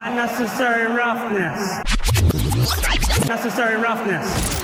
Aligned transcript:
Unnecessary 0.00 0.86
roughness. 0.94 1.82
Necessary 3.26 3.76
roughness. 3.82 4.62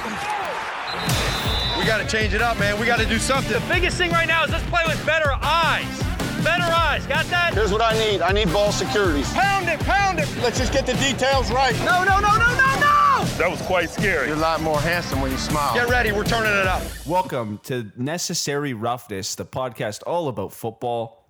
We 1.76 1.84
got 1.84 1.98
to 1.98 2.06
change 2.06 2.34
it 2.34 2.40
up, 2.40 2.56
man. 2.60 2.78
We 2.78 2.86
got 2.86 3.00
to 3.00 3.06
do 3.06 3.18
something. 3.18 3.52
The 3.52 3.68
biggest 3.68 3.98
thing 3.98 4.12
right 4.12 4.28
now 4.28 4.44
is 4.44 4.52
let's 4.52 4.64
play 4.70 4.84
with 4.86 5.04
better 5.04 5.32
eyes. 5.42 5.98
Better 6.44 6.62
eyes. 6.62 7.04
Got 7.08 7.26
that? 7.26 7.52
Here's 7.52 7.72
what 7.72 7.82
I 7.82 7.98
need. 7.98 8.22
I 8.22 8.30
need 8.30 8.52
ball 8.52 8.70
securities. 8.70 9.28
Pound 9.32 9.68
it, 9.68 9.80
pound 9.80 10.20
it. 10.20 10.28
Let's 10.36 10.56
just 10.56 10.72
get 10.72 10.86
the 10.86 10.94
details 10.94 11.50
right. 11.50 11.74
No, 11.80 12.04
no, 12.04 12.20
no, 12.20 12.36
no, 12.36 12.50
no, 12.54 12.80
no. 12.80 13.24
That 13.36 13.48
was 13.50 13.60
quite 13.62 13.90
scary. 13.90 14.28
You're 14.28 14.36
a 14.36 14.40
lot 14.40 14.60
more 14.60 14.80
handsome 14.80 15.20
when 15.20 15.32
you 15.32 15.36
smile. 15.38 15.74
Get 15.74 15.88
ready. 15.88 16.12
We're 16.12 16.22
turning 16.22 16.52
it 16.52 16.68
up. 16.68 16.82
Welcome 17.06 17.58
to 17.64 17.90
Necessary 17.96 18.72
Roughness, 18.72 19.34
the 19.34 19.44
podcast 19.44 20.04
all 20.06 20.28
about 20.28 20.52
football. 20.52 21.26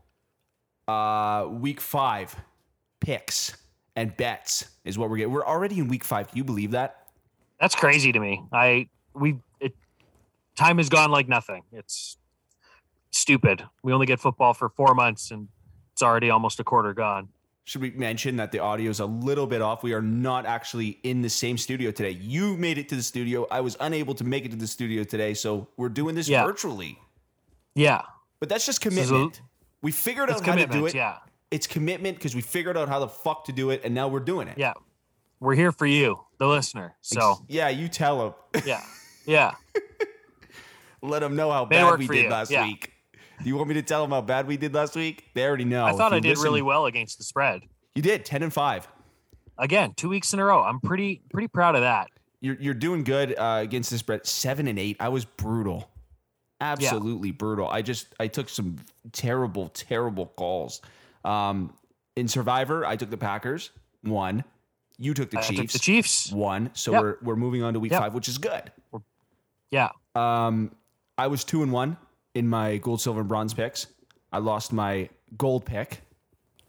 Uh, 0.87 1.49
week 1.51 1.81
five 1.81 2.37
picks 3.01 3.57
and 3.97 4.17
bets 4.17 4.67
is 4.85 4.99
what 4.99 5.11
we're 5.11 5.17
getting. 5.19 5.33
We're 5.33 5.45
already 5.47 5.79
in 5.79 5.89
week 5.89 6.05
five. 6.05 6.29
Can 6.29 6.39
you 6.39 6.45
believe 6.45 6.73
that? 6.73 7.07
That's 7.61 7.75
crazy 7.75 8.13
to 8.13 8.19
me. 8.21 8.43
I 8.53 8.89
we 9.15 9.39
it 9.61 9.75
time 10.57 10.79
has 10.79 10.89
gone 10.89 11.11
like 11.11 11.29
nothing. 11.29 11.63
It's 11.73 12.17
stupid. 13.11 13.65
We 13.83 13.93
only 13.93 14.07
get 14.07 14.21
football 14.21 14.55
for 14.55 14.69
four 14.69 14.95
months 14.95 15.31
and 15.31 15.49
it's 15.93 16.03
already 16.03 16.31
almost 16.31 16.59
a 16.61 16.65
quarter 16.65 16.93
gone. 16.93 17.29
Should 17.67 17.81
we 17.81 17.93
mention 17.93 18.37
that 18.37 18.53
the 18.53 18.59
audio 18.59 18.91
is 18.91 19.01
a 19.01 19.07
little 19.07 19.47
bit 19.47 19.63
off? 19.63 19.83
We 19.83 19.95
are 19.95 20.03
not 20.03 20.45
actually 20.45 20.99
in 21.03 21.23
the 21.23 21.31
same 21.31 21.57
studio 21.57 21.91
today. 21.91 22.11
You 22.11 22.57
made 22.59 22.77
it 22.77 22.91
to 22.91 22.97
the 22.97 23.03
studio. 23.03 23.47
I 23.51 23.61
was 23.61 23.77
unable 23.81 24.15
to 24.17 24.25
make 24.25 24.45
it 24.45 24.51
to 24.51 24.57
the 24.57 24.67
studio 24.67 25.03
today, 25.03 25.33
so 25.33 25.69
we're 25.79 25.89
doing 25.89 26.15
this 26.15 26.29
Yeah. 26.29 26.45
virtually. 26.45 26.99
Yeah. 27.75 28.03
But 28.41 28.51
that's 28.51 28.67
just 28.67 28.85
is 28.85 28.87
a- 28.87 28.91
commitment. 29.07 29.41
we 29.81 29.93
figured 29.93 30.29
out 30.29 30.45
how 30.45 30.55
to 30.57 30.67
do 30.67 30.85
it. 30.87 30.95
Yeah. 30.95 31.19
It's 31.55 31.69
commitment 31.69 32.17
because 32.19 32.35
we 32.35 32.41
figured 32.41 32.77
out 32.77 32.89
how 32.89 32.99
the 32.99 33.07
fuck 33.07 33.45
to 33.45 33.53
do 33.53 33.71
it, 33.71 33.83
and 33.85 33.95
now 33.95 34.09
we're 34.09 34.19
doing 34.19 34.49
it. 34.49 34.59
Yeah. 34.59 34.73
We're 35.39 35.55
here 35.55 35.71
for 35.71 35.87
you, 35.87 36.19
the 36.39 36.49
listener. 36.49 36.97
So 37.01 37.45
yeah, 37.49 37.69
you 37.69 37.87
tell 37.87 38.19
them. 38.53 38.63
yeah. 38.67 38.83
Yeah. 39.25 39.53
Let 41.03 41.21
them 41.21 41.37
know 41.37 41.53
how 41.53 41.65
bad 41.65 41.99
we 41.99 42.09
did 42.09 42.25
you. 42.25 42.29
last 42.31 42.51
Yeah. 42.51 42.65
week. 42.65 42.91
Do 43.41 43.49
you 43.49 43.57
want 43.57 43.69
me 43.69 43.75
to 43.75 43.83
tell 43.83 44.03
them 44.03 44.11
how 44.11 44.21
bad 44.21 44.49
we 44.49 44.57
did 44.57 44.75
last 44.75 44.97
week? 44.97 45.27
They 45.35 45.45
already 45.47 45.65
know. 45.65 45.85
I 45.85 45.93
thought 45.93 46.13
I 46.13 46.19
did 46.19 46.31
listen- 46.31 46.45
really 46.45 46.63
well 46.63 46.87
against 46.87 47.19
the 47.19 47.25
spread. 47.25 47.63
You 47.95 48.03
did 48.03 48.25
ten 48.25 48.43
and 48.43 48.53
five. 48.53 48.89
Again, 49.57 49.93
two 49.97 50.09
weeks 50.09 50.33
in 50.33 50.41
a 50.41 50.45
row. 50.45 50.61
I'm 50.61 50.81
pretty 50.81 51.23
pretty 51.31 51.47
proud 51.49 51.77
of 51.77 51.83
that. 51.83 52.09
You're 52.41 52.57
you're 52.59 52.75
doing 52.75 53.05
good 53.05 53.37
uh, 53.39 53.61
against 53.63 53.91
this 53.93 54.01
spread. 54.01 54.27
Seven 54.27 54.67
and 54.67 54.79
eight. 54.79 54.97
I 54.99 55.09
was 55.09 55.25
brutal, 55.25 55.89
absolutely 56.61 57.31
brutal. 57.31 57.69
I 57.69 57.83
just 57.83 58.09
I 58.19 58.27
took 58.27 58.49
some 58.49 58.79
terrible 59.13 59.69
terrible 59.69 60.27
calls. 60.27 60.81
Um, 61.25 61.73
in 62.17 62.29
Survivor, 62.29 62.85
I 62.87 62.97
took 62.97 63.11
the 63.11 63.17
Packers. 63.17 63.71
One. 64.03 64.45
You 64.99 65.15
took 65.15 65.31
the 65.31 65.39
I 65.39 65.43
Chiefs. 65.43 65.61
took 65.61 65.71
the 65.73 65.79
Chiefs. 65.81 66.33
One. 66.33 66.71
So 66.75 66.93
Yep. 66.93 67.03
we're 67.03 67.17
we're 67.23 67.37
moving 67.37 67.63
on 67.63 67.75
to 67.75 67.81
week 67.81 67.93
Yep. 67.93 68.01
five, 68.01 68.15
which 68.15 68.29
is 68.29 68.39
good. 68.39 68.71
Yeah. 69.71 69.91
Um, 70.15 70.71
I 71.19 71.27
was 71.27 71.43
two 71.45 71.63
and 71.63 71.73
one 71.73 71.97
in 72.35 72.49
my 72.49 72.77
gold, 72.79 73.01
silver, 73.01 73.21
and 73.21 73.29
bronze 73.29 73.55
picks. 73.55 73.87
I 74.33 74.39
lost 74.39 74.73
my 74.73 75.09
gold 75.37 75.65
pick, 75.65 76.01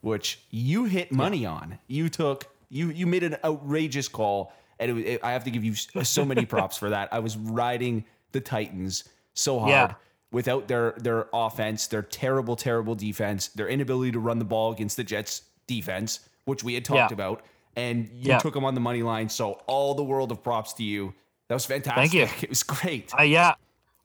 which 0.01 0.39
you 0.49 0.85
hit 0.85 1.11
money 1.11 1.45
on. 1.45 1.77
You 1.87 2.09
took 2.09 2.45
you 2.69 2.89
you 2.89 3.05
made 3.05 3.23
an 3.23 3.37
outrageous 3.43 4.07
call, 4.07 4.51
and 4.79 4.89
it, 4.89 4.93
was- 4.95 5.03
it, 5.03 5.23
I 5.23 5.31
have 5.33 5.43
to 5.43 5.51
give 5.51 5.63
you 5.63 5.75
so 5.75 6.25
many 6.25 6.45
props 6.53 6.77
for 6.77 6.89
that. 6.89 7.09
I 7.13 7.19
was 7.19 7.37
riding 7.37 8.05
the 8.31 8.41
Titans 8.41 9.03
so 9.35 9.59
hard. 9.59 9.69
Yeah. 9.69 9.93
Without 10.35 10.67
their 10.67 10.91
their 10.97 11.27
offense, 11.31 11.87
their 11.87 12.01
terrible, 12.01 12.57
terrible 12.57 12.93
defense, 12.93 13.47
their 13.47 13.69
inability 13.69 14.11
to 14.11 14.19
run 14.19 14.37
the 14.37 14.43
ball 14.43 14.73
against 14.73 14.97
the 14.97 15.03
Jets 15.05 15.43
defense, 15.65 16.19
which 16.43 16.61
we 16.61 16.73
had 16.73 16.83
talked 16.83 17.11
Yeah. 17.11 17.13
about, 17.13 17.41
and 17.77 18.09
you 18.09 18.31
Yeah. 18.31 18.39
took 18.39 18.53
them 18.53 18.65
on 18.65 18.75
the 18.75 18.81
money 18.81 19.01
line. 19.01 19.29
So 19.29 19.53
all 19.65 19.95
the 19.95 20.03
world 20.03 20.33
of 20.33 20.43
props 20.43 20.73
to 20.73 20.83
you. 20.83 21.13
That 21.47 21.55
was 21.55 21.65
fantastic. 21.65 22.11
Thank 22.11 22.13
you. 22.13 22.27
It 22.43 22.49
was 22.49 22.63
great. 22.63 23.13
I 23.17 23.23
yeah, 23.23 23.53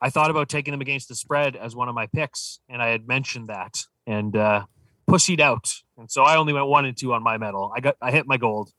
I 0.01 0.09
thought 0.09 0.31
about 0.31 0.49
taking 0.49 0.71
them 0.71 0.81
against 0.81 1.09
the 1.09 1.17
spread 1.17 1.57
as 1.57 1.75
one 1.75 1.89
of 1.89 1.97
my 1.97 2.07
picks, 2.07 2.61
and 2.69 2.81
I 2.81 2.91
had 2.91 3.09
mentioned 3.09 3.49
that 3.49 3.83
and 4.07 4.37
uh, 4.37 4.67
pussied 5.09 5.41
out, 5.41 5.67
and 5.99 6.09
so 6.13 6.23
I 6.23 6.37
only 6.37 6.53
went 6.53 6.67
one 6.69 6.85
and 6.85 6.97
two 6.97 7.13
on 7.13 7.25
my 7.25 7.39
medal. 7.39 7.73
I 7.77 7.81
got 7.81 7.97
I 8.01 8.13
hit 8.13 8.29
my 8.29 8.37
gold, 8.37 8.71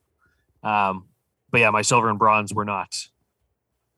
um, 0.63 1.09
but 1.51 1.59
yeah, 1.59 1.69
my 1.71 1.81
silver 1.81 2.07
and 2.09 2.17
bronze 2.17 2.53
were 2.53 2.63
not 2.65 2.95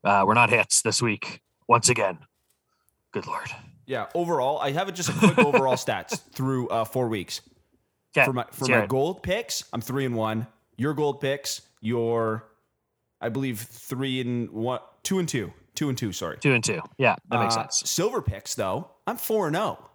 uh, 0.04 0.24
were 0.26 0.34
not 0.34 0.50
hits 0.50 0.82
this 0.82 1.04
week 1.04 1.42
once 1.68 1.88
again. 1.88 2.18
Good 3.14 3.26
lord. 3.28 3.48
Yeah, 3.86 4.08
overall, 4.16 4.60
I 4.60 4.72
have 4.72 4.94
just 4.94 5.10
a 5.10 5.14
quick 5.14 5.38
overall 5.40 5.76
stats 5.76 6.20
through 6.34 6.68
uh, 6.70 6.84
four 6.86 7.08
weeks. 7.08 7.42
Okay, 8.16 8.26
For 8.26 8.34
my 8.34 8.46
for 8.52 8.68
my 8.68 8.86
gold 8.86 9.24
picks, 9.24 9.64
I'm 9.74 9.82
three 9.82 10.06
and 10.06 10.16
one. 10.16 10.48
Your 10.78 10.94
gold 10.94 11.20
picks, 11.22 11.62
you're, 11.82 12.46
I 13.22 13.30
believe, 13.30 13.60
three 13.60 14.22
and 14.22 14.50
one, 14.52 14.80
two 15.04 15.20
and 15.20 15.28
two, 15.30 15.52
two 15.76 15.90
and 15.90 15.98
two. 15.98 16.12
Sorry, 16.14 16.38
two 16.40 16.54
and 16.54 16.64
two. 16.64 16.82
Yeah, 16.98 17.16
that 17.30 17.40
makes 17.40 17.56
Uh, 17.58 17.62
sense. 17.64 17.84
Silver 17.90 18.22
picks, 18.22 18.56
though, 18.56 18.90
I'm 19.08 19.18
four 19.18 19.48
and 19.48 19.56
zero. 19.56 19.90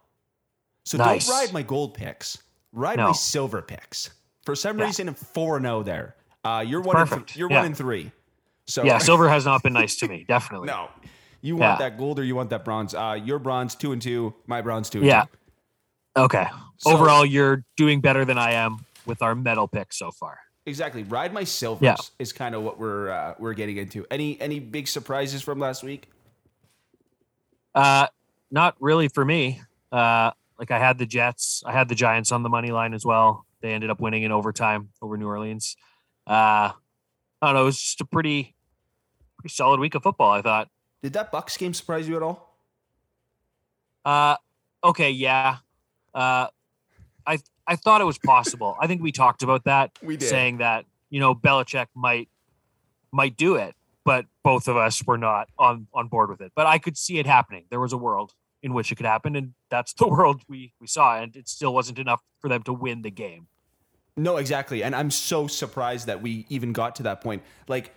So 0.85 0.99
Nice. 0.99 1.27
don't 1.27 1.35
ride 1.37 1.53
my 1.53 1.63
gold 1.63 1.95
picks. 1.95 2.39
Ride 2.73 2.99
my 2.99 3.13
silver 3.13 3.63
picks. 3.63 4.11
For 4.45 4.55
some 4.55 4.79
Yeah. 4.79 4.85
reason, 4.87 5.09
I'm 5.09 5.15
four 5.15 5.57
and 5.57 5.65
zero 5.67 5.83
there. 5.83 6.17
Uh, 6.45 6.65
you're 6.67 6.81
one. 6.81 6.97
And 6.97 7.11
th- 7.11 7.37
you're 7.37 7.51
Yeah. 7.51 7.57
one 7.59 7.67
and 7.67 7.77
three. 7.77 8.11
So 8.67 8.85
Yeah, 8.85 8.99
silver 8.99 9.29
has 9.29 9.45
not 9.45 9.63
been 9.63 9.73
nice 9.73 9.97
to 9.97 10.09
me. 10.09 10.25
Definitely. 10.29 10.67
no, 10.69 10.89
you 11.41 11.57
want 11.57 11.81
Yeah. 11.81 11.89
that 11.91 11.99
gold 11.99 12.19
or 12.19 12.25
you 12.25 12.35
want 12.37 12.51
that 12.51 12.65
bronze? 12.65 12.95
Uh, 12.95 13.19
your 13.23 13.39
bronze 13.39 13.75
two 13.75 13.93
and 13.93 14.01
two. 14.03 14.35
My 14.47 14.61
bronze 14.61 14.91
two. 14.91 14.99
And 14.99 15.07
Yeah. 15.07 15.23
two. 16.17 16.23
Okay. 16.23 16.47
So- 16.79 16.93
Overall, 16.93 17.25
you're 17.25 17.65
doing 17.77 18.01
better 18.01 18.25
than 18.25 18.39
I 18.39 18.53
am 18.53 18.85
with 19.07 19.23
our 19.23 19.35
medal 19.35 19.69
pick 19.69 19.93
so 19.93 20.11
far. 20.11 20.39
Exactly. 20.67 21.03
Ride 21.03 21.33
my 21.33 21.45
silvers 21.45 21.83
Yeah. 21.83 21.97
is 22.19 22.33
kind 22.33 22.55
of 22.55 22.63
what 22.63 22.79
we're 22.79 23.11
uh, 23.11 23.35
we're 23.39 23.55
getting 23.55 23.77
into. 23.79 24.05
Any 24.11 24.39
any 24.41 24.61
big 24.61 24.87
surprises 24.89 25.41
from 25.43 25.59
last 25.59 25.83
week? 25.83 26.09
Uh, 27.75 28.07
not 28.51 28.75
really 28.81 29.09
for 29.09 29.25
me. 29.25 29.61
Uh, 29.93 30.33
like 30.59 30.71
I 30.71 30.79
had 30.79 30.99
the 30.99 31.07
Jets, 31.07 31.63
I 31.65 31.73
had 31.73 31.89
the 31.89 31.95
Giants 31.95 32.33
on 32.33 32.43
the 32.43 32.49
money 32.49 32.71
line 32.71 32.93
as 32.93 33.05
well. 33.05 33.47
They 33.61 33.73
ended 33.73 33.91
up 33.91 34.01
winning 34.01 34.25
in 34.25 34.33
overtime 34.33 34.91
over 35.01 35.17
New 35.17 35.27
Orleans. 35.27 35.77
Uh, 36.27 36.73
I 37.41 37.47
don't 37.47 37.55
know. 37.55 37.63
It 37.63 37.67
was 37.67 37.81
just 37.81 38.01
a 38.01 38.05
pretty, 38.05 38.55
pretty 39.39 39.53
solid 39.55 39.81
week 39.81 39.95
of 39.95 40.03
football. 40.03 40.31
I 40.33 40.43
thought. 40.43 40.69
Did 41.03 41.13
that 41.13 41.31
Bucks 41.31 41.57
game 41.57 41.75
surprise 41.75 42.09
you 42.09 42.17
at 42.17 42.23
all? 42.23 42.57
Uh, 44.05 44.37
okay, 44.83 45.11
yeah. 45.11 45.59
Uh, 46.15 46.49
I 47.27 47.39
I 47.67 47.77
thought 47.77 48.01
it 48.01 48.05
was 48.05 48.19
possible. 48.19 48.77
I 48.81 48.87
think 48.87 49.03
we 49.03 49.13
talked 49.13 49.43
about 49.43 49.65
that, 49.65 49.93
We 50.03 50.17
did. 50.17 50.29
saying 50.29 50.59
that 50.59 50.87
you 51.11 51.21
know 51.21 51.35
Belichick 51.35 51.87
might 51.95 52.29
might 53.13 53.37
do 53.37 53.57
it, 53.57 53.75
but 54.05 54.27
both 54.43 54.69
of 54.69 54.77
us 54.77 55.05
were 55.07 55.19
not 55.19 55.49
on 55.59 55.87
on 55.93 56.09
board 56.09 56.31
with 56.31 56.41
it. 56.41 56.53
But 56.57 56.67
I 56.67 56.79
could 56.79 56.97
see 56.97 57.19
it 57.19 57.27
happening. 57.27 57.65
There 57.71 57.81
was 57.81 57.93
a 57.93 57.99
world 57.99 58.33
in 58.63 58.75
which 58.75 58.91
it 58.91 58.97
could 58.97 59.07
happen, 59.07 59.37
and 59.37 59.55
that's 59.71 59.93
the 60.03 60.09
world 60.09 60.43
we 60.49 60.73
we 60.81 60.87
saw. 60.87 61.21
And 61.21 61.37
it 61.37 61.49
still 61.49 61.75
wasn't 61.75 61.99
enough 61.99 62.23
for 62.41 62.49
them 62.49 62.63
to 62.65 62.73
win 62.73 63.03
the 63.03 63.11
game. 63.11 63.47
No, 64.17 64.37
exactly. 64.37 64.83
And 64.83 64.97
I'm 64.97 65.13
so 65.13 65.47
surprised 65.47 66.07
that 66.07 66.21
we 66.23 66.45
even 66.49 66.73
got 66.73 66.97
to 66.97 67.05
that 67.05 67.21
point. 67.21 67.43
Like 67.69 67.95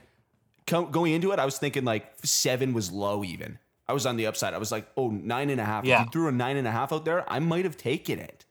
co- 0.68 0.86
going 0.86 1.14
into 1.14 1.32
it, 1.32 1.40
I 1.40 1.46
was 1.46 1.58
thinking 1.58 1.84
like 1.86 2.06
seven 2.24 2.74
was 2.74 2.92
low. 2.92 3.24
Even 3.24 3.60
I 3.88 3.94
was 3.94 4.06
on 4.06 4.16
the 4.18 4.28
upside. 4.28 4.54
I 4.54 4.58
was 4.58 4.72
like, 4.72 4.88
oh, 4.98 5.10
nine 5.10 5.50
and 5.50 5.60
a 5.60 5.66
half. 5.66 5.86
Yeah. 5.86 6.02
If 6.02 6.06
you 6.08 6.12
threw 6.12 6.28
a 6.28 6.32
nine 6.32 6.58
and 6.58 6.68
a 6.68 6.72
half 6.72 6.92
out 6.94 7.06
there, 7.06 7.30
I 7.32 7.40
might 7.40 7.66
have 7.66 7.78
taken 7.78 8.20
it. 8.20 8.46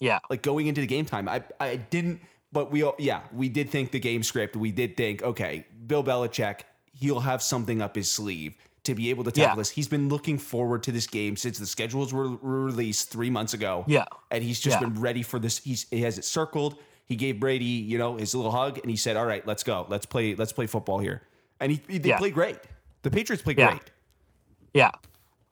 Yeah, 0.00 0.18
Like 0.28 0.42
going 0.42 0.66
into 0.66 0.82
the 0.82 0.86
game 0.86 1.06
time, 1.06 1.28
I 1.28 1.42
I 1.58 1.76
didn't. 1.76 2.20
But 2.52 2.70
we 2.70 2.82
all, 2.82 2.94
yeah, 2.98 3.22
we 3.34 3.48
did 3.48 3.70
think 3.70 3.90
the 3.92 3.98
game 4.00 4.22
script. 4.22 4.54
We 4.56 4.70
did 4.72 4.96
think, 4.96 5.22
okay, 5.22 5.66
Bill 5.86 6.02
Belichick, 6.04 6.60
he'll 6.92 7.20
have 7.20 7.42
something 7.42 7.80
up 7.82 7.96
his 7.96 8.10
sleeve 8.10 8.56
to 8.84 8.94
be 8.94 9.10
able 9.10 9.24
to 9.24 9.30
tackle 9.32 9.50
Yeah. 9.52 9.56
this. 9.56 9.70
He's 9.70 9.88
been 9.88 10.08
looking 10.08 10.38
forward 10.38 10.82
to 10.84 10.92
this 10.92 11.06
game 11.06 11.36
since 11.36 11.58
the 11.58 11.66
schedules 11.66 12.12
were, 12.14 12.30
were 12.36 12.64
released 12.64 13.10
three 13.10 13.30
months 13.30 13.52
ago. 13.54 13.84
Yeah. 13.88 14.04
and 14.30 14.44
he's 14.44 14.60
just 14.60 14.76
Yeah. 14.80 14.88
been 14.88 15.00
ready 15.00 15.22
for 15.22 15.38
this. 15.38 15.58
He's 15.58 15.86
he 15.90 16.02
has 16.02 16.18
it 16.18 16.24
circled. 16.24 16.76
He 17.06 17.16
gave 17.16 17.38
Brady, 17.40 17.64
you 17.64 17.98
know, 17.98 18.16
his 18.16 18.34
little 18.34 18.50
hug, 18.50 18.78
and 18.78 18.90
he 18.90 18.96
said, 18.96 19.16
"All 19.16 19.24
right, 19.26 19.46
let's 19.46 19.62
go. 19.62 19.86
Let's 19.88 20.04
play. 20.06 20.34
Let's 20.34 20.52
play 20.52 20.66
football 20.66 20.98
here." 20.98 21.22
And 21.60 21.72
he, 21.72 21.80
he 21.88 21.98
they 21.98 22.10
Yeah. 22.10 22.18
played 22.18 22.34
great. 22.34 22.58
The 23.02 23.10
Patriots 23.10 23.42
played 23.42 23.58
Yeah. 23.58 23.70
great. 23.70 23.90
yeah. 24.74 24.90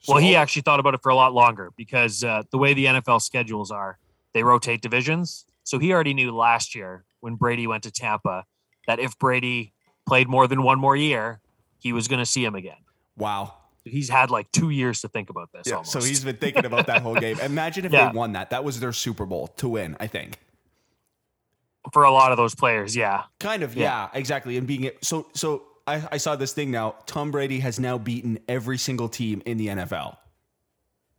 Well, 0.06 0.18
he 0.18 0.36
actually 0.36 0.62
thought 0.62 0.80
about 0.80 0.92
it 0.94 1.00
for 1.02 1.08
a 1.08 1.14
lot 1.14 1.32
longer 1.32 1.70
because 1.78 2.22
uh, 2.22 2.42
the 2.50 2.58
way 2.58 2.74
the 2.74 2.84
NFL 2.86 3.22
schedules 3.22 3.70
are, 3.70 3.98
they 4.34 4.42
rotate 4.42 4.82
divisions. 4.82 5.46
So 5.62 5.78
he 5.78 5.94
already 5.94 6.12
knew 6.12 6.30
last 6.30 6.74
year 6.74 7.04
when 7.20 7.36
Brady 7.36 7.66
went 7.66 7.84
to 7.84 7.90
Tampa 7.90 8.44
that 8.86 8.98
if 8.98 9.18
Brady 9.18 9.72
played 10.06 10.28
more 10.28 10.46
than 10.46 10.62
one 10.62 10.78
more 10.78 10.94
year, 10.94 11.40
he 11.78 11.94
was 11.94 12.06
going 12.06 12.18
to 12.18 12.26
see 12.26 12.44
him 12.44 12.54
again. 12.54 12.76
Wow. 13.16 13.54
He's 13.84 14.10
had 14.10 14.30
like 14.30 14.52
two 14.52 14.68
years 14.68 15.00
to 15.02 15.08
think 15.08 15.30
about 15.30 15.52
this. 15.52 15.62
Yeah, 15.66 15.76
almost. 15.76 15.92
so 15.92 16.00
he's 16.02 16.22
been 16.22 16.36
thinking 16.36 16.66
about 16.66 16.86
that 16.88 17.00
whole 17.00 17.14
game. 17.14 17.38
Imagine 17.42 17.86
if 17.86 17.92
Yeah. 17.92 18.10
they 18.10 18.16
won 18.18 18.32
that. 18.32 18.50
That 18.50 18.62
was 18.62 18.80
their 18.80 18.92
Super 18.92 19.24
Bowl 19.24 19.46
to 19.56 19.68
win, 19.68 19.96
I 20.00 20.06
think. 20.06 20.38
For 21.92 22.04
a 22.04 22.10
lot 22.10 22.30
of 22.32 22.36
those 22.38 22.54
players. 22.54 22.96
Yeah, 22.96 23.24
Kind 23.40 23.62
of, 23.62 23.76
yeah, 23.76 24.08
exactly. 24.14 24.56
And 24.56 24.66
being 24.66 24.84
it 24.84 25.04
so 25.04 25.26
so 25.34 25.62
I, 25.86 26.06
I 26.12 26.16
saw 26.16 26.36
this 26.36 26.52
thing 26.52 26.70
now. 26.70 26.94
Tom 27.06 27.30
Brady 27.30 27.60
has 27.60 27.78
now 27.78 27.98
beaten 27.98 28.38
every 28.48 28.78
single 28.78 29.08
team 29.08 29.42
in 29.44 29.58
the 29.58 29.68
NFL. 29.68 30.16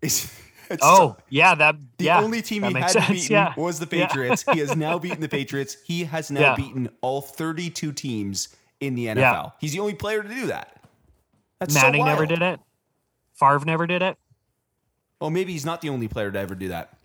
Is 0.02 0.32
It's 0.70 0.82
Oh, 0.84 1.16
yeah, 1.30 1.54
that 1.54 1.76
The 2.00 2.06
yeah, 2.06 2.20
only 2.22 2.42
team 2.42 2.64
he 2.64 2.74
had 2.74 2.90
sense, 2.90 3.08
beaten 3.08 3.32
yeah. 3.34 3.54
was 3.56 3.78
the 3.80 3.88
Yeah. 3.96 4.08
Patriots. 4.08 4.44
he 4.52 4.58
has 4.60 4.76
now 4.76 4.98
beaten 5.06 5.22
the 5.22 5.30
Patriots. 5.30 5.78
He 5.86 6.06
has 6.06 6.32
now 6.32 6.42
Yeah. 6.42 6.56
beaten 6.56 6.90
all 7.02 7.22
32 7.22 7.92
teams 7.92 8.50
in 8.80 8.96
the 8.96 9.06
NFL. 9.06 9.16
Yeah. 9.18 9.50
He's 9.60 9.74
the 9.74 9.80
only 9.80 9.94
player 9.94 10.24
to 10.24 10.28
do 10.28 10.48
that. 10.48 10.82
That's 11.60 11.76
so 11.76 11.82
Manning 11.82 12.04
never 12.06 12.26
did 12.26 12.42
it. 12.42 12.60
Favre 13.36 13.64
never 13.64 13.86
did 13.86 14.02
it. 14.02 14.18
Well, 15.22 15.30
maybe 15.30 15.52
he's 15.52 15.66
not 15.66 15.82
the 15.82 15.90
only 15.90 16.08
player 16.08 16.32
to 16.32 16.40
ever 16.40 16.56
do 16.56 16.70
that. 16.70 16.98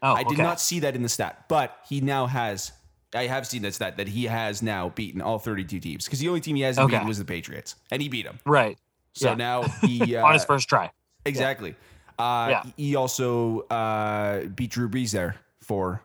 Oh, 0.00 0.14
I 0.14 0.22
did 0.24 0.32
okay. 0.32 0.42
not 0.42 0.58
see 0.58 0.80
that 0.80 0.96
in 0.96 1.02
the 1.02 1.08
stat, 1.10 1.44
but 1.48 1.76
he 1.88 2.00
now 2.00 2.26
has. 2.26 2.72
I 3.14 3.26
have 3.26 3.46
seen 3.46 3.62
that 3.62 3.74
stat 3.74 3.96
that 3.98 4.08
he 4.08 4.24
has 4.24 4.62
now 4.62 4.88
beaten 4.90 5.20
all 5.20 5.38
32 5.38 5.80
teams 5.80 6.04
because 6.04 6.18
the 6.20 6.28
only 6.28 6.40
team 6.40 6.56
he 6.56 6.62
hasn't 6.62 6.84
Okay. 6.86 6.96
beaten 6.96 7.08
was 7.08 7.18
the 7.18 7.24
Patriots, 7.24 7.76
and 7.90 8.00
he 8.00 8.08
beat 8.08 8.24
them. 8.24 8.38
Right. 8.46 8.78
So 9.14 9.28
Yeah. 9.30 9.34
now 9.34 9.62
he 9.82 10.16
uh, 10.16 10.24
on 10.26 10.32
his 10.32 10.44
first 10.44 10.68
try. 10.68 10.90
exactly. 11.26 11.74
Uh, 12.18 12.48
Yeah. 12.50 12.62
He 12.76 12.96
also 12.96 13.60
uh, 13.68 14.44
beat 14.46 14.70
Drew 14.70 14.88
Brees 14.88 15.12
there 15.12 15.36
for 15.60 16.02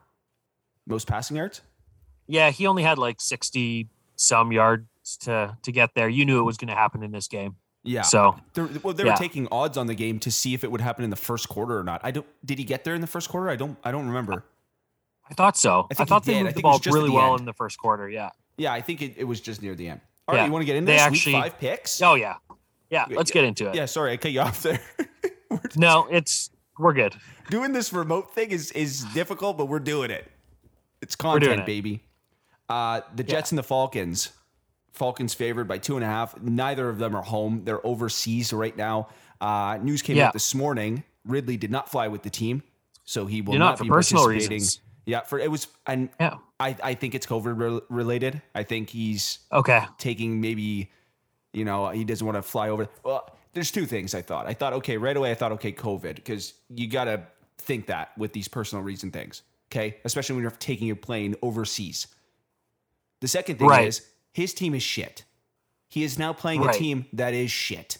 most 0.85 1.07
passing 1.07 1.37
yards. 1.37 1.61
Yeah, 2.27 2.49
he 2.51 2.67
only 2.67 2.83
had 2.83 2.97
like 2.97 3.21
60 3.21 3.87
some 4.15 4.51
yards 4.51 4.85
to 5.21 5.57
to 5.63 5.71
get 5.71 5.91
there. 5.95 6.09
You 6.09 6.25
knew 6.25 6.39
it 6.39 6.43
was 6.43 6.57
going 6.57 6.67
to 6.69 6.75
happen 6.75 7.03
in 7.03 7.11
this 7.11 7.27
game. 7.29 7.55
Yeah. 7.83 8.01
So, 8.01 8.37
They're, 8.53 8.67
well, 8.83 8.93
they 8.93 9.05
Yeah. 9.05 9.11
were 9.13 9.17
taking 9.17 9.47
odds 9.49 9.77
on 9.77 9.87
the 9.87 9.95
game 9.95 10.19
to 10.19 10.31
see 10.31 10.53
if 10.53 10.65
it 10.65 10.71
would 10.71 10.81
happen 10.81 11.05
in 11.05 11.09
the 11.09 11.15
first 11.15 11.47
quarter 11.47 11.79
or 11.79 11.83
not. 11.85 12.01
I 12.03 12.11
don't. 12.11 12.25
Did 12.45 12.57
he 12.57 12.65
get 12.65 12.83
there 12.83 12.93
in 12.95 12.99
the 12.99 13.07
first 13.07 13.29
quarter? 13.29 13.49
I 13.49 13.55
don't. 13.55 13.77
I 13.83 13.91
don't 13.91 14.07
remember. 14.07 14.43
I 15.29 15.33
thought 15.33 15.57
so. 15.57 15.87
I 15.91 16.01
I, 16.01 16.05
thought 16.05 16.23
they. 16.25 16.35
Moved 16.43 16.49
the 16.49 16.53
think 16.61 16.65
it 16.65 16.67
was 16.67 16.79
ball 16.81 16.93
really 16.93 17.09
the 17.09 17.15
well 17.15 17.31
end. 17.33 17.41
in 17.41 17.45
the 17.45 17.53
first 17.53 17.77
quarter. 17.77 18.09
Yeah. 18.09 18.29
Yeah, 18.57 18.73
I 18.73 18.81
think 18.81 19.01
it, 19.01 19.15
it 19.17 19.23
was 19.25 19.39
just 19.41 19.61
near 19.61 19.75
the 19.75 19.89
end. 19.89 20.01
All 20.27 20.33
right, 20.35 20.41
Yeah. 20.41 20.45
you 20.47 20.51
want 20.51 20.61
to 20.63 20.65
get 20.65 20.75
into 20.75 20.87
They 20.87 20.93
this 20.93 21.01
actually- 21.01 21.33
week 21.33 21.43
five 21.43 21.59
picks? 21.59 22.01
Oh 22.01 22.15
yeah. 22.15 22.35
Yeah, 22.89 23.05
let's 23.09 23.31
get 23.31 23.43
into 23.43 23.67
it. 23.69 23.75
Yeah, 23.75 23.85
sorry, 23.85 24.13
I 24.13 24.17
cut 24.17 24.31
you 24.31 24.39
off 24.41 24.63
there. 24.63 24.79
Just- 25.63 25.77
No, 25.77 26.07
it's 26.09 26.49
we're 26.77 26.93
good. 26.93 27.15
doing 27.49 27.73
this 27.73 27.91
remote 27.91 28.33
thing 28.33 28.51
is 28.51 28.71
is 28.71 29.03
difficult, 29.13 29.57
but 29.57 29.65
we're 29.65 29.79
doing 29.79 30.09
it. 30.11 30.29
It's 31.01 31.15
content, 31.15 31.61
it. 31.61 31.65
baby. 31.65 32.03
Uh, 32.69 33.01
the 33.15 33.23
Jets 33.23 33.51
and 33.51 33.57
the 33.59 33.63
Falcons. 33.63 34.31
Falcons 34.93 35.33
favored 35.33 35.67
by 35.67 35.77
two 35.77 35.95
and 35.95 36.03
a 36.03 36.07
half. 36.07 36.39
Neither 36.41 36.89
of 36.89 36.97
them 36.97 37.15
are 37.15 37.21
home. 37.21 37.61
They're 37.65 37.85
overseas 37.85 38.51
right 38.51 38.75
now. 38.75 39.09
Uh, 39.39 39.77
news 39.81 40.01
came 40.01 40.17
Yeah. 40.17 40.27
out 40.27 40.33
this 40.33 40.55
morning. 40.55 41.03
Ridley 41.25 41.55
did 41.57 41.69
not 41.71 41.89
fly 41.89 42.07
with 42.07 42.23
the 42.23 42.29
team, 42.31 42.63
so 43.03 43.25
he 43.27 43.41
will 43.41 43.57
not, 43.59 43.79
be 43.79 43.87
participating. 43.87 44.29
reasons. 44.49 44.79
Yeah, 45.07 45.21
for 45.21 45.39
it 45.39 45.49
was, 45.49 45.67
and 45.87 46.09
Yeah. 46.19 46.35
I 46.59 46.75
I 46.83 46.93
think 46.93 47.15
it's 47.15 47.25
COVID 47.25 47.57
re- 47.57 47.81
related. 47.89 48.41
I 48.53 48.61
think 48.63 48.89
he's 48.89 49.39
Okay. 49.51 49.81
taking 49.97 50.41
maybe, 50.41 50.91
you 51.53 51.65
know, 51.65 51.87
he 51.89 52.03
doesn't 52.03 52.25
want 52.27 52.35
to 52.35 52.41
fly 52.43 52.69
over. 52.69 52.87
Well, 53.03 53.27
there's 53.53 53.71
two 53.71 53.85
things 53.87 54.13
I 54.13 54.21
thought. 54.21 54.45
I 54.47 54.53
thought, 54.53 54.73
okay, 54.73 54.97
right 54.97 55.15
away, 55.17 55.31
I 55.31 55.33
thought, 55.33 55.53
okay, 55.53 55.71
COVID, 55.71 56.15
because 56.15 56.53
you 56.69 56.87
got 56.87 57.05
to 57.05 57.25
think 57.57 57.87
that 57.87 58.15
with 58.17 58.33
these 58.33 58.47
personal 58.49 58.83
reason 58.83 59.09
things, 59.11 59.41
okay? 59.71 59.97
Especially 60.03 60.35
when 60.35 60.41
you're 60.43 60.51
taking 60.51 60.91
a 60.91 60.95
plane 60.95 61.35
overseas. 61.41 62.07
The 63.21 63.27
second 63.29 63.57
thing 63.59 63.67
Right. 63.69 63.87
is 63.87 64.01
his 64.33 64.53
team 64.53 64.75
is 64.75 64.83
shit. 64.83 65.23
He 65.89 66.03
is 66.03 66.19
now 66.19 66.33
playing 66.33 66.61
Right. 66.61 66.75
a 66.75 66.77
team 66.77 67.05
that 67.13 67.33
is 67.33 67.49
shit. 67.49 67.97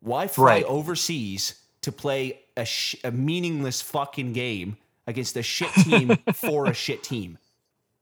Why 0.00 0.26
fly 0.26 0.44
Right. 0.46 0.64
overseas 0.64 1.60
to 1.82 1.92
play 1.92 2.40
a, 2.56 2.64
sh- 2.64 2.96
a 3.04 3.10
meaningless 3.10 3.82
fucking 3.82 4.32
game 4.32 4.78
against 5.06 5.36
a 5.36 5.42
shit 5.42 5.72
team 5.74 6.16
for 6.34 6.66
a 6.66 6.74
shit 6.74 7.02
team? 7.02 7.38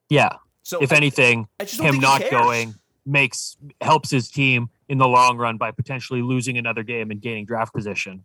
Yeah. 0.09 0.37
So 0.62 0.79
If 0.81 0.93
I- 0.93 0.97
anything, 0.97 1.47
I 1.61 1.65
him 1.65 1.99
not 2.01 2.21
cares. 2.21 2.31
going 2.31 2.75
makes 3.06 3.56
helps 3.81 4.11
his 4.11 4.31
team 4.31 4.71
in 4.89 4.99
the 4.99 5.06
long 5.09 5.37
run 5.37 5.59
by 5.59 5.71
potentially 5.71 6.23
losing 6.23 6.56
another 6.59 6.83
game 6.83 7.11
and 7.11 7.21
gaining 7.21 7.45
draft 7.45 7.75
position 7.75 8.25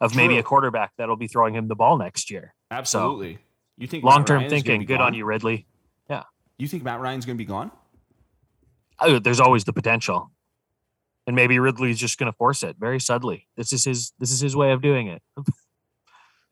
of 0.00 0.14
maybe 0.16 0.38
a 0.38 0.42
quarterback 0.42 0.92
that'll 0.96 1.16
be 1.16 1.26
throwing 1.28 1.54
him 1.54 1.68
the 1.68 1.74
ball 1.76 1.96
next 1.98 2.30
year. 2.30 2.54
Absolutely. 2.70 3.38
you 3.78 3.86
think 3.86 4.04
Long 4.04 4.24
term 4.24 4.38
Ryan 4.38 4.46
is 4.46 4.50
gonna 4.50 4.62
thinking. 4.62 4.86
Good 4.86 4.98
gone? 4.98 5.06
on 5.08 5.14
you, 5.14 5.24
Ridley. 5.24 5.66
Yeah. 6.10 6.22
You 6.58 6.68
think 6.68 6.82
Matt 6.84 7.00
Ryan's 7.00 7.24
going 7.26 7.36
to 7.36 7.38
be 7.38 7.46
gone? 7.46 7.70
Oh, 9.00 9.18
there's 9.18 9.40
always 9.40 9.64
the 9.64 9.72
potential. 9.72 10.30
And 11.26 11.36
maybe 11.36 11.58
Ridley's 11.58 11.98
just 11.98 12.18
going 12.18 12.30
to 12.30 12.36
force 12.36 12.62
it 12.62 12.76
very 12.78 13.00
subtly. 13.00 13.46
This 13.56 13.72
is 13.72 13.84
his 13.84 14.12
this 14.18 14.30
is 14.32 14.40
his 14.40 14.54
way 14.56 14.72
of 14.72 14.82
doing 14.82 15.06
it. 15.08 15.22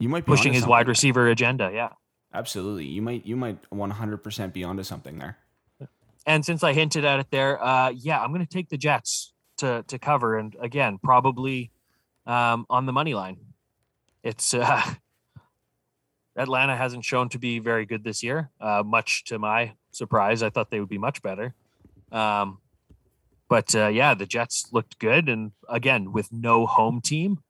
You 0.01 0.09
might 0.09 0.25
be 0.25 0.31
Pushing 0.31 0.55
his 0.55 0.67
wide 0.67 0.89
receiver 0.89 1.29
agenda, 1.29 1.71
yeah. 1.73 1.91
Absolutely. 2.33 2.87
You 2.87 3.03
might 3.03 3.27
you 3.27 3.37
might 3.37 3.59
100% 3.71 4.53
be 4.53 4.65
onto 4.65 4.83
something 4.83 5.19
there. 5.19 5.37
And 6.27 6.45
since 6.45 6.63
I 6.63 6.73
hinted 6.73 7.05
at 7.05 7.21
it 7.21 7.27
there, 7.31 7.63
uh, 7.63 7.91
yeah, 7.91 8.21
I'm 8.21 8.33
going 8.33 8.45
to 8.45 8.53
take 8.53 8.71
the 8.71 8.79
Jets 8.79 9.33
to 9.59 9.85
to 9.89 9.99
cover, 9.99 10.39
and 10.39 10.57
again, 10.61 10.99
probably 11.03 11.71
um, 12.27 12.67
on 12.71 12.87
the 12.87 12.93
money 12.93 13.15
line. 13.15 13.39
It's 14.23 14.55
uh, 14.55 14.83
Atlanta 16.37 16.77
hasn't 16.77 17.05
shown 17.05 17.29
to 17.31 17.39
be 17.39 17.59
very 17.59 17.85
good 17.85 18.05
this 18.05 18.23
year, 18.23 18.51
uh, 18.61 18.83
much 18.85 19.25
to 19.25 19.39
my 19.39 19.75
surprise. 19.91 20.43
I 20.43 20.51
thought 20.51 20.71
they 20.71 20.81
would 20.81 20.89
be 20.89 20.99
much 20.99 21.23
better. 21.23 21.55
Um, 22.13 22.59
but 23.49 23.75
uh, 23.75 23.89
yeah, 23.89 24.15
the 24.15 24.27
Jets 24.27 24.69
looked 24.73 24.99
good, 24.99 25.29
and 25.29 25.53
again, 25.69 26.13
with 26.13 26.33
no 26.33 26.67
home 26.67 27.01
team, 27.01 27.41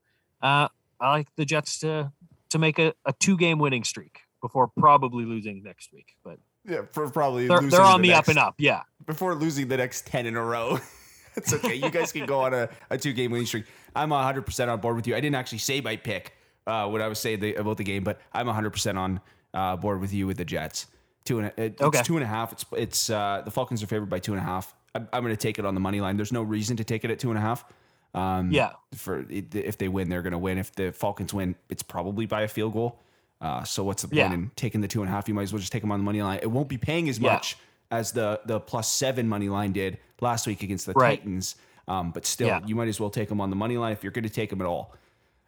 uh, 0.41 0.69
I 0.99 1.11
like 1.11 1.27
the 1.35 1.45
Jets 1.45 1.79
to 1.79 2.11
to 2.51 2.59
make 2.59 2.79
a, 2.79 2.93
a 3.05 3.13
two 3.19 3.35
game 3.37 3.59
winning 3.59 3.83
streak 3.83 4.19
before 4.41 4.69
probably 4.77 5.25
losing 5.25 5.61
next 5.63 5.91
week. 5.93 6.15
But 6.23 6.37
Yeah, 6.67 6.81
for 6.91 7.09
probably 7.09 7.47
they're, 7.47 7.59
they're 7.61 7.81
on 7.81 8.01
the 8.01 8.13
up 8.13 8.27
and 8.27 8.37
up. 8.39 8.55
Yeah. 8.57 8.81
before 9.05 9.35
losing 9.35 9.67
the 9.67 9.77
next 9.77 10.07
10 10.07 10.25
in 10.25 10.35
a 10.35 10.43
row. 10.43 10.79
it's 11.35 11.53
okay. 11.53 11.75
You 11.75 11.89
guys 11.89 12.11
can 12.11 12.25
go 12.25 12.41
on 12.41 12.53
a, 12.53 12.69
a 12.89 12.97
two 12.97 13.13
game 13.13 13.31
winning 13.31 13.47
streak. 13.47 13.65
I'm 13.95 14.09
100% 14.09 14.71
on 14.71 14.79
board 14.79 14.95
with 14.95 15.07
you. 15.07 15.15
I 15.15 15.19
didn't 15.21 15.35
actually 15.35 15.57
say 15.59 15.81
my 15.81 15.95
pick 15.95 16.33
uh, 16.67 16.87
when 16.89 17.01
I 17.01 17.07
was 17.07 17.19
saying 17.19 17.39
the, 17.39 17.55
about 17.55 17.77
the 17.77 17.83
game, 17.83 18.03
but 18.03 18.19
I'm 18.33 18.47
100% 18.47 18.97
on 18.97 19.19
uh, 19.53 19.75
board 19.77 19.99
with 20.01 20.13
you 20.13 20.27
with 20.27 20.37
the 20.37 20.45
Jets. 20.45 20.87
Two 21.23 21.39
and 21.39 21.47
a, 21.47 21.61
it- 21.61 21.73
it's 21.73 21.81
Okay. 21.81 22.01
two 22.03 22.15
and 22.17 22.23
a 22.23 22.27
half. 22.27 22.51
It's 22.51 22.65
it's 22.75 23.09
uh, 23.11 23.41
the 23.45 23.51
Falcons 23.51 23.83
are 23.83 23.87
favored 23.87 24.09
by 24.09 24.17
two 24.19 24.33
and 24.33 24.41
a 24.41 24.43
half. 24.45 24.73
I'm, 24.95 25.07
I'm 25.13 25.23
going 25.23 25.33
to 25.35 25.39
take 25.41 25.59
it 25.59 25.65
on 25.65 25.73
the 25.75 25.79
money 25.79 26.01
line. 26.01 26.17
There's 26.17 26.31
no 26.33 26.41
reason 26.41 26.77
to 26.77 26.83
take 26.83 27.03
it 27.05 27.11
at 27.11 27.19
two 27.19 27.29
and 27.29 27.37
a 27.37 27.41
half. 27.41 27.63
Um, 28.13 28.51
Yeah. 28.51 28.73
For 28.95 29.25
if 29.29 29.77
they 29.77 29.87
win, 29.87 30.09
they're 30.09 30.21
going 30.21 30.31
to 30.31 30.37
win. 30.37 30.57
If 30.57 30.73
the 30.73 30.91
Falcons 30.91 31.33
win, 31.33 31.55
it's 31.69 31.83
probably 31.83 32.25
by 32.25 32.41
a 32.41 32.47
field 32.47 32.73
goal. 32.73 32.99
Uh, 33.39 33.63
so 33.63 33.83
what's 33.83 34.01
the 34.03 34.07
point 34.07 34.17
Yeah. 34.17 34.33
in 34.33 34.51
taking 34.55 34.81
the 34.81 34.87
two 34.87 35.01
and 35.01 35.09
a 35.09 35.11
half? 35.11 35.27
You 35.27 35.33
might 35.33 35.43
as 35.43 35.53
well 35.53 35.59
just 35.59 35.71
take 35.71 35.81
them 35.81 35.91
on 35.91 35.99
the 35.99 36.03
money 36.03 36.21
line. 36.21 36.39
It 36.41 36.51
won't 36.51 36.67
be 36.69 36.77
paying 36.77 37.09
as 37.09 37.17
Yeah. 37.19 37.33
much 37.33 37.57
as 37.89 38.11
the 38.11 38.39
the 38.45 38.59
plus 38.59 38.91
seven 38.91 39.27
money 39.27 39.49
line 39.49 39.71
did 39.71 39.97
last 40.19 40.45
week 40.47 40.61
against 40.63 40.85
the 40.85 40.93
Right. 40.93 41.19
Titans. 41.19 41.55
Um, 41.87 42.11
but 42.11 42.25
still, 42.25 42.47
Yeah. 42.47 42.61
you 42.65 42.75
might 42.75 42.87
as 42.87 42.99
well 42.99 43.09
take 43.09 43.29
them 43.29 43.41
on 43.41 43.49
the 43.49 43.55
money 43.55 43.77
line 43.77 43.91
if 43.93 44.03
you're 44.03 44.11
going 44.11 44.23
to 44.23 44.29
take 44.29 44.49
them 44.51 44.61
at 44.61 44.67
all. 44.67 44.93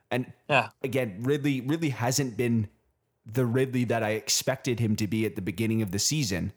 And 0.10 0.32
Yeah. 0.50 0.70
again, 0.82 1.18
Ridley 1.22 1.62
Ridley 1.62 1.90
hasn't 1.90 2.36
been 2.38 2.70
the 3.26 3.46
Ridley 3.46 3.84
that 3.86 4.04
I 4.04 4.12
expected 4.12 4.80
him 4.80 4.96
to 4.98 5.08
be 5.08 5.26
at 5.26 5.36
the 5.36 5.42
beginning 5.42 5.82
of 5.82 5.92
the 5.92 6.00
season. 6.00 6.52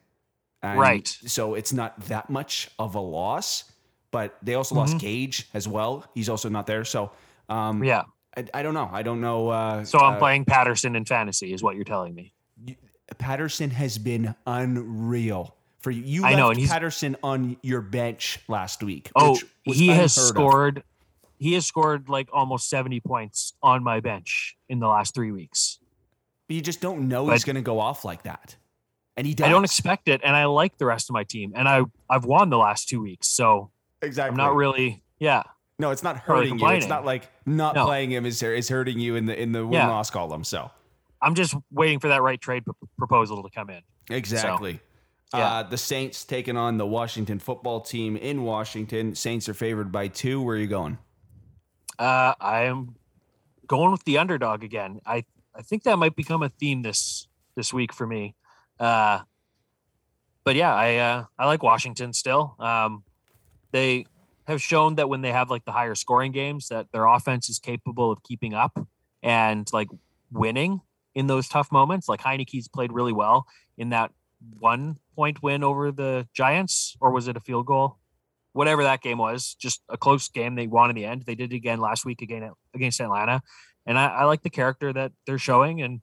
And 0.63 0.79
Right. 0.79 1.07
So 1.07 1.53
it's 1.53 1.71
not 1.71 1.99
that 2.07 2.29
much 2.29 2.69
of 2.79 2.95
a 2.95 2.99
loss. 2.99 3.65
But 4.17 4.35
they 4.41 4.55
also 4.55 4.73
lost 4.73 4.97
Gage 4.97 5.47
as 5.53 5.67
well. 5.67 6.03
He's 6.15 6.27
also 6.27 6.49
not 6.49 6.65
there. 6.65 6.83
So 6.83 7.11
um, 7.49 7.83
Yeah. 7.83 8.05
I, 8.35 8.45
I 8.51 8.63
don't 8.63 8.73
know. 8.73 8.89
I 8.91 9.03
don't 9.03 9.21
know. 9.21 9.49
Uh, 9.49 9.83
So 9.83 9.99
I'm 9.99 10.15
uh, 10.15 10.17
playing 10.17 10.45
Patterson 10.45 10.95
in 10.95 11.05
fantasy, 11.05 11.53
is 11.53 11.61
what 11.61 11.75
you're 11.75 11.85
telling 11.85 12.15
me. 12.15 12.33
Patterson 13.19 13.69
has 13.69 13.99
been 13.99 14.33
unreal 14.47 15.55
for 15.81 15.91
you. 15.91 16.01
You 16.01 16.25
I 16.25 16.33
know, 16.33 16.49
and 16.49 16.57
he's- 16.57 16.71
Patterson 16.71 17.15
on 17.21 17.57
your 17.61 17.81
bench 17.81 18.39
last 18.47 18.81
week. 18.81 19.11
Oh, 19.15 19.39
he 19.63 19.89
has 19.89 20.17
unheard 20.17 20.29
of. 20.29 20.35
scored. 20.35 20.83
He 21.37 21.53
has 21.53 21.67
scored 21.67 22.09
like 22.09 22.29
almost 22.33 22.69
70 22.71 22.99
points 23.01 23.53
on 23.61 23.83
my 23.83 23.99
bench 23.99 24.57
in 24.67 24.79
the 24.79 24.87
last 24.87 25.13
three 25.13 25.31
weeks. 25.31 25.77
But 26.47 26.55
you 26.55 26.61
just 26.61 26.81
don't 26.81 27.07
know 27.07 27.29
he's 27.29 27.43
going 27.43 27.55
to 27.57 27.61
go 27.61 27.79
off 27.79 28.03
like 28.03 28.23
that, 28.23 28.55
and 29.15 29.27
he 29.27 29.35
does. 29.35 29.45
I 29.45 29.49
don't 29.49 29.63
expect 29.63 30.07
it, 30.07 30.21
and 30.23 30.35
I 30.35 30.45
like 30.45 30.79
the 30.79 30.87
rest 30.87 31.07
of 31.07 31.13
my 31.13 31.23
team, 31.23 31.53
and 31.55 31.67
I 31.67 31.83
I've 32.09 32.25
won 32.25 32.49
the 32.49 32.57
last 32.57 32.89
two 32.89 32.99
weeks, 32.99 33.27
so 33.27 33.69
exactly. 34.01 34.31
I'm 34.31 34.37
not 34.37 34.55
really. 34.55 35.03
Yeah, 35.19 35.43
No, 35.79 35.91
it's 35.91 36.03
not 36.03 36.17
hurting 36.17 36.59
you. 36.59 36.67
It's 36.69 36.87
not 36.87 37.05
like 37.05 37.29
not 37.45 37.75
No. 37.75 37.85
playing 37.85 38.11
him 38.11 38.25
is 38.25 38.41
is 38.43 38.69
hurting 38.69 38.99
you 38.99 39.15
in 39.15 39.25
the 39.25 39.39
in 39.39 39.51
the 39.51 39.63
win 39.65 39.73
Yeah. 39.73 39.87
loss 39.89 40.09
column. 40.09 40.43
So 40.43 40.69
I'm 41.21 41.33
just 41.35 41.55
waiting 41.71 41.99
for 41.99 42.07
that 42.09 42.21
right 42.21 42.39
trade 42.39 42.65
p- 42.65 42.71
proposal 42.97 43.41
to 43.43 43.49
come 43.49 43.69
in. 43.69 43.81
exactly. 44.09 44.79
yeah. 45.33 45.39
Uh, 45.55 45.63
the 45.63 45.77
Saints 45.77 46.23
taking 46.23 46.55
on 46.55 46.77
the 46.77 46.85
Washington 46.85 47.39
football 47.39 47.81
team 47.81 48.15
in 48.15 48.43
Washington. 48.43 49.13
Saints 49.15 49.49
are 49.49 49.53
favored 49.53 49.91
by 49.91 50.07
two. 50.07 50.41
Where 50.41 50.55
are 50.55 50.59
you 50.59 50.67
going? 50.67 50.97
Uh, 51.99 52.33
I'm 52.39 52.95
going 53.65 53.91
with 53.91 54.03
the 54.05 54.17
underdog 54.19 54.63
again. 54.63 54.99
I 55.05 55.25
I 55.55 55.63
think 55.63 55.83
that 55.83 55.97
might 55.97 56.15
become 56.15 56.43
a 56.43 56.49
theme 56.49 56.83
this 56.83 57.27
this 57.55 57.73
week 57.73 57.91
for 57.91 58.05
me. 58.05 58.35
Uh, 58.79 59.21
but 60.43 60.55
yeah, 60.55 60.73
I 60.73 60.95
uh, 60.97 61.25
I 61.39 61.45
like 61.47 61.63
Washington 61.63 62.13
still. 62.13 62.55
Um, 62.59 63.03
they 63.71 64.05
have 64.47 64.61
shown 64.61 64.95
that 64.95 65.09
when 65.09 65.21
they 65.21 65.31
have 65.31 65.49
like 65.49 65.65
the 65.65 65.71
higher 65.71 65.95
scoring 65.95 66.31
games, 66.31 66.69
that 66.69 66.87
their 66.91 67.05
offense 67.05 67.49
is 67.49 67.59
capable 67.59 68.11
of 68.11 68.23
keeping 68.23 68.53
up 68.53 68.87
and 69.21 69.67
like 69.73 69.89
winning 70.31 70.81
in 71.15 71.27
those 71.27 71.47
tough 71.47 71.71
moments. 71.71 72.07
Like 72.07 72.21
Heinicke's 72.21 72.67
played 72.67 72.91
really 72.91 73.13
well 73.13 73.45
in 73.77 73.89
that 73.89 74.11
one 74.59 74.97
point 75.15 75.41
win 75.41 75.63
over 75.63 75.91
the 75.91 76.27
Giants, 76.33 76.95
or 77.01 77.11
was 77.11 77.27
it 77.27 77.35
a 77.35 77.41
field 77.41 77.65
goal? 77.65 77.97
Whatever 78.53 78.83
that 78.83 79.01
game 79.01 79.17
was, 79.17 79.55
just 79.59 79.81
a 79.89 79.97
close 79.97 80.27
game. 80.29 80.55
They 80.55 80.67
won 80.67 80.89
in 80.89 80.95
the 80.95 81.05
end. 81.05 81.23
They 81.25 81.35
did 81.35 81.53
it 81.53 81.55
again 81.55 81.79
last 81.79 82.05
week 82.05 82.21
again 82.21 82.51
against 82.73 83.01
Atlanta. 83.01 83.41
and 83.85 83.97
I, 83.97 84.07
I 84.07 84.23
like 84.25 84.43
the 84.43 84.49
character 84.49 84.93
that 84.93 85.11
they're 85.25 85.37
showing. 85.37 85.81
And 85.81 86.01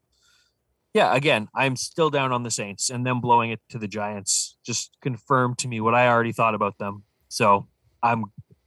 yeah, 0.93 1.15
again, 1.15 1.49
I'm 1.55 1.77
still 1.77 2.11
down 2.11 2.31
on 2.31 2.43
the 2.43 2.51
Saints, 2.51 2.91
and 2.91 3.07
them 3.07 3.21
blowing 3.21 3.51
it 3.51 3.61
to 3.71 3.79
the 3.79 3.89
Giants 3.89 4.57
just 4.65 4.97
confirmed 5.01 5.59
to 5.59 5.69
me 5.69 5.81
what 5.81 5.95
I 5.95 6.09
already 6.09 6.33
thought 6.33 6.55
about 6.55 6.79
them. 6.79 7.05
So 7.35 7.67
I'm 8.01 8.27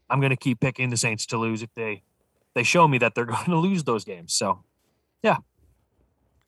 I'm 0.09 0.19
going 0.19 0.31
to 0.31 0.35
keep 0.35 0.59
picking 0.59 0.89
the 0.89 0.97
Saints 0.97 1.25
to 1.27 1.37
lose 1.37 1.61
if 1.63 1.69
they 1.75 2.03
they 2.53 2.63
show 2.63 2.85
me 2.85 2.97
that 2.97 3.15
they're 3.15 3.25
going 3.37 3.45
to 3.45 3.55
lose 3.55 3.85
those 3.85 4.03
games. 4.03 4.33
So 4.33 4.61
yeah, 5.23 5.37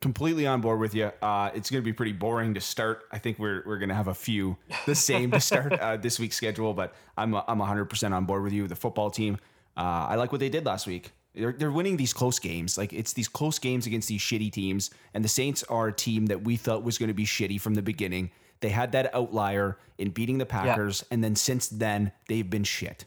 completely 0.02 0.46
on 0.46 0.60
board 0.60 0.82
with 0.82 0.94
you. 0.94 1.14
Uh, 1.22 1.50
it's 1.54 1.72
going 1.72 1.82
to 1.82 1.86
be 1.86 1.94
pretty 1.94 2.12
boring 2.12 2.56
to 2.56 2.60
start. 2.60 3.04
I 3.10 3.20
think 3.20 3.40
we're 3.40 3.64
we're 3.66 3.78
going 3.78 3.88
to 3.88 3.96
have 3.96 4.10
a 4.10 4.14
few 4.14 4.58
the 4.86 4.96
same 4.96 5.32
to 5.32 5.40
start 5.40 5.72
uh, 5.72 5.96
this 5.96 6.20
week's 6.20 6.36
schedule, 6.36 6.74
but 6.74 6.94
I'm 7.18 7.34
I'm 7.36 7.60
100% 7.60 8.12
on 8.12 8.26
board 8.26 8.44
with 8.44 8.52
you. 8.52 8.68
The 8.68 8.76
football 8.76 9.10
team, 9.10 9.38
uh, 9.78 10.08
I 10.10 10.16
like 10.16 10.34
what 10.34 10.40
they 10.40 10.50
did 10.50 10.66
last 10.66 10.88
week. 10.88 11.14
They're, 11.34 11.54
they're 11.54 11.72
winning 11.72 11.96
these 11.96 12.12
close 12.12 12.38
games. 12.38 12.78
Like 12.78 12.92
it's 12.92 13.14
these 13.14 13.30
close 13.30 13.60
games 13.60 13.88
against 13.88 14.10
these 14.10 14.20
shitty 14.20 14.52
teams, 14.52 14.90
and 15.14 15.24
the 15.24 15.30
Saints 15.30 15.64
are 15.64 15.88
a 15.88 15.94
team 15.94 16.26
that 16.26 16.44
we 16.44 16.58
thought 16.58 16.84
was 16.84 16.98
going 16.98 17.08
to 17.08 17.14
be 17.14 17.26
shitty 17.26 17.62
from 17.62 17.76
the 17.76 17.82
beginning. 17.82 18.32
They 18.62 18.70
had 18.70 18.92
that 18.92 19.13
outlier 19.13 19.78
in 19.98 20.10
beating 20.10 20.38
the 20.38 20.46
Packers, 20.46 21.04
yeah. 21.04 21.13
and 21.13 21.24
then 21.24 21.36
since 21.36 21.68
then 21.70 22.12
they've 22.28 22.50
been 22.50 22.63
shit. 22.63 23.06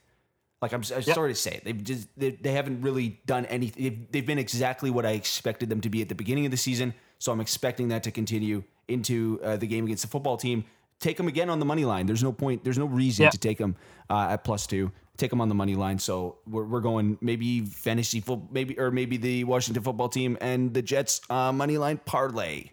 Like 0.62 0.72
I'm, 0.72 0.82
I'm 0.94 1.02
yep. 1.02 1.14
sorry 1.14 1.32
to 1.32 1.38
say 1.38 1.56
it, 1.56 1.64
they've 1.64 1.82
just 1.82 2.08
they, 2.16 2.30
they 2.30 2.52
haven't 2.52 2.82
really 2.82 3.20
done 3.26 3.46
anything. 3.46 3.82
They've, 3.82 4.12
they've 4.12 4.26
been 4.26 4.38
exactly 4.38 4.90
what 4.90 5.04
I 5.04 5.10
expected 5.10 5.68
them 5.68 5.80
to 5.80 5.90
be 5.90 6.02
at 6.02 6.08
the 6.08 6.14
beginning 6.14 6.44
of 6.44 6.52
the 6.52 6.56
season. 6.56 6.94
So 7.18 7.32
I'm 7.32 7.40
expecting 7.40 7.88
that 7.88 8.04
to 8.04 8.10
continue 8.10 8.62
into 8.88 9.40
uh, 9.42 9.56
the 9.56 9.66
game 9.66 9.84
against 9.84 10.02
the 10.02 10.08
football 10.08 10.36
team. 10.36 10.64
Take 11.00 11.16
them 11.16 11.26
again 11.26 11.50
on 11.50 11.58
the 11.58 11.64
money 11.64 11.84
line. 11.84 12.06
There's 12.06 12.22
no 12.22 12.32
point. 12.32 12.62
There's 12.62 12.78
no 12.78 12.86
reason 12.86 13.24
yep. 13.24 13.32
to 13.32 13.38
take 13.38 13.58
them 13.58 13.76
uh, 14.08 14.28
at 14.30 14.44
plus 14.44 14.66
two. 14.66 14.92
Take 15.16 15.30
them 15.30 15.40
on 15.40 15.48
the 15.48 15.54
money 15.54 15.74
line. 15.74 15.98
So 15.98 16.38
we're, 16.46 16.64
we're 16.64 16.80
going 16.80 17.18
maybe 17.20 17.66
fantasy 17.66 18.20
football, 18.20 18.48
maybe 18.52 18.78
or 18.78 18.90
maybe 18.90 19.16
the 19.16 19.44
Washington 19.44 19.82
football 19.82 20.08
team 20.08 20.38
and 20.40 20.72
the 20.72 20.82
Jets 20.82 21.20
uh, 21.28 21.52
money 21.52 21.76
line 21.76 22.00
parlay. 22.04 22.70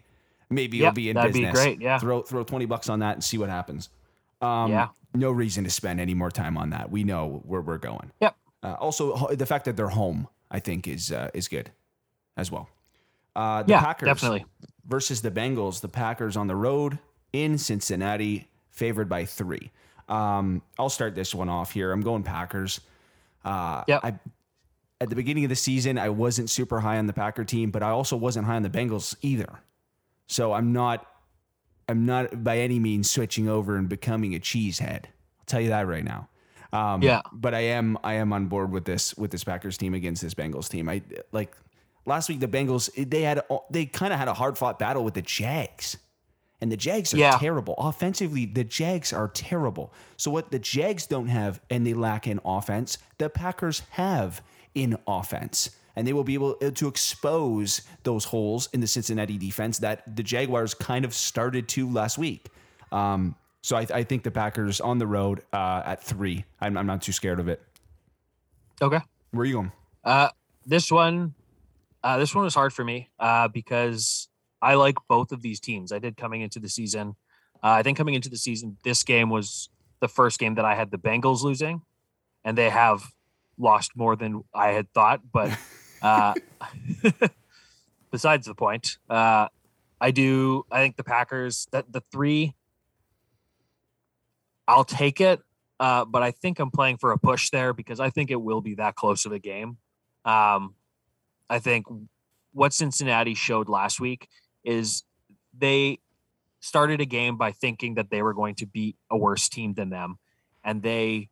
Maybe 0.50 0.78
yep, 0.78 0.88
it'll 0.88 0.94
be 0.96 1.10
in 1.10 1.14
that'd 1.14 1.32
business. 1.32 1.52
Be 1.52 1.64
great. 1.64 1.80
Yeah. 1.80 1.98
Throw 1.98 2.22
throw 2.22 2.44
twenty 2.44 2.66
bucks 2.66 2.88
on 2.88 2.98
that 3.00 3.14
and 3.14 3.24
see 3.24 3.38
what 3.38 3.48
happens. 3.48 3.88
Um, 4.40 4.70
yeah 4.70 4.88
no 5.14 5.30
reason 5.30 5.64
to 5.64 5.70
spend 5.70 6.00
any 6.00 6.14
more 6.14 6.30
time 6.30 6.56
on 6.56 6.70
that. 6.70 6.90
We 6.90 7.04
know 7.04 7.42
where 7.44 7.60
we're 7.60 7.78
going. 7.78 8.12
Yep. 8.20 8.36
Uh, 8.62 8.74
also, 8.78 9.28
the 9.28 9.46
fact 9.46 9.64
that 9.64 9.76
they're 9.76 9.88
home, 9.88 10.28
I 10.50 10.60
think, 10.60 10.86
is 10.86 11.10
uh, 11.10 11.30
is 11.34 11.48
good 11.48 11.70
as 12.36 12.50
well. 12.50 12.68
Uh, 13.34 13.62
the 13.62 13.72
yeah, 13.72 13.80
Packers 13.80 14.06
definitely. 14.06 14.44
versus 14.86 15.22
the 15.22 15.30
Bengals. 15.30 15.80
The 15.80 15.88
Packers 15.88 16.36
on 16.36 16.46
the 16.46 16.56
road 16.56 16.98
in 17.32 17.58
Cincinnati, 17.58 18.48
favored 18.70 19.08
by 19.08 19.24
three. 19.24 19.70
Um, 20.08 20.62
I'll 20.78 20.90
start 20.90 21.14
this 21.14 21.34
one 21.34 21.48
off 21.48 21.72
here. 21.72 21.92
I'm 21.92 22.02
going 22.02 22.22
Packers. 22.22 22.80
Uh. 23.44 23.84
I, 23.88 24.14
at 25.02 25.08
the 25.08 25.16
beginning 25.16 25.44
of 25.44 25.48
the 25.48 25.56
season, 25.56 25.96
I 25.96 26.10
wasn't 26.10 26.50
super 26.50 26.80
high 26.80 26.98
on 26.98 27.06
the 27.06 27.14
Packer 27.14 27.42
team, 27.42 27.70
but 27.70 27.82
I 27.82 27.88
also 27.88 28.18
wasn't 28.18 28.44
high 28.44 28.56
on 28.56 28.62
the 28.62 28.68
Bengals 28.68 29.16
either. 29.22 29.60
So 30.30 30.52
I'm 30.52 30.72
not 30.72 31.06
I'm 31.88 32.06
not 32.06 32.44
by 32.44 32.58
any 32.58 32.78
means 32.78 33.10
switching 33.10 33.48
over 33.48 33.76
and 33.76 33.88
becoming 33.88 34.34
a 34.36 34.38
cheesehead. 34.38 35.06
I'll 35.06 35.46
tell 35.46 35.60
you 35.60 35.70
that 35.70 35.88
right 35.88 36.04
now. 36.04 36.28
Um, 36.72 37.02
yeah, 37.02 37.22
but 37.32 37.52
I 37.52 37.60
am 37.60 37.98
I 38.04 38.14
am 38.14 38.32
on 38.32 38.46
board 38.46 38.70
with 38.70 38.84
this 38.84 39.14
with 39.16 39.32
this 39.32 39.42
Packers 39.42 39.76
team 39.76 39.92
against 39.92 40.22
this 40.22 40.34
Bengals 40.34 40.68
team. 40.68 40.88
I 40.88 41.02
like 41.32 41.56
last 42.06 42.28
week 42.28 42.38
the 42.38 42.46
Bengals 42.46 42.90
they 43.10 43.22
had 43.22 43.42
they 43.70 43.86
kind 43.86 44.12
of 44.12 44.20
had 44.20 44.28
a 44.28 44.34
hard 44.34 44.56
fought 44.56 44.78
battle 44.78 45.02
with 45.04 45.14
the 45.14 45.22
Jags. 45.22 45.96
And 46.62 46.70
the 46.70 46.76
Jags 46.76 47.14
are 47.14 47.16
yeah. 47.16 47.38
terrible. 47.38 47.74
Offensively, 47.78 48.44
the 48.44 48.64
Jags 48.64 49.14
are 49.14 49.28
terrible. 49.28 49.94
So 50.18 50.30
what 50.30 50.50
the 50.50 50.58
Jags 50.58 51.06
don't 51.06 51.28
have 51.28 51.58
and 51.70 51.86
they 51.86 51.94
lack 51.94 52.26
in 52.26 52.38
offense, 52.44 52.98
the 53.16 53.30
Packers 53.30 53.80
have 53.92 54.42
in 54.74 54.98
offense 55.06 55.70
and 55.96 56.06
they 56.06 56.12
will 56.12 56.24
be 56.24 56.34
able 56.34 56.54
to 56.54 56.88
expose 56.88 57.82
those 58.02 58.24
holes 58.24 58.68
in 58.72 58.80
the 58.80 58.86
Cincinnati 58.86 59.38
defense 59.38 59.78
that 59.78 60.16
the 60.16 60.22
Jaguars 60.22 60.74
kind 60.74 61.04
of 61.04 61.14
started 61.14 61.68
to 61.68 61.88
last 61.88 62.18
week. 62.18 62.48
Um, 62.92 63.34
so 63.62 63.76
I, 63.76 63.86
I, 63.92 64.04
think 64.04 64.22
the 64.22 64.30
Packers 64.30 64.80
on 64.80 64.98
the 64.98 65.06
road 65.06 65.42
uh, 65.52 65.82
at 65.84 66.02
three. 66.02 66.44
I'm, 66.60 66.76
I'm, 66.76 66.86
not 66.86 67.02
too 67.02 67.12
scared 67.12 67.38
of 67.38 67.48
it. 67.48 67.62
Okay, 68.82 69.00
where 69.32 69.42
are 69.42 69.44
you 69.44 69.54
going? 69.54 69.72
Uh, 70.02 70.28
this 70.64 70.90
one, 70.90 71.34
uh, 72.02 72.18
this 72.18 72.34
one 72.34 72.44
was 72.44 72.54
hard 72.54 72.72
for 72.72 72.84
me 72.84 73.10
uh, 73.18 73.48
because 73.48 74.28
I 74.62 74.74
like 74.74 74.96
both 75.08 75.32
of 75.32 75.42
these 75.42 75.60
teams. 75.60 75.92
I 75.92 75.98
did 75.98 76.16
coming 76.16 76.40
into 76.40 76.58
the 76.58 76.68
season. 76.68 77.16
Uh, 77.62 77.68
I 77.68 77.82
think 77.82 77.98
coming 77.98 78.14
into 78.14 78.30
the 78.30 78.38
season, 78.38 78.78
this 78.82 79.02
game 79.02 79.28
was 79.28 79.68
the 80.00 80.08
first 80.08 80.38
game 80.38 80.54
that 80.54 80.64
I 80.64 80.74
had 80.74 80.90
the 80.90 80.98
Bengals 80.98 81.42
losing, 81.42 81.82
and 82.44 82.56
they 82.56 82.70
have 82.70 83.12
lost 83.58 83.92
more 83.94 84.16
than 84.16 84.42
I 84.54 84.68
had 84.68 84.90
thought. 84.94 85.20
But 85.30 85.50
uh, 86.02 86.34
besides 88.10 88.46
the 88.46 88.54
point, 88.54 88.98
uh, 89.08 89.48
I 90.00 90.10
do. 90.10 90.64
I 90.70 90.78
think 90.78 90.96
the 90.96 91.04
Packers 91.04 91.68
that 91.72 91.92
the 91.92 92.02
three. 92.12 92.54
I'll 94.66 94.84
take 94.84 95.20
it, 95.20 95.40
uh, 95.80 96.04
but 96.04 96.22
I 96.22 96.30
think 96.30 96.60
I'm 96.60 96.70
playing 96.70 96.98
for 96.98 97.10
a 97.10 97.18
push 97.18 97.50
there 97.50 97.72
because 97.72 97.98
I 97.98 98.10
think 98.10 98.30
it 98.30 98.40
will 98.40 98.60
be 98.60 98.76
that 98.76 98.94
close 98.94 99.26
of 99.26 99.32
a 99.32 99.40
game. 99.40 99.78
Um, 100.24 100.76
I 101.48 101.58
think 101.58 101.86
what 102.52 102.72
Cincinnati 102.72 103.34
showed 103.34 103.68
last 103.68 103.98
week 103.98 104.28
is 104.62 105.02
they 105.58 105.98
started 106.60 107.00
a 107.00 107.04
game 107.04 107.36
by 107.36 107.50
thinking 107.50 107.94
that 107.94 108.10
they 108.10 108.22
were 108.22 108.34
going 108.34 108.54
to 108.56 108.66
beat 108.66 108.96
a 109.10 109.16
worse 109.16 109.48
team 109.48 109.74
than 109.74 109.90
them, 109.90 110.18
and 110.62 110.82
they 110.82 111.30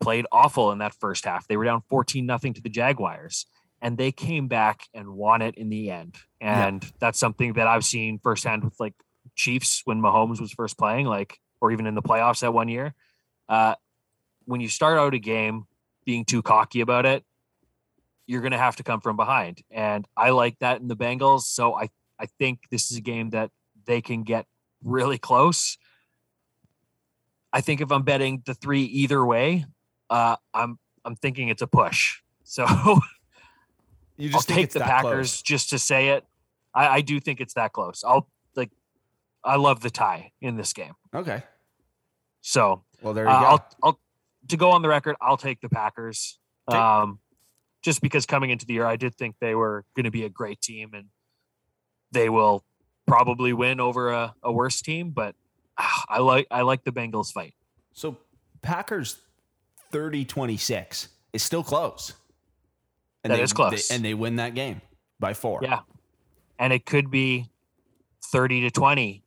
played 0.00 0.26
awful 0.30 0.70
in 0.70 0.78
that 0.78 0.94
first 0.94 1.24
half. 1.24 1.48
They 1.48 1.56
were 1.56 1.64
down 1.64 1.82
14 1.88 2.24
nothing 2.24 2.54
to 2.54 2.62
the 2.62 2.68
Jaguars 2.68 3.46
and 3.82 3.96
they 3.96 4.12
came 4.12 4.48
back 4.48 4.82
and 4.94 5.08
won 5.08 5.42
it 5.42 5.54
in 5.56 5.70
the 5.70 5.90
end. 5.90 6.16
And 6.40 6.82
yeah. 6.82 6.90
that's 6.98 7.18
something 7.18 7.54
that 7.54 7.66
I've 7.66 7.84
seen 7.84 8.18
firsthand 8.18 8.64
with 8.64 8.78
like 8.78 8.94
Chiefs 9.34 9.82
when 9.84 10.00
Mahomes 10.00 10.40
was 10.40 10.52
first 10.52 10.78
playing, 10.78 11.06
like, 11.06 11.38
or 11.60 11.72
even 11.72 11.86
in 11.86 11.94
the 11.94 12.02
playoffs 12.02 12.40
that 12.40 12.52
one 12.52 12.68
year. 12.68 12.94
Uh, 13.48 13.74
when 14.44 14.60
you 14.60 14.68
start 14.68 14.98
out 14.98 15.14
a 15.14 15.18
game 15.18 15.66
being 16.04 16.24
too 16.24 16.42
cocky 16.42 16.80
about 16.80 17.06
it, 17.06 17.24
you're 18.26 18.40
going 18.40 18.52
to 18.52 18.58
have 18.58 18.76
to 18.76 18.82
come 18.82 19.00
from 19.00 19.16
behind. 19.16 19.62
And 19.70 20.06
I 20.16 20.30
like 20.30 20.58
that 20.60 20.80
in 20.80 20.88
the 20.88 20.96
Bengals. 20.96 21.42
So 21.42 21.74
I, 21.74 21.88
I 22.18 22.26
think 22.38 22.60
this 22.70 22.90
is 22.90 22.98
a 22.98 23.00
game 23.00 23.30
that 23.30 23.50
they 23.86 24.00
can 24.00 24.22
get 24.22 24.46
really 24.84 25.18
close. 25.18 25.78
I 27.52 27.60
think 27.60 27.80
if 27.80 27.90
I'm 27.90 28.02
betting 28.02 28.42
the 28.46 28.54
three 28.54 28.82
either 28.82 29.24
way, 29.24 29.64
uh, 30.08 30.36
I'm 30.54 30.78
I'm 31.04 31.16
thinking 31.16 31.48
it's 31.48 31.62
a 31.62 31.66
push. 31.66 32.20
So 32.44 32.66
You 34.20 34.28
just 34.28 34.50
I'll 34.50 34.56
take 34.56 34.70
the 34.70 34.80
Packers 34.80 35.32
close. 35.32 35.42
just 35.42 35.70
to 35.70 35.78
say 35.78 36.10
it. 36.10 36.24
I, 36.74 36.88
I 36.88 37.00
do 37.00 37.18
think 37.20 37.40
it's 37.40 37.54
that 37.54 37.72
close. 37.72 38.04
I'll 38.06 38.28
like 38.54 38.70
I 39.42 39.56
love 39.56 39.80
the 39.80 39.90
tie 39.90 40.32
in 40.40 40.56
this 40.56 40.72
game. 40.72 40.92
Okay. 41.14 41.42
So 42.42 42.84
well 43.02 43.14
there 43.14 43.24
you 43.24 43.30
uh, 43.30 43.40
go. 43.40 43.46
I'll, 43.46 43.68
I'll 43.82 44.00
to 44.48 44.56
go 44.56 44.70
on 44.70 44.82
the 44.82 44.88
record, 44.88 45.16
I'll 45.20 45.36
take 45.36 45.60
the 45.60 45.68
Packers. 45.68 46.38
Okay. 46.68 46.78
Um 46.78 47.18
just 47.82 48.02
because 48.02 48.26
coming 48.26 48.50
into 48.50 48.66
the 48.66 48.74
year 48.74 48.86
I 48.86 48.96
did 48.96 49.14
think 49.14 49.36
they 49.40 49.54
were 49.54 49.84
gonna 49.96 50.10
be 50.10 50.24
a 50.24 50.28
great 50.28 50.60
team 50.60 50.90
and 50.92 51.06
they 52.12 52.28
will 52.28 52.64
probably 53.06 53.52
win 53.52 53.80
over 53.80 54.10
a, 54.10 54.34
a 54.42 54.52
worse 54.52 54.80
team, 54.82 55.10
but 55.10 55.34
uh, 55.78 55.88
I 56.08 56.18
like 56.18 56.46
I 56.50 56.62
like 56.62 56.84
the 56.84 56.92
Bengals 56.92 57.32
fight. 57.32 57.54
So 57.92 58.16
Packers 58.62 59.20
30-26 59.92 61.08
is 61.32 61.42
still 61.42 61.64
close. 61.64 62.12
And 63.22 63.32
that 63.32 63.36
they, 63.36 63.42
is 63.42 63.52
close. 63.52 63.88
They, 63.88 63.94
and 63.94 64.04
they 64.04 64.14
win 64.14 64.36
that 64.36 64.54
game 64.54 64.80
by 65.18 65.34
four. 65.34 65.60
Yeah. 65.62 65.80
And 66.58 66.72
it 66.72 66.86
could 66.86 67.10
be 67.10 67.50
30 68.32 68.62
to 68.62 68.70
20 68.70 69.24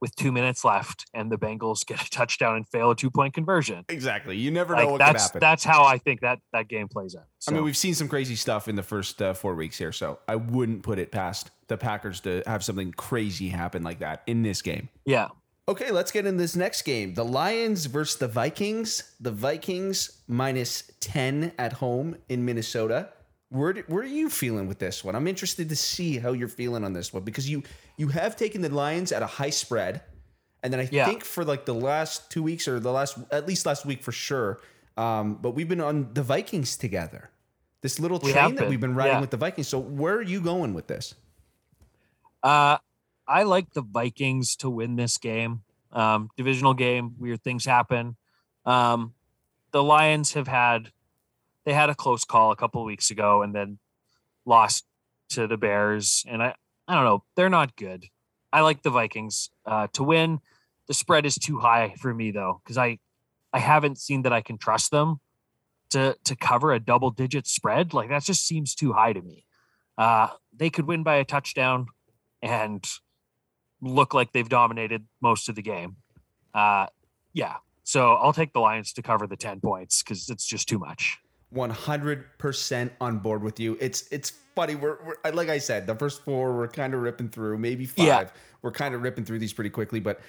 with 0.00 0.14
two 0.14 0.32
minutes 0.32 0.64
left 0.64 1.06
and 1.14 1.30
the 1.30 1.36
Bengals 1.36 1.84
get 1.86 2.00
a 2.00 2.10
touchdown 2.10 2.56
and 2.56 2.68
fail 2.68 2.90
a 2.90 2.96
two 2.96 3.10
point 3.10 3.34
conversion. 3.34 3.84
Exactly. 3.88 4.36
You 4.36 4.50
never 4.50 4.74
know 4.74 4.82
like, 4.82 4.90
what 4.90 4.98
that's, 4.98 5.12
could 5.12 5.20
happen. 5.28 5.40
That's 5.40 5.64
how 5.64 5.84
I 5.84 5.98
think 5.98 6.20
that 6.20 6.38
that 6.52 6.68
game 6.68 6.88
plays 6.88 7.14
out. 7.14 7.24
So. 7.38 7.52
I 7.52 7.54
mean, 7.54 7.64
we've 7.64 7.76
seen 7.76 7.94
some 7.94 8.08
crazy 8.08 8.36
stuff 8.36 8.68
in 8.68 8.76
the 8.76 8.82
first 8.82 9.20
uh, 9.20 9.34
four 9.34 9.54
weeks 9.54 9.78
here, 9.78 9.92
so 9.92 10.18
I 10.28 10.36
wouldn't 10.36 10.82
put 10.82 10.98
it 10.98 11.10
past 11.10 11.50
the 11.68 11.76
Packers 11.76 12.20
to 12.20 12.42
have 12.46 12.64
something 12.64 12.92
crazy 12.92 13.48
happen 13.48 13.82
like 13.82 14.00
that 14.00 14.22
in 14.26 14.42
this 14.42 14.62
game. 14.62 14.88
Yeah. 15.04 15.28
Okay, 15.68 15.90
let's 15.90 16.12
get 16.12 16.26
in 16.26 16.36
this 16.36 16.54
next 16.54 16.82
game. 16.82 17.14
The 17.14 17.24
Lions 17.24 17.86
versus 17.86 18.18
the 18.18 18.28
Vikings. 18.28 19.14
The 19.18 19.32
Vikings 19.32 20.22
minus 20.28 20.84
10 21.00 21.52
at 21.58 21.74
home 21.74 22.16
in 22.28 22.44
Minnesota. 22.44 23.08
Where 23.50 23.74
where 23.86 24.02
are 24.02 24.06
you 24.06 24.28
feeling 24.28 24.66
with 24.66 24.78
this 24.78 25.04
one? 25.04 25.14
I'm 25.14 25.28
interested 25.28 25.68
to 25.68 25.76
see 25.76 26.18
how 26.18 26.32
you're 26.32 26.48
feeling 26.48 26.84
on 26.84 26.92
this 26.92 27.12
one 27.12 27.22
because 27.22 27.48
you 27.48 27.62
you 27.96 28.08
have 28.08 28.36
taken 28.36 28.60
the 28.60 28.68
Lions 28.68 29.12
at 29.12 29.22
a 29.22 29.26
high 29.26 29.50
spread, 29.50 30.02
and 30.62 30.72
then 30.72 30.80
I 30.80 30.88
yeah. 30.90 31.06
think 31.06 31.24
for 31.24 31.44
like 31.44 31.64
the 31.64 31.74
last 31.74 32.30
two 32.30 32.42
weeks 32.42 32.66
or 32.66 32.80
the 32.80 32.90
last 32.90 33.16
at 33.30 33.46
least 33.46 33.64
last 33.64 33.86
week 33.86 34.02
for 34.02 34.12
sure. 34.12 34.60
Um, 34.96 35.34
but 35.40 35.50
we've 35.50 35.68
been 35.68 35.80
on 35.80 36.12
the 36.14 36.22
Vikings 36.22 36.76
together. 36.76 37.30
This 37.82 38.00
little 38.00 38.18
we 38.18 38.32
train 38.32 38.56
that 38.56 38.68
we've 38.68 38.80
been 38.80 38.94
riding 38.94 39.14
yeah. 39.14 39.20
with 39.20 39.30
the 39.30 39.36
Vikings. 39.36 39.68
So 39.68 39.78
where 39.78 40.14
are 40.16 40.22
you 40.22 40.40
going 40.40 40.74
with 40.74 40.88
this? 40.88 41.14
Uh, 42.42 42.78
I 43.28 43.42
like 43.44 43.72
the 43.74 43.82
Vikings 43.82 44.56
to 44.56 44.70
win 44.70 44.96
this 44.96 45.18
game. 45.18 45.62
Um, 45.92 46.30
divisional 46.36 46.74
game, 46.74 47.14
weird 47.18 47.42
things 47.42 47.64
happen. 47.64 48.16
Um, 48.64 49.14
the 49.70 49.82
Lions 49.82 50.34
have 50.34 50.48
had 50.48 50.90
they 51.66 51.74
had 51.74 51.90
a 51.90 51.94
close 51.94 52.24
call 52.24 52.52
a 52.52 52.56
couple 52.56 52.82
weeks 52.84 53.10
ago 53.10 53.42
and 53.42 53.54
then 53.54 53.78
lost 54.46 54.86
to 55.30 55.46
the 55.46 55.56
Bears, 55.58 56.24
and 56.26 56.42
I 56.42 56.54
I 56.88 56.94
don't 56.94 57.04
know, 57.04 57.24
they're 57.34 57.50
not 57.50 57.76
good. 57.76 58.06
I 58.52 58.60
like 58.60 58.82
the 58.82 58.90
Vikings 58.90 59.50
uh, 59.66 59.88
to 59.94 60.04
win. 60.04 60.38
The 60.86 60.94
spread 60.94 61.26
is 61.26 61.34
too 61.34 61.58
high 61.58 61.94
for 61.98 62.14
me 62.14 62.30
though, 62.30 62.62
because 62.64 62.78
I 62.78 63.00
I 63.52 63.58
haven't 63.58 63.98
seen 63.98 64.22
that 64.22 64.32
I 64.32 64.40
can 64.40 64.56
trust 64.56 64.92
them 64.92 65.20
to 65.90 66.16
to 66.24 66.36
cover 66.36 66.72
a 66.72 66.78
double 66.78 67.10
digit 67.10 67.48
spread. 67.48 67.92
Like 67.92 68.08
that 68.08 68.22
just 68.22 68.46
seems 68.46 68.74
too 68.74 68.92
high 68.92 69.12
to 69.12 69.20
me. 69.20 69.44
Uh, 69.98 70.28
they 70.56 70.70
could 70.70 70.86
win 70.86 71.02
by 71.02 71.16
a 71.16 71.24
touchdown 71.24 71.86
and 72.40 72.86
look 73.80 74.14
like 74.14 74.32
they've 74.32 74.48
dominated 74.48 75.06
most 75.20 75.48
of 75.48 75.56
the 75.56 75.62
game. 75.62 75.96
Uh, 76.54 76.86
yeah, 77.32 77.56
so 77.82 78.14
I'll 78.14 78.32
take 78.32 78.52
the 78.52 78.60
Lions 78.60 78.92
to 78.92 79.02
cover 79.02 79.26
the 79.26 79.36
ten 79.36 79.60
points 79.60 80.04
because 80.04 80.30
it's 80.30 80.46
just 80.46 80.68
too 80.68 80.78
much. 80.78 81.18
100% 81.56 82.90
on 83.00 83.18
board 83.18 83.42
with 83.42 83.58
you. 83.58 83.76
It's 83.80 84.06
it's 84.12 84.32
funny. 84.54 84.74
We're, 84.74 84.98
we're 85.04 85.32
like 85.32 85.48
I 85.48 85.58
said, 85.58 85.86
the 85.86 85.94
first 85.94 86.22
four 86.22 86.56
we're 86.56 86.68
kind 86.68 86.94
of 86.94 87.00
ripping 87.00 87.28
through. 87.28 87.58
Maybe 87.58 87.86
five. 87.86 88.06
Yeah. 88.06 88.28
We're 88.62 88.72
kind 88.72 88.94
of 88.94 89.02
ripping 89.02 89.24
through 89.24 89.38
these 89.38 89.52
pretty 89.52 89.70
quickly. 89.70 90.00
But 90.00 90.20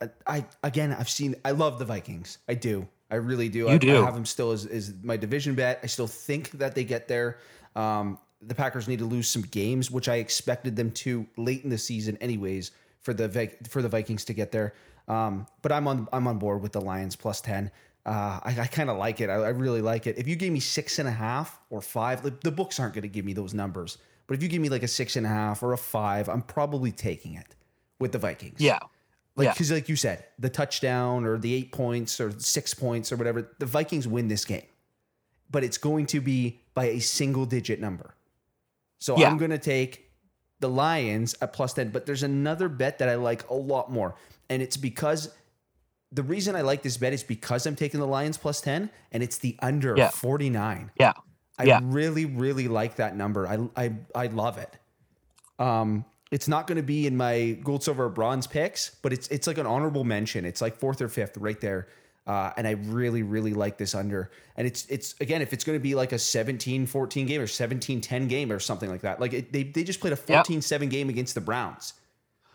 I, 0.00 0.08
I 0.26 0.44
again, 0.62 0.94
I've 0.98 1.08
seen. 1.08 1.36
I 1.44 1.52
love 1.52 1.78
the 1.78 1.84
Vikings. 1.84 2.38
I 2.48 2.54
do. 2.54 2.88
I 3.10 3.16
really 3.16 3.48
do. 3.48 3.68
I, 3.68 3.76
do. 3.76 4.00
I 4.00 4.04
have 4.06 4.14
them 4.14 4.24
still 4.24 4.52
as, 4.52 4.64
as 4.64 4.94
my 5.02 5.18
division 5.18 5.54
bet. 5.54 5.80
I 5.82 5.86
still 5.86 6.06
think 6.06 6.50
that 6.52 6.74
they 6.74 6.82
get 6.82 7.08
there. 7.08 7.38
Um, 7.76 8.18
the 8.40 8.54
Packers 8.54 8.88
need 8.88 9.00
to 9.00 9.04
lose 9.04 9.28
some 9.28 9.42
games, 9.42 9.90
which 9.90 10.08
I 10.08 10.16
expected 10.16 10.76
them 10.76 10.90
to 10.92 11.26
late 11.36 11.62
in 11.62 11.70
the 11.70 11.78
season, 11.78 12.16
anyways, 12.20 12.70
for 13.00 13.12
the 13.14 13.50
for 13.68 13.82
the 13.82 13.88
Vikings 13.88 14.24
to 14.26 14.32
get 14.32 14.50
there. 14.50 14.74
Um, 15.08 15.46
but 15.60 15.72
I'm 15.72 15.86
on 15.86 16.08
I'm 16.12 16.26
on 16.26 16.38
board 16.38 16.62
with 16.62 16.72
the 16.72 16.80
Lions 16.80 17.14
plus 17.16 17.40
ten. 17.40 17.70
Uh, 18.04 18.40
I, 18.42 18.56
I 18.62 18.66
kind 18.66 18.90
of 18.90 18.96
like 18.98 19.20
it. 19.20 19.30
I, 19.30 19.34
I 19.34 19.48
really 19.50 19.80
like 19.80 20.06
it. 20.06 20.18
If 20.18 20.26
you 20.26 20.34
gave 20.36 20.50
me 20.52 20.58
six 20.60 20.98
and 20.98 21.08
a 21.08 21.12
half 21.12 21.60
or 21.70 21.80
five, 21.80 22.22
the, 22.22 22.30
the 22.42 22.50
books 22.50 22.80
aren't 22.80 22.94
going 22.94 23.02
to 23.02 23.08
give 23.08 23.24
me 23.24 23.32
those 23.32 23.54
numbers. 23.54 23.98
But 24.26 24.36
if 24.36 24.42
you 24.42 24.48
give 24.48 24.60
me 24.60 24.68
like 24.68 24.82
a 24.82 24.88
six 24.88 25.14
and 25.16 25.24
a 25.24 25.28
half 25.28 25.62
or 25.62 25.72
a 25.72 25.78
five, 25.78 26.28
I'm 26.28 26.42
probably 26.42 26.90
taking 26.90 27.34
it 27.34 27.54
with 28.00 28.10
the 28.12 28.18
Vikings. 28.18 28.60
Yeah, 28.60 28.78
Like, 29.36 29.46
Yeah. 29.46 29.52
because 29.52 29.70
like 29.70 29.88
you 29.88 29.94
said, 29.96 30.24
the 30.38 30.48
touchdown 30.48 31.24
or 31.24 31.38
the 31.38 31.54
eight 31.54 31.70
points 31.70 32.20
or 32.20 32.32
six 32.38 32.74
points 32.74 33.12
or 33.12 33.16
whatever, 33.16 33.52
the 33.60 33.66
Vikings 33.66 34.08
win 34.08 34.26
this 34.28 34.44
game. 34.44 34.66
But 35.50 35.62
it's 35.62 35.78
going 35.78 36.06
to 36.06 36.20
be 36.20 36.60
by 36.74 36.86
a 36.86 36.98
single 37.00 37.44
digit 37.46 37.78
number. 37.80 38.14
So 38.98 39.16
Yeah. 39.16 39.30
I'm 39.30 39.38
going 39.38 39.50
to 39.52 39.58
take 39.58 40.10
the 40.60 40.68
Lions 40.68 41.36
at 41.40 41.52
plus 41.52 41.74
10. 41.74 41.90
But 41.90 42.06
there's 42.06 42.22
another 42.22 42.68
bet 42.68 42.98
that 42.98 43.08
I 43.08 43.14
like 43.16 43.48
a 43.50 43.54
lot 43.54 43.92
more. 43.92 44.14
And 44.48 44.60
it's 44.62 44.76
because 44.76 45.30
the 46.12 46.22
reason 46.22 46.54
I 46.56 46.60
like 46.60 46.82
this 46.82 46.96
bet 46.98 47.12
is 47.12 47.22
because 47.24 47.66
I'm 47.66 47.74
taking 47.76 47.98
the 47.98 48.06
Lions 48.06 48.36
plus 48.36 48.60
10 48.60 48.90
and 49.12 49.22
it's 49.22 49.38
the 49.38 49.56
under 49.60 49.94
Yeah. 49.96 50.10
49. 50.10 50.90
yeah, 51.00 51.12
I 51.58 51.64
Yeah. 51.64 51.80
really, 51.82 52.24
really 52.26 52.68
like 52.68 52.96
that 52.96 53.16
number. 53.16 53.46
I 53.46 53.58
I 53.84 53.92
I 54.14 54.26
love 54.26 54.58
it. 54.58 54.76
Um, 55.58 56.04
it's 56.30 56.48
not 56.48 56.66
going 56.66 56.76
to 56.76 56.82
be 56.82 57.06
in 57.06 57.16
my 57.16 57.58
gold, 57.62 57.84
silver, 57.84 58.04
or 58.06 58.08
bronze 58.08 58.46
picks, 58.46 58.96
but 59.02 59.12
it's 59.12 59.28
it's 59.28 59.46
like 59.46 59.58
an 59.58 59.66
honorable 59.66 60.04
mention. 60.04 60.44
It's 60.44 60.60
like 60.62 60.76
fourth 60.76 61.00
or 61.02 61.08
fifth 61.08 61.36
right 61.36 61.60
there. 61.60 61.88
Uh, 62.26 62.52
and 62.56 62.68
I 62.68 62.72
really, 62.72 63.22
really 63.24 63.52
like 63.52 63.78
this 63.78 63.94
under. 63.94 64.30
And 64.56 64.66
it's 64.66 64.86
it's 64.86 65.14
again, 65.20 65.42
if 65.42 65.52
it's 65.52 65.64
going 65.64 65.76
to 65.78 65.82
be 65.82 65.94
like 65.94 66.12
a 66.12 66.16
17-14 66.16 67.26
game 67.26 67.40
or 67.40 67.46
17-10 67.46 68.28
game 68.28 68.52
or 68.52 68.60
something 68.60 68.88
like 68.88 69.00
that. 69.02 69.20
Like 69.20 69.32
it, 69.32 69.52
they 69.52 69.64
they 69.64 69.82
just 69.84 70.00
played 70.00 70.12
a 70.12 70.18
Yep. 70.28 70.46
14-7 70.46 70.88
game 70.88 71.08
against 71.08 71.34
the 71.34 71.40
Browns. 71.40 71.94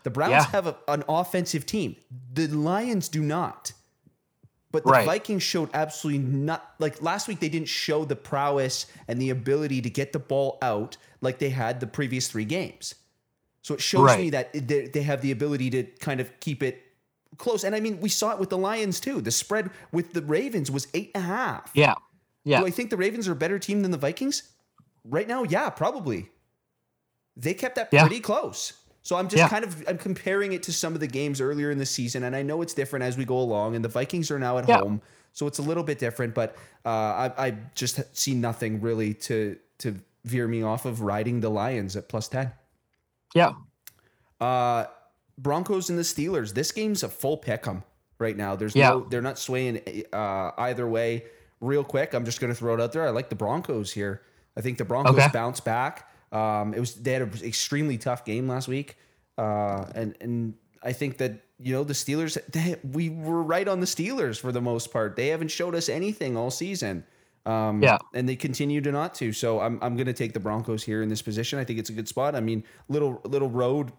The 0.08 0.12
Browns 0.12 0.30
Yeah. 0.30 0.44
have 0.52 0.66
a, 0.66 0.74
an 0.88 1.04
offensive 1.06 1.66
team. 1.66 1.94
The 2.32 2.46
Lions 2.46 3.10
do 3.10 3.20
not. 3.22 3.72
But 4.72 4.84
the 4.84 4.90
Right. 4.90 5.04
Vikings 5.04 5.42
showed 5.42 5.68
absolutely 5.74 6.22
not 6.24 6.74
like 6.78 7.02
last 7.02 7.28
week 7.28 7.40
they 7.40 7.50
didn't 7.50 7.68
show 7.68 8.06
the 8.06 8.16
prowess 8.16 8.86
and 9.06 9.20
the 9.20 9.28
ability 9.28 9.82
to 9.82 9.90
get 9.90 10.14
the 10.14 10.18
ball 10.18 10.56
out 10.62 10.96
like 11.20 11.38
they 11.40 11.50
had 11.50 11.80
the 11.80 11.86
previous 11.86 12.26
three 12.28 12.46
games. 12.46 12.94
So 13.60 13.74
it 13.74 13.82
shows 13.82 14.04
Right. 14.06 14.18
me 14.18 14.30
that 14.30 14.50
they, 14.54 14.86
they 14.86 15.02
have 15.02 15.20
the 15.20 15.30
ability 15.30 15.68
to 15.72 15.82
kind 16.00 16.20
of 16.20 16.30
keep 16.40 16.62
it 16.62 16.80
close. 17.36 17.62
And 17.62 17.74
I 17.74 17.80
mean, 17.80 18.00
we 18.00 18.08
saw 18.08 18.32
it 18.32 18.38
with 18.38 18.48
the 18.48 18.56
Lions 18.56 19.00
too. 19.00 19.20
The 19.20 19.30
spread 19.30 19.68
with 19.92 20.14
the 20.14 20.22
Ravens 20.22 20.70
was 20.70 20.88
eight 20.94 21.10
and 21.14 21.22
a 21.22 21.26
half. 21.26 21.70
yeah, 21.74 21.94
yeah. 22.44 22.60
Do 22.60 22.66
I 22.66 22.70
think 22.70 22.88
the 22.88 22.96
Ravens 22.96 23.28
are 23.28 23.32
a 23.32 23.36
better 23.36 23.58
team 23.58 23.82
than 23.82 23.90
the 23.90 23.98
Vikings? 23.98 24.42
Right 25.04 25.28
now, 25.28 25.42
yeah, 25.42 25.68
probably. 25.68 26.30
They 27.36 27.52
kept 27.52 27.76
that 27.76 27.90
Yeah. 27.92 28.00
pretty 28.06 28.20
close. 28.20 28.72
So 29.08 29.16
I'm 29.16 29.26
just 29.26 29.38
Yeah. 29.38 29.48
kind 29.48 29.64
of 29.64 29.82
I'm 29.88 29.96
comparing 29.96 30.52
it 30.52 30.62
to 30.64 30.72
some 30.72 30.92
of 30.92 31.00
the 31.00 31.06
games 31.06 31.40
earlier 31.40 31.70
in 31.70 31.78
the 31.78 31.86
season, 31.86 32.24
and 32.24 32.36
I 32.36 32.42
know 32.42 32.60
it's 32.60 32.74
different 32.74 33.06
as 33.06 33.16
we 33.16 33.24
go 33.24 33.38
along. 33.38 33.74
And 33.74 33.82
the 33.82 33.88
Vikings 33.88 34.30
are 34.30 34.38
now 34.38 34.58
at 34.58 34.68
Yeah. 34.68 34.80
home, 34.80 35.00
so 35.32 35.46
it's 35.46 35.58
a 35.58 35.62
little 35.62 35.82
bit 35.82 35.98
different. 35.98 36.34
But 36.34 36.56
uh, 36.84 36.90
I, 37.38 37.46
I 37.46 37.50
just 37.74 38.00
see 38.14 38.34
nothing 38.34 38.82
really 38.82 39.14
to 39.14 39.56
to 39.78 39.94
veer 40.26 40.46
me 40.46 40.62
off 40.62 40.84
of 40.84 41.00
riding 41.00 41.40
the 41.40 41.48
Lions 41.48 41.96
at 41.96 42.10
plus 42.10 42.28
ten. 42.28 42.52
yeah. 43.34 43.52
Uh, 44.42 44.84
Broncos 45.38 45.88
and 45.88 45.98
the 45.98 46.02
Steelers. 46.02 46.52
This 46.52 46.70
game's 46.70 47.02
a 47.02 47.08
full 47.08 47.38
pick 47.38 47.66
'em 47.66 47.84
right 48.18 48.36
now. 48.36 48.56
There's 48.56 48.76
Yeah. 48.76 48.90
no, 48.90 49.06
they're 49.08 49.22
not 49.22 49.38
swaying 49.38 50.04
uh, 50.12 50.50
either 50.58 50.86
way. 50.86 51.24
Real 51.62 51.82
quick, 51.82 52.12
I'm 52.12 52.26
just 52.26 52.40
going 52.40 52.52
to 52.52 52.58
throw 52.58 52.74
it 52.74 52.80
out 52.80 52.92
there. 52.92 53.06
I 53.06 53.10
like 53.10 53.30
the 53.30 53.36
Broncos 53.36 53.90
here. 53.92 54.20
I 54.54 54.60
think 54.60 54.76
the 54.76 54.84
Broncos 54.84 55.14
Okay. 55.18 55.28
bounce 55.32 55.60
back. 55.60 56.07
Um, 56.32 56.74
it 56.74 56.80
was 56.80 56.94
they 56.94 57.12
had 57.12 57.22
an 57.22 57.32
extremely 57.44 57.98
tough 57.98 58.24
game 58.24 58.48
last 58.48 58.68
week, 58.68 58.96
uh, 59.38 59.84
and 59.94 60.14
and 60.20 60.54
I 60.82 60.92
think 60.92 61.18
that 61.18 61.40
you 61.58 61.72
know 61.72 61.84
the 61.84 61.94
Steelers. 61.94 62.38
They, 62.52 62.76
we 62.82 63.08
were 63.10 63.42
right 63.42 63.66
on 63.66 63.80
the 63.80 63.86
Steelers 63.86 64.38
for 64.40 64.52
the 64.52 64.60
most 64.60 64.92
part. 64.92 65.16
They 65.16 65.28
haven't 65.28 65.48
showed 65.50 65.74
us 65.74 65.88
anything 65.88 66.36
all 66.36 66.50
season. 66.50 67.04
Um, 67.46 67.82
Yeah. 67.82 67.96
and 68.12 68.28
they 68.28 68.36
continue 68.36 68.80
to 68.82 68.92
not 68.92 69.14
to. 69.16 69.32
So 69.32 69.60
I'm 69.60 69.78
I'm 69.80 69.96
going 69.96 70.06
to 70.06 70.12
take 70.12 70.34
the 70.34 70.40
Broncos 70.40 70.84
here 70.84 71.02
in 71.02 71.08
this 71.08 71.22
position. 71.22 71.58
I 71.58 71.64
think 71.64 71.78
it's 71.78 71.88
a 71.88 71.94
good 71.94 72.08
spot. 72.08 72.34
I 72.34 72.40
mean, 72.40 72.62
little 72.88 73.20
little 73.24 73.48
road 73.48 73.90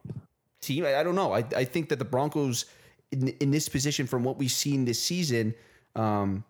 team. 0.62 0.86
I, 0.86 0.98
I 1.00 1.04
don't 1.04 1.15
know. 1.15 1.34
I, 1.34 1.44
I 1.56 1.63
think 1.65 1.89
that 1.89 1.98
the 1.98 2.06
Broncos 2.06 2.65
in, 3.12 3.30
in 3.39 3.50
this 3.50 3.68
position 3.68 4.06
from 4.06 4.24
what 4.24 4.38
we've 4.38 4.52
seen 4.52 4.86
this 4.86 5.02
season, 5.02 5.56
um, 5.96 6.44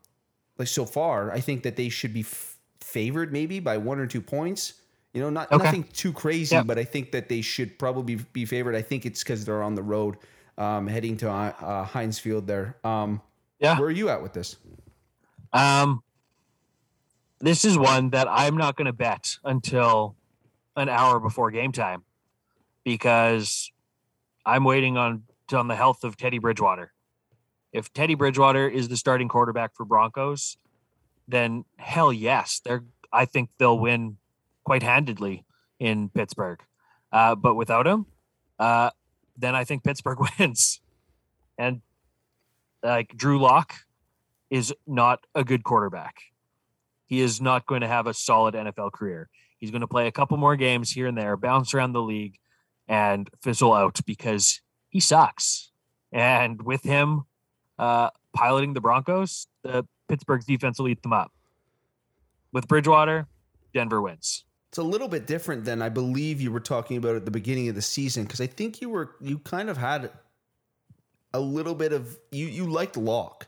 like 0.58 0.68
so 0.68 0.86
far, 0.86 1.32
I 1.32 1.39
think 1.39 1.63
that 1.63 1.78
they 1.78 1.88
should 1.88 2.13
be 2.13 2.22
f- 2.22 2.58
favored 2.82 3.32
maybe 3.32 3.62
by 3.62 3.78
one 3.78 3.98
or 4.00 4.06
two 4.08 4.20
points. 4.22 4.74
You 5.13 5.22
know, 5.22 5.30
not 5.30 5.52
Okay. 5.52 5.63
nothing 5.63 5.84
too 5.84 6.13
crazy, 6.13 6.56
Yeah. 6.56 6.63
but 6.63 6.78
I 6.78 6.84
think 6.84 7.12
that 7.12 7.30
they 7.30 7.41
should 7.41 7.80
probably 7.80 8.15
be 8.15 8.45
favored. 8.45 8.76
I 8.76 8.82
think 8.82 9.06
it's 9.06 9.24
because 9.24 9.43
they're 9.45 9.63
on 9.63 9.74
the 9.76 9.82
road, 9.84 10.17
um, 10.58 10.88
heading 10.88 11.17
to 11.17 11.32
uh, 11.32 11.54
uh, 11.60 11.84
Heinz 11.86 12.19
Field 12.19 12.45
there. 12.48 12.78
Um, 12.84 13.22
Yeah. 13.60 13.78
Where 13.78 13.88
are 13.88 13.91
you 13.91 14.10
at 14.10 14.22
with 14.22 14.34
this? 14.34 14.56
Um, 15.52 16.04
this 17.39 17.65
is 17.65 17.78
one 17.78 18.12
that 18.12 18.28
I'm 18.30 18.56
not 18.56 18.76
going 18.78 18.86
to 18.86 18.93
bet 18.93 19.38
until 19.43 20.15
an 20.76 20.88
hour 20.89 21.19
before 21.19 21.52
game 21.52 21.72
time 21.72 22.04
because 22.84 23.72
I'm 24.45 24.63
waiting 24.63 24.95
on 24.98 25.24
on 25.52 25.67
the 25.67 25.76
health 25.76 26.04
of 26.04 26.15
Teddy 26.15 26.38
Bridgewater. 26.38 26.93
If 27.74 27.91
Teddy 27.91 28.13
Bridgewater 28.13 28.69
is 28.69 28.88
the 28.88 28.95
starting 28.98 29.28
quarterback 29.28 29.76
for 29.76 29.84
Broncos, 29.84 30.58
then 31.28 31.65
hell 31.78 32.13
yes, 32.13 32.62
they're. 32.63 32.84
I 33.12 33.26
think 33.26 33.50
they'll 33.58 33.80
win 33.80 34.18
quite 34.69 34.84
handedly 34.84 35.43
in 35.79 36.10
Pittsburgh. 36.10 36.60
Uh, 37.12 37.34
but 37.34 37.55
without 37.55 37.88
him, 37.88 38.05
uh, 38.60 38.91
then 39.36 39.55
I 39.55 39.63
think 39.63 39.84
Pittsburgh 39.84 40.19
wins. 40.39 40.79
And 41.58 41.82
like 42.84 43.17
Drew 43.17 43.39
Lock 43.39 43.73
is 44.51 44.71
not 44.86 45.25
a 45.34 45.43
good 45.43 45.63
quarterback. 45.63 46.17
He 47.08 47.19
is 47.19 47.41
not 47.41 47.65
going 47.65 47.82
to 47.82 47.88
have 47.88 48.05
a 48.05 48.13
solid 48.13 48.53
NFL 48.53 48.91
career. 48.91 49.27
He's 49.58 49.71
going 49.71 49.82
to 49.82 49.88
play 49.88 50.05
a 50.05 50.12
couple 50.12 50.38
more 50.38 50.55
games 50.55 50.91
here 50.91 51.08
and 51.08 51.17
there, 51.17 51.36
bounce 51.36 51.73
around 51.73 51.93
the 51.93 52.03
league, 52.03 52.36
and 52.88 53.27
fizzle 53.41 53.73
out 53.73 53.99
because 54.05 54.62
he 54.89 54.99
sucks. 54.99 55.71
And 56.12 56.62
with 56.62 56.84
him 56.84 57.23
uh, 57.79 58.12
piloting 58.36 58.75
the 58.75 58.82
Broncos, 58.82 59.47
the 59.63 59.88
Pittsburgh's 60.08 60.45
defense 60.45 60.77
will 60.77 60.89
eat 60.89 61.01
them 61.01 61.13
up. 61.13 61.32
With 62.53 62.67
Bridgewater, 62.67 63.25
Denver 63.73 63.99
wins. 63.99 64.45
It's 64.69 64.77
a 64.77 64.84
little 64.84 65.08
bit 65.08 65.25
different 65.25 65.65
than 65.65 65.82
I 65.82 65.89
believe 65.89 66.39
you 66.39 66.51
were 66.51 66.60
talking 66.60 66.97
about 66.97 67.15
at 67.15 67.25
the 67.25 67.32
beginning 67.32 67.69
of 67.69 67.75
the 67.75 67.82
season 67.82 68.23
because 68.23 68.39
I 68.39 68.45
think 68.47 68.82
you 68.82 68.89
were 68.89 69.15
you 69.19 69.39
kind 69.39 69.69
of 69.69 69.77
had 69.77 70.12
a 71.34 71.39
little 71.39 71.73
bit 71.75 71.91
of 71.91 72.17
you 72.32 72.45
you 72.45 72.69
liked 72.69 72.95
Lock. 72.95 73.47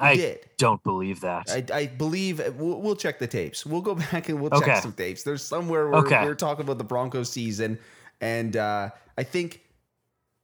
You 0.00 0.06
I 0.06 0.16
did. 0.16 0.50
don't 0.58 0.82
believe 0.82 1.20
that. 1.20 1.50
I, 1.50 1.64
I 1.72 1.86
believe 1.86 2.38
we'll, 2.58 2.80
we'll 2.80 2.96
check 2.96 3.18
the 3.18 3.26
tapes. 3.26 3.64
We'll 3.66 3.80
go 3.82 3.94
back 4.12 4.28
and 4.28 4.40
we'll 4.40 4.50
Okay. 4.52 4.66
check 4.66 4.82
some 4.82 4.92
tapes. 4.92 5.22
There's 5.22 5.42
somewhere 5.42 5.88
where 5.90 6.00
Okay. 6.00 6.24
we're 6.24 6.34
talking 6.34 6.64
about 6.64 6.78
the 6.78 6.84
Broncos 6.84 7.30
season, 7.30 7.78
and 8.20 8.56
uh, 8.56 8.90
I 9.18 9.22
think. 9.22 9.62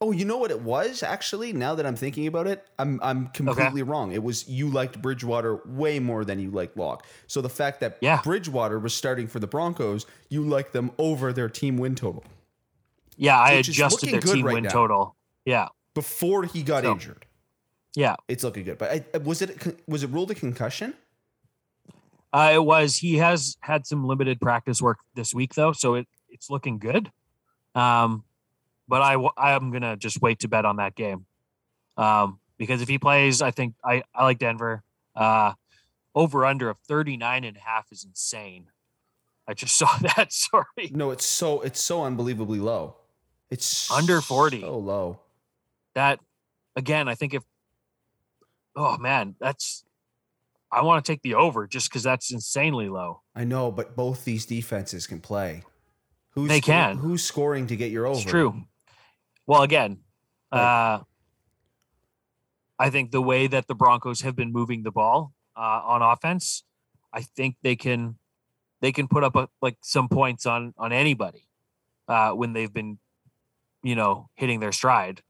Oh, 0.02 0.10
you 0.10 0.24
know 0.24 0.36
what 0.36 0.50
it 0.50 0.60
was 0.62 1.02
actually. 1.02 1.52
Now 1.52 1.74
that 1.76 1.86
I'm 1.86 1.94
thinking 1.96 2.26
about 2.26 2.46
it, 2.48 2.66
I'm 2.78 2.98
I'm 3.02 3.28
completely 3.28 3.82
wrong. 3.82 4.10
It 4.12 4.22
was 4.22 4.48
you 4.48 4.68
liked 4.68 5.00
Bridgewater 5.00 5.60
way 5.64 6.00
more 6.00 6.24
than 6.24 6.40
you 6.40 6.50
liked 6.50 6.76
Lock. 6.76 7.06
So 7.28 7.40
the 7.40 7.48
fact 7.48 7.80
that 7.80 7.98
Yeah. 8.00 8.20
Bridgewater 8.22 8.78
was 8.80 8.92
starting 8.92 9.28
for 9.28 9.38
the 9.38 9.46
Broncos, 9.46 10.04
you 10.28 10.42
liked 10.44 10.72
them 10.72 10.90
over 10.98 11.32
their 11.32 11.48
team 11.48 11.76
win 11.78 11.94
total 11.94 12.24
yeah, 13.16 13.38
I 13.38 13.52
adjusted 13.52 14.08
their 14.10 14.20
team 14.20 14.44
right 14.44 14.54
win 14.54 14.64
now. 14.64 14.70
total. 14.70 15.16
Yeah, 15.44 15.68
before 15.94 16.44
he 16.44 16.62
got 16.62 16.82
So- 16.82 16.92
injured. 16.92 17.26
yeah. 17.94 18.16
It's 18.26 18.42
looking 18.42 18.64
good. 18.64 18.78
But 18.78 19.04
I, 19.14 19.18
was 19.18 19.42
it 19.42 19.80
was 19.86 20.02
it 20.02 20.10
ruled 20.10 20.30
a 20.30 20.34
concussion? 20.34 20.94
Uh, 22.32 22.52
it 22.54 22.64
was. 22.64 22.96
He 22.96 23.18
has 23.18 23.56
had 23.60 23.86
some 23.86 24.06
limited 24.06 24.40
practice 24.40 24.80
work 24.80 24.98
this 25.14 25.34
week, 25.34 25.54
though, 25.54 25.72
so 25.72 25.94
it, 25.94 26.08
it's 26.30 26.48
looking 26.48 26.78
good. 26.78 27.12
Um, 27.74 28.24
but 28.88 29.02
I 29.02 29.16
I'm 29.36 29.70
gonna 29.72 29.96
just 29.96 30.20
wait 30.20 30.40
to 30.40 30.48
bet 30.48 30.64
on 30.64 30.76
that 30.76 30.94
game, 30.94 31.26
um, 31.96 32.38
because 32.58 32.82
if 32.82 32.88
he 32.88 32.98
plays, 32.98 33.42
I 33.42 33.50
think 33.50 33.74
I 33.84 34.02
I 34.14 34.24
like 34.24 34.38
Denver. 34.38 34.82
Uh, 35.14 35.52
over 36.14 36.44
under 36.44 36.68
of 36.68 36.78
39 36.88 37.44
and 37.44 37.56
a 37.56 37.60
half 37.60 37.86
is 37.90 38.04
insane. 38.04 38.66
I 39.48 39.54
just 39.54 39.76
saw 39.78 39.88
that. 39.98 40.32
Sorry, 40.32 40.90
No, 40.90 41.10
it's 41.10 41.26
so 41.26 41.60
it's 41.60 41.80
so 41.80 42.04
unbelievably 42.04 42.58
low. 42.60 42.96
It's 43.50 43.90
Under 43.90 44.22
40. 44.22 44.62
So 44.62 44.78
low. 44.78 45.20
that 45.94 46.20
again. 46.74 47.08
I 47.08 47.14
think 47.14 47.34
if 47.34 47.42
oh 48.76 48.96
man, 48.98 49.34
that's 49.40 49.84
I 50.70 50.82
want 50.82 51.04
to 51.04 51.12
take 51.12 51.20
the 51.20 51.34
over 51.34 51.66
just 51.66 51.90
because 51.90 52.02
that's 52.02 52.32
insanely 52.32 52.88
low. 52.88 53.20
I 53.34 53.44
know, 53.44 53.70
but 53.70 53.94
both 53.94 54.24
these 54.24 54.46
defenses 54.46 55.06
can 55.06 55.20
play. 55.20 55.64
Who's 56.30 56.48
They 56.48 56.62
can. 56.62 56.96
Who's 56.96 57.22
scoring 57.22 57.66
to 57.66 57.76
get 57.76 57.90
your 57.90 58.06
over? 58.06 58.18
It's 58.18 58.24
true. 58.24 58.64
Well, 59.46 59.62
again, 59.62 59.98
uh, 60.50 61.00
I 62.78 62.90
think 62.90 63.11
the 63.11 63.22
way 63.22 63.46
that 63.46 63.66
the 63.66 63.74
Broncos 63.74 64.20
have 64.22 64.37
been 64.37 64.52
moving 64.52 64.83
the 64.83 64.90
ball 64.90 65.33
uh, 65.57 65.81
on 65.85 66.02
offense, 66.02 66.64
I 67.12 67.22
think 67.22 67.57
they 67.62 67.76
can 67.76 68.16
they 68.81 68.92
can 68.92 69.09
put 69.09 69.24
up 69.24 69.37
a, 69.37 69.48
like 69.61 69.76
some 69.83 70.09
points 70.09 70.46
on 70.46 70.74
on 70.76 70.92
anybody 70.92 71.48
uh, 72.09 72.31
when 72.33 72.52
they've 72.52 72.72
been, 72.72 72.98
you 73.83 73.94
know, 73.94 74.28
hitting 74.35 74.61
their 74.61 74.72
stride. 74.72 75.22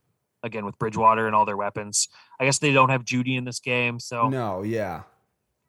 Again 0.44 0.64
with 0.66 0.76
Bridgewater 0.76 1.28
and 1.28 1.36
all 1.36 1.44
their 1.44 1.56
weapons. 1.56 2.08
I 2.40 2.46
guess 2.46 2.58
they 2.58 2.72
don't 2.72 2.88
have 2.88 3.04
Jeudy 3.04 3.36
in 3.36 3.44
this 3.44 3.60
game, 3.60 4.00
so 4.00 4.28
No, 4.28 4.62
yeah. 4.64 5.02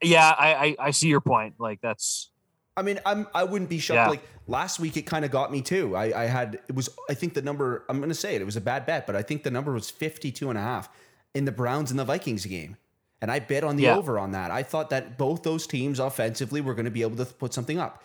yeah, 0.01 0.33
I, 0.35 0.55
I 0.79 0.87
I 0.87 0.91
see 0.91 1.09
your 1.09 1.21
point. 1.21 1.55
Like 1.59 1.79
that's 1.79 2.31
I 2.75 2.81
mean, 2.81 2.99
I'm 3.05 3.27
I 3.35 3.43
wouldn't 3.43 3.69
be 3.69 3.79
shocked. 3.79 3.95
Yeah. 3.97 4.07
Like 4.09 4.23
last 4.47 4.79
week, 4.79 4.97
it 4.97 5.03
kind 5.03 5.23
of 5.25 5.31
got 5.31 5.51
me 5.51 5.61
too. 5.61 5.95
I, 5.95 6.23
I 6.23 6.25
had 6.25 6.59
it 6.67 6.75
was 6.75 6.89
I 7.09 7.13
think 7.13 7.33
the 7.33 7.41
number 7.41 7.83
I'm 7.89 7.97
going 7.97 8.09
to 8.09 8.15
say 8.15 8.35
it. 8.35 8.41
It 8.41 8.45
was 8.45 8.55
a 8.55 8.61
bad 8.61 8.85
bet, 8.85 9.05
but 9.05 9.15
I 9.15 9.21
think 9.21 9.43
the 9.43 9.51
number 9.51 9.71
was 9.71 9.89
52 9.91 10.49
and 10.49 10.57
a 10.57 10.61
half 10.61 10.89
in 11.35 11.45
the 11.45 11.51
Browns 11.51 11.91
and 11.91 11.99
the 11.99 12.05
Vikings 12.05 12.45
game, 12.45 12.77
and 13.21 13.31
I 13.31 13.39
bet 13.39 13.63
on 13.63 13.75
the 13.75 13.83
Yeah. 13.83 13.97
over 13.97 14.17
on 14.19 14.31
that. 14.31 14.51
I 14.51 14.63
thought 14.63 14.89
that 14.91 15.17
both 15.17 15.43
those 15.43 15.65
teams 15.67 15.99
offensively 15.99 16.61
were 16.61 16.73
going 16.73 16.85
to 16.85 16.91
be 16.91 17.01
able 17.03 17.17
to 17.17 17.25
put 17.25 17.53
something 17.53 17.79
up. 17.79 18.03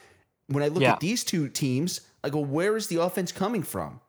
When 0.49 0.63
I 0.63 0.69
look 0.69 0.83
Yeah. 0.83 0.93
at 0.95 1.01
these 1.01 1.25
two 1.25 1.49
teams, 1.49 2.01
I 2.25 2.31
go, 2.31 2.41
where 2.41 2.77
is 2.77 2.87
the 2.89 3.01
offense 3.03 3.33
coming 3.33 3.63
from? 3.63 4.01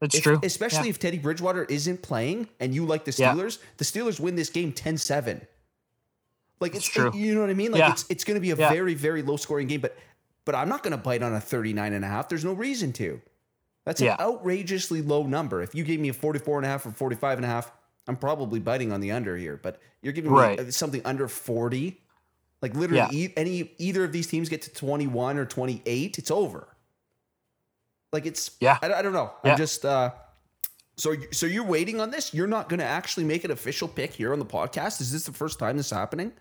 that's 0.00 0.14
If- 0.14 0.22
true. 0.24 0.38
Especially 0.42 0.90
if 0.90 0.98
Teddy 0.98 1.16
Bridgewater 1.18 1.64
isn't 1.64 2.02
playing 2.02 2.48
and 2.60 2.74
you 2.74 2.84
like 2.84 3.06
the. 3.06 3.12
Steelers, 3.12 3.58
the 3.78 3.84
Steelers 3.84 4.20
win 4.20 4.36
this 4.36 4.50
game 4.50 4.72
10-7. 4.72 5.46
Like 6.60 6.74
it's, 6.74 6.86
It's 6.86 6.94
true. 6.94 7.10
you 7.14 7.34
know 7.34 7.40
what 7.42 7.50
I 7.50 7.54
mean? 7.54 7.72
Like 7.72 7.80
Yeah. 7.80 7.90
it's 7.92 8.06
it's 8.08 8.24
going 8.24 8.36
to 8.36 8.40
be 8.40 8.50
a 8.50 8.56
Yeah. 8.56 8.70
very 8.70 8.94
very 8.94 9.22
low 9.22 9.36
scoring 9.36 9.66
game, 9.66 9.80
but 9.80 9.96
but 10.44 10.54
I'm 10.54 10.68
not 10.68 10.82
going 10.82 10.92
to 10.92 10.96
bite 10.96 11.22
on 11.22 11.34
a 11.34 11.40
39 11.40 11.92
and 11.92 12.04
a 12.04 12.08
half. 12.08 12.28
There's 12.28 12.44
no 12.44 12.52
reason 12.52 12.92
to. 12.94 13.20
That's 13.84 14.00
Yeah. 14.00 14.14
an 14.14 14.20
outrageously 14.20 15.02
low 15.02 15.24
number. 15.26 15.62
If 15.62 15.74
you 15.74 15.84
gave 15.84 16.00
me 16.00 16.08
a 16.08 16.12
44 16.12 16.58
and 16.58 16.66
a 16.66 16.68
half 16.68 16.86
or 16.86 16.90
45 16.92 17.38
and 17.38 17.44
a 17.44 17.48
half, 17.48 17.70
I'm 18.08 18.16
probably 18.16 18.58
biting 18.60 18.92
on 18.92 19.00
the 19.00 19.10
under 19.12 19.36
here, 19.36 19.58
but 19.62 19.80
you're 20.02 20.12
giving 20.12 20.30
Right. 20.30 20.58
me 20.64 20.70
something 20.70 21.02
under 21.04 21.28
40. 21.28 22.00
Like 22.62 22.74
literally 22.74 23.06
e- 23.12 23.32
any 23.36 23.74
either 23.78 24.02
of 24.04 24.12
these 24.12 24.26
teams 24.28 24.48
get 24.48 24.62
to 24.62 24.70
21 24.72 25.36
or 25.38 25.44
28, 25.44 26.16
it's 26.18 26.30
over. 26.30 26.68
Like 28.12 28.24
it's 28.26 28.52
Yeah. 28.60 28.78
I, 28.80 28.92
I 28.94 29.02
don't 29.02 29.12
know. 29.12 29.32
I'm 29.44 29.56
just 29.56 29.84
uh 29.84 30.12
so 30.96 31.14
so 31.32 31.44
you're 31.46 31.64
waiting 31.64 32.00
on 32.00 32.10
this? 32.10 32.32
You're 32.32 32.46
not 32.46 32.68
going 32.70 32.78
to 32.78 32.86
actually 32.86 33.24
make 33.24 33.44
an 33.44 33.50
official 33.50 33.86
pick 33.88 34.14
here 34.14 34.32
on 34.32 34.38
the 34.38 34.46
podcast? 34.46 35.00
Is 35.02 35.12
this 35.12 35.24
the 35.24 35.32
first 35.32 35.58
time 35.58 35.76
this 35.76 35.86
is 35.86 35.92
happening? 35.92 36.32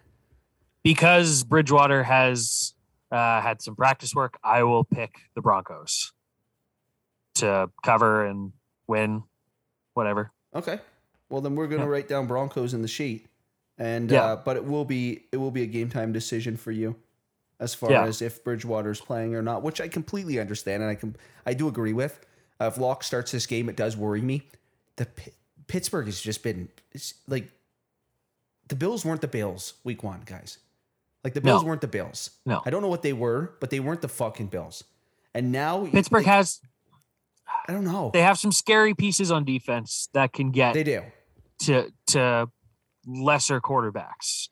Because 0.85 1.43
Bridgewater 1.43 2.03
has 2.03 2.75
uh, 3.11 3.41
had 3.41 3.59
some 3.59 3.75
practice 3.75 4.13
work, 4.13 4.37
I 4.43 4.61
will 4.61 4.83
pick 4.83 5.15
the 5.33 5.41
Broncos 5.41 6.13
to 7.35 7.71
cover 7.83 8.23
and 8.27 8.53
win, 8.87 9.23
whatever. 9.95 10.31
Okay. 10.53 10.79
Well, 11.27 11.41
then 11.41 11.55
we're 11.55 11.65
going 11.65 11.81
to 11.81 11.87
Yeah. 11.87 11.91
write 11.91 12.07
down 12.07 12.27
Broncos 12.27 12.75
in 12.75 12.83
the 12.83 12.87
sheet, 12.87 13.25
and 13.79 14.11
Yeah. 14.11 14.23
uh, 14.23 14.35
but 14.35 14.57
it 14.57 14.65
will 14.65 14.85
be 14.85 15.25
it 15.31 15.37
will 15.37 15.49
be 15.49 15.63
a 15.63 15.65
game 15.65 15.89
time 15.89 16.13
decision 16.13 16.55
for 16.55 16.71
you, 16.71 16.95
as 17.59 17.73
far 17.73 17.89
Yeah. 17.89 18.03
as 18.05 18.21
if 18.21 18.43
Bridgewater's 18.43 19.01
playing 19.01 19.33
or 19.33 19.41
not, 19.41 19.63
which 19.63 19.81
I 19.81 19.87
completely 19.87 20.39
understand 20.39 20.83
and 20.83 20.91
I 20.91 20.95
can 20.95 21.15
I 21.47 21.55
do 21.55 21.67
agree 21.67 21.93
with. 21.93 22.23
Uh, 22.61 22.65
if 22.65 22.77
Lock 22.77 23.03
starts 23.03 23.31
this 23.31 23.47
game, 23.47 23.69
it 23.69 23.75
does 23.75 23.97
worry 23.97 24.21
me. 24.21 24.47
The 24.97 25.07
P- 25.07 25.31
Pittsburgh 25.65 26.05
has 26.05 26.21
just 26.21 26.43
been 26.43 26.69
it's 26.91 27.15
like 27.27 27.49
the 28.67 28.75
Bills 28.75 29.03
weren't 29.03 29.21
the 29.21 29.27
Bills 29.27 29.73
week 29.83 30.03
one, 30.03 30.21
guys. 30.27 30.59
Like 31.25 31.33
the 31.33 31.41
Bills 31.41 31.63
No. 31.63 31.67
weren't 31.67 31.81
the 31.81 31.87
Bills. 31.87 32.29
No. 32.45 32.61
I 32.65 32.69
don't 32.69 32.81
know 32.83 32.87
what 32.87 33.01
they 33.01 33.11
were, 33.11 33.55
but 33.59 33.71
they 33.71 33.79
weren't 33.81 34.01
the 34.01 34.07
fucking 34.07 34.47
Bills. 34.47 34.83
And 35.33 35.51
now 35.51 35.85
Pittsburgh 35.87 36.23
they- 36.23 36.29
has 36.29 36.61
I 37.67 37.73
don't 37.73 37.83
know. 37.83 38.11
they 38.13 38.21
have 38.21 38.37
some 38.37 38.51
scary 38.51 38.93
pieces 38.93 39.31
on 39.31 39.43
defense 39.43 40.07
that 40.13 40.31
can 40.33 40.51
get 40.51 40.75
They 40.75 40.83
do. 40.83 41.01
to 41.63 41.91
to 42.07 42.47
lesser 43.07 43.59
quarterbacks. 43.59 44.49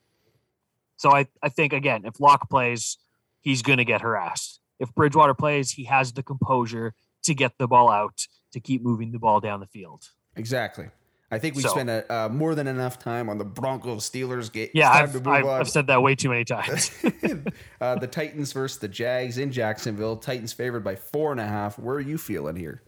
So 0.97 1.12
I, 1.15 1.27
I 1.43 1.49
think 1.49 1.73
again, 1.73 2.05
if 2.05 2.19
Lock 2.19 2.49
plays, 2.49 2.97
he's 3.41 3.62
gonna 3.62 3.83
get 3.86 4.01
harassed. 4.01 4.59
If 4.79 4.93
Bridgewater 4.95 5.33
plays, 5.36 5.71
he 5.71 5.83
has 5.86 6.13
the 6.13 6.23
composure 6.23 6.95
to 7.23 7.36
get 7.36 7.53
the 7.59 7.67
ball 7.67 7.89
out 7.89 8.25
to 8.51 8.59
keep 8.59 8.81
moving 8.81 9.12
the 9.12 9.19
ball 9.19 9.39
down 9.39 9.59
the 9.59 9.67
field. 9.67 10.09
Exactly. 10.36 10.89
I 11.33 11.39
think 11.39 11.55
we 11.55 11.63
So- 11.63 11.69
spent 11.69 11.89
a, 11.89 12.13
uh, 12.13 12.29
more 12.29 12.53
than 12.53 12.67
enough 12.67 12.99
time 12.99 13.27
on 13.27 13.39
the 13.39 13.43
Broncos 13.45 14.07
Steelers 14.09 14.51
game. 14.51 14.69
Yeah, 14.73 14.91
I've, 14.91 15.11
to 15.13 15.17
move 15.17 15.27
I've. 15.27 15.45
I've 15.45 15.69
said 15.69 15.87
that 15.87 16.03
way 16.03 16.15
too 16.15 16.29
many 16.29 16.45
times. 16.45 16.91
uh, 17.81 17.95
the 17.95 18.07
Titans 18.07 18.53
versus 18.53 18.77
the 18.77 18.87
Jags 18.87 19.37
in 19.39 19.51
Jacksonville. 19.51 20.17
Titans 20.17 20.53
favored 20.53 20.83
by 20.83 20.95
four 20.95 21.31
and 21.31 21.41
a 21.41 21.47
half. 21.47 21.79
Where 21.79 21.95
are 21.95 22.01
you 22.01 22.19
feeling 22.19 22.55
here? 22.55 22.83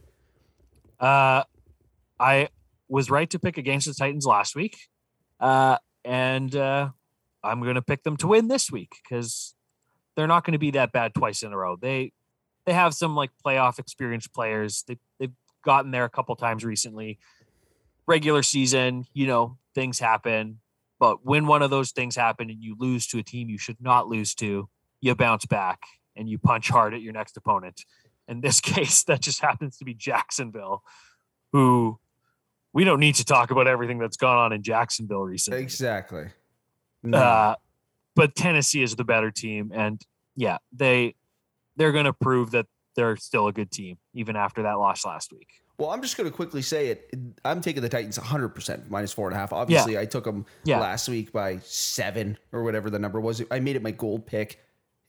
Uh, 0.99 1.43
I 2.19 2.49
was 2.87 3.09
right 3.09 3.29
to 3.31 3.39
pick 3.39 3.57
against 3.57 3.87
the 3.87 3.93
Titans 3.93 4.25
last 4.25 4.55
week, 4.55 4.77
uh, 5.39 5.77
and 6.03 6.55
uh, 6.55 6.89
I'm 7.43 7.61
going 7.61 7.75
to 7.75 7.81
pick 7.81 8.03
them 8.03 8.15
to 8.17 8.27
win 8.27 8.47
this 8.47 8.71
week 8.71 8.93
because 9.03 9.55
they're 10.15 10.27
not 10.27 10.45
going 10.45 10.53
to 10.53 10.59
be 10.59 10.71
that 10.71 10.91
bad 10.91 11.13
twice 11.15 11.41
in 11.41 11.51
a 11.51 11.57
row. 11.57 11.77
They 11.81 12.11
they 12.65 12.73
have 12.73 12.93
some 12.93 13.15
like 13.15 13.31
playoff 13.45 13.79
experienced 13.79 14.33
players. 14.33 14.83
They 14.87 14.97
they've 15.19 15.33
gotten 15.63 15.91
there 15.91 16.05
a 16.05 16.09
couple 16.09 16.35
times 16.35 16.63
recently. 16.63 17.19
Regular 18.07 18.43
season, 18.43 19.05
you 19.13 19.27
know, 19.27 19.57
things 19.73 19.99
happen, 19.99 20.59
but 20.99 21.25
when 21.25 21.47
one 21.47 21.61
of 21.61 21.69
those 21.69 21.91
things 21.91 22.15
happen 22.15 22.49
and 22.49 22.61
you 22.61 22.75
lose 22.79 23.07
to 23.07 23.19
a 23.19 23.23
team 23.23 23.49
you 23.49 23.57
should 23.57 23.81
not 23.81 24.07
lose 24.07 24.33
to, 24.35 24.69
you 25.01 25.15
bounce 25.15 25.45
back 25.45 25.81
and 26.15 26.29
you 26.29 26.37
punch 26.37 26.69
hard 26.69 26.93
at 26.93 27.01
your 27.01 27.13
next 27.13 27.35
opponent. 27.37 27.83
In 28.27 28.41
this 28.41 28.61
case, 28.61 29.03
that 29.03 29.21
just 29.21 29.41
happens 29.41 29.77
to 29.77 29.85
be 29.85 29.93
Jacksonville, 29.93 30.83
who 31.51 31.99
we 32.73 32.83
don't 32.83 32.99
need 32.99 33.15
to 33.15 33.25
talk 33.25 33.51
about 33.51 33.67
everything 33.67 33.99
that's 33.99 34.17
gone 34.17 34.37
on 34.37 34.53
in 34.53 34.63
Jacksonville 34.63 35.23
recently. 35.23 35.61
Exactly. 35.61 36.27
No. 37.03 37.17
Uh, 37.17 37.55
but 38.15 38.35
Tennessee 38.35 38.81
is 38.81 38.95
the 38.95 39.03
better 39.03 39.29
team, 39.29 39.71
and 39.73 40.01
yeah, 40.35 40.57
they 40.71 41.15
they're 41.75 41.91
going 41.91 42.05
to 42.05 42.13
prove 42.13 42.51
that 42.51 42.65
they're 42.95 43.17
still 43.17 43.47
a 43.47 43.53
good 43.53 43.71
team 43.71 43.97
even 44.13 44.35
after 44.37 44.63
that 44.63 44.79
loss 44.79 45.05
last 45.05 45.33
week. 45.33 45.49
Well, 45.77 45.89
I'm 45.89 46.01
just 46.01 46.15
going 46.17 46.29
to 46.29 46.35
quickly 46.35 46.61
say 46.61 46.87
it. 46.87 47.13
I'm 47.43 47.61
taking 47.61 47.81
the 47.81 47.89
Titans 47.89 48.17
100% 48.17 48.89
minus 48.89 49.11
four 49.13 49.27
and 49.27 49.35
a 49.35 49.39
half. 49.39 49.51
Obviously, 49.53 49.97
I 49.97 50.05
took 50.05 50.23
them 50.23 50.45
Yeah. 50.63 50.79
last 50.79 51.09
week 51.09 51.31
by 51.31 51.57
seven 51.63 52.37
or 52.51 52.63
whatever 52.63 52.89
the 52.89 52.99
number 52.99 53.19
was. 53.19 53.41
I 53.51 53.59
made 53.59 53.75
it 53.75 53.81
my 53.81 53.91
gold 53.91 54.25
pick. 54.25 54.59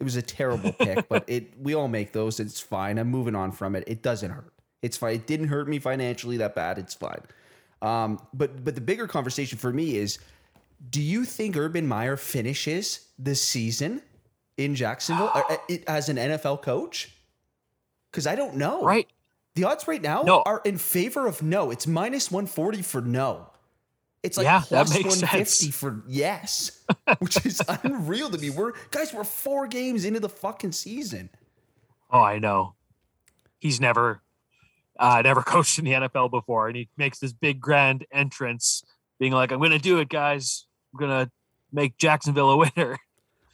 It 0.01 0.05
was 0.05 0.17
a 0.17 0.23
terrible 0.23 0.73
pick, 0.79 1.09
but 1.09 1.25
it 1.29 1.59
we 1.61 1.75
all 1.75 1.89
make 1.89 2.13
those. 2.13 2.41
It's 2.41 2.61
fine. 2.61 2.99
I'm 2.99 3.09
moving 3.09 3.35
on 3.35 3.53
from 3.53 3.77
it. 3.77 3.85
It 3.87 4.03
doesn't 4.03 4.31
hurt. 4.31 4.53
It's 4.83 4.97
fine. 4.97 5.15
It 5.15 5.27
didn't 5.27 5.49
hurt 5.49 5.69
me 5.69 5.79
financially 5.79 6.37
that 6.39 6.55
bad. 6.55 6.79
It's 6.79 6.95
fine. 6.95 7.23
Um, 7.83 8.19
but 8.35 8.63
but 8.65 8.75
the 8.75 8.81
bigger 8.81 9.07
conversation 9.07 9.59
for 9.59 9.73
me 9.73 9.97
is, 9.97 10.19
do 10.91 11.01
you 11.01 11.25
think 11.25 11.57
Urban 11.57 11.87
Meyer 11.87 12.17
finishes 12.17 13.07
this 13.19 13.43
season 13.43 14.03
in 14.59 14.75
Jacksonville 14.75 15.31
uh, 15.35 15.43
uh, 15.49 15.57
it- 15.69 15.85
as 15.87 16.09
an 16.09 16.17
NFL 16.17 16.61
coach? 16.63 17.13
Because 18.11 18.27
I 18.27 18.35
don't 18.35 18.57
know. 18.57 18.83
Right? 18.83 19.09
The 19.57 19.65
odds 19.65 19.89
right 19.89 20.01
now 20.01 20.23
No. 20.23 20.43
are 20.47 20.61
in 20.65 20.79
favor 20.79 21.27
of 21.27 21.43
no. 21.43 21.71
It's 21.73 21.87
minus 21.87 22.31
140 22.31 22.83
for 22.83 23.01
no. 23.01 23.51
It's 24.23 24.37
like 24.37 24.45
Yeah, 24.45 24.63
that 24.71 24.89
makes 24.91 25.05
150 25.23 25.45
sense. 25.45 25.75
for 25.77 26.03
yes, 26.07 26.85
which 27.19 27.45
is 27.45 27.61
unreal 27.83 28.31
to 28.31 28.39
me. 28.39 28.51
We're 28.51 28.73
guys, 28.91 29.13
we're 29.13 29.25
four 29.25 29.67
games 29.67 30.05
into 30.05 30.21
the 30.21 30.29
fucking 30.29 30.73
season. 30.73 31.31
Oh, 32.11 32.21
I 32.21 32.39
know. 32.39 32.75
He's 33.59 33.81
never 33.81 34.23
uh, 34.99 35.23
never 35.23 35.43
coached 35.43 35.79
in 35.79 35.85
the 35.85 35.93
NFL 35.93 36.31
before, 36.31 36.69
and 36.69 36.77
he 36.77 36.89
makes 36.97 37.19
this 37.19 37.33
big 37.33 37.61
grand 37.61 38.05
entrance, 38.13 38.83
being 39.19 39.33
like, 39.33 39.53
"I'm 39.53 39.59
going 39.59 39.71
to 39.71 39.79
do 39.79 39.99
it, 39.99 40.09
guys. 40.09 40.67
I'm 40.93 40.99
going 40.99 41.27
to 41.27 41.31
make 41.73 41.97
Jacksonville 41.99 42.51
a 42.51 42.57
winner." 42.57 42.99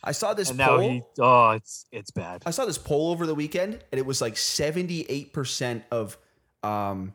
I 0.04 0.12
saw 0.12 0.34
this 0.34 0.48
And 0.50 0.58
now 0.58 0.78
poll. 0.78 0.90
he, 0.90 1.02
oh, 1.20 1.50
it's 1.50 1.86
it's 1.92 2.10
bad. 2.10 2.42
I 2.44 2.50
saw 2.50 2.64
this 2.64 2.78
poll 2.78 3.10
over 3.12 3.26
the 3.26 3.34
weekend, 3.34 3.74
and 3.92 3.98
it 3.98 4.06
was 4.06 4.20
like 4.20 4.34
78% 4.34 5.82
of 5.90 6.16
um 6.62 7.14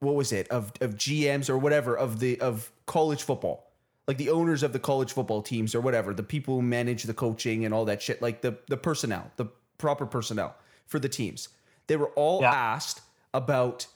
what 0.00 0.14
was 0.14 0.32
it? 0.32 0.48
Of 0.48 0.72
of 0.80 0.96
GMs 0.96 1.48
or 1.48 1.56
whatever 1.58 1.96
of 1.96 2.18
the 2.20 2.40
of 2.40 2.70
college 2.86 3.22
football. 3.22 3.68
like 4.08 4.18
the 4.18 4.30
owners 4.30 4.62
of 4.64 4.72
the 4.72 4.80
college 4.80 5.12
football 5.12 5.42
teams 5.42 5.74
or 5.76 5.80
whatever, 5.80 6.12
the 6.12 6.24
people 6.24 6.56
who 6.56 6.62
manage 6.62 7.04
the 7.04 7.14
coaching 7.14 7.64
and 7.64 7.72
all 7.72 7.84
that 7.84 8.02
shit, 8.02 8.20
like 8.20 8.40
the 8.42 8.58
the 8.68 8.76
personnel, 8.76 9.30
the 9.36 9.46
proper 9.78 10.04
personnel 10.06 10.56
for 10.86 10.98
the 10.98 11.08
teams. 11.08 11.48
They 11.86 11.96
were 11.96 12.08
all 12.16 12.40
Yeah. 12.42 12.52
asked 12.52 13.00
about 13.32 13.86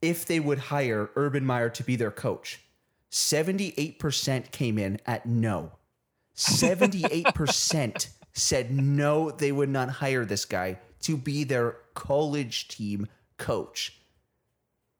if 0.00 0.24
they 0.24 0.40
would 0.40 0.58
hire 0.58 1.10
Urban 1.16 1.44
Meyer 1.44 1.68
to 1.70 1.82
be 1.84 1.96
their 1.96 2.10
coach. 2.10 2.60
78% 3.10 4.50
came 4.52 4.78
in 4.78 4.98
at 5.06 5.26
no. 5.26 5.72
78% 6.40 8.08
said 8.32 8.70
no, 8.70 9.30
they 9.30 9.52
would 9.52 9.68
not 9.68 9.90
hire 9.90 10.24
this 10.24 10.46
guy 10.46 10.78
to 11.02 11.16
be 11.16 11.44
their 11.44 11.76
college 11.94 12.68
team 12.68 13.06
coach. 13.36 14.00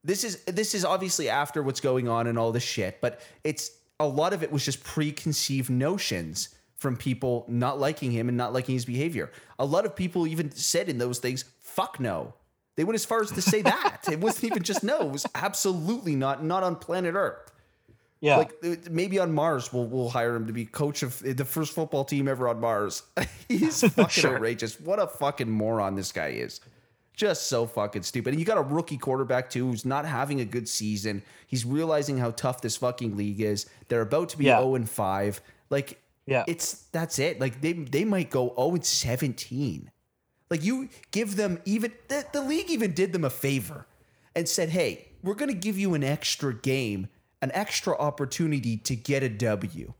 This 0.04 0.22
is 0.22 0.44
this 0.44 0.74
is 0.74 0.84
obviously 0.84 1.28
after 1.28 1.62
what's 1.62 1.80
going 1.80 2.08
on 2.08 2.26
and 2.26 2.38
all 2.38 2.52
this 2.52 2.62
shit, 2.62 3.00
but 3.00 3.20
it's 3.42 3.70
a 3.98 4.06
lot 4.06 4.32
of 4.32 4.42
it 4.42 4.52
was 4.52 4.64
just 4.64 4.84
preconceived 4.84 5.70
notions 5.70 6.50
from 6.76 6.96
people 6.96 7.44
not 7.48 7.78
liking 7.78 8.10
him 8.10 8.28
and 8.28 8.36
not 8.36 8.52
liking 8.52 8.74
his 8.74 8.84
behavior. 8.84 9.30
A 9.58 9.64
lot 9.64 9.84
of 9.84 9.96
people 9.96 10.26
even 10.26 10.50
said 10.50 10.88
in 10.88 10.98
those 10.98 11.18
things, 11.18 11.44
fuck 11.60 12.00
no. 12.00 12.34
They 12.76 12.84
went 12.84 12.94
as 12.94 13.04
far 13.04 13.20
as 13.20 13.30
to 13.32 13.42
say 13.42 13.60
that. 13.62 14.08
it 14.10 14.20
wasn't 14.20 14.44
even 14.44 14.62
just 14.62 14.82
no, 14.82 15.00
it 15.00 15.12
was 15.12 15.26
absolutely 15.34 16.16
not 16.16 16.44
not 16.44 16.62
on 16.62 16.76
planet 16.76 17.14
Earth. 17.14 17.50
Yeah. 18.20 18.36
Like 18.36 18.52
maybe 18.90 19.18
on 19.18 19.32
Mars, 19.32 19.72
we'll 19.72 19.86
we'll 19.86 20.10
hire 20.10 20.34
him 20.36 20.46
to 20.46 20.52
be 20.52 20.66
coach 20.66 21.02
of 21.02 21.20
the 21.20 21.44
first 21.44 21.74
football 21.74 22.04
team 22.04 22.28
ever 22.28 22.48
on 22.48 22.60
Mars. 22.60 23.02
He's 23.48 23.80
fucking 23.94 24.08
Sure. 24.08 24.34
outrageous. 24.36 24.78
What 24.80 24.98
a 24.98 25.06
fucking 25.06 25.50
moron 25.50 25.94
this 25.94 26.12
guy 26.12 26.28
is. 26.28 26.60
Just 27.14 27.48
so 27.48 27.66
fucking 27.66 28.02
stupid. 28.02 28.30
And 28.34 28.40
you 28.40 28.46
got 28.46 28.58
a 28.58 28.62
rookie 28.62 28.96
quarterback 28.98 29.50
too 29.50 29.66
who's 29.68 29.84
not 29.84 30.04
having 30.06 30.40
a 30.40 30.44
good 30.44 30.68
season. 30.68 31.22
He's 31.46 31.64
realizing 31.64 32.18
how 32.18 32.30
tough 32.32 32.60
this 32.62 32.76
fucking 32.76 33.16
league 33.16 33.40
is. 33.40 33.66
They're 33.88 34.00
about 34.02 34.28
to 34.30 34.38
be 34.38 34.44
Yeah. 34.46 34.58
0 34.60 34.74
and 34.74 34.88
5. 34.88 35.40
Like 35.70 35.98
Yeah. 36.26 36.44
it's 36.46 36.72
that's 36.92 37.18
it. 37.18 37.40
Like 37.40 37.60
they 37.62 37.72
they 37.72 38.04
might 38.04 38.30
go 38.30 38.54
0 38.56 38.74
and 38.74 38.84
17. 38.84 39.90
Like 40.50 40.64
you 40.64 40.88
give 41.10 41.36
them 41.36 41.60
even 41.64 41.92
the, 42.08 42.24
the 42.32 42.42
league 42.42 42.70
even 42.70 42.92
did 42.92 43.12
them 43.12 43.24
a 43.24 43.30
favor 43.30 43.86
and 44.34 44.48
said, 44.48 44.68
"Hey, 44.70 45.08
we're 45.22 45.34
going 45.34 45.50
to 45.52 45.56
give 45.58 45.78
you 45.78 45.94
an 45.94 46.02
extra 46.04 46.52
game, 46.54 47.08
an 47.42 47.50
extra 47.54 47.96
opportunity 47.96 48.76
to 48.78 48.96
get 48.96 49.22
a 49.22 49.28
W. 49.28 49.92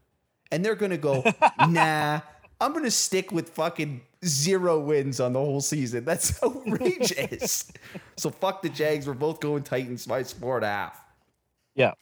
And 0.53 0.65
they're 0.65 0.75
going 0.75 0.91
to 0.91 0.97
go, 0.99 1.25
"Nah, 1.69 2.21
I'm 2.61 2.73
going 2.73 2.85
to 2.85 2.91
stick 2.91 3.31
with 3.33 3.51
fucking 3.51 4.01
zero 4.25 4.81
wins 4.81 5.21
on 5.21 5.33
the 5.33 5.39
whole 5.39 5.61
season. 5.61 6.05
That's 6.05 6.43
outrageous." 6.43 7.71
so 8.17 8.31
fuck 8.31 8.63
the 8.63 8.69
Jags. 8.69 9.07
We're 9.07 9.15
both 9.15 9.41
going 9.41 9.63
Titans 9.63 10.07
by 10.07 10.25
four 10.25 10.57
and 10.57 10.65
a 10.65 10.69
half. 10.69 11.01
yeah. 11.75 11.93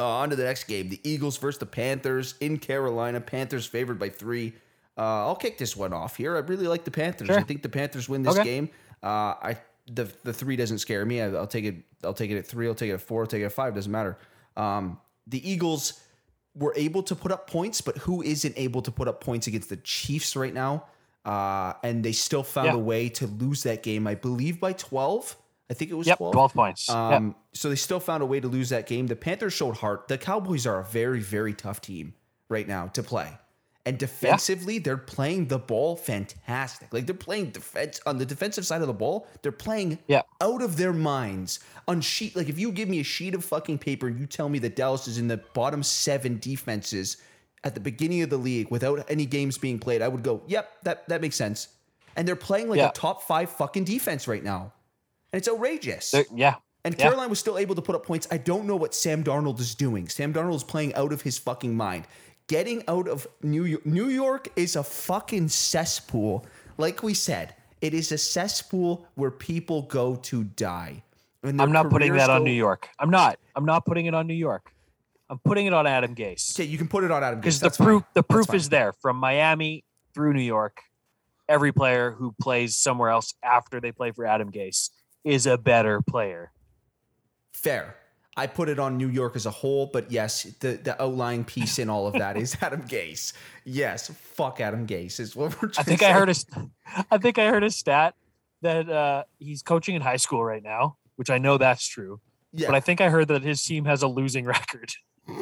Uh, 0.00 0.06
on 0.06 0.30
to 0.30 0.36
the 0.36 0.44
next 0.44 0.64
game. 0.68 0.88
The 0.90 1.00
Eagles 1.02 1.38
versus 1.38 1.58
the 1.58 1.66
Panthers 1.66 2.34
in 2.40 2.58
Carolina. 2.60 3.20
Panthers 3.20 3.66
favored 3.66 3.98
by 3.98 4.08
three. 4.10 4.52
Uh, 4.96 5.26
I'll 5.26 5.34
kick 5.34 5.58
this 5.58 5.76
one 5.76 5.92
off 5.92 6.16
here. 6.16 6.36
I 6.36 6.38
really 6.38 6.68
like 6.68 6.84
the 6.84 6.92
Panthers. 6.92 7.26
Sure. 7.26 7.36
I 7.36 7.42
think 7.42 7.62
the 7.62 7.68
Panthers 7.68 8.08
win 8.08 8.22
this 8.22 8.36
Okay. 8.38 8.44
game. 8.44 8.70
Uh, 9.02 9.34
I 9.42 9.56
the 9.90 10.08
the 10.22 10.32
three 10.32 10.54
doesn't 10.54 10.78
scare 10.78 11.04
me. 11.04 11.20
I, 11.20 11.32
I'll 11.32 11.48
take 11.48 11.64
it. 11.64 11.76
I'll 12.04 12.14
take 12.14 12.30
it 12.30 12.38
at 12.38 12.46
three. 12.46 12.68
I'll 12.68 12.76
take 12.76 12.90
it 12.90 12.94
at 12.94 13.00
four. 13.00 13.22
I'll 13.22 13.26
take 13.26 13.42
it 13.42 13.46
at 13.46 13.52
five. 13.52 13.74
Doesn't 13.74 13.90
matter. 13.90 14.16
Um, 14.58 14.98
the 15.26 15.48
Eagles 15.50 16.00
were 16.54 16.74
able 16.76 17.02
to 17.04 17.14
put 17.14 17.30
up 17.32 17.48
points, 17.48 17.80
but 17.80 17.96
who 17.98 18.22
isn't 18.22 18.54
able 18.56 18.82
to 18.82 18.90
put 18.90 19.06
up 19.08 19.20
points 19.22 19.46
against 19.46 19.68
the 19.68 19.76
Chiefs 19.78 20.34
right 20.36 20.52
now? 20.52 20.84
Uh, 21.24 21.74
and 21.84 22.04
they 22.04 22.12
still 22.12 22.42
found 22.42 22.66
Yeah. 22.68 22.74
a 22.74 22.78
way 22.78 23.08
to 23.10 23.26
lose 23.26 23.62
that 23.62 23.82
game. 23.82 24.06
I 24.06 24.14
believe 24.14 24.58
by 24.60 24.72
twelve. 24.72 25.36
I 25.70 25.74
think 25.74 25.90
it 25.90 25.94
was 25.94 26.06
Yep. 26.06 26.16
twelve. 26.18 26.32
12 26.32 26.54
points. 26.54 26.88
Um, 26.88 27.26
Yep. 27.28 27.36
So 27.52 27.68
they 27.68 27.76
still 27.76 28.00
found 28.00 28.22
a 28.22 28.26
way 28.26 28.40
to 28.40 28.48
lose 28.48 28.70
that 28.70 28.86
game. 28.86 29.06
The 29.06 29.16
Panthers 29.16 29.52
showed 29.52 29.76
heart. 29.76 30.08
The 30.08 30.16
Cowboys 30.16 30.66
are 30.66 30.80
a 30.80 30.84
very, 30.84 31.20
very 31.20 31.52
tough 31.52 31.80
team 31.82 32.14
right 32.48 32.66
now 32.66 32.86
to 32.88 33.02
play. 33.02 33.36
And 33.88 33.96
defensively, 33.98 34.78
they're 34.78 34.98
playing 34.98 35.48
the 35.48 35.58
ball 35.58 35.96
fantastic. 35.96 36.92
Like 36.92 37.06
they're 37.06 37.14
playing 37.14 37.52
defense 37.52 38.00
on 38.04 38.18
the 38.18 38.26
defensive 38.26 38.66
side 38.66 38.82
of 38.82 38.86
the 38.86 38.92
ball. 38.92 39.26
They're 39.40 39.50
playing 39.50 39.98
Yeah. 40.06 40.22
out 40.42 40.60
of 40.60 40.76
their 40.76 40.92
minds 40.92 41.60
on 41.86 42.02
sheet. 42.02 42.36
Like 42.36 42.50
if 42.50 42.58
you 42.58 42.70
give 42.70 42.90
me 42.90 43.00
a 43.00 43.02
sheet 43.02 43.34
of 43.34 43.42
fucking 43.46 43.78
paper 43.78 44.06
and 44.06 44.20
you 44.20 44.26
tell 44.26 44.50
me 44.50 44.58
that 44.58 44.76
Dallas 44.76 45.08
is 45.08 45.16
in 45.16 45.28
the 45.28 45.38
bottom 45.54 45.82
seven 45.82 46.38
defenses 46.38 47.16
at 47.64 47.72
the 47.72 47.80
beginning 47.80 48.20
of 48.20 48.28
the 48.28 48.36
league 48.36 48.70
without 48.70 49.06
any 49.10 49.24
games 49.24 49.56
being 49.56 49.78
played, 49.78 50.02
I 50.02 50.08
would 50.08 50.22
go, 50.22 50.42
"Yep, 50.48 50.82
that 50.82 51.08
that 51.08 51.22
makes 51.22 51.36
sense." 51.36 51.68
And 52.14 52.28
they're 52.28 52.36
playing 52.36 52.68
like 52.68 52.76
Yeah. 52.78 52.88
a 52.90 52.92
top 52.92 53.22
five 53.22 53.48
fucking 53.48 53.84
defense 53.84 54.28
right 54.28 54.44
now, 54.44 54.74
and 55.32 55.38
it's 55.40 55.48
outrageous. 55.48 56.10
They're- 56.10 56.26
yeah. 56.34 56.56
And 56.84 56.94
Yeah. 56.94 57.04
Caroline 57.06 57.30
was 57.30 57.38
still 57.38 57.56
able 57.56 57.74
to 57.74 57.82
put 57.82 57.94
up 57.96 58.04
points. 58.04 58.26
I 58.30 58.36
don't 58.36 58.66
know 58.66 58.76
what 58.76 58.94
Sam 58.94 59.24
Darnold 59.24 59.60
is 59.60 59.74
doing. 59.74 60.10
Sam 60.10 60.34
Darnold 60.34 60.56
is 60.56 60.62
playing 60.64 60.94
out 60.94 61.10
of 61.12 61.22
his 61.22 61.38
fucking 61.38 61.74
mind. 61.74 62.06
Getting 62.48 62.82
out 62.88 63.08
of 63.08 63.26
New 63.42 63.64
York. 63.64 63.84
New 63.86 64.08
York 64.08 64.48
is 64.56 64.74
a 64.74 64.82
fucking 64.82 65.48
cesspool. 65.48 66.46
Like 66.78 67.02
we 67.02 67.12
said, 67.14 67.54
it 67.80 67.94
is 67.94 68.10
a 68.10 68.18
cesspool 68.18 69.06
where 69.14 69.30
people 69.30 69.82
go 69.82 70.16
to 70.16 70.44
die. 70.44 71.02
I'm 71.44 71.72
not 71.72 71.90
putting 71.90 72.14
that 72.14 72.30
on 72.30 72.44
New 72.44 72.50
York. 72.50 72.88
I'm 72.98 73.10
not. 73.10 73.38
I'm 73.54 73.64
not 73.64 73.84
putting 73.84 74.06
it 74.06 74.14
on 74.14 74.26
New 74.26 74.34
York. 74.34 74.72
I'm 75.30 75.38
putting 75.38 75.66
it 75.66 75.74
on 75.74 75.86
Adam 75.86 76.14
Gase. 76.14 76.56
Okay, 76.56 76.64
you 76.64 76.78
can 76.78 76.88
put 76.88 77.04
it 77.04 77.10
on 77.10 77.22
Adam 77.22 77.38
Gase. 77.38 77.42
because 77.42 77.60
the 77.60 77.70
fine. 77.70 77.86
proof 77.86 78.02
the 78.14 78.22
proof 78.22 78.54
is 78.54 78.70
there 78.70 78.92
from 78.92 79.16
Miami 79.16 79.84
through 80.14 80.32
New 80.32 80.42
York. 80.42 80.80
Every 81.48 81.72
player 81.72 82.12
who 82.12 82.34
plays 82.40 82.76
somewhere 82.76 83.10
else 83.10 83.34
after 83.42 83.80
they 83.80 83.92
play 83.92 84.10
for 84.10 84.26
Adam 84.26 84.50
Gase 84.50 84.90
is 85.22 85.46
a 85.46 85.58
better 85.58 86.00
player. 86.00 86.50
fair. 87.52 87.96
I 88.38 88.46
put 88.46 88.68
it 88.68 88.78
on 88.78 88.96
New 88.96 89.08
York 89.08 89.34
as 89.34 89.46
a 89.46 89.50
whole, 89.50 89.86
but 89.86 90.12
yes, 90.12 90.44
the, 90.60 90.76
the 90.76 91.02
outlying 91.02 91.44
piece 91.44 91.80
in 91.80 91.90
all 91.90 92.06
of 92.06 92.14
that 92.14 92.36
is 92.36 92.56
Adam 92.62 92.82
Gase. 92.82 93.32
Yes, 93.64 94.08
fuck 94.08 94.60
Adam 94.60 94.86
Gase 94.86 95.18
is 95.18 95.34
what 95.34 95.60
we're 95.60 95.70
I 95.76 95.82
think 95.82 96.00
to 96.00 96.08
I 96.08 96.12
heard 96.12 96.28
a, 96.28 96.34
I 97.10 97.18
think 97.18 97.38
I 97.38 97.48
heard 97.48 97.64
a 97.64 97.70
stat 97.70 98.14
that 98.62 98.88
uh, 98.88 99.24
he's 99.40 99.62
coaching 99.62 99.96
in 99.96 100.02
high 100.02 100.18
school 100.18 100.44
right 100.44 100.62
now, 100.62 100.98
which 101.16 101.30
I 101.30 101.38
know 101.38 101.58
that's 101.58 101.84
true. 101.86 102.20
Yeah. 102.52 102.68
But 102.68 102.76
I 102.76 102.80
think 102.80 103.00
I 103.00 103.08
heard 103.08 103.26
that 103.28 103.42
his 103.42 103.62
team 103.62 103.84
has 103.86 104.02
a 104.02 104.08
losing 104.08 104.44
record. 104.44 104.92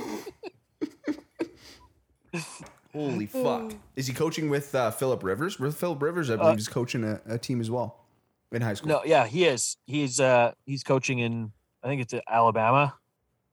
Holy 2.92 3.26
fuck! 3.44 3.74
Is 3.94 4.06
he 4.06 4.14
coaching 4.14 4.48
with 4.48 4.74
uh, 4.74 4.90
Philip 4.90 5.22
Rivers? 5.22 5.60
With 5.60 5.76
Philip 5.76 6.00
Rivers, 6.00 6.30
I 6.30 6.36
believe, 6.36 6.58
is 6.58 6.68
coaching 6.68 7.04
a, 7.04 7.20
a 7.26 7.38
team 7.38 7.60
as 7.60 7.70
well 7.70 8.06
in 8.52 8.62
high 8.62 8.74
school. 8.74 8.88
No, 8.88 9.02
yeah, 9.04 9.26
he 9.26 9.44
is. 9.44 9.76
He's 9.86 10.18
uh 10.18 10.52
he's 10.64 10.82
coaching 10.82 11.18
in 11.18 11.52
I 11.86 11.88
think 11.88 12.02
it's 12.02 12.12
at 12.14 12.24
Alabama, 12.28 12.96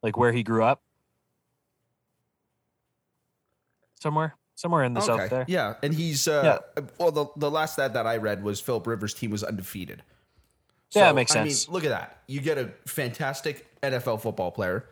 like 0.01 0.17
where 0.17 0.31
he 0.31 0.41
grew 0.41 0.63
up. 0.63 0.81
Somewhere, 4.01 4.35
somewhere 4.55 4.83
in 4.83 4.95
the 4.95 5.01
south 5.01 5.29
there. 5.29 5.45
Yeah, 5.47 5.75
and 5.83 5.93
he's 5.93 6.27
uh, 6.27 6.57
well. 6.97 7.11
The, 7.11 7.27
the 7.37 7.51
last 7.51 7.73
stat 7.73 7.93
that 7.93 8.07
I 8.07 8.17
read 8.17 8.43
was 8.43 8.59
Philip 8.59 8.87
Rivers' 8.87 9.13
team 9.13 9.29
was 9.29 9.43
undefeated. 9.43 10.01
Yeah, 10.95 11.11
it 11.11 11.13
makes 11.13 11.31
I 11.31 11.45
sense. 11.45 11.67
mean, 11.67 11.73
look 11.75 11.83
at 11.83 11.89
that. 11.89 12.23
You 12.25 12.41
get 12.41 12.57
a 12.57 12.71
fantastic 12.87 13.67
NFL 13.83 14.21
football 14.21 14.49
player, 14.49 14.89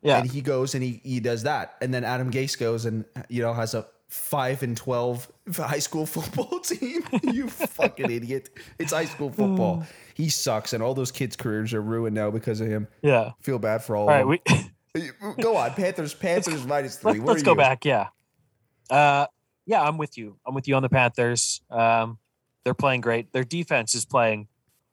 Yeah, 0.00 0.20
and 0.20 0.30
he 0.30 0.40
goes 0.40 0.74
and 0.74 0.82
he 0.82 1.02
he 1.04 1.20
does 1.20 1.42
that, 1.42 1.76
and 1.82 1.92
then 1.92 2.04
Adam 2.04 2.30
Gase 2.30 2.58
goes 2.58 2.86
and 2.86 3.04
you 3.28 3.42
know 3.42 3.52
has 3.52 3.74
a 3.74 3.86
five 4.12 4.62
and 4.62 4.76
twelve 4.76 5.30
high 5.56 5.78
school 5.78 6.04
football 6.16 6.60
team. 6.60 7.02
you 7.22 7.48
fucking 7.48 8.10
idiot! 8.10 8.50
It's 8.78 8.92
high 8.92 9.06
school 9.06 9.30
football. 9.30 9.86
he 10.14 10.28
sucks, 10.28 10.72
and 10.72 10.82
all 10.82 10.94
those 10.94 11.10
kids' 11.10 11.34
careers 11.34 11.72
are 11.72 11.80
ruined 11.80 12.14
now 12.14 12.30
because 12.30 12.60
of 12.60 12.68
him. 12.68 12.88
yeah. 13.02 13.32
Feel 13.40 13.58
bad 13.58 13.82
for 13.82 13.96
all. 13.96 14.08
All 14.08 14.24
right, 14.24 14.40
of 14.52 14.70
we 14.94 15.10
go 15.42 15.56
on, 15.56 15.72
Panthers. 15.72 16.14
Panthers 16.14 16.66
minus 16.66 16.96
3 16.96 17.12
let's, 17.12 17.24
let's 17.24 17.42
go 17.42 17.52
you? 17.52 17.56
back. 17.56 17.84
Yeah, 17.84 18.08
uh, 18.90 19.26
yeah, 19.66 19.82
I'm 19.82 19.96
with 19.96 20.18
you. 20.18 20.36
I'm 20.46 20.54
with 20.54 20.68
you 20.68 20.74
on 20.74 20.82
the 20.82 20.90
Panthers. 20.90 21.62
Um, 21.70 22.18
they're 22.64 22.74
playing 22.74 23.00
great. 23.00 23.32
Their 23.32 23.44
defense 23.44 23.94
is 23.94 24.04
playing 24.04 24.48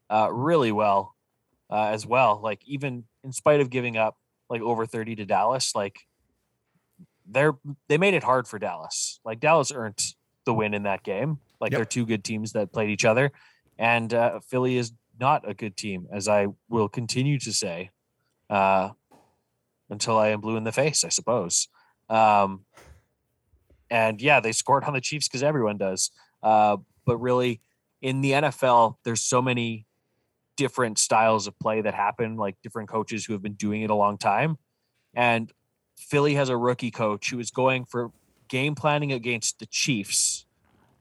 uh, 0.10 0.30
really 0.32 0.72
well 0.72 1.16
uh, 1.70 1.88
as 1.88 2.06
well. 2.06 2.40
Like 2.42 2.62
even 2.66 3.04
in 3.24 3.32
spite 3.32 3.60
of 3.60 3.70
giving 3.70 3.98
up 3.98 4.18
like 4.50 4.62
over 4.62 4.86
30 4.86 5.16
to 5.18 5.26
Dallas, 5.26 5.76
like 5.76 6.08
they're 7.30 7.54
they 7.88 7.98
made 7.98 8.14
it 8.14 8.24
hard 8.24 8.48
for 8.48 8.60
Dallas. 8.60 9.20
Like 9.24 9.40
Dallas 9.40 9.72
earned 9.72 10.00
the 10.46 10.54
win 10.54 10.74
in 10.74 10.84
that 10.84 11.04
game. 11.04 11.40
Like 11.62 11.72
Yep. 11.72 11.78
they're 11.78 11.86
two 11.86 12.06
good 12.06 12.24
teams 12.24 12.54
that 12.54 12.72
played 12.72 12.90
each 12.90 13.06
other, 13.06 13.32
and 13.78 14.14
uh, 14.14 14.40
Philly 14.40 14.78
is 14.78 14.94
not 15.20 15.48
a 15.48 15.54
good 15.54 15.76
team, 15.76 16.08
as 16.12 16.28
I 16.28 16.48
will 16.70 16.88
continue 16.88 17.38
to 17.40 17.52
say, 17.52 17.92
uh, 18.50 18.90
until 19.90 20.18
I 20.18 20.30
am 20.30 20.40
blue 20.40 20.56
in 20.56 20.64
the 20.64 20.72
face, 20.72 21.04
I 21.04 21.10
suppose. 21.10 21.68
Um, 22.10 22.66
and 23.90 24.22
yeah, 24.22 24.40
they 24.40 24.52
scored 24.52 24.84
on 24.86 24.94
the 24.94 25.02
Chiefs 25.02 25.28
because 25.28 25.44
everyone 25.44 25.78
does. 25.78 26.12
Uh, 26.42 26.78
but 27.06 27.18
really, 27.18 27.62
in 28.02 28.22
the 28.22 28.32
NFL, 28.32 28.96
there's 29.04 29.22
so 29.22 29.42
many 29.42 29.86
different 30.56 30.98
styles 31.00 31.48
of 31.48 31.58
play 31.60 31.82
that 31.82 31.94
happen, 31.94 32.38
like 32.38 32.56
different 32.64 32.90
coaches 32.90 33.26
who 33.26 33.34
have 33.34 33.42
been 33.42 33.54
doing 33.54 33.82
it 33.82 33.90
a 33.90 33.96
long 33.96 34.18
time. 34.18 34.58
And 35.14 35.52
Philly 36.00 36.36
has 36.36 36.50
a 36.50 36.58
rookie 36.58 36.92
coach 36.92 37.30
who 37.30 37.40
is 37.40 37.52
going 37.52 37.86
for 37.86 38.12
game 38.48 38.74
planning 38.74 39.12
against 39.12 39.60
the 39.60 39.66
Chiefs, 39.66 40.46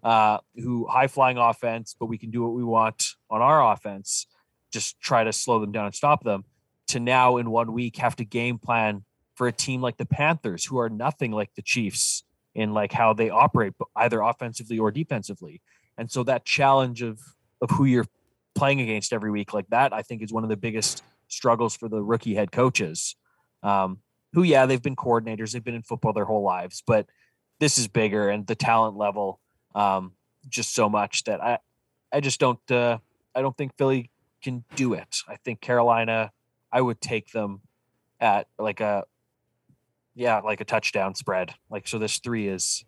uh, 0.03 0.39
who 0.57 0.87
high 0.87 1.07
flying 1.07 1.39
offense, 1.39 1.97
but 1.99 2.07
we 2.07 2.19
can 2.19 2.31
do 2.31 2.43
what 2.43 2.53
we 2.53 2.65
want 2.65 3.15
on 3.31 3.41
our 3.41 3.73
offense, 3.73 4.27
just 4.73 5.01
try 5.01 5.25
to 5.25 5.33
slow 5.33 5.61
them 5.61 5.73
down 5.73 5.87
and 5.87 5.95
stop 5.95 6.25
them. 6.25 6.45
To 6.89 7.01
now 7.01 7.37
in 7.37 7.51
one 7.51 7.73
week 7.73 7.97
have 7.99 8.17
to 8.17 8.25
game 8.25 8.59
plan 8.59 9.05
for 9.35 9.47
a 9.47 9.53
team 9.53 9.81
like 9.81 9.99
the 9.99 10.07
Panthers, 10.07 10.65
who 10.65 10.79
are 10.79 10.89
nothing 10.89 11.33
like 11.33 11.55
the 11.55 11.63
Chiefs 11.63 12.25
in 12.55 12.73
like 12.73 12.93
how 12.93 13.13
they 13.13 13.31
operate, 13.31 13.75
either 13.95 14.21
offensively 14.21 14.79
or 14.79 14.91
defensively. 14.91 15.61
And 15.97 16.11
so 16.11 16.23
that 16.25 16.45
challenge 16.45 17.03
of 17.03 17.21
of 17.61 17.71
who 17.71 17.85
you're 17.85 18.07
playing 18.55 18.81
against 18.81 19.13
every 19.13 19.31
week 19.31 19.53
like 19.53 19.69
that, 19.69 19.93
I 19.93 20.03
think 20.03 20.23
is 20.23 20.33
one 20.33 20.45
of 20.45 20.51
the 20.51 20.57
biggest 20.57 21.03
struggles 21.29 21.77
for 21.77 21.89
the 21.89 22.03
rookie 22.03 22.35
head 22.35 22.53
coaches. 22.53 23.17
Um, 23.63 23.99
who, 24.33 24.43
yeah, 24.43 24.67
they've 24.67 24.83
been 24.83 24.97
coordinators, 24.97 25.53
they've 25.53 25.65
been 25.65 25.75
in 25.75 25.83
football 25.83 26.13
their 26.13 26.25
whole 26.25 26.43
lives, 26.43 26.83
but 26.87 27.07
this 27.61 27.79
is 27.79 27.89
bigger 27.89 28.29
and 28.29 28.47
the 28.47 28.55
talent 28.55 28.97
level 28.97 29.41
um, 29.75 30.13
just 30.49 30.75
so 30.75 30.89
much 30.89 31.25
that 31.25 31.43
I, 31.43 31.59
I 32.13 32.21
just 32.21 32.41
don't, 32.41 32.71
uh, 32.71 32.99
I 33.35 33.43
don't 33.43 33.57
think 33.57 33.77
Philly 33.77 34.11
can 34.43 34.65
do 34.77 34.95
it. 34.95 35.23
I 35.29 35.37
think 35.37 35.61
Carolina, 35.61 36.33
I 36.71 36.81
would 36.81 37.01
take 37.01 37.33
them 37.33 37.61
at 38.21 38.49
like 38.59 38.81
a, 38.81 39.05
yeah, 40.15 40.41
like 40.41 40.61
a 40.61 40.65
touchdown 40.65 41.15
spread. 41.15 41.55
Like 41.71 41.87
so, 41.87 41.99
this 41.99 42.19
three 42.19 42.49
is 42.49 42.85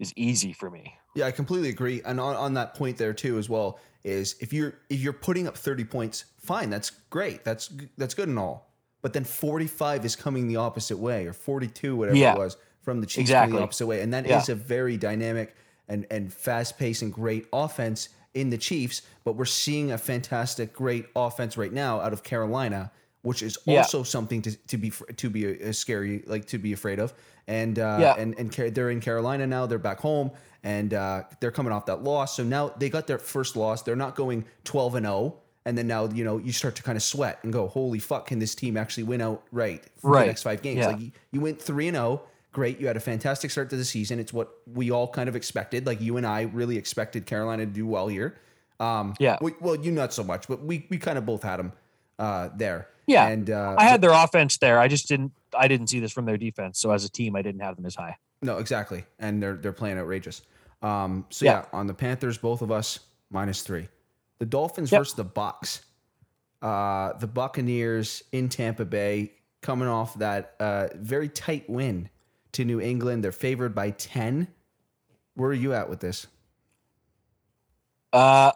is 0.00 0.12
easy 0.16 0.52
for 0.52 0.68
me. 0.68 0.94
Yeah, 1.14 1.26
I 1.26 1.30
completely 1.30 1.68
agree. 1.68 2.02
And 2.04 2.18
on, 2.18 2.34
on 2.34 2.54
that 2.54 2.74
point 2.74 2.96
there 2.96 3.12
too, 3.12 3.38
as 3.38 3.48
well, 3.48 3.78
is 4.02 4.34
if 4.40 4.52
you're 4.52 4.74
if 4.90 5.00
you're 5.00 5.12
putting 5.12 5.46
up 5.46 5.56
30 5.56 5.84
points, 5.84 6.24
fine, 6.40 6.68
that's 6.68 6.90
great. 7.10 7.44
That's 7.44 7.72
that's 7.96 8.14
good 8.14 8.28
and 8.28 8.38
all. 8.38 8.71
But 9.02 9.12
then 9.12 9.24
45 9.24 10.04
is 10.04 10.16
coming 10.16 10.48
the 10.48 10.56
opposite 10.56 10.96
way, 10.98 11.26
or 11.26 11.32
42, 11.32 11.96
whatever 11.96 12.16
Yeah. 12.16 12.32
it 12.34 12.38
was, 12.38 12.56
from 12.82 13.00
the 13.00 13.06
Chiefs 13.06 13.22
Exactly. 13.30 13.50
coming 13.50 13.56
the 13.58 13.62
opposite 13.64 13.86
way. 13.86 14.00
And 14.00 14.14
that 14.14 14.24
is 14.26 14.48
Yeah. 14.48 14.52
a 14.52 14.56
very 14.56 14.96
dynamic 14.96 15.54
and, 15.88 16.06
and 16.10 16.32
fast 16.32 16.78
paced 16.78 17.02
and 17.02 17.12
great 17.12 17.46
offense 17.52 18.08
in 18.34 18.50
the 18.50 18.58
Chiefs. 18.58 19.02
But 19.24 19.34
we're 19.34 19.44
seeing 19.44 19.90
a 19.92 19.98
fantastic, 19.98 20.72
great 20.72 21.06
offense 21.16 21.56
right 21.56 21.72
now 21.72 22.00
out 22.00 22.12
of 22.12 22.22
Carolina, 22.22 22.90
which 23.22 23.42
is 23.42 23.58
Yeah. 23.66 23.78
also 23.78 24.02
something 24.04 24.40
to, 24.42 24.56
to 24.68 24.78
be 24.78 24.92
to 25.16 25.28
be 25.30 25.46
a, 25.46 25.72
scary, 25.72 26.22
like 26.26 26.46
to 26.46 26.58
be 26.58 26.72
afraid 26.72 26.98
of. 26.98 27.12
And 27.48 27.78
uh, 27.78 27.98
Yeah. 28.00 28.14
and 28.18 28.34
and 28.38 28.52
they're 28.52 28.90
in 28.90 29.00
Carolina 29.00 29.46
now. 29.46 29.66
They're 29.66 29.78
back 29.78 29.98
home, 30.00 30.30
and 30.62 30.94
uh, 30.94 31.24
they're 31.40 31.50
coming 31.50 31.72
off 31.72 31.86
that 31.86 32.02
loss. 32.04 32.36
So 32.36 32.44
now 32.44 32.72
they 32.78 32.88
got 32.88 33.06
their 33.08 33.18
first 33.18 33.56
loss. 33.56 33.82
They're 33.82 33.96
not 33.96 34.14
going 34.14 34.44
twelve 34.64 34.94
and 34.94 35.04
zero. 35.06 35.34
And 35.64 35.78
then 35.78 35.86
now 35.86 36.08
you 36.08 36.24
know 36.24 36.38
you 36.38 36.50
start 36.52 36.74
to 36.76 36.82
kind 36.82 36.96
of 36.96 37.02
sweat 37.02 37.38
and 37.42 37.52
go, 37.52 37.68
"Holy 37.68 37.98
fuck! 38.00 38.26
Can 38.26 38.38
this 38.40 38.54
team 38.54 38.76
actually 38.76 39.04
win 39.04 39.20
out 39.20 39.42
right 39.52 39.82
for 40.00 40.10
Right. 40.10 40.20
the 40.22 40.26
next 40.26 40.42
five 40.42 40.60
games?" 40.62 40.78
Yeah. 40.78 40.88
Like 40.88 41.00
you, 41.00 41.12
you 41.30 41.40
went 41.40 41.60
three 41.62 41.88
and 41.88 41.94
zero. 41.96 42.22
Great, 42.52 42.78
you 42.80 42.86
had 42.86 42.96
a 42.96 43.00
fantastic 43.00 43.50
start 43.50 43.70
to 43.70 43.76
the 43.76 43.84
season. 43.84 44.18
It's 44.18 44.32
what 44.32 44.50
we 44.66 44.90
all 44.90 45.08
kind 45.08 45.28
of 45.28 45.36
expected. 45.36 45.86
Like 45.86 46.00
you 46.00 46.16
and 46.18 46.26
I 46.26 46.42
really 46.42 46.76
expected 46.76 47.24
Carolina 47.26 47.64
to 47.64 47.70
do 47.72 47.86
well 47.86 48.08
here. 48.08 48.36
Um, 48.80 49.14
Yeah. 49.18 49.38
we- 49.40 49.54
well, 49.60 49.74
you 49.76 49.90
not 49.92 50.12
so 50.12 50.22
much, 50.24 50.48
but 50.48 50.62
we 50.62 50.84
we 50.90 50.98
kind 50.98 51.16
of 51.16 51.24
both 51.24 51.42
had 51.44 51.58
them 51.58 51.72
uh, 52.18 52.48
there. 52.56 52.88
Yeah. 53.06 53.26
and 53.28 53.48
uh, 53.50 53.74
I 53.78 53.84
had 53.84 54.00
their 54.00 54.12
offense 54.12 54.58
there. 54.58 54.78
I 54.78 54.88
just 54.88 55.08
didn't. 55.08 55.32
I 55.56 55.66
didn't 55.68 55.88
see 55.88 56.00
this 56.00 56.12
from 56.12 56.24
their 56.24 56.36
defense. 56.36 56.78
So 56.80 56.90
as 56.90 57.04
a 57.04 57.08
team, 57.08 57.36
I 57.36 57.42
didn't 57.42 57.60
have 57.62 57.76
them 57.76 57.86
as 57.86 57.94
high. 57.94 58.16
No, 58.42 58.58
exactly, 58.58 59.04
and 59.20 59.40
they're 59.42 59.54
they're 59.54 59.72
playing 59.72 59.98
outrageous. 59.98 60.42
Um, 60.82 61.24
so 61.30 61.44
yeah. 61.44 61.52
Yeah. 61.52 61.64
on 61.72 61.86
the 61.86 61.94
Panthers, 61.94 62.36
both 62.38 62.60
of 62.62 62.70
us 62.72 62.98
minus 63.30 63.62
three. 63.62 63.88
The 64.42 64.46
Dolphins 64.46 64.90
Yep. 64.90 65.00
versus 65.02 65.14
the 65.14 65.22
Bucks. 65.22 65.82
Uh, 66.60 67.12
the 67.18 67.28
Buccaneers 67.28 68.24
in 68.32 68.48
Tampa 68.48 68.84
Bay, 68.84 69.34
coming 69.60 69.86
off 69.86 70.18
that 70.18 70.56
uh, 70.58 70.88
very 70.96 71.28
tight 71.28 71.70
win 71.70 72.10
to 72.50 72.64
New 72.64 72.80
England. 72.80 73.22
They're 73.22 73.30
favored 73.30 73.72
by 73.72 73.90
ten. 73.92 74.48
Where 75.34 75.50
are 75.50 75.54
you 75.54 75.74
at 75.74 75.88
with 75.88 76.00
this? 76.00 76.26
Uh, 78.12 78.50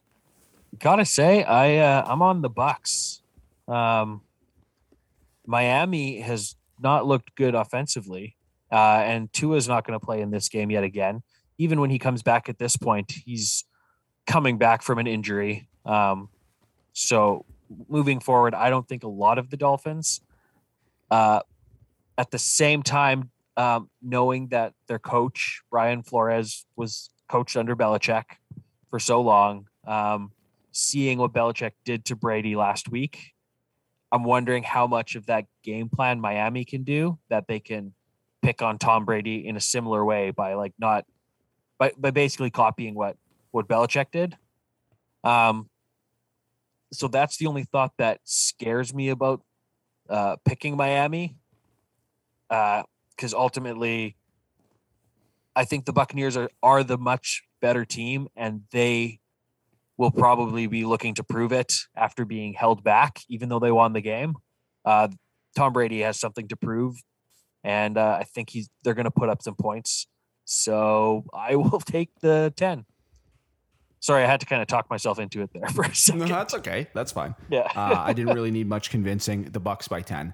gotta 0.77 1.05
say, 1.05 1.45
I 1.45 1.77
uh, 1.77 2.05
I'm 2.05 2.21
on 2.21 2.43
the 2.43 2.51
Bucks. 2.51 3.23
Um, 3.69 4.23
Miami 5.47 6.19
has 6.19 6.57
not 6.81 7.07
looked 7.07 7.37
good 7.37 7.55
offensively, 7.55 8.35
uh, 8.73 9.05
and 9.05 9.29
is 9.55 9.69
not 9.69 9.87
going 9.87 9.97
to 9.97 10.05
play 10.05 10.21
in 10.21 10.33
this 10.33 10.49
game 10.49 10.69
yet 10.69 10.83
again. 10.83 11.23
Even 11.59 11.81
when 11.81 11.91
he 11.91 12.01
comes 12.01 12.25
back 12.25 12.49
at 12.49 12.59
this 12.59 12.77
point, 12.77 13.13
he's 13.25 13.63
coming 14.27 14.59
back 14.59 14.83
from 14.83 14.99
an 14.99 15.07
injury. 15.07 15.69
Um, 15.87 16.29
so 16.93 17.47
moving 17.89 18.21
forward, 18.21 18.55
I 18.55 18.71
don't 18.71 18.87
think 18.87 19.05
a 19.05 19.09
lot 19.09 19.39
of 19.39 19.51
the 19.51 19.57
Dolphins. 19.57 20.21
Uh, 21.11 21.41
at 22.19 22.31
the 22.31 22.39
same 22.39 22.83
time, 22.83 23.31
um, 23.57 23.89
knowing 24.03 24.49
that 24.49 24.75
their 24.89 24.99
coach 24.99 25.63
Brian 25.71 26.03
Flores 26.03 26.67
was 26.77 27.11
coached 27.29 27.57
under 27.57 27.75
Belichick 27.75 28.25
for 28.91 28.99
so 28.99 29.21
long, 29.21 29.69
um, 29.87 30.33
seeing 30.73 31.19
what 31.19 31.33
Belichick 31.33 31.73
did 31.85 32.05
to 32.07 32.17
Brady 32.17 32.57
last 32.57 32.89
week, 32.91 33.33
I'm 34.13 34.25
wondering 34.25 34.63
how 34.63 34.87
much 34.87 35.15
of 35.17 35.27
that 35.27 35.47
game 35.63 35.89
plan 35.89 36.21
Miami 36.21 36.65
can 36.65 36.85
do 36.85 37.19
that 37.29 37.47
they 37.49 37.61
can 37.61 37.95
pick 38.43 38.63
on 38.63 38.79
Tom 38.79 39.05
Brady 39.05 39.47
in 39.47 39.57
a 39.57 39.61
similar 39.61 40.05
way 40.05 40.31
by 40.31 40.55
like 40.55 40.73
not 40.79 41.05
by, 41.79 41.93
by 41.99 42.11
basically 42.11 42.51
copying 42.51 42.95
what 42.95 43.17
what 43.51 43.69
Belichick 43.69 44.11
did. 44.13 44.37
Um, 45.25 45.69
so 46.97 47.09
that's 47.09 47.37
the 47.37 47.47
only 47.47 47.65
thought 47.65 47.93
that 47.99 48.21
scares 48.25 48.95
me 48.95 49.09
about 49.11 49.43
uh, 50.09 50.37
picking 50.45 50.77
Miami, 50.77 51.37
because 52.49 53.35
ultimately, 53.35 54.17
I 55.55 55.65
think 55.65 55.85
the 55.85 55.93
Buccaneers 55.93 56.37
are 56.37 56.51
are 56.63 56.83
the 56.83 56.99
much 56.99 57.43
better 57.61 57.85
team, 57.85 58.29
and 58.37 58.63
they 58.73 59.21
will 59.97 60.11
probably 60.11 60.67
be 60.67 60.85
looking 60.85 61.15
to 61.15 61.25
prove 61.25 61.53
it 61.53 61.73
after 61.97 62.25
being 62.25 62.53
held 62.53 62.85
back, 62.85 63.21
even 63.29 63.49
though 63.49 63.59
they 63.59 63.73
won 63.73 63.93
the 63.93 64.01
game. 64.01 64.35
Uh, 64.85 65.09
Tom 65.57 65.73
Brady 65.73 66.01
has 66.01 66.19
something 66.19 66.49
to 66.49 66.57
prove, 66.57 66.97
and 67.65 67.97
uh, 67.97 68.19
I 68.21 68.25
think 68.25 68.51
he's 68.51 68.69
they're 68.83 68.95
going 68.95 69.05
to 69.05 69.11
put 69.11 69.29
up 69.29 69.43
some 69.43 69.55
points. 69.55 70.07
So 70.45 71.25
I 71.35 71.57
will 71.57 71.81
take 71.81 72.11
the 72.21 72.53
ten. 72.57 72.85
Sorry, 74.07 74.23
I 74.23 74.27
had 74.29 74.39
to 74.39 74.47
kind 74.47 74.63
of 74.63 74.69
talk 74.69 74.89
myself 74.89 75.19
into 75.19 75.43
it 75.43 75.51
there 75.53 75.67
for 75.75 75.83
a 75.83 75.93
second. 75.93 76.21
No, 76.21 76.27
that's 76.27 76.55
okay. 76.55 76.87
That's 76.95 77.11
fine. 77.11 77.35
Yeah. 77.51 77.63
uh, 77.75 78.05
I 78.07 78.13
didn't 78.13 78.35
really 78.37 78.53
need 78.53 78.69
much 78.69 78.89
convincing. 78.89 79.43
The 79.51 79.59
Bucks 79.59 79.89
by 79.89 80.01
ten. 80.01 80.33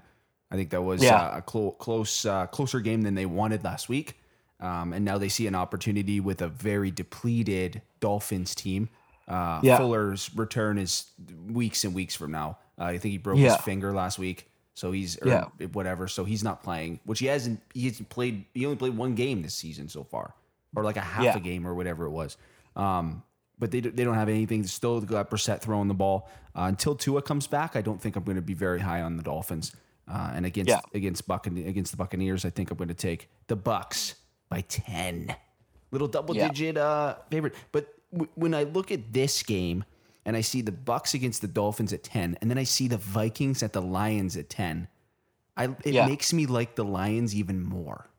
I 0.51 0.55
think 0.57 0.69
that 0.69 0.81
was 0.83 1.01
Yeah. 1.03 1.15
uh, 1.19 1.37
a 1.39 1.41
clo- 1.41 1.71
close, 1.71 2.23
uh, 2.23 2.45
closer 2.45 2.79
game 2.81 3.01
than 3.01 3.15
they 3.15 3.25
wanted 3.25 3.63
last 3.63 3.89
week. 3.89 4.19
Um, 4.59 4.93
and 4.93 5.03
now 5.03 5.17
they 5.17 5.27
see 5.27 5.47
an 5.47 5.55
opportunity 5.55 6.19
with 6.19 6.43
a 6.43 6.47
very 6.49 6.91
depleted 6.91 7.81
Dolphins 7.99 8.53
team. 8.53 8.89
Uh, 9.27 9.59
Yeah. 9.63 9.77
Fuller's 9.77 10.29
return 10.35 10.77
is 10.77 11.05
weeks 11.49 11.83
and 11.83 11.95
weeks 11.95 12.13
from 12.15 12.29
now. 12.31 12.59
Uh, 12.77 12.83
I 12.83 12.99
think 12.99 13.13
he 13.13 13.17
broke 13.17 13.39
Yeah. 13.39 13.53
his 13.55 13.61
finger 13.65 13.91
last 13.91 14.19
week, 14.19 14.51
so 14.75 14.91
he's 14.91 15.17
or 15.23 15.27
Yeah. 15.29 15.45
whatever. 15.71 16.07
So 16.07 16.25
he's 16.25 16.43
not 16.43 16.61
playing, 16.61 16.99
which 17.05 17.17
he 17.17 17.25
hasn't. 17.25 17.59
He 17.73 17.87
hasn't 17.87 18.09
played. 18.09 18.45
He 18.53 18.65
only 18.67 18.77
played 18.77 18.95
one 18.95 19.15
game 19.15 19.41
this 19.41 19.55
season 19.55 19.89
so 19.89 20.03
far, 20.03 20.35
or 20.75 20.83
like 20.83 20.97
a 20.97 21.01
half 21.01 21.35
a 21.35 21.39
game 21.39 21.65
or 21.65 21.73
whatever 21.73 22.05
it 22.05 22.11
was. 22.11 22.37
Um, 22.75 23.23
but 23.59 23.71
they, 23.71 23.79
they 23.79 24.03
don't 24.03 24.15
have 24.15 24.29
anything. 24.29 24.63
Still 24.65 25.01
got 25.01 25.29
Brissett 25.29 25.61
throwing 25.61 25.87
the 25.87 25.93
ball 25.93 26.29
uh, 26.55 26.63
until 26.63 26.95
Tua 26.95 27.21
comes 27.21 27.47
back. 27.47 27.75
I 27.75 27.81
don't 27.81 28.01
think 28.01 28.15
I'm 28.15 28.23
going 28.23 28.35
to 28.35 28.41
be 28.41 28.53
very 28.53 28.79
high 28.79 29.01
on 29.01 29.17
the 29.17 29.23
Dolphins. 29.23 29.75
Uh, 30.11 30.31
and 30.35 30.45
against 30.45 30.69
Yeah. 30.69 30.81
against 30.93 31.27
Buccane- 31.27 31.67
against 31.67 31.91
the 31.91 31.97
Buccaneers, 31.97 32.43
I 32.45 32.49
think 32.49 32.71
I'm 32.71 32.77
going 32.77 32.89
to 32.89 32.93
take 32.93 33.29
the 33.47 33.55
Bucks 33.55 34.15
by 34.49 34.61
ten. 34.61 35.33
Little 35.91 36.07
double 36.09 36.35
Yeah. 36.35 36.49
digit 36.49 36.77
uh, 36.77 37.15
favorite. 37.29 37.53
But 37.71 37.93
w- 38.11 38.29
when 38.35 38.53
I 38.53 38.63
look 38.63 38.91
at 38.91 39.13
this 39.13 39.43
game 39.43 39.85
and 40.25 40.35
I 40.35 40.41
see 40.41 40.61
the 40.61 40.71
Bucks 40.73 41.13
against 41.13 41.41
the 41.41 41.47
Dolphins 41.47 41.93
at 41.93 42.03
ten, 42.03 42.37
and 42.41 42.49
then 42.49 42.57
I 42.57 42.63
see 42.63 42.87
the 42.89 42.97
Vikings 42.97 43.63
at 43.63 43.71
the 43.73 43.81
Lions 43.81 44.35
at 44.35 44.49
ten, 44.49 44.87
I 45.55 45.65
it 45.85 45.93
Yeah. 45.93 46.05
makes 46.07 46.33
me 46.33 46.47
like 46.47 46.75
the 46.75 46.83
Lions 46.83 47.33
even 47.35 47.61
more. 47.63 48.09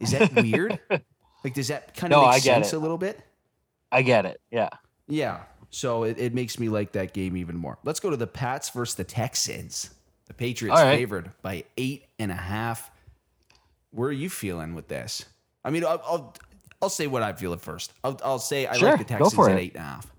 Is 0.00 0.10
that 0.12 0.32
weird? 0.34 0.78
like, 1.44 1.52
does 1.54 1.68
that 1.68 1.94
kind 1.94 2.12
of 2.14 2.22
No, 2.22 2.30
make 2.30 2.42
sense 2.42 2.72
it. 2.72 2.76
a 2.76 2.78
little 2.78 2.98
bit? 2.98 3.20
I 3.90 4.02
get 4.02 4.26
it. 4.26 4.40
Yeah. 4.50 4.68
Yeah. 5.06 5.40
So 5.70 6.04
it, 6.04 6.18
it 6.18 6.34
makes 6.34 6.58
me 6.58 6.68
like 6.68 6.92
that 6.92 7.12
game 7.12 7.36
even 7.36 7.56
more. 7.56 7.78
Let's 7.84 8.00
go 8.00 8.10
to 8.10 8.16
the 8.16 8.26
Pats 8.26 8.70
versus 8.70 8.94
the 8.96 9.04
Texans. 9.04 9.90
The 10.26 10.34
Patriots 10.34 10.78
All 10.78 10.84
right. 10.86 10.96
favored 10.96 11.30
by 11.42 11.64
eight 11.76 12.06
and 12.18 12.30
a 12.30 12.36
half. 12.36 12.90
Where 13.90 14.08
are 14.10 14.12
you 14.12 14.28
feeling 14.30 14.74
with 14.74 14.88
this? 14.88 15.24
I 15.64 15.70
mean, 15.70 15.84
I'll 15.84 16.02
I'll, 16.04 16.34
I'll 16.82 16.88
say 16.90 17.06
what 17.06 17.22
I 17.22 17.32
feel 17.32 17.52
at 17.54 17.60
first. 17.60 17.92
I'll, 18.04 18.18
I'll 18.24 18.38
say 18.38 18.66
I 18.66 18.76
Sure, 18.76 18.90
like 18.90 18.98
the 18.98 19.04
Texans 19.04 19.38
at 19.48 19.56
it. 19.56 19.58
eight 19.60 19.74
and 19.74 19.82
a 19.82 19.86
half. 19.86 20.12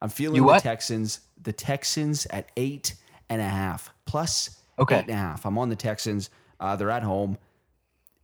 I'm 0.00 0.08
feeling 0.08 0.44
the? 0.46 0.58
Texans. 0.58 1.20
The 1.42 1.52
Texans 1.52 2.26
at 2.30 2.50
eight 2.56 2.94
and 3.28 3.40
a 3.40 3.48
half 3.48 3.92
plus 4.04 4.56
Okay. 4.78 4.96
eight 4.96 5.02
and 5.02 5.10
a 5.10 5.14
half. 5.14 5.44
I'm 5.44 5.58
on 5.58 5.68
the 5.68 5.76
Texans. 5.76 6.30
Uh, 6.60 6.76
they're 6.76 6.90
at 6.90 7.02
home. 7.02 7.36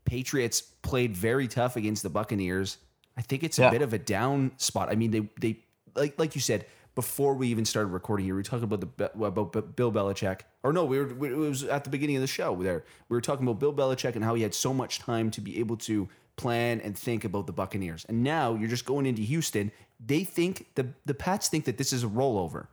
Patriots 0.05 0.61
played 0.61 1.17
very 1.17 1.49
tough 1.49 1.77
against 1.77 2.03
the 2.03 2.11
Buccaneers. 2.11 2.79
I 3.17 3.23
think 3.23 3.43
it's 3.43 3.59
a 3.59 3.63
Yeah. 3.63 3.71
bit 3.71 3.83
of 3.83 3.93
a 3.93 3.99
down 3.99 4.53
spot. 4.59 4.89
I 4.91 4.95
mean, 4.95 5.11
they 5.11 5.29
they 5.41 5.59
like 5.95 6.19
like 6.19 6.35
you 6.35 6.41
said 6.41 6.67
before 6.95 7.35
we 7.35 7.49
even 7.49 7.65
started 7.65 7.89
recording 7.89 8.25
here. 8.27 8.35
We 8.35 8.39
were 8.39 8.43
talking 8.45 8.65
about 8.65 8.81
the 8.97 9.11
about 9.25 9.77
Bill 9.77 9.93
Belichick, 9.93 10.41
or 10.63 10.73
no, 10.73 10.85
we 10.85 10.99
were 10.99 11.07
we- 11.15 11.29
it 11.33 11.37
was 11.37 11.65
at 11.65 11.85
the 11.85 11.91
beginning 11.91 12.17
of 12.17 12.23
the 12.23 12.27
show. 12.27 12.55
There, 12.63 12.85
we 13.09 13.17
were 13.17 13.21
talking 13.21 13.47
about 13.47 13.59
Bill 13.61 13.73
Belichick 13.73 14.15
and 14.17 14.25
how 14.25 14.35
he 14.35 14.43
had 14.43 14.55
so 14.55 14.73
much 14.75 14.99
time 14.99 15.31
to 15.33 15.41
be 15.41 15.59
able 15.61 15.77
to 15.79 16.09
plan 16.37 16.81
and 16.83 16.97
think 16.97 17.25
about 17.25 17.47
the 17.47 17.53
Buccaneers. 17.53 18.05
And 18.09 18.23
now 18.23 18.55
you're 18.55 18.69
just 18.69 18.85
going 18.85 19.07
into 19.07 19.23
Houston. 19.23 19.73
They 20.05 20.25
think 20.25 20.67
the 20.75 20.89
the 21.07 21.15
Pats 21.15 21.49
think 21.49 21.65
that 21.65 21.79
this 21.79 21.93
is 21.93 22.05
a 22.05 22.09
rollover. 22.09 22.67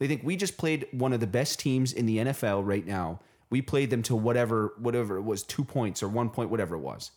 They 0.00 0.06
think 0.08 0.22
we 0.24 0.36
just 0.36 0.56
played 0.58 0.86
one 0.92 1.12
of 1.12 1.20
the 1.20 1.26
best 1.26 1.58
teams 1.60 1.92
in 1.92 2.06
the 2.06 2.18
NFL 2.18 2.62
right 2.64 2.86
now. 2.86 3.20
We 3.50 3.62
played 3.62 3.90
them 3.90 4.02
to 4.04 4.16
whatever 4.16 4.74
whatever 4.78 5.16
it 5.16 5.22
was, 5.22 5.42
two 5.42 5.64
points 5.64 6.02
or 6.02 6.08
one 6.08 6.30
point, 6.30 6.50
whatever 6.50 6.74
it 6.74 6.80
was. 6.80 7.10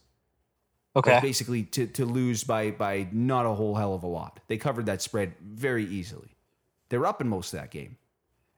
Okay. 0.96 1.14
Like 1.14 1.22
basically 1.24 1.64
to, 1.64 1.88
to 1.88 2.06
lose 2.06 2.44
by 2.44 2.72
by 2.72 3.08
not 3.12 3.46
a 3.46 3.54
whole 3.54 3.76
hell 3.76 3.94
of 3.94 4.04
a 4.04 4.08
lot. 4.08 4.40
They 4.48 4.58
covered 4.58 4.88
that 4.88 5.02
spread 5.02 5.34
very 5.42 5.86
easily. 5.86 6.36
They 6.90 6.98
were 6.98 7.06
up 7.08 7.22
in 7.22 7.30
most 7.30 7.54
of 7.54 7.60
that 7.62 7.72
game. 7.72 7.98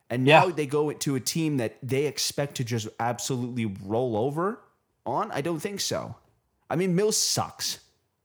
And 0.10 0.24
now 0.26 0.48
Yeah. 0.48 0.54
they 0.54 0.66
go 0.66 0.92
to 0.92 1.16
a 1.16 1.20
team 1.20 1.58
that 1.58 1.78
they 1.84 2.06
expect 2.08 2.56
to 2.56 2.64
just 2.64 2.88
absolutely 3.00 3.66
roll 3.84 4.18
over 4.18 4.60
on. 5.06 5.32
I 5.32 5.42
don't 5.42 5.60
think 5.60 5.80
so. 5.80 6.16
I 6.70 6.76
mean, 6.76 6.96
Mills 6.96 7.18
sucks. 7.18 7.80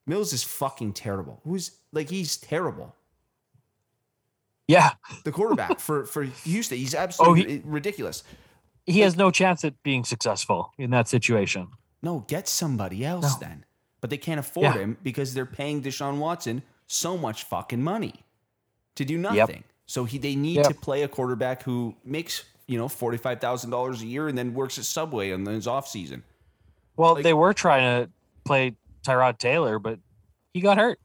Mills 0.06 0.32
is 0.32 0.42
fucking 0.42 0.94
terrible. 0.94 1.40
Who's 1.44 1.72
like 1.92 2.08
he's 2.08 2.38
terrible. 2.38 2.94
yeah. 4.66 4.92
The 5.24 5.32
quarterback 5.32 5.80
for 5.86 6.06
for 6.06 6.22
Houston, 6.22 6.78
he's 6.78 6.94
oh, 6.94 6.98
absolutely 6.98 7.62
ridiculous. 7.64 8.22
He 8.86 9.00
has 9.00 9.16
no 9.16 9.30
chance 9.30 9.64
at 9.64 9.82
being 9.82 10.04
successful 10.04 10.72
in 10.78 10.90
that 10.92 11.08
situation. 11.08 11.68
No, 12.02 12.20
get 12.26 12.48
somebody 12.48 13.04
else 13.04 13.34
then. 13.36 13.64
But 14.00 14.10
they 14.10 14.16
can't 14.18 14.38
afford 14.38 14.64
Yeah. 14.64 14.78
him 14.80 14.96
because 15.02 15.34
they're 15.34 15.46
paying 15.46 15.82
Deshaun 15.82 16.18
Watson 16.18 16.62
so 16.86 17.16
much 17.18 17.44
fucking 17.44 17.82
money 17.82 18.14
to 18.94 19.04
do 19.04 19.18
nothing. 19.18 19.64
So 19.86 20.04
he 20.04 20.18
they 20.18 20.34
need 20.36 20.56
Yep. 20.56 20.66
to 20.68 20.74
play 20.74 21.02
a 21.02 21.08
quarterback 21.08 21.62
who 21.64 21.94
makes, 22.04 22.44
you 22.66 22.78
know, 22.78 22.88
forty 22.88 23.16
five 23.18 23.40
thousand 23.40 23.70
dollars 23.70 24.02
a 24.02 24.06
year 24.06 24.28
and 24.28 24.36
then 24.38 24.54
works 24.54 24.78
at 24.78 24.84
Subway 24.84 25.30
in 25.30 25.44
his 25.46 25.66
off 25.66 25.88
season. 25.88 26.22
Well, 26.96 27.14
Like- 27.14 27.24
they 27.24 27.34
were 27.34 27.54
trying 27.54 28.04
to 28.04 28.10
play 28.44 28.76
Tyrod 29.02 29.38
Taylor, 29.38 29.78
but 29.78 29.98
he 30.52 30.60
got 30.60 30.76
hurt. 30.78 31.00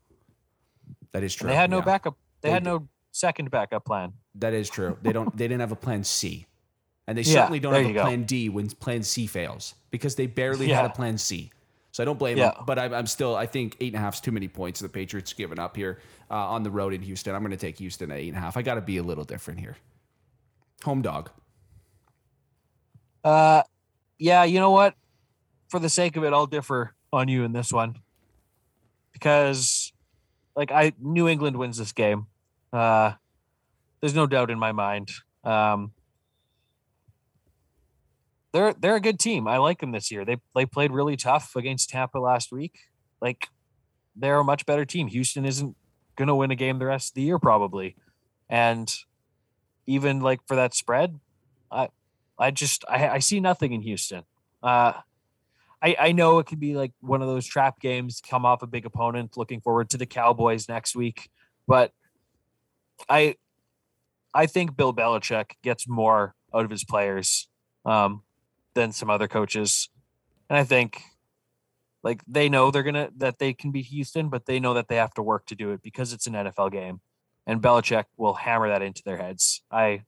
That 1.11 1.23
is 1.23 1.33
true. 1.35 1.47
And 1.47 1.51
they 1.53 1.55
had 1.57 1.69
no 1.69 1.77
yeah. 1.79 1.85
backup. 1.85 2.15
They, 2.41 2.49
They 2.49 2.53
had 2.53 2.63
did. 2.63 2.69
no 2.69 2.87
second 3.11 3.51
backup 3.51 3.85
plan. 3.85 4.13
That 4.35 4.53
is 4.53 4.69
true. 4.69 4.97
They 5.01 5.13
don't 5.13 5.35
they 5.37 5.47
didn't 5.47 5.61
have 5.61 5.71
a 5.71 5.75
plan 5.77 6.03
C. 6.03 6.45
And 7.07 7.17
they 7.17 7.21
Yeah, 7.23 7.33
certainly 7.33 7.59
don't 7.59 7.73
have 7.73 7.85
a 7.85 7.93
go. 7.93 8.01
plan 8.01 8.23
D 8.23 8.49
when 8.49 8.69
plan 8.69 9.03
C 9.03 9.27
fails 9.27 9.75
because 9.91 10.15
they 10.15 10.25
barely 10.27 10.67
had 10.69 10.85
a 10.85 10.89
plan 10.89 11.17
C. 11.17 11.51
So 11.93 12.03
I 12.03 12.05
don't 12.05 12.17
blame 12.17 12.37
Yeah. 12.39 12.51
them. 12.51 12.63
But 12.65 12.79
I'm, 12.79 12.93
I'm 12.93 13.05
still, 13.07 13.35
I 13.35 13.45
think 13.45 13.77
eight 13.79 13.93
and 13.93 13.97
a 13.97 13.99
half 13.99 14.15
is 14.15 14.19
too 14.19 14.31
many 14.31 14.47
points. 14.47 14.79
The 14.79 14.89
Patriots 14.89 15.31
giving 15.31 15.59
up 15.59 15.77
here 15.77 15.99
uh, 16.29 16.33
on 16.49 16.63
the 16.63 16.71
road 16.71 16.91
in 16.91 17.03
Houston. 17.03 17.33
I'm 17.35 17.41
going 17.41 17.51
to 17.51 17.57
take 17.57 17.77
Houston 17.77 18.11
at 18.11 18.17
eight 18.17 18.29
and 18.29 18.37
a 18.37 18.39
half. 18.41 18.57
I 18.57 18.63
got 18.63 18.75
to 18.75 18.81
be 18.81 18.97
a 18.97 19.03
little 19.03 19.23
different 19.23 19.59
here. 19.59 19.77
Home 20.83 21.03
dog. 21.03 21.29
Uh, 23.23 23.61
yeah, 24.17 24.43
you 24.43 24.59
know 24.59 24.71
what? 24.71 24.95
For 25.69 25.79
the 25.79 25.87
sake 25.89 26.17
of 26.17 26.23
it, 26.23 26.33
I'll 26.33 26.47
differ 26.47 26.93
on 27.13 27.27
you 27.27 27.43
in 27.43 27.53
this 27.53 27.71
one 27.71 27.99
because, 29.11 29.93
like, 30.55 30.71
I 30.71 30.93
New 30.99 31.27
England 31.27 31.57
wins 31.57 31.77
this 31.77 31.91
game. 31.91 32.25
Uh, 32.73 33.13
there's 34.01 34.15
no 34.15 34.25
doubt 34.27 34.49
in 34.49 34.57
my 34.59 34.71
mind. 34.71 35.11
Um, 35.43 35.93
they're 38.53 38.73
they're 38.73 38.95
a 38.95 39.01
good 39.01 39.19
team. 39.19 39.47
I 39.47 39.57
like 39.57 39.79
them 39.79 39.91
this 39.91 40.11
year. 40.11 40.23
They 40.23 40.37
they 40.55 40.65
played 40.65 40.91
really 40.91 41.17
tough 41.17 41.55
against 41.55 41.89
Tampa 41.89 42.19
last 42.19 42.51
week. 42.51 42.79
Like, 43.19 43.47
they're 44.15 44.39
a 44.39 44.43
much 44.43 44.65
better 44.65 44.85
team. 44.85 45.07
Houston 45.07 45.45
isn't 45.45 45.75
gonna 46.15 46.35
win 46.35 46.51
a 46.51 46.55
game 46.55 46.79
the 46.79 46.85
rest 46.85 47.11
of 47.11 47.15
the 47.15 47.23
year 47.23 47.39
probably, 47.39 47.95
and 48.49 48.95
even 49.87 50.21
like 50.21 50.39
for 50.47 50.55
that 50.55 50.73
spread, 50.73 51.19
I 51.71 51.89
I 52.37 52.51
just 52.51 52.85
I, 52.87 53.09
I 53.09 53.19
see 53.19 53.39
nothing 53.39 53.73
in 53.73 53.81
Houston. 53.81 54.23
Uh, 54.61 54.93
I 55.81 55.95
I 55.99 56.11
know 56.11 56.37
it 56.37 56.45
could 56.45 56.59
be 56.59 56.75
like 56.75 56.91
one 57.01 57.21
of 57.23 57.27
those 57.27 57.47
trap 57.47 57.79
games, 57.79 58.21
come 58.21 58.45
off 58.45 58.61
a 58.61 58.67
big 58.67 58.85
opponent. 58.85 59.35
Looking 59.35 59.61
forward 59.61 59.89
to 59.89 59.97
the 59.97 60.05
Cowboys 60.05 60.69
next 60.69 60.95
week, 60.95 61.31
but 61.67 61.91
I 63.09 63.35
I 64.31 64.45
think 64.45 64.77
Bill 64.77 64.93
Belichick 64.93 65.53
gets 65.63 65.87
more 65.87 66.35
out 66.53 66.65
of 66.65 66.71
his 66.71 66.83
players 66.83 67.47
um, 67.85 68.21
than 68.73 68.91
some 68.91 69.09
other 69.09 69.27
coaches, 69.27 69.89
and 70.49 70.57
I 70.57 70.63
think 70.63 71.01
like 72.03 72.21
they 72.27 72.49
know 72.49 72.71
they're 72.71 72.83
gonna 72.83 73.09
that 73.17 73.39
they 73.39 73.53
can 73.53 73.71
beat 73.71 73.85
Houston, 73.87 74.29
but 74.29 74.45
they 74.45 74.59
know 74.59 74.73
that 74.73 74.87
they 74.87 74.95
have 74.97 75.13
to 75.15 75.21
work 75.23 75.45
to 75.47 75.55
do 75.55 75.71
it 75.71 75.81
because 75.81 76.13
it's 76.13 76.27
an 76.27 76.33
NFL 76.33 76.71
game, 76.71 77.01
and 77.47 77.61
Belichick 77.61 78.05
will 78.17 78.33
hammer 78.35 78.67
that 78.67 78.81
into 78.81 79.01
their 79.05 79.17
heads. 79.17 79.63
I 79.71 80.03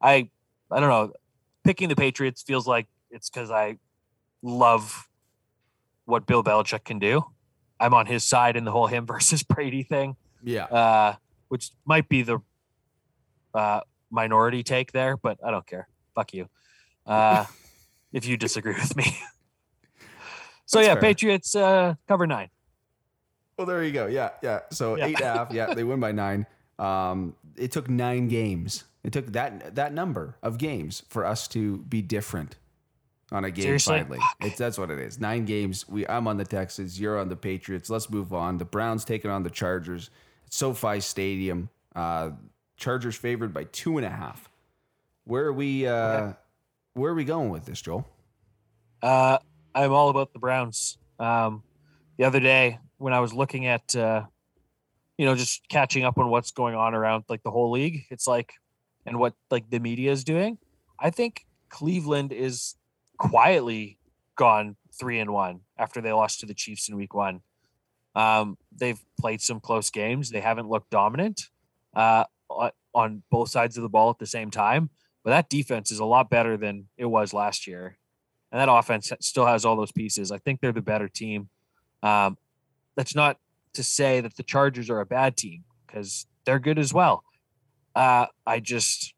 I 0.00 0.30
I 0.70 0.80
don't 0.80 0.88
know 0.88 1.12
picking 1.64 1.88
the 1.88 1.96
Patriots 1.96 2.42
feels 2.42 2.66
like 2.66 2.86
it's 3.10 3.30
because 3.30 3.50
I 3.50 3.78
love 4.42 5.08
what 6.04 6.26
Bill 6.26 6.44
Belichick 6.44 6.84
can 6.84 6.98
do. 6.98 7.24
I'm 7.80 7.94
on 7.94 8.06
his 8.06 8.22
side 8.24 8.56
in 8.56 8.64
the 8.64 8.70
whole 8.70 8.86
him 8.86 9.06
versus 9.14 9.42
Brady 9.42 9.82
thing, 9.82 10.16
Yeah. 10.42 10.64
uh, 10.64 11.14
which 11.48 11.70
might 11.86 12.08
be 12.08 12.22
the 12.22 12.40
uh, 13.54 13.80
minority 14.10 14.62
take 14.62 14.92
there, 14.92 15.16
but 15.16 15.38
I 15.44 15.50
don't 15.50 15.66
care. 15.66 15.88
Fuck 16.14 16.34
you. 16.34 16.48
Uh, 17.06 17.46
if 18.14 18.24
you 18.26 18.38
disagree 18.38 18.72
with 18.72 18.96
me. 18.96 19.04
so 20.64 20.78
That's 20.78 20.88
yeah, 20.88 20.94
fair. 20.94 21.02
Patriots 21.02 21.54
uh, 21.54 21.94
cover 22.08 22.26
nine. 22.26 22.48
Well, 23.58 23.66
there 23.66 23.84
you 23.84 23.92
go. 23.92 24.06
Yeah, 24.06 24.30
yeah. 24.42 24.60
So 24.70 24.96
Yeah. 24.96 25.06
eight 25.06 25.16
and 25.20 25.24
a 25.28 25.32
half. 25.32 25.52
Yeah, 25.52 25.74
they 25.74 25.84
win 25.84 26.00
by 26.00 26.12
nine. 26.12 26.46
Um, 26.78 27.36
it 27.56 27.70
took 27.72 27.90
nine 27.90 28.28
games. 28.28 28.84
It 29.04 29.12
took 29.12 29.26
that 29.32 29.74
that 29.74 29.92
number 29.92 30.36
of 30.42 30.56
games 30.56 31.02
for 31.08 31.26
us 31.26 31.46
to 31.48 31.78
be 31.78 32.00
different 32.00 32.56
on 33.30 33.44
a 33.44 33.50
game. 33.50 33.64
Seriously? 33.64 33.98
Finally, 34.00 34.18
it's 34.40 34.56
that's 34.58 34.78
what 34.78 34.90
it 34.90 34.98
is. 34.98 35.20
Nine 35.20 35.44
games. 35.44 35.86
We 35.88 36.06
I'm 36.06 36.26
on 36.26 36.36
the 36.36 36.44
Texans. 36.44 36.98
You're 36.98 37.18
on 37.18 37.28
the 37.28 37.36
Patriots. 37.36 37.90
Let's 37.90 38.08
move 38.10 38.32
on. 38.32 38.58
The 38.58 38.64
Browns 38.64 39.04
taking 39.04 39.30
on 39.30 39.42
the 39.42 39.50
Chargers. 39.50 40.10
SoFi 40.50 41.00
Stadium. 41.00 41.68
Uh, 41.94 42.30
Chargers 42.76 43.14
favored 43.16 43.52
by 43.54 43.64
two 43.64 43.98
and 43.98 44.06
a 44.06 44.10
half. 44.10 44.48
Where 45.24 45.44
are 45.46 45.52
we? 45.52 45.86
Uh, 45.86 45.92
Okay. 45.94 46.34
Where 46.94 47.10
are 47.10 47.14
we 47.14 47.24
going 47.24 47.50
with 47.50 47.64
this, 47.64 47.82
Joel? 47.82 48.06
Uh, 49.02 49.38
I'm 49.74 49.92
all 49.92 50.08
about 50.10 50.32
the 50.32 50.38
Browns. 50.38 50.96
Um, 51.18 51.62
the 52.16 52.24
other 52.24 52.40
day 52.40 52.78
when 52.98 53.12
I 53.12 53.20
was 53.20 53.34
looking 53.34 53.66
at, 53.66 53.94
uh, 53.96 54.22
you 55.18 55.26
know, 55.26 55.34
just 55.34 55.68
catching 55.68 56.04
up 56.04 56.18
on 56.18 56.30
what's 56.30 56.52
going 56.52 56.74
on 56.76 56.94
around 56.94 57.24
like 57.28 57.42
the 57.42 57.50
whole 57.50 57.72
league, 57.72 58.04
it's 58.10 58.26
like, 58.26 58.52
and 59.06 59.18
what 59.18 59.34
like 59.50 59.68
the 59.70 59.80
media 59.80 60.12
is 60.12 60.24
doing. 60.24 60.58
I 60.98 61.10
think 61.10 61.44
Cleveland 61.68 62.32
is 62.32 62.76
quietly 63.18 63.98
gone 64.36 64.76
three 64.98 65.18
and 65.18 65.32
one 65.32 65.60
after 65.76 66.00
they 66.00 66.12
lost 66.12 66.40
to 66.40 66.46
the 66.46 66.54
Chiefs 66.54 66.88
in 66.88 66.96
Week 66.96 67.12
One. 67.12 67.40
Um, 68.14 68.56
they've 68.74 69.00
played 69.20 69.40
some 69.40 69.58
close 69.58 69.90
games. 69.90 70.30
They 70.30 70.40
haven't 70.40 70.68
looked 70.68 70.90
dominant 70.90 71.48
uh, 71.94 72.24
on- 72.48 72.70
on 72.94 73.22
both 73.28 73.50
sides 73.50 73.76
of 73.76 73.82
the 73.82 73.88
ball 73.88 74.10
at 74.10 74.20
the 74.20 74.26
same 74.26 74.52
time. 74.52 74.88
But 75.24 75.30
that 75.30 75.48
defense 75.48 75.90
is 75.90 75.98
a 75.98 76.04
lot 76.04 76.30
better 76.30 76.56
than 76.56 76.86
it 76.96 77.06
was 77.06 77.32
last 77.32 77.66
year 77.66 77.96
and 78.54 78.60
that 78.60 78.72
offense 78.72 79.12
still 79.20 79.46
has 79.46 79.64
all 79.64 79.74
those 79.74 79.90
pieces. 79.90 80.30
I 80.30 80.38
think 80.38 80.60
they're 80.60 80.70
the 80.70 80.80
better 80.80 81.08
team. 81.08 81.48
Um, 82.04 82.38
that's 82.94 83.16
not 83.16 83.36
to 83.72 83.82
say 83.82 84.20
that 84.20 84.36
the 84.36 84.44
Chargers 84.44 84.88
are 84.90 85.00
a 85.00 85.06
bad 85.06 85.36
team 85.36 85.64
because 85.84 86.28
they're 86.44 86.60
good 86.60 86.78
as 86.78 86.94
well. 86.94 87.24
Uh, 87.96 88.26
I 88.46 88.60
just 88.60 89.12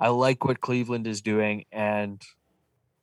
I 0.00 0.08
like 0.08 0.44
what 0.44 0.60
Cleveland 0.60 1.06
is 1.06 1.22
doing, 1.22 1.64
and 1.70 2.20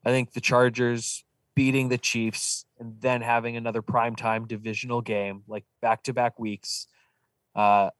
I 0.03 0.09
think 0.09 0.33
the 0.33 0.41
Chargers 0.41 1.23
beating 1.55 1.87
the 1.87 1.97
Chiefs 1.97 2.65
and 2.77 2.99
then 2.99 3.21
having 3.21 3.55
another 3.55 3.81
primetime 3.81 4.49
divisional 4.49 4.99
game 4.99 5.43
like 5.47 5.63
back 5.81 6.03
to 6.03 6.13
back 6.13 6.37
weeks. 6.37 6.87
Uh, 7.55 7.91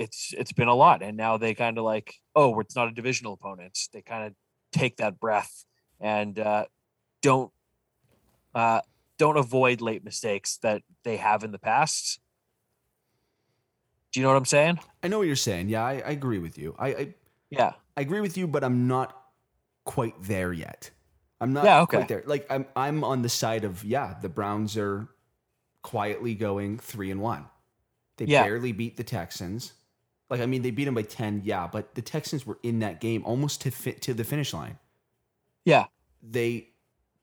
it's 0.00 0.32
it's 0.36 0.52
been 0.52 0.68
a 0.68 0.74
lot, 0.74 1.02
and 1.02 1.16
now 1.16 1.36
they 1.36 1.54
kind 1.54 1.76
of 1.78 1.84
like, 1.84 2.14
oh, 2.34 2.58
it's 2.60 2.74
not 2.74 2.88
a 2.88 2.92
divisional 2.92 3.34
opponent. 3.34 3.78
They 3.92 4.02
kind 4.02 4.24
of 4.26 4.34
take 4.72 4.96
that 4.96 5.20
breath 5.20 5.64
and 6.00 6.38
uh, 6.38 6.64
don't 7.22 7.52
uh, 8.54 8.80
don't 9.18 9.36
avoid 9.36 9.80
late 9.80 10.02
mistakes 10.02 10.58
that 10.62 10.82
they 11.04 11.18
have 11.18 11.44
in 11.44 11.52
the 11.52 11.58
past. 11.58 12.18
Do 14.12 14.18
you 14.20 14.24
know 14.24 14.30
what 14.30 14.38
I'm 14.38 14.44
saying? 14.46 14.80
I 15.02 15.08
know 15.08 15.18
what 15.18 15.26
you're 15.26 15.36
saying. 15.36 15.68
Yeah, 15.68 15.84
I, 15.84 16.02
I 16.04 16.10
agree 16.10 16.38
with 16.38 16.58
you. 16.58 16.74
I, 16.78 16.88
I 16.88 17.14
Yeah. 17.50 17.72
I 17.96 18.00
agree 18.00 18.20
with 18.20 18.36
you, 18.36 18.46
but 18.48 18.64
I'm 18.64 18.88
not 18.88 19.16
quite 19.84 20.14
there 20.22 20.52
yet. 20.52 20.90
I'm 21.40 21.52
not 21.52 21.64
Yeah, 21.64 21.82
okay. 21.82 21.98
quite 21.98 22.08
there. 22.08 22.22
Like 22.26 22.46
I'm 22.50 22.66
I'm 22.74 23.04
on 23.04 23.22
the 23.22 23.28
side 23.28 23.64
of 23.64 23.84
yeah, 23.84 24.14
the 24.20 24.28
Browns 24.28 24.76
are 24.76 25.08
quietly 25.82 26.34
going 26.34 26.78
three 26.78 27.10
and 27.10 27.20
one. 27.20 27.46
They 28.16 28.24
Yeah. 28.26 28.42
barely 28.44 28.72
beat 28.72 28.96
the 28.96 29.04
Texans. 29.04 29.72
Like 30.30 30.40
I 30.40 30.46
mean, 30.46 30.62
they 30.62 30.70
beat 30.70 30.84
them 30.84 30.94
by 30.94 31.02
ten, 31.02 31.42
yeah, 31.44 31.66
but 31.66 31.94
the 31.96 32.02
Texans 32.02 32.46
were 32.46 32.58
in 32.62 32.78
that 32.78 33.00
game 33.00 33.22
almost 33.24 33.60
to 33.62 33.70
fit 33.70 34.00
to 34.02 34.14
the 34.14 34.24
finish 34.24 34.54
line. 34.54 34.78
Yeah. 35.64 35.86
They 36.22 36.68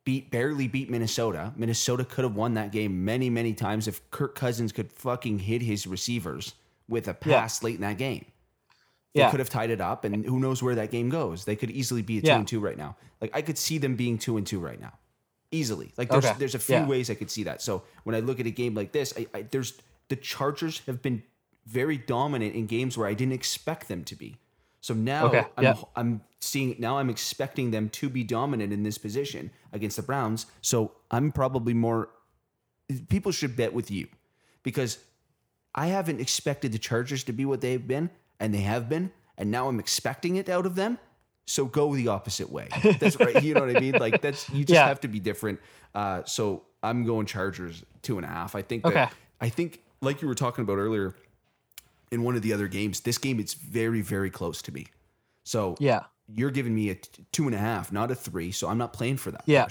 beat 0.03 0.29
barely 0.29 0.67
beat 0.67 0.89
Minnesota. 0.89 1.53
Minnesota 1.55 2.03
could 2.05 2.23
have 2.23 2.35
won 2.35 2.53
that 2.55 2.71
game 2.71 3.05
many, 3.05 3.29
many 3.29 3.53
times 3.53 3.87
if 3.87 4.09
Kirk 4.11 4.35
Cousins 4.35 4.71
could 4.71 4.91
fucking 4.91 5.39
hit 5.39 5.61
his 5.61 5.87
receivers 5.87 6.53
with 6.89 7.07
a 7.07 7.11
Yeah. 7.25 7.41
pass 7.41 7.63
late 7.63 7.75
in 7.75 7.81
that 7.81 7.97
game. 7.97 8.25
They 9.13 9.21
Yeah. 9.21 9.31
could 9.31 9.39
have 9.39 9.49
tied 9.49 9.69
it 9.69 9.81
up, 9.81 10.03
and 10.03 10.25
who 10.25 10.39
knows 10.39 10.61
where 10.61 10.75
that 10.75 10.91
game 10.91 11.09
goes. 11.09 11.45
They 11.45 11.55
could 11.55 11.71
easily 11.71 12.01
be 12.01 12.19
a 12.19 12.21
two 12.21 12.27
Yeah. 12.27 12.37
and 12.37 12.47
two 12.47 12.59
right 12.59 12.77
now. 12.77 12.97
Like 13.21 13.31
I 13.33 13.41
could 13.41 13.57
see 13.57 13.77
them 13.77 13.95
being 13.95 14.17
two 14.17 14.37
and 14.37 14.45
two 14.45 14.59
right 14.59 14.79
now, 14.79 14.93
easily. 15.51 15.93
Like 15.97 16.09
there's 16.09 16.25
Okay. 16.25 16.35
there's 16.39 16.55
a 16.55 16.59
few 16.59 16.75
Yeah. 16.75 16.87
ways 16.87 17.09
I 17.09 17.15
could 17.15 17.31
see 17.31 17.43
that. 17.43 17.61
So 17.61 17.83
when 18.03 18.15
I 18.15 18.19
look 18.19 18.39
at 18.39 18.45
a 18.45 18.51
game 18.51 18.75
like 18.75 18.91
this, 18.91 19.13
I, 19.17 19.27
I, 19.33 19.41
there's 19.43 19.73
the 20.09 20.15
Chargers 20.17 20.79
have 20.87 21.01
been 21.01 21.23
very 21.67 21.97
dominant 21.97 22.55
in 22.55 22.65
games 22.65 22.97
where 22.97 23.07
I 23.07 23.13
didn't 23.13 23.33
expect 23.33 23.87
them 23.87 24.03
to 24.05 24.15
be. 24.15 24.37
So 24.81 24.93
now 24.93 25.25
Okay, 25.27 25.45
I'm. 25.57 25.75
I'm 25.95 26.21
seeing 26.39 26.75
now 26.79 26.97
I'm 26.99 27.09
expecting 27.09 27.71
them 27.71 27.89
to 27.89 28.09
be 28.09 28.23
dominant 28.23 28.71
in 28.71 28.83
this 28.83 28.97
position 28.97 29.49
against 29.73 29.97
the 29.97 30.03
Browns. 30.03 30.45
So 30.61 30.91
I'm 31.11 31.31
probably 31.31 31.73
more 31.73 32.09
people 33.09 33.31
should 33.31 33.55
bet 33.57 33.73
with 33.73 33.91
you 33.91 34.07
because 34.63 34.99
I 35.75 35.87
haven't 35.87 36.21
expected 36.21 36.71
the 36.71 36.77
Chargers 36.79 37.23
to 37.25 37.33
be 37.33 37.43
what 37.43 37.59
they've 37.61 37.85
been, 37.85 38.09
and 38.39 38.53
they 38.53 38.61
have 38.61 38.87
been, 38.87 39.11
and 39.37 39.51
now 39.51 39.67
I'm 39.67 39.79
expecting 39.79 40.35
it 40.37 40.47
out 40.47 40.65
of 40.65 40.75
them. 40.75 40.99
So 41.45 41.65
go 41.65 41.93
the 41.95 42.07
opposite 42.09 42.51
way. 42.51 42.67
That's 42.99 43.19
right. 43.19 43.41
You 43.43 43.53
know 43.55 43.61
what 43.65 43.75
I 43.75 43.79
mean? 43.79 43.95
Like 43.99 44.21
that's 44.21 44.49
you 44.49 44.63
just 44.63 44.75
Yeah. 44.75 44.87
have 44.87 45.01
to 45.01 45.07
be 45.07 45.19
different. 45.19 45.59
Uh, 45.95 46.23
so 46.25 46.63
I'm 46.83 47.03
going 47.05 47.25
Chargers 47.25 47.83
two 48.03 48.17
and 48.17 48.25
a 48.25 48.29
half. 48.29 48.53
I 48.55 48.61
think. 48.61 48.83
That, 48.83 48.89
Okay. 48.91 49.07
I 49.41 49.49
think 49.49 49.81
like 50.01 50.21
you 50.21 50.27
were 50.27 50.35
talking 50.35 50.63
about 50.63 50.77
earlier 50.77 51.15
in 52.11 52.23
one 52.23 52.35
of 52.35 52.41
the 52.41 52.53
other 52.53 52.67
games. 52.67 53.01
This 53.01 53.17
game 53.17 53.39
it's 53.39 53.53
very 53.53 54.01
very 54.01 54.29
close 54.29 54.61
to 54.63 54.71
me. 54.73 54.87
So 55.43 55.75
Yeah. 55.79 56.01
you're 56.27 56.51
giving 56.51 56.75
me 56.75 56.89
a 56.89 56.95
t- 56.95 57.25
two 57.31 57.45
and 57.45 57.55
a 57.55 57.57
half, 57.59 57.91
not 57.91 58.11
a 58.11 58.15
three. 58.15 58.51
So 58.51 58.67
I'm 58.67 58.77
not 58.77 58.93
playing 58.93 59.17
for 59.17 59.31
that. 59.31 59.43
Yeah. 59.45 59.67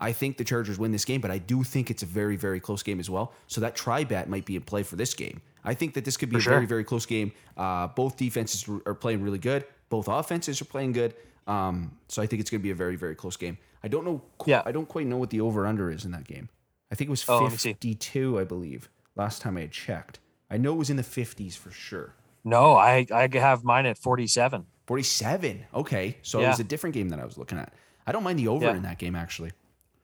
I 0.00 0.12
think 0.12 0.36
the 0.38 0.44
Chargers 0.44 0.76
win 0.78 0.90
this 0.92 1.04
game, 1.04 1.20
but 1.20 1.30
I 1.30 1.38
do 1.38 1.62
think 1.62 1.90
it's 1.90 2.02
a 2.02 2.06
very, 2.06 2.36
very 2.36 2.58
close 2.60 2.82
game 2.82 2.98
as 3.00 3.08
well. 3.08 3.32
So 3.46 3.60
that 3.60 3.76
try 3.76 4.02
bet 4.04 4.28
might 4.28 4.44
be 4.44 4.56
in 4.56 4.62
play 4.62 4.82
for 4.82 4.96
this 4.96 5.14
game. 5.14 5.40
I 5.62 5.72
think 5.74 5.94
that 5.94 6.04
this 6.04 6.16
could 6.16 6.28
be 6.30 6.34
For 6.34 6.38
a 6.40 6.42
sure. 6.42 6.52
very, 6.54 6.66
very 6.66 6.84
close 6.84 7.06
game. 7.06 7.32
Uh, 7.56 7.86
both 7.86 8.16
defenses 8.16 8.68
are- 8.86 8.94
playing 8.94 9.22
really 9.22 9.38
good. 9.38 9.64
Both 9.88 10.08
offenses 10.08 10.60
are 10.60 10.64
playing 10.66 10.92
good. 10.92 11.14
Um, 11.46 11.92
so 12.08 12.20
I 12.22 12.26
think 12.26 12.40
it's 12.40 12.50
going 12.50 12.60
to 12.60 12.62
be 12.62 12.70
a 12.72 12.74
very, 12.74 12.96
very 12.96 13.14
close 13.14 13.36
game. 13.36 13.56
I 13.82 13.88
don't 13.88 14.04
know. 14.04 14.20
qu- 14.38 14.50
Yeah. 14.50 14.62
I 14.66 14.72
don't 14.72 14.88
quite 14.88 15.06
know 15.06 15.16
what 15.16 15.30
the 15.30 15.40
over 15.40 15.64
under 15.66 15.90
is 15.90 16.04
in 16.04 16.10
that 16.10 16.24
game. 16.24 16.48
I 16.90 16.96
think 16.96 17.08
it 17.08 17.10
was 17.12 17.24
Oh, 17.28 17.38
let 17.44 17.52
me 17.52 17.56
see. 17.58 17.70
52, 17.70 18.38
I 18.40 18.44
believe, 18.44 18.88
last 19.14 19.42
time 19.42 19.56
I 19.56 19.60
had 19.62 19.72
checked. 19.72 20.18
I 20.54 20.56
know 20.56 20.72
it 20.72 20.76
was 20.76 20.88
in 20.90 20.96
the 20.96 21.02
50s 21.02 21.56
for 21.56 21.72
sure. 21.72 22.14
No, 22.44 22.74
I 22.76 23.06
I 23.12 23.28
have 23.32 23.64
mine 23.64 23.86
at 23.86 23.98
47. 23.98 24.66
47. 24.86 25.64
Okay. 25.74 26.16
So 26.22 26.40
it 26.40 26.46
was 26.46 26.60
a 26.60 26.64
different 26.64 26.94
game 26.94 27.08
that 27.08 27.18
I 27.18 27.24
was 27.24 27.36
looking 27.36 27.58
at. 27.58 27.72
I 28.06 28.12
don't 28.12 28.22
mind 28.22 28.38
the 28.38 28.48
over 28.48 28.66
Yeah. 28.66 28.76
in 28.76 28.82
that 28.82 28.98
game, 28.98 29.16
actually. 29.16 29.50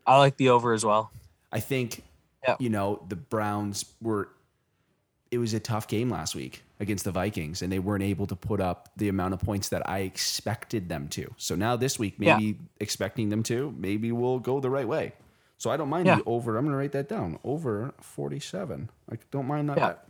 I 0.07 0.19
like 0.19 0.37
the 0.39 0.49
over 0.49 0.73
as 0.73 0.85
well. 0.85 1.13
I 1.53 1.61
think, 1.61 2.03
Yeah. 2.43 2.57
you 2.59 2.71
know, 2.71 3.05
the 3.09 3.15
Browns 3.17 3.85
were, 4.01 4.31
it 5.31 5.39
was 5.39 5.53
a 5.55 5.61
tough 5.61 5.87
game 5.87 6.09
last 6.11 6.35
week 6.35 6.63
against 6.81 7.05
the 7.05 7.13
Vikings, 7.13 7.61
and 7.63 7.71
they 7.71 7.79
weren't 7.79 8.03
able 8.03 8.27
to 8.27 8.35
put 8.35 8.61
up 8.61 8.89
the 8.97 9.09
amount 9.09 9.35
of 9.35 9.41
points 9.41 9.69
that 9.69 9.89
I 9.89 9.99
expected 10.01 10.89
them 10.89 11.07
to. 11.11 11.33
So 11.37 11.55
now 11.55 11.77
this 11.77 11.99
week, 11.99 12.15
Yeah. 12.19 12.39
maybe 12.39 12.59
expecting 12.81 13.29
them 13.29 13.43
to, 13.45 13.73
maybe 13.79 14.11
we'll 14.11 14.41
go 14.41 14.59
the 14.61 14.71
right 14.71 14.89
way. 14.89 15.13
So 15.59 15.71
I 15.71 15.77
don't 15.77 15.91
mind 15.91 16.07
Yeah. 16.07 16.17
the 16.17 16.25
over. 16.25 16.57
I'm 16.57 16.65
going 16.65 16.73
to 16.73 16.79
write 16.79 16.93
that 16.93 17.07
down. 17.09 17.39
Over 17.45 17.93
47. 18.01 18.89
I 19.13 19.19
don't 19.31 19.47
mind 19.47 19.69
that. 19.69 20.07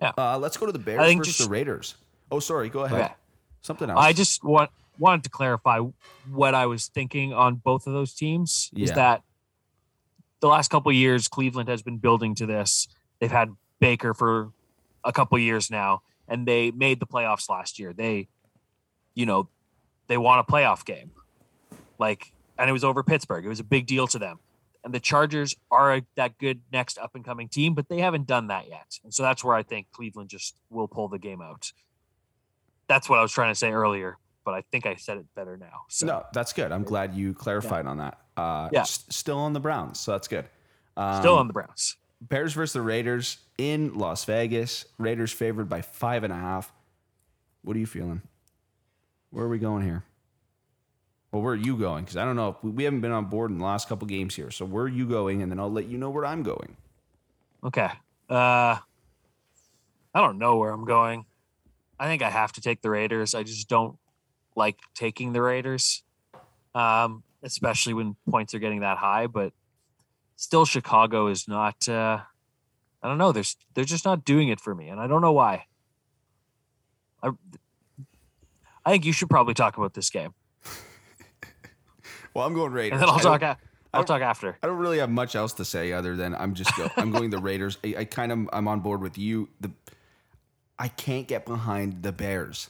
Yeah. 0.00 0.12
Uh, 0.16 0.38
let's 0.38 0.56
go 0.56 0.66
to 0.66 0.72
the 0.72 0.78
Bears 0.78 1.14
versus 1.14 1.36
just- 1.36 1.48
the 1.48 1.50
Raiders. 1.52 1.94
Oh, 2.30 2.40
sorry. 2.40 2.68
Go 2.68 2.80
ahead. 2.84 3.00
Okay. 3.02 3.12
Something 3.62 3.90
else. 3.90 3.98
I 4.04 4.12
just 4.12 4.42
want 4.44 4.70
wanted 4.98 5.24
to 5.24 5.30
clarify 5.30 5.80
what 6.30 6.54
I 6.54 6.66
was 6.66 6.86
thinking 6.88 7.32
on 7.32 7.56
both 7.56 7.86
of 7.86 7.92
those 7.92 8.14
teams 8.14 8.70
is 8.74 8.88
that 8.96 9.22
the 10.40 10.48
last 10.48 10.68
couple 10.70 10.90
of 10.90 10.96
years 10.96 11.28
Cleveland 11.28 11.68
has 11.68 11.82
been 11.82 11.98
building 11.98 12.34
to 12.36 12.46
this. 12.46 12.88
They've 13.20 13.30
had 13.30 13.54
Baker 13.78 14.14
for 14.14 14.52
a 15.04 15.12
couple 15.12 15.36
of 15.36 15.42
years 15.42 15.70
now 15.70 16.02
and 16.28 16.46
they 16.48 16.70
made 16.70 16.98
the 17.00 17.06
playoffs 17.06 17.48
last 17.50 17.78
year. 17.78 17.92
They 17.92 18.28
you 19.14 19.26
know, 19.26 19.48
they 20.08 20.16
won 20.16 20.38
a 20.38 20.44
playoff 20.44 20.84
game. 20.84 21.10
Like 21.98 22.32
and 22.58 22.70
it 22.70 22.72
was 22.72 22.84
over 22.84 23.02
Pittsburgh. 23.02 23.44
It 23.44 23.48
was 23.48 23.60
a 23.60 23.64
big 23.64 23.86
deal 23.86 24.06
to 24.08 24.18
them. 24.18 24.38
And 24.86 24.94
the 24.94 25.00
Chargers 25.00 25.56
are 25.72 25.96
a, 25.96 26.02
that 26.14 26.38
good 26.38 26.60
next 26.72 26.96
up 26.96 27.16
and 27.16 27.24
coming 27.24 27.48
team, 27.48 27.74
but 27.74 27.88
they 27.88 27.98
haven't 27.98 28.28
done 28.28 28.46
that 28.46 28.68
yet. 28.68 29.00
And 29.02 29.12
so 29.12 29.24
that's 29.24 29.42
where 29.42 29.56
I 29.56 29.64
think 29.64 29.88
Cleveland 29.90 30.30
just 30.30 30.54
will 30.70 30.86
pull 30.86 31.08
the 31.08 31.18
game 31.18 31.42
out. 31.42 31.72
That's 32.86 33.08
what 33.08 33.18
I 33.18 33.22
was 33.22 33.32
trying 33.32 33.50
to 33.50 33.56
say 33.56 33.72
earlier, 33.72 34.16
but 34.44 34.54
I 34.54 34.62
think 34.70 34.86
I 34.86 34.94
said 34.94 35.18
it 35.18 35.26
better 35.34 35.56
now. 35.56 35.82
So 35.88 36.06
No, 36.06 36.24
that's 36.32 36.52
good. 36.52 36.70
I'm 36.70 36.84
glad 36.84 37.14
you 37.16 37.34
clarified 37.34 37.84
on 37.86 37.98
that. 37.98 38.20
Uh, 38.36 38.68
Yeah. 38.72 38.82
s- 38.82 39.04
still 39.10 39.38
on 39.38 39.52
the 39.54 39.58
Browns, 39.60 39.98
so 39.98 40.12
that's 40.12 40.28
good. 40.28 40.48
Um, 40.96 41.20
still 41.20 41.36
on 41.36 41.48
the 41.48 41.52
Browns. 41.52 41.96
Bears 42.20 42.52
versus 42.52 42.72
the 42.74 42.80
Raiders 42.80 43.38
in 43.58 43.98
Las 43.98 44.24
Vegas. 44.24 44.86
Raiders 44.98 45.32
favored 45.32 45.68
by 45.68 45.82
five 45.82 46.22
and 46.22 46.32
a 46.32 46.36
half. 46.36 46.72
What 47.62 47.76
are 47.76 47.80
you 47.80 47.86
feeling? 47.86 48.22
Where 49.30 49.44
are 49.46 49.48
we 49.48 49.58
going 49.58 49.82
here? 49.84 50.04
Well, 51.32 51.42
where 51.42 51.52
are 51.52 51.56
you 51.56 51.76
going? 51.76 52.04
Because 52.04 52.16
I 52.16 52.24
don't 52.24 52.36
know. 52.36 52.56
We, 52.62 52.70
we 52.70 52.84
haven't 52.84 53.00
been 53.00 53.12
on 53.12 53.26
board 53.26 53.50
in 53.50 53.58
the 53.58 53.64
last 53.64 53.88
couple 53.88 54.06
games 54.06 54.34
here. 54.34 54.50
So 54.50 54.64
where 54.64 54.84
are 54.84 54.88
you 54.88 55.06
going? 55.06 55.42
And 55.42 55.50
then 55.50 55.58
I'll 55.58 55.70
let 55.70 55.86
you 55.86 55.98
know 55.98 56.10
where 56.10 56.24
I'm 56.24 56.42
going. 56.42 56.76
Okay. 57.64 57.90
Uh 58.28 58.78
I 60.14 60.20
don't 60.20 60.38
know 60.38 60.56
where 60.56 60.70
I'm 60.70 60.86
going. 60.86 61.26
I 61.98 62.06
think 62.06 62.22
I 62.22 62.30
have 62.30 62.52
to 62.52 62.60
take 62.60 62.80
the 62.80 62.90
Raiders. 62.90 63.34
I 63.34 63.42
just 63.42 63.68
don't 63.68 63.98
like 64.54 64.78
taking 64.94 65.32
the 65.32 65.42
Raiders. 65.42 66.02
Um, 66.74 67.22
especially 67.42 67.94
when 67.94 68.16
points 68.28 68.54
are 68.54 68.58
getting 68.58 68.80
that 68.80 68.98
high, 68.98 69.26
but 69.26 69.52
still 70.36 70.64
Chicago 70.64 71.26
is 71.26 71.48
not 71.48 71.88
uh 71.88 72.20
I 73.02 73.08
don't 73.08 73.18
know, 73.18 73.32
they're 73.32 73.44
they're 73.74 73.84
just 73.84 74.04
not 74.04 74.24
doing 74.24 74.48
it 74.48 74.60
for 74.60 74.74
me 74.74 74.88
and 74.88 75.00
I 75.00 75.06
don't 75.06 75.22
know 75.22 75.32
why. 75.32 75.66
I 77.22 77.30
I 78.84 78.90
think 78.92 79.04
you 79.04 79.12
should 79.12 79.28
probably 79.28 79.54
talk 79.54 79.76
about 79.76 79.94
this 79.94 80.10
game. 80.10 80.32
Well, 82.36 82.46
I'm 82.46 82.52
going 82.54 82.70
Raiders. 82.72 83.00
And 83.00 83.02
then 83.02 83.08
I'll 83.08 83.18
talk 83.18 83.40
a- 83.40 83.56
I'll 83.94 84.04
talk 84.04 84.20
after. 84.20 84.58
I 84.62 84.66
don't 84.66 84.76
really 84.76 84.98
have 84.98 85.08
much 85.08 85.34
else 85.34 85.54
to 85.54 85.64
say 85.64 85.92
other 85.92 86.16
than 86.16 86.34
I'm 86.34 86.52
just 86.52 86.76
go, 86.76 86.90
I'm 86.98 87.10
going 87.10 87.30
the 87.30 87.38
Raiders. 87.38 87.78
I, 87.82 87.94
I 88.00 88.04
kind 88.04 88.30
of 88.30 88.50
I'm 88.52 88.68
on 88.68 88.80
board 88.80 89.00
with 89.00 89.16
you. 89.16 89.48
The 89.60 89.70
I 90.78 90.88
can't 90.88 91.26
get 91.26 91.46
behind 91.46 92.02
the 92.02 92.12
Bears. 92.12 92.68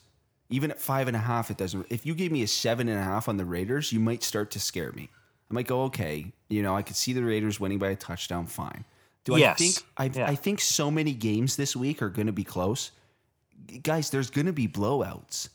Even 0.50 0.70
at 0.70 0.80
five 0.80 1.08
and 1.08 1.16
a 1.16 1.20
half, 1.20 1.50
it 1.50 1.56
doesn't. 1.56 1.84
If 1.90 2.06
you 2.06 2.14
gave 2.14 2.30
me 2.30 2.44
a 2.44 2.46
seven 2.46 2.88
and 2.88 2.96
a 2.96 3.02
half 3.02 3.28
on 3.28 3.36
the 3.38 3.44
Raiders, 3.44 3.92
you 3.92 3.98
might 3.98 4.22
start 4.22 4.52
to 4.52 4.60
scare 4.60 4.92
me. 4.92 5.08
I 5.50 5.54
might 5.54 5.66
go, 5.66 5.82
okay, 5.84 6.32
you 6.48 6.62
know, 6.62 6.76
I 6.76 6.82
could 6.82 6.94
see 6.94 7.12
the 7.12 7.24
Raiders 7.24 7.58
winning 7.58 7.78
by 7.80 7.88
a 7.88 7.96
touchdown. 7.96 8.46
Fine. 8.46 8.84
Do 9.24 9.34
I 9.34 9.54
think 9.54 9.76
I, 9.96 10.04
Yeah. 10.14 10.28
I 10.30 10.36
think 10.36 10.60
so 10.60 10.92
many 10.92 11.12
games 11.12 11.56
this 11.56 11.74
week 11.74 12.00
are 12.02 12.08
going 12.08 12.26
to 12.26 12.32
be 12.32 12.44
close, 12.44 12.92
guys. 13.82 14.10
There's 14.10 14.30
going 14.30 14.46
to 14.46 14.52
be 14.52 14.68
blowouts. 14.68 15.48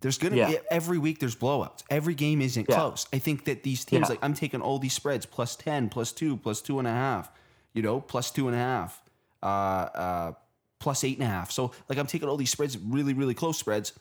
There's 0.00 0.18
going 0.18 0.32
to 0.32 0.38
Yeah. 0.38 0.48
be 0.50 0.58
every 0.70 0.98
week. 0.98 1.18
There's 1.18 1.34
blowouts. 1.36 1.82
Every 1.90 2.14
game 2.14 2.40
isn't 2.40 2.66
Yeah. 2.68 2.76
close. 2.76 3.06
I 3.12 3.18
think 3.18 3.44
that 3.46 3.62
these 3.64 3.84
teams, 3.84 4.02
Yeah. 4.02 4.10
like 4.10 4.18
I'm 4.22 4.34
taking 4.34 4.60
all 4.60 4.78
these 4.78 4.92
spreads 4.92 5.26
plus 5.26 5.56
ten, 5.56 5.88
plus 5.88 6.12
two, 6.12 6.36
plus 6.36 6.60
two 6.62 6.78
and 6.78 6.86
a 6.86 6.92
half. 6.92 7.30
You 7.74 7.82
know, 7.82 8.00
plus 8.00 8.30
two 8.30 8.46
and 8.48 8.56
a 8.56 8.58
half, 8.60 9.02
uh, 9.42 9.46
uh, 9.46 10.32
plus 10.78 11.04
eight 11.04 11.18
and 11.18 11.26
a 11.26 11.30
half. 11.30 11.50
So 11.50 11.72
like 11.88 11.98
I'm 11.98 12.06
taking 12.06 12.28
all 12.28 12.36
these 12.36 12.50
spreads, 12.50 12.78
really, 12.78 13.12
really 13.14 13.34
close 13.34 13.58
spreads. 13.58 13.92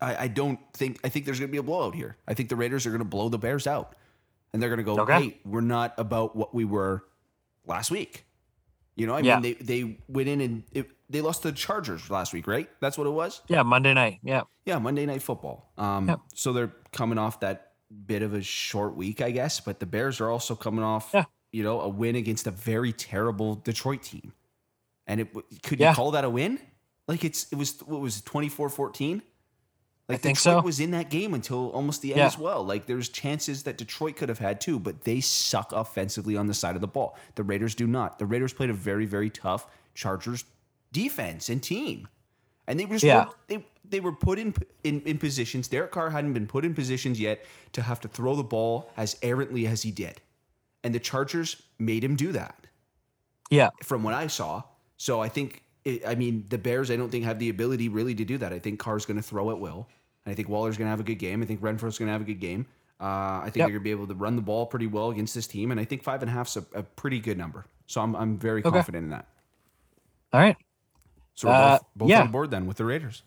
I, 0.00 0.24
I 0.24 0.28
don't 0.28 0.60
think 0.74 1.00
I 1.02 1.08
think 1.08 1.24
there's 1.24 1.40
going 1.40 1.48
to 1.48 1.52
be 1.52 1.58
a 1.58 1.62
blowout 1.62 1.94
here. 1.94 2.16
I 2.28 2.34
think 2.34 2.48
the 2.50 2.56
Raiders 2.56 2.86
are 2.86 2.90
going 2.90 3.00
to 3.00 3.04
blow 3.04 3.28
the 3.28 3.38
Bears 3.38 3.66
out, 3.66 3.96
and 4.52 4.62
they're 4.62 4.68
going 4.68 4.78
to 4.78 4.84
go, 4.84 5.00
Okay. 5.02 5.22
"Hey, 5.22 5.40
we're 5.44 5.60
not 5.60 5.94
about 5.98 6.36
what 6.36 6.54
we 6.54 6.64
were 6.64 7.04
last 7.66 7.90
week." 7.90 8.24
You 8.98 9.06
know, 9.06 9.14
I 9.14 9.20
Yeah. 9.20 9.38
mean, 9.38 9.42
they 9.42 9.64
they 9.82 9.98
went 10.08 10.28
in 10.28 10.40
and 10.40 10.64
it, 10.72 10.90
they 11.08 11.20
lost 11.20 11.42
to 11.42 11.50
the 11.52 11.56
Chargers 11.56 12.10
last 12.10 12.32
week, 12.32 12.48
right? 12.48 12.68
That's 12.80 12.98
what 12.98 13.06
it 13.06 13.10
was. 13.10 13.42
Yeah, 13.48 13.62
Monday 13.62 13.94
night. 13.94 14.18
Yeah. 14.24 14.42
Yeah, 14.66 14.78
Monday 14.80 15.06
Night 15.06 15.22
Football. 15.22 15.70
Um, 15.78 16.08
Yep. 16.08 16.20
So 16.34 16.52
they're 16.52 16.72
coming 16.92 17.16
off 17.16 17.38
that 17.40 17.72
bit 18.06 18.22
of 18.22 18.34
a 18.34 18.42
short 18.42 18.96
week, 18.96 19.20
I 19.20 19.30
guess. 19.30 19.60
But 19.60 19.78
the 19.78 19.86
Bears 19.86 20.20
are 20.20 20.28
also 20.28 20.56
coming 20.56 20.82
off, 20.84 21.10
Yeah. 21.14 21.24
you 21.52 21.62
know, 21.62 21.80
a 21.80 21.88
win 21.88 22.16
against 22.16 22.46
a 22.48 22.50
very 22.50 22.92
terrible 22.92 23.54
Detroit 23.54 24.02
team. 24.02 24.32
And 25.06 25.20
it 25.20 25.32
could 25.62 25.78
Yeah. 25.78 25.90
you 25.90 25.94
call 25.96 26.10
that 26.10 26.24
a 26.24 26.30
win? 26.30 26.58
Like 27.06 27.24
it's 27.24 27.46
it 27.52 27.56
was 27.56 27.80
what 27.86 28.00
was 28.00 28.18
it 28.18 28.24
24-14? 28.24 29.22
Like 30.08 30.20
I 30.20 30.22
think 30.22 30.38
Detroit 30.38 30.62
so. 30.62 30.64
was 30.64 30.80
in 30.80 30.92
that 30.92 31.10
game 31.10 31.34
until 31.34 31.68
almost 31.70 32.00
the 32.00 32.12
end 32.12 32.18
Yeah. 32.20 32.26
as 32.26 32.38
well. 32.38 32.64
Like 32.64 32.86
there's 32.86 33.08
chances 33.10 33.64
that 33.64 33.76
Detroit 33.76 34.16
could 34.16 34.30
have 34.30 34.38
had 34.38 34.60
too, 34.60 34.78
but 34.78 35.02
they 35.02 35.20
suck 35.20 35.70
offensively 35.72 36.34
on 36.36 36.46
the 36.46 36.54
side 36.54 36.74
of 36.76 36.80
the 36.80 36.88
ball. 36.88 37.18
The 37.34 37.42
Raiders 37.42 37.74
do 37.74 37.86
not. 37.86 38.18
The 38.18 38.24
Raiders 38.26 38.52
played 38.54 38.70
a 38.70 38.74
very 38.74 39.04
very 39.04 39.28
tough 39.28 39.66
Chargers 39.94 40.44
defense 40.92 41.50
and 41.50 41.62
team, 41.62 42.08
and 42.66 42.80
they 42.80 42.86
were 42.86 42.94
just 42.94 43.04
Yeah. 43.04 43.26
they 43.48 43.66
they 43.84 44.00
were 44.00 44.12
put 44.12 44.38
in, 44.38 44.54
in 44.84 45.02
in 45.02 45.18
positions. 45.18 45.68
Derek 45.68 45.90
Carr 45.92 46.08
hadn't 46.10 46.32
been 46.32 46.46
put 46.46 46.64
in 46.64 46.74
positions 46.74 47.20
yet 47.20 47.44
to 47.72 47.82
have 47.82 48.00
to 48.00 48.08
throw 48.08 48.34
the 48.34 48.42
ball 48.44 48.90
as 48.96 49.16
errantly 49.22 49.66
as 49.66 49.82
he 49.82 49.90
did, 49.90 50.20
and 50.82 50.94
the 50.94 51.00
Chargers 51.00 51.62
made 51.78 52.02
him 52.02 52.16
do 52.16 52.32
that 52.32 52.66
Yeah. 53.50 53.70
from 53.82 54.02
what 54.02 54.14
I 54.14 54.26
saw. 54.26 54.62
So 54.96 55.20
I 55.20 55.28
think, 55.28 55.62
I 56.06 56.14
mean, 56.16 56.46
the 56.48 56.58
Bears, 56.58 56.90
I 56.90 56.96
don't 56.96 57.10
think 57.10 57.24
have 57.24 57.38
the 57.38 57.48
ability 57.50 57.88
really 57.88 58.14
to 58.14 58.24
do 58.24 58.36
that. 58.38 58.52
I 58.52 58.58
think 58.58 58.78
Carr's 58.80 59.06
going 59.06 59.16
to 59.16 59.22
throw 59.22 59.50
at 59.50 59.58
will. 59.60 59.86
And 60.28 60.32
I 60.32 60.34
think 60.34 60.50
Waller's 60.50 60.76
going 60.76 60.84
to 60.84 60.90
have 60.90 61.00
a 61.00 61.04
good 61.04 61.14
game. 61.18 61.42
I 61.42 61.46
think 61.46 61.62
Renfrow's 61.62 61.98
going 61.98 62.08
to 62.08 62.12
have 62.12 62.20
a 62.20 62.24
good 62.24 62.38
game. 62.38 62.66
Uh, 63.00 63.04
I 63.40 63.44
think 63.44 63.56
Yep. 63.56 63.66
they're 63.68 63.68
going 63.68 63.80
to 63.80 63.84
be 63.84 63.90
able 63.92 64.06
to 64.08 64.14
run 64.14 64.36
the 64.36 64.42
ball 64.42 64.66
pretty 64.66 64.86
well 64.86 65.08
against 65.10 65.34
this 65.34 65.46
team. 65.46 65.70
And 65.70 65.80
I 65.80 65.86
think 65.86 66.02
five 66.02 66.20
and 66.22 66.30
a 66.30 66.34
half's 66.34 66.54
a, 66.58 66.66
a 66.74 66.82
pretty 66.82 67.18
good 67.18 67.38
number. 67.38 67.64
So 67.86 68.02
I'm, 68.02 68.14
I'm 68.14 68.36
very 68.38 68.60
Okay. 68.60 68.70
confident 68.70 69.04
in 69.04 69.10
that. 69.10 69.26
All 70.34 70.40
right. 70.40 70.56
So 71.34 71.48
we're 71.48 71.54
Uh, 71.54 71.70
both, 71.78 71.86
both 71.96 72.08
yeah. 72.10 72.20
on 72.20 72.30
board 72.30 72.50
then 72.50 72.66
with 72.66 72.76
the 72.76 72.84
Raiders. 72.84 73.22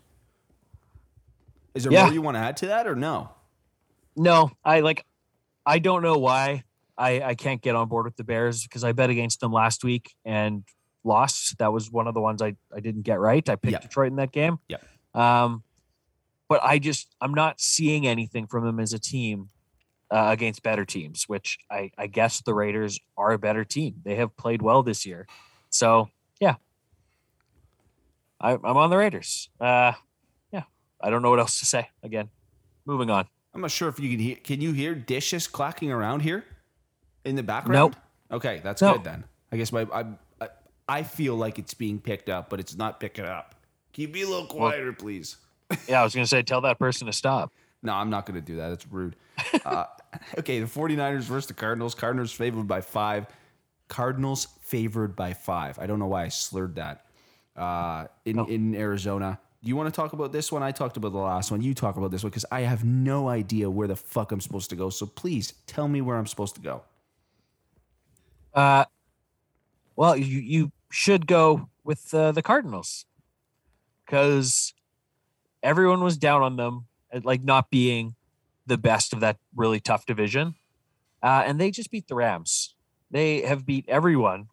Is 1.74 1.82
there 1.84 1.92
Yeah. 1.92 2.04
more 2.04 2.12
you 2.12 2.22
want 2.22 2.36
to 2.36 2.40
add 2.40 2.56
to 2.58 2.66
that 2.68 2.86
or 2.86 2.94
no? 2.94 3.30
No, 4.14 4.52
I 4.64 4.80
like 4.80 5.04
I 5.66 5.78
don't 5.80 6.02
know 6.02 6.18
why 6.18 6.64
I 6.98 7.20
I 7.22 7.34
can't 7.34 7.60
get 7.62 7.74
on 7.74 7.88
board 7.88 8.04
with 8.04 8.16
the 8.16 8.24
Bears 8.24 8.62
because 8.62 8.84
I 8.84 8.92
bet 8.92 9.08
against 9.10 9.40
them 9.40 9.52
last 9.52 9.82
week 9.82 10.14
and 10.24 10.64
lost. 11.02 11.56
That 11.58 11.72
was 11.72 11.90
one 11.90 12.06
of 12.06 12.14
the 12.14 12.20
ones 12.20 12.42
I 12.42 12.54
I 12.72 12.80
didn't 12.80 13.02
get 13.02 13.18
right. 13.18 13.48
I 13.48 13.56
picked 13.56 13.72
Yeah. 13.72 13.78
Detroit 13.80 14.08
in 14.10 14.16
that 14.16 14.30
game. 14.32 14.58
Yeah. 14.68 14.76
Um 15.14 15.62
but 16.52 16.62
I 16.62 16.78
just 16.78 17.08
I'm 17.18 17.32
not 17.32 17.62
seeing 17.62 18.06
anything 18.06 18.46
from 18.46 18.66
them 18.66 18.78
as 18.78 18.92
a 18.92 18.98
team 18.98 19.48
uh, 20.10 20.26
against 20.28 20.62
better 20.62 20.84
teams, 20.84 21.24
which 21.26 21.56
I 21.70 21.90
I 21.96 22.08
guess 22.08 22.42
the 22.42 22.52
Raiders 22.52 23.00
are 23.16 23.32
a 23.32 23.38
better 23.38 23.64
team. 23.64 23.94
They 24.04 24.16
have 24.16 24.36
played 24.36 24.60
well 24.60 24.82
this 24.82 25.06
year, 25.06 25.26
so 25.70 26.10
yeah, 26.40 26.56
I, 28.38 28.52
I'm 28.52 28.76
on 28.76 28.90
the 28.90 28.98
Raiders. 28.98 29.48
Uh, 29.58 29.92
yeah, 30.52 30.64
I 31.00 31.08
don't 31.08 31.22
know 31.22 31.30
what 31.30 31.38
else 31.38 31.58
to 31.60 31.64
say. 31.64 31.88
Again, 32.02 32.28
moving 32.84 33.08
on. 33.08 33.26
I'm 33.54 33.62
not 33.62 33.70
sure 33.70 33.88
if 33.88 33.98
you 33.98 34.10
can 34.10 34.18
hear. 34.18 34.36
Can 34.36 34.60
you 34.60 34.72
hear 34.72 34.94
dishes 34.94 35.46
clacking 35.46 35.90
around 35.90 36.20
here 36.20 36.44
in 37.24 37.34
the 37.34 37.42
background? 37.42 37.94
Nope. 37.94 37.96
Okay, 38.30 38.60
that's 38.62 38.82
No. 38.82 38.92
good 38.92 39.04
then. 39.04 39.24
I 39.50 39.56
guess 39.56 39.72
my 39.72 39.86
I, 39.90 40.04
I 40.38 40.48
I 40.86 41.02
feel 41.02 41.34
like 41.34 41.58
it's 41.58 41.72
being 41.72 41.98
picked 41.98 42.28
up, 42.28 42.50
but 42.50 42.60
it's 42.60 42.76
not 42.76 43.00
picking 43.00 43.24
up. 43.24 43.54
Can 43.94 44.02
you 44.02 44.08
be 44.08 44.20
a 44.20 44.28
little 44.28 44.46
quieter, 44.46 44.92
please? 44.92 45.38
Yeah, 45.88 46.00
I 46.00 46.04
was 46.04 46.14
gonna 46.14 46.26
say 46.26 46.42
tell 46.42 46.60
that 46.62 46.78
person 46.78 47.06
to 47.06 47.12
stop. 47.12 47.52
No, 47.82 47.94
I'm 47.94 48.10
not 48.10 48.26
going 48.26 48.36
to 48.36 48.46
do 48.46 48.56
that. 48.58 48.68
That's 48.68 48.86
rude. 48.86 49.16
uh, 49.64 49.86
okay, 50.38 50.60
the 50.60 50.66
49ers 50.66 51.22
versus 51.22 51.48
the 51.48 51.54
Cardinals. 51.54 51.94
Cardinals 51.96 52.30
favored 52.30 52.68
by 52.68 52.80
five. 52.80 53.26
Cardinals 53.88 54.46
favored 54.60 55.16
by 55.16 55.32
five. 55.32 55.78
I 55.80 55.86
don't 55.86 55.98
know 55.98 56.06
why 56.06 56.24
I 56.24 56.28
slurred 56.28 56.76
that. 56.76 57.06
Uh, 57.56 58.06
in 58.24 58.38
in 58.46 58.74
Arizona. 58.74 59.38
Do 59.62 59.68
you 59.68 59.76
want 59.76 59.92
to 59.92 60.00
talk 60.00 60.12
about 60.12 60.32
this 60.32 60.50
one? 60.50 60.62
I 60.62 60.72
talked 60.72 60.96
about 60.96 61.12
the 61.12 61.18
last 61.18 61.50
one. 61.50 61.60
You 61.60 61.74
talk 61.74 61.96
about 61.96 62.10
this 62.10 62.22
one 62.22 62.30
because 62.30 62.44
I 62.50 62.60
have 62.60 62.84
no 62.84 63.28
idea 63.28 63.68
where 63.68 63.86
the 63.86 63.96
fuck 63.96 64.32
I'm 64.32 64.40
supposed 64.40 64.70
to 64.70 64.76
go. 64.76 64.88
So 64.88 65.06
please 65.06 65.52
tell 65.66 65.86
me 65.86 66.00
where 66.00 66.16
I'm 66.16 66.26
supposed 66.26 66.54
to 66.54 66.60
go. 66.60 66.82
Uh, 68.54 68.84
well, 69.94 70.16
you 70.16 70.40
you 70.40 70.72
should 70.90 71.26
go 71.26 71.68
with 71.84 72.12
uh, 72.14 72.32
the 72.32 72.42
Cardinals 72.42 73.06
because 74.06 74.72
everyone 75.62 76.02
was 76.02 76.16
down 76.16 76.42
on 76.42 76.56
them, 76.56 76.86
at, 77.12 77.24
like 77.24 77.42
not 77.42 77.70
being 77.70 78.14
the 78.66 78.78
best 78.78 79.12
of 79.12 79.20
that 79.20 79.38
really 79.54 79.80
tough 79.80 80.06
division, 80.06 80.54
uh, 81.22 81.42
and 81.46 81.60
they 81.60 81.70
just 81.70 81.90
beat 81.90 82.08
the 82.08 82.14
Rams. 82.14 82.74
They 83.10 83.42
have 83.42 83.66
beat 83.66 83.84
everyone 83.88 84.48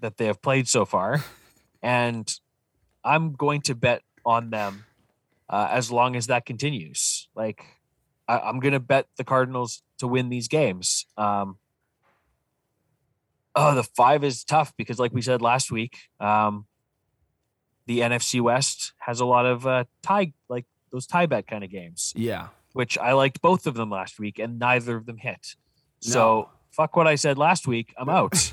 that 0.00 0.16
they 0.16 0.26
have 0.26 0.42
played 0.42 0.68
so 0.68 0.84
far, 0.84 1.24
and 1.82 2.32
I'm 3.04 3.34
going 3.34 3.62
to 3.62 3.74
bet 3.74 4.02
on 4.24 4.50
them 4.50 4.84
uh, 5.48 5.68
as 5.70 5.90
long 5.90 6.16
as 6.16 6.28
that 6.28 6.46
continues. 6.46 7.28
Like 7.34 7.64
I, 8.28 8.38
I'm 8.38 8.60
going 8.60 8.72
to 8.72 8.80
bet 8.80 9.06
the 9.16 9.24
Cardinals 9.24 9.82
to 9.98 10.06
win 10.06 10.28
these 10.28 10.48
games. 10.48 11.06
Um, 11.16 11.58
Oh, 13.54 13.74
the 13.74 13.82
five 13.82 14.24
is 14.24 14.44
tough 14.44 14.72
because, 14.78 14.98
like 14.98 15.12
we 15.12 15.20
said 15.20 15.42
last 15.42 15.70
week, 15.70 15.98
um, 16.20 16.66
the 17.86 18.00
NFC 18.00 18.40
West 18.40 18.92
has 18.98 19.20
a 19.20 19.24
lot 19.24 19.46
of 19.46 19.66
uh, 19.66 19.84
tie, 20.02 20.32
like 20.48 20.66
those 20.90 21.06
tie 21.06 21.26
bet 21.26 21.46
kind 21.46 21.64
of 21.64 21.70
games, 21.70 22.12
Yeah. 22.16 22.48
which 22.72 22.96
I 22.98 23.12
liked 23.12 23.40
both 23.42 23.66
of 23.66 23.74
them 23.74 23.90
last 23.90 24.18
week, 24.18 24.38
and 24.38 24.58
neither 24.58 24.96
of 24.96 25.06
them 25.06 25.16
hit. 25.18 25.56
So 26.00 26.48
fuck 26.70 26.96
what 26.96 27.06
I 27.06 27.14
said 27.14 27.38
last 27.38 27.66
week. 27.66 27.94
I'm 27.98 28.08
out. 28.20 28.52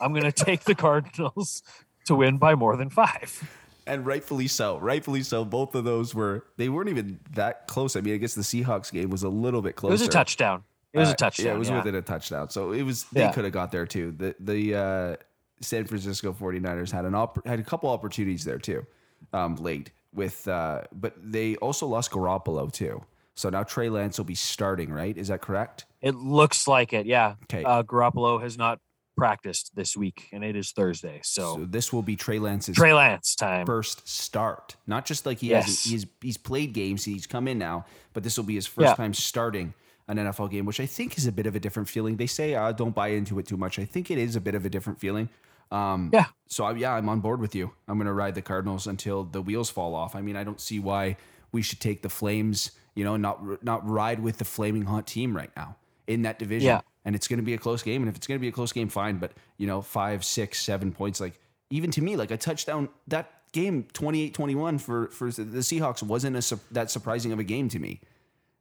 I'm 0.00 0.12
gonna 0.12 0.32
take 0.32 0.64
the 0.64 0.74
Cardinals 0.74 1.62
to 2.06 2.14
win 2.14 2.38
by 2.38 2.54
more 2.54 2.76
than 2.76 2.90
five. 2.90 3.48
And 3.86 4.04
rightfully 4.04 4.48
so. 4.48 4.78
Rightfully 4.78 5.22
so. 5.22 5.44
Both 5.44 5.74
of 5.74 5.84
those 5.84 6.14
were 6.14 6.44
they 6.56 6.68
weren't 6.68 6.88
even 6.88 7.20
that 7.34 7.66
close. 7.68 7.94
I 7.96 8.00
mean, 8.00 8.14
I 8.14 8.16
guess 8.16 8.34
the 8.34 8.42
Seahawks 8.42 8.90
game 8.92 9.10
was 9.10 9.22
a 9.22 9.28
little 9.28 9.62
bit 9.62 9.76
closer. 9.76 9.92
It 9.92 10.00
was 10.00 10.02
a 10.02 10.08
touchdown. 10.08 10.64
It 10.92 10.98
was 10.98 11.10
a 11.10 11.14
touchdown. 11.14 11.46
Yeah, 11.46 11.54
it 11.54 11.58
was 11.58 11.68
yeah. 11.68 11.76
within 11.76 11.94
a 11.94 12.02
touchdown. 12.02 12.48
So 12.50 12.72
it 12.72 12.82
was 12.82 13.04
they 13.12 13.20
Yeah. 13.20 13.32
could 13.32 13.44
have 13.44 13.52
got 13.52 13.70
there 13.72 13.86
too. 13.86 14.12
The 14.16 14.34
the 14.40 14.74
uh, 14.74 15.16
San 15.60 15.84
Francisco 15.86 16.32
49ers 16.32 16.90
had 16.90 17.04
an 17.04 17.14
opp- 17.14 17.44
had 17.46 17.58
a 17.58 17.64
couple 17.64 17.88
opportunities 17.90 18.44
there 18.44 18.58
too. 18.58 18.86
Um, 19.32 19.56
late 19.56 19.90
with 20.12 20.46
uh, 20.48 20.82
but 20.92 21.14
they 21.22 21.56
also 21.56 21.86
lost 21.86 22.10
Garoppolo 22.10 22.70
too. 22.72 23.02
So 23.34 23.50
now 23.50 23.62
Trey 23.64 23.88
Lance 23.90 24.16
will 24.18 24.24
be 24.24 24.34
starting, 24.34 24.90
right? 24.90 25.16
Is 25.16 25.28
that 25.28 25.42
correct? 25.42 25.84
It 26.00 26.14
looks 26.14 26.66
like 26.68 26.92
it. 26.92 27.06
Yeah. 27.06 27.34
'Kay. 27.48 27.64
Uh, 27.64 27.82
Garoppolo 27.82 28.40
has 28.42 28.56
not 28.56 28.78
practiced 29.16 29.72
this 29.74 29.96
week, 29.96 30.28
and 30.32 30.44
it 30.44 30.56
is 30.56 30.72
Thursday. 30.72 31.20
So, 31.22 31.56
So 31.56 31.64
this 31.64 31.90
will 31.92 32.02
be 32.02 32.16
Trey 32.16 32.38
Lance's 32.38 32.76
Trey 32.76 32.92
Lance 32.92 33.34
time. 33.34 33.64
first 33.66 34.06
start. 34.06 34.76
Not 34.86 35.06
just 35.06 35.24
like 35.26 35.38
he 35.38 35.48
Yes. 35.50 35.64
has 35.66 35.84
he's 35.84 36.06
he's 36.20 36.36
played 36.36 36.72
games, 36.74 37.04
he's 37.04 37.26
come 37.26 37.48
in 37.48 37.58
now, 37.58 37.86
but 38.12 38.22
this 38.22 38.36
will 38.36 38.44
be 38.44 38.54
his 38.54 38.66
first 38.66 38.88
Yeah. 38.88 38.94
time 38.94 39.14
starting 39.14 39.72
an 40.08 40.18
NFL 40.18 40.48
game, 40.50 40.64
which 40.66 40.78
I 40.80 40.86
think 40.86 41.18
is 41.18 41.26
a 41.26 41.32
bit 41.32 41.46
of 41.46 41.56
a 41.56 41.60
different 41.60 41.88
feeling. 41.88 42.16
They 42.16 42.26
say 42.28 42.54
uh, 42.54 42.72
don't 42.72 42.94
buy 42.94 43.08
into 43.08 43.38
it 43.38 43.46
too 43.46 43.56
much. 43.56 43.78
I 43.78 43.84
think 43.86 44.10
it 44.10 44.18
is 44.18 44.36
a 44.36 44.40
bit 44.40 44.54
of 44.54 44.64
a 44.66 44.70
different 44.70 45.00
feeling. 45.00 45.28
Um, 45.70 46.10
Yeah. 46.12 46.26
So 46.48 46.64
I, 46.64 46.72
yeah, 46.74 46.94
I'm 46.94 47.08
on 47.08 47.20
board 47.20 47.40
with 47.40 47.54
you. 47.54 47.72
I'm 47.88 47.98
going 47.98 48.06
to 48.06 48.12
ride 48.12 48.34
the 48.34 48.42
Cardinals 48.42 48.86
until 48.86 49.24
the 49.24 49.42
wheels 49.42 49.68
fall 49.68 49.94
off. 49.94 50.14
I 50.14 50.20
mean, 50.20 50.36
I 50.36 50.44
don't 50.44 50.60
see 50.60 50.78
why 50.78 51.16
we 51.52 51.62
should 51.62 51.80
take 51.80 52.02
the 52.02 52.08
Flames. 52.08 52.70
You 52.94 53.04
know, 53.04 53.16
not 53.16 53.62
not 53.62 53.86
ride 53.86 54.20
with 54.20 54.38
the 54.38 54.44
flaming 54.44 54.84
hot 54.84 55.06
team 55.06 55.36
right 55.36 55.50
now 55.56 55.76
in 56.06 56.22
that 56.22 56.38
division. 56.38 56.68
Yeah. 56.68 56.80
And 57.04 57.14
it's 57.14 57.28
going 57.28 57.38
to 57.38 57.44
be 57.44 57.52
a 57.54 57.58
close 57.58 57.82
game. 57.82 58.02
And 58.02 58.08
if 58.08 58.16
it's 58.16 58.26
going 58.26 58.38
to 58.38 58.40
be 58.40 58.48
a 58.48 58.52
close 58.52 58.72
game, 58.72 58.88
fine. 58.88 59.18
But 59.18 59.32
you 59.58 59.66
know, 59.66 59.82
five, 59.82 60.24
six, 60.24 60.62
seven 60.62 60.92
points, 60.92 61.20
like 61.20 61.38
even 61.68 61.90
to 61.90 62.00
me, 62.00 62.16
like 62.16 62.30
a 62.30 62.36
touchdown 62.36 62.88
that 63.08 63.30
game 63.52 63.84
28-21 63.94 64.80
for 64.80 65.08
for 65.08 65.30
the 65.30 65.58
Seahawks 65.58 66.02
wasn't 66.02 66.36
a 66.36 66.42
su- 66.42 66.60
that 66.70 66.90
surprising 66.90 67.32
of 67.32 67.38
a 67.38 67.44
game 67.44 67.68
to 67.70 67.78
me. 67.78 68.00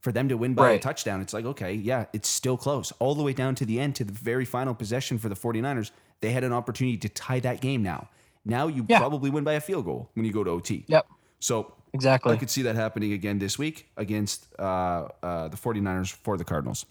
For 0.02 0.12
them 0.12 0.30
to 0.30 0.38
win 0.38 0.54
by 0.54 0.70
a 0.76 0.80
touchdown, 0.80 1.20
it's 1.22 1.34
like, 1.34 1.46
okay, 1.46 1.74
yeah, 1.74 2.06
it's 2.14 2.30
still 2.30 2.58
close. 2.58 2.94
All 3.00 3.16
the 3.16 3.24
way 3.24 3.34
down 3.34 3.56
to 3.56 3.66
the 3.66 3.80
end, 3.80 3.96
to 3.96 4.04
the 4.04 4.14
very 4.14 4.46
final 4.46 4.76
possession 4.76 5.18
for 5.18 5.30
the 5.30 5.36
49ers, 5.36 5.90
they 6.26 6.32
had 6.32 6.44
an 6.44 6.52
opportunity 6.54 6.98
to 6.98 7.08
tie 7.10 7.40
that 7.42 7.62
game 7.62 7.84
now. 7.84 8.10
Now 8.44 8.66
you 8.68 8.84
Yeah. 8.90 8.98
probably 9.00 9.30
win 9.30 9.44
by 9.44 9.54
a 9.54 9.62
field 9.62 9.86
goal 9.86 10.10
when 10.16 10.26
you 10.26 10.34
go 10.34 10.44
to 10.44 10.50
OT. 10.50 10.84
Yep. 10.88 11.06
So 11.40 11.74
Exactly. 11.94 12.34
I 12.34 12.38
could 12.38 12.50
see 12.50 12.64
that 12.64 12.76
happening 12.76 13.14
again 13.14 13.38
this 13.40 13.58
week 13.60 13.88
against 13.96 14.48
uh, 14.60 15.08
uh, 15.24 15.48
the 15.50 15.56
49ers 15.58 16.12
for 16.12 16.36
the 16.38 16.44
Cardinals. 16.44 16.86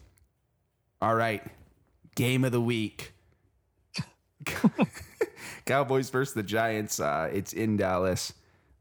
All 1.03 1.15
right. 1.15 1.43
Game 2.15 2.45
of 2.45 2.53
the 2.53 2.61
week. 2.61 3.13
Cowboys 5.67 6.11
versus 6.11 6.35
the 6.35 6.43
Giants. 6.43 7.01
Uh, 7.01 7.29
it's 7.33 7.53
in 7.53 7.77
Dallas. 7.77 8.33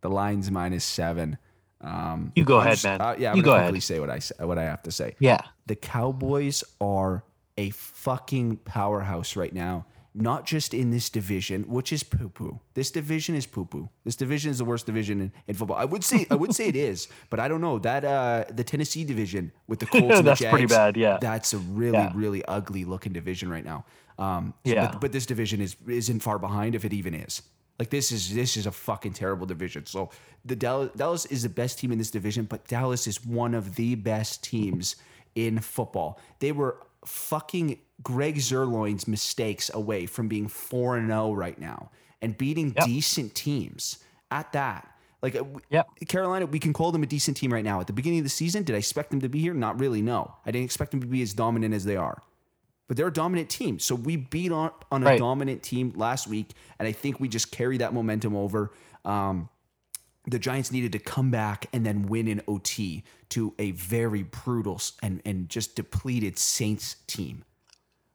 The 0.01 0.09
line's 0.09 0.51
minus 0.51 0.83
seven. 0.83 1.37
Um, 1.81 2.31
You 2.35 2.43
go 2.45 2.59
ahead, 2.59 2.81
man. 2.83 3.01
Uh, 3.01 3.15
yeah, 3.17 3.31
I'm 3.31 3.37
You 3.37 3.43
gonna 3.43 3.63
go 3.63 3.67
ahead. 3.69 3.83
say 3.83 3.99
what 3.99 4.09
I 4.09 4.19
say, 4.19 4.35
what 4.39 4.57
I 4.57 4.63
have 4.63 4.83
to 4.83 4.91
say. 4.91 5.15
yeah. 5.19 5.41
The 5.65 5.75
Cowboys 5.75 6.63
are 6.81 7.23
a 7.57 7.69
fucking 7.71 8.57
powerhouse 8.57 9.35
right 9.35 9.53
now. 9.53 9.85
Not 10.16 10.45
just 10.45 10.74
in 10.76 10.91
this 10.91 11.09
division, 11.09 11.64
which 11.64 11.91
is 11.91 12.03
poo 12.03 12.30
poo. 12.30 12.59
This 12.76 12.91
division 12.91 13.34
is 13.34 13.47
poo 13.47 13.66
poo. 13.66 13.89
This 14.03 14.16
division 14.16 14.51
is 14.51 14.59
the 14.59 14.66
worst 14.66 14.86
division 14.86 15.20
in, 15.22 15.32
in 15.47 15.55
football. 15.55 15.76
I 15.78 15.86
would 15.86 16.03
say 16.03 16.28
I 16.30 16.36
would 16.36 16.53
say 16.53 16.68
it 16.68 16.76
is, 16.76 17.07
but 17.32 17.39
I 17.39 17.47
don't 17.47 17.61
know 17.61 17.80
that 17.80 18.05
uh, 18.05 18.43
the 18.53 18.64
Tennessee 18.64 19.03
division 19.05 19.51
with 19.68 19.80
the 19.80 19.86
Colts 19.93 20.18
and 20.20 20.28
the 20.28 20.32
That's 20.32 20.41
pretty 20.41 20.66
Jags, 20.68 20.72
bad, 20.74 20.97
yeah. 20.97 21.18
that's 21.20 21.53
a 21.53 21.57
really 21.57 21.97
Yeah. 21.97 22.11
really 22.14 22.45
ugly 22.45 22.86
looking 22.86 23.11
division 23.11 23.49
right 23.49 23.66
now. 23.66 23.86
Um, 24.20 24.53
Yeah. 24.64 24.91
but, 24.91 25.01
but 25.01 25.11
this 25.14 25.26
division 25.26 25.61
is 25.61 25.76
isn't 25.88 26.20
far 26.22 26.38
behind 26.38 26.76
if 26.76 26.86
it 26.86 26.93
even 26.93 27.16
is. 27.16 27.41
Like 27.80 27.89
this 27.89 28.11
is 28.11 28.36
this 28.36 28.55
is 28.55 28.68
a 28.68 28.72
fucking 28.72 29.14
terrible 29.14 29.47
division. 29.47 29.88
So 29.88 30.11
the 30.45 30.55
Dallas, 30.55 30.91
Dallas 30.95 31.26
is 31.26 31.41
the 31.41 31.49
best 31.49 31.80
team 31.80 31.91
in 31.91 31.97
this 31.97 32.11
division, 32.11 32.45
but 32.45 32.68
Dallas 32.68 33.07
is 33.07 33.26
one 33.26 33.55
of 33.55 33.74
the 33.76 33.95
best 33.95 34.43
teams 34.43 34.95
in 35.34 35.57
football. 35.57 36.20
They 36.38 36.51
were 36.51 36.78
fucking 37.03 37.80
Greg 38.03 38.35
Zuerlein's 38.35 39.07
mistakes 39.07 39.71
away 39.73 40.05
from 40.05 40.27
being 40.27 40.47
4 40.47 40.97
and 40.97 41.07
0 41.09 41.33
right 41.33 41.57
now 41.59 41.89
and 42.21 42.37
beating 42.37 42.73
Yep. 42.75 42.85
decent 42.85 43.35
teams 43.35 43.99
at 44.29 44.51
that. 44.53 44.89
Like 45.21 45.35
uh, 45.35 45.43
Yep. 45.69 45.87
Carolina, 46.09 46.45
we 46.45 46.59
can 46.59 46.73
call 46.73 46.91
them 46.91 47.03
a 47.03 47.05
decent 47.05 47.37
team 47.37 47.53
right 47.53 47.63
now. 47.63 47.79
At 47.79 47.87
the 47.87 47.93
beginning 47.93 48.19
of 48.19 48.25
the 48.25 48.29
season, 48.29 48.63
did 48.63 48.75
I 48.75 48.79
expect 48.79 49.09
them 49.11 49.21
to 49.21 49.29
be 49.29 49.39
here? 49.39 49.53
Not 49.53 49.79
really. 49.79 50.01
No, 50.01 50.35
I 50.45 50.51
didn't 50.51 50.65
expect 50.65 50.91
them 50.91 50.99
to 51.01 51.07
be 51.07 51.21
as 51.21 51.33
dominant 51.33 51.73
as 51.73 51.85
they 51.85 51.95
are. 51.95 52.21
But 52.87 52.97
they're 52.97 53.07
a 53.07 53.13
dominant 53.13 53.49
team. 53.49 53.79
So 53.79 53.95
we 53.95 54.17
beat 54.17 54.51
on 54.51 54.71
on 54.91 55.03
a 55.03 55.05
Right. 55.07 55.19
dominant 55.19 55.63
team 55.63 55.93
last 55.95 56.27
week, 56.27 56.51
and 56.77 56.87
I 56.87 56.91
think 56.91 57.19
we 57.19 57.29
just 57.29 57.51
carry 57.51 57.77
that 57.77 57.93
momentum 57.93 58.35
over. 58.35 58.71
Um, 59.05 59.49
the 60.25 60.39
Giants 60.39 60.71
needed 60.71 60.91
to 60.93 60.99
come 60.99 61.31
back 61.31 61.67
and 61.73 61.85
then 61.85 62.03
win 62.03 62.27
in 62.27 62.41
OT 62.47 63.03
to 63.29 63.53
a 63.59 63.71
very 63.71 64.23
brutal 64.23 64.81
and 65.01 65.21
and 65.25 65.47
just 65.49 65.75
depleted 65.75 66.37
Saints 66.37 66.97
team. 67.07 67.43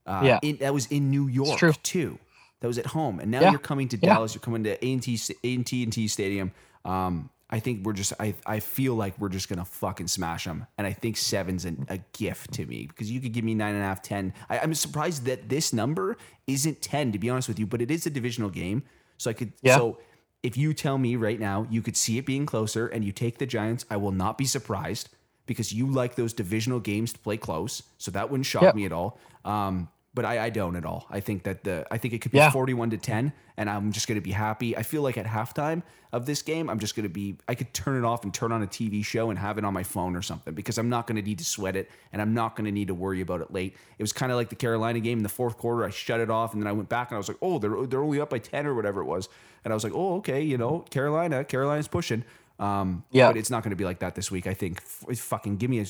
Uh, 0.08 0.22
Yeah. 0.24 0.38
in, 0.42 0.56
that 0.58 0.72
was 0.74 0.86
in 0.86 1.10
New 1.10 1.28
York 1.28 1.60
too. 1.82 2.18
That 2.60 2.66
was 2.66 2.78
at 2.78 2.86
home, 2.86 3.20
and 3.20 3.30
now 3.30 3.42
Yeah. 3.42 3.50
you're 3.50 3.58
coming 3.60 3.88
to 3.88 3.96
Yeah. 3.96 4.14
Dallas. 4.14 4.34
You're 4.34 4.40
coming 4.40 4.64
to 4.64 4.84
A 4.84 4.92
and 4.92 5.02
T 5.02 5.84
and 5.84 5.92
T 5.92 6.08
Stadium. 6.08 6.50
Um, 6.84 7.30
I 7.50 7.60
think 7.60 7.84
we're 7.86 7.92
just. 7.94 8.12
I 8.20 8.34
I 8.44 8.60
feel 8.60 8.94
like 8.94 9.18
we're 9.18 9.28
just 9.30 9.48
gonna 9.48 9.64
fucking 9.64 10.08
smash 10.08 10.44
them, 10.44 10.66
and 10.76 10.86
I 10.86 10.92
think 10.92 11.16
seven's 11.16 11.64
an, 11.64 11.86
a 11.88 11.98
gift 12.12 12.52
to 12.54 12.66
me 12.66 12.86
because 12.86 13.10
you 13.10 13.20
could 13.20 13.32
give 13.32 13.44
me 13.44 13.54
nine 13.54 13.74
and 13.74 13.82
a 13.82 13.86
half, 13.86 14.02
ten. 14.02 14.34
I, 14.50 14.58
I'm 14.58 14.74
surprised 14.74 15.24
that 15.26 15.48
this 15.48 15.72
number 15.72 16.16
isn't 16.46 16.82
ten, 16.82 17.12
to 17.12 17.18
be 17.18 17.30
honest 17.30 17.48
with 17.48 17.58
you. 17.58 17.66
But 17.66 17.80
it 17.80 17.90
is 17.90 18.06
a 18.06 18.10
divisional 18.10 18.50
game, 18.50 18.82
so 19.18 19.30
I 19.30 19.32
could. 19.34 19.52
Yeah. 19.62 19.76
So 19.76 19.98
if 20.42 20.56
you 20.58 20.74
tell 20.74 20.98
me 20.98 21.16
right 21.16 21.40
now 21.40 21.66
you 21.70 21.80
could 21.80 21.96
see 21.96 22.18
it 22.18 22.26
being 22.26 22.44
closer, 22.44 22.86
and 22.86 23.02
you 23.04 23.12
take 23.12 23.38
the 23.38 23.46
Giants, 23.46 23.86
I 23.90 23.96
will 23.96 24.12
not 24.12 24.36
be 24.36 24.44
surprised 24.44 25.08
because 25.46 25.72
you 25.72 25.86
like 25.86 26.16
those 26.16 26.32
divisional 26.34 26.80
games 26.80 27.12
to 27.14 27.18
play 27.18 27.38
close. 27.38 27.82
So 27.98 28.10
that 28.10 28.30
wouldn't 28.30 28.46
shock 28.46 28.62
Yep. 28.62 28.74
me 28.74 28.84
at 28.84 28.92
all. 28.92 29.18
Um, 29.46 29.88
but 30.14 30.24
I, 30.24 30.46
I 30.46 30.50
don't 30.50 30.74
at 30.76 30.84
all. 30.84 31.06
I 31.10 31.20
think 31.20 31.44
that 31.44 31.64
the 31.64 31.86
I 31.90 31.98
think 31.98 32.14
it 32.14 32.18
could 32.20 32.32
be 32.32 32.38
Yeah. 32.38 32.50
41 32.50 32.90
to 32.90 32.96
10 32.96 33.32
and 33.56 33.68
I'm 33.70 33.92
just 33.92 34.08
going 34.08 34.16
to 34.16 34.22
be 34.22 34.30
happy. 34.32 34.76
I 34.76 34.82
feel 34.82 35.02
like 35.02 35.16
at 35.18 35.26
halftime 35.26 35.82
of 36.12 36.24
this 36.26 36.42
game, 36.42 36.70
I'm 36.70 36.78
just 36.78 36.96
going 36.96 37.04
to 37.04 37.08
be 37.12 37.36
I 37.46 37.54
could 37.54 37.72
turn 37.74 37.96
it 37.96 38.04
off 38.06 38.24
and 38.24 38.32
turn 38.32 38.50
on 38.50 38.62
a 38.62 38.66
TV 38.66 39.04
show 39.04 39.30
and 39.30 39.38
have 39.38 39.58
it 39.58 39.64
on 39.64 39.72
my 39.74 39.82
phone 39.82 40.16
or 40.16 40.22
something 40.22 40.54
because 40.54 40.78
I'm 40.78 40.88
not 40.88 41.06
going 41.06 41.16
to 41.16 41.22
need 41.22 41.38
to 41.38 41.44
sweat 41.44 41.76
it 41.76 41.90
and 42.12 42.20
I'm 42.22 42.34
not 42.34 42.56
going 42.56 42.64
to 42.64 42.72
need 42.72 42.88
to 42.88 42.94
worry 42.94 43.20
about 43.20 43.40
it 43.42 43.52
late. 43.52 43.76
It 43.98 44.02
was 44.02 44.12
kind 44.12 44.32
of 44.32 44.36
like 44.36 44.48
the 44.48 44.56
Carolina 44.56 44.98
game 45.00 45.18
in 45.18 45.22
the 45.22 45.28
fourth 45.28 45.56
quarter. 45.58 45.84
I 45.84 45.90
shut 45.90 46.20
it 46.20 46.30
off 46.30 46.52
and 46.54 46.62
then 46.62 46.66
I 46.68 46.72
went 46.72 46.88
back 46.88 47.10
and 47.10 47.16
I 47.16 47.18
was 47.18 47.28
like, 47.28 47.38
"Oh, 47.42 47.58
they're 47.58 47.86
they're 47.86 48.02
only 48.02 48.20
up 48.20 48.30
by 48.30 48.38
10 48.38 48.66
or 48.66 48.74
whatever 48.74 49.00
it 49.02 49.06
was." 49.06 49.28
And 49.64 49.72
I 49.72 49.74
was 49.74 49.84
like, 49.84 49.92
"Oh, 49.94 50.16
okay, 50.16 50.42
you 50.42 50.56
know, 50.58 50.80
Carolina, 50.90 51.44
Carolina's 51.44 51.86
pushing." 51.88 52.24
Um, 52.58 53.04
Yeah. 53.12 53.28
but 53.28 53.36
it's 53.36 53.50
not 53.50 53.62
going 53.62 53.70
to 53.70 53.76
be 53.76 53.84
like 53.84 54.00
that 54.00 54.16
this 54.16 54.32
week. 54.32 54.48
I 54.48 54.54
think 54.54 54.78
F- 54.78 55.18
fucking 55.18 55.58
give 55.58 55.70
me 55.70 55.78
a 55.78 55.86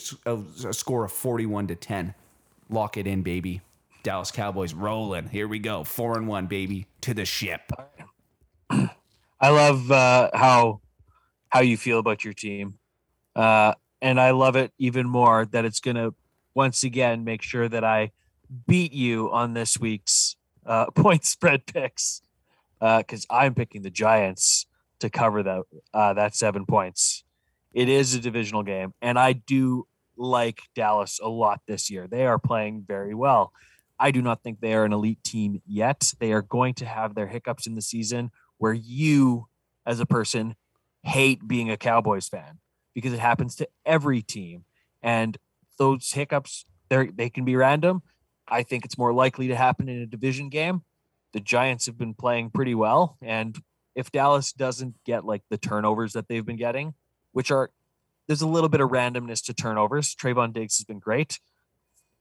score 0.75 1.05
of 1.05 1.13
41 1.13 1.69
to 1.69 1.75
10. 1.77 2.15
Lock 2.69 2.99
it 2.99 3.07
in, 3.07 3.23
baby. 3.23 3.63
Dallas 4.03 4.31
Cowboys 4.31 4.75
rolling. 4.75 5.29
Here 5.29 5.49
we 5.49 5.59
go. 5.59 5.85
Four 5.85 6.17
and 6.17 6.27
one, 6.29 6.47
baby. 6.47 6.87
To 7.03 7.15
the 7.15 7.25
ship. 7.25 7.73
I 8.71 9.51
love 9.51 9.91
uh, 9.91 10.31
how 10.35 10.81
how 11.51 11.61
you 11.61 11.77
feel 11.77 11.99
about 11.99 12.25
your 12.25 12.35
team, 12.35 12.79
uh, 13.37 13.75
and 14.03 14.21
I 14.21 14.33
love 14.33 14.57
it 14.57 14.73
even 14.79 15.09
more 15.09 15.47
that 15.47 15.65
it's 15.65 15.81
gonna 15.81 16.11
once 16.55 16.83
again 16.83 17.25
make 17.25 17.43
sure 17.43 17.69
that 17.69 17.85
I 17.85 18.11
beat 18.67 18.93
you 18.93 19.31
on 19.31 19.55
this 19.55 19.79
week's 19.79 20.37
uh, 20.67 20.87
point 20.95 21.25
spread 21.25 21.67
picks 21.67 22.23
because 22.81 23.27
I'm 23.31 23.55
picking 23.55 23.83
the 23.83 23.91
Giants 23.91 24.67
to 25.01 25.11
cover 25.11 25.43
that 25.43 25.63
uh, 25.95 26.15
that 26.15 26.35
seven 26.35 26.67
points. 26.67 27.25
It 27.73 27.89
is 27.89 28.15
a 28.15 28.21
divisional 28.21 28.63
game, 28.63 28.95
and 29.01 29.19
I 29.19 29.35
do 29.35 29.87
like 30.17 30.63
Dallas 30.75 31.21
a 31.23 31.29
lot 31.29 31.61
this 31.67 31.91
year. 31.91 32.09
They 32.09 32.27
are 32.27 32.39
playing 32.39 32.85
very 32.87 33.15
well. 33.15 33.53
I 33.99 34.11
do 34.11 34.23
not 34.23 34.43
think 34.43 34.61
they 34.61 34.75
are 34.75 34.85
an 34.85 34.93
elite 34.93 35.23
team 35.25 35.61
yet. 35.67 36.13
They 36.19 36.33
are 36.33 36.43
going 36.43 36.75
to 36.75 36.87
have 36.87 37.15
their 37.15 37.27
hiccups 37.27 37.67
in 37.67 37.75
the 37.75 37.83
season 37.83 38.31
where 38.59 38.73
you, 38.73 39.49
as 39.87 40.01
a 40.01 40.07
person, 40.07 40.55
hate 41.03 41.47
being 41.47 41.71
a 41.71 41.77
Cowboys 41.77 42.29
fan 42.29 42.59
because 42.95 43.13
it 43.13 43.21
happens 43.21 43.57
to 43.57 43.69
every 43.85 44.23
team. 44.23 44.65
And 45.03 45.39
those 45.79 46.13
hiccups, 46.13 46.65
they 46.89 47.31
can 47.31 47.45
be 47.45 47.57
random. 47.57 48.03
I 48.49 48.63
think 48.63 48.85
it's 48.85 48.99
more 48.99 49.13
likely 49.13 49.49
to 49.49 49.57
happen 49.57 49.89
in 49.89 50.01
a 50.01 50.07
division 50.07 50.49
game. 50.49 50.83
The 51.33 51.41
Giants 51.41 51.87
have 51.87 51.99
been 51.99 52.15
playing 52.15 52.51
pretty 52.51 52.75
well, 52.75 53.19
and 53.21 53.59
if 53.95 54.11
Dallas 54.11 54.53
doesn't 54.53 54.95
get 55.05 55.27
like 55.27 55.43
the 55.51 55.59
turnovers 55.59 56.15
that 56.15 56.27
they've 56.27 56.47
been 56.47 56.57
getting, 56.57 56.95
which 57.33 57.51
are 57.51 57.71
there's 58.27 58.43
a 58.43 58.49
little 58.49 58.69
bit 58.69 58.81
of 58.81 58.91
randomness 58.91 59.45
to 59.47 59.55
turnovers. 59.55 60.15
Trevon 60.15 60.53
Diggs 60.53 60.79
has 60.79 60.85
been 60.85 60.99
great. 60.99 61.41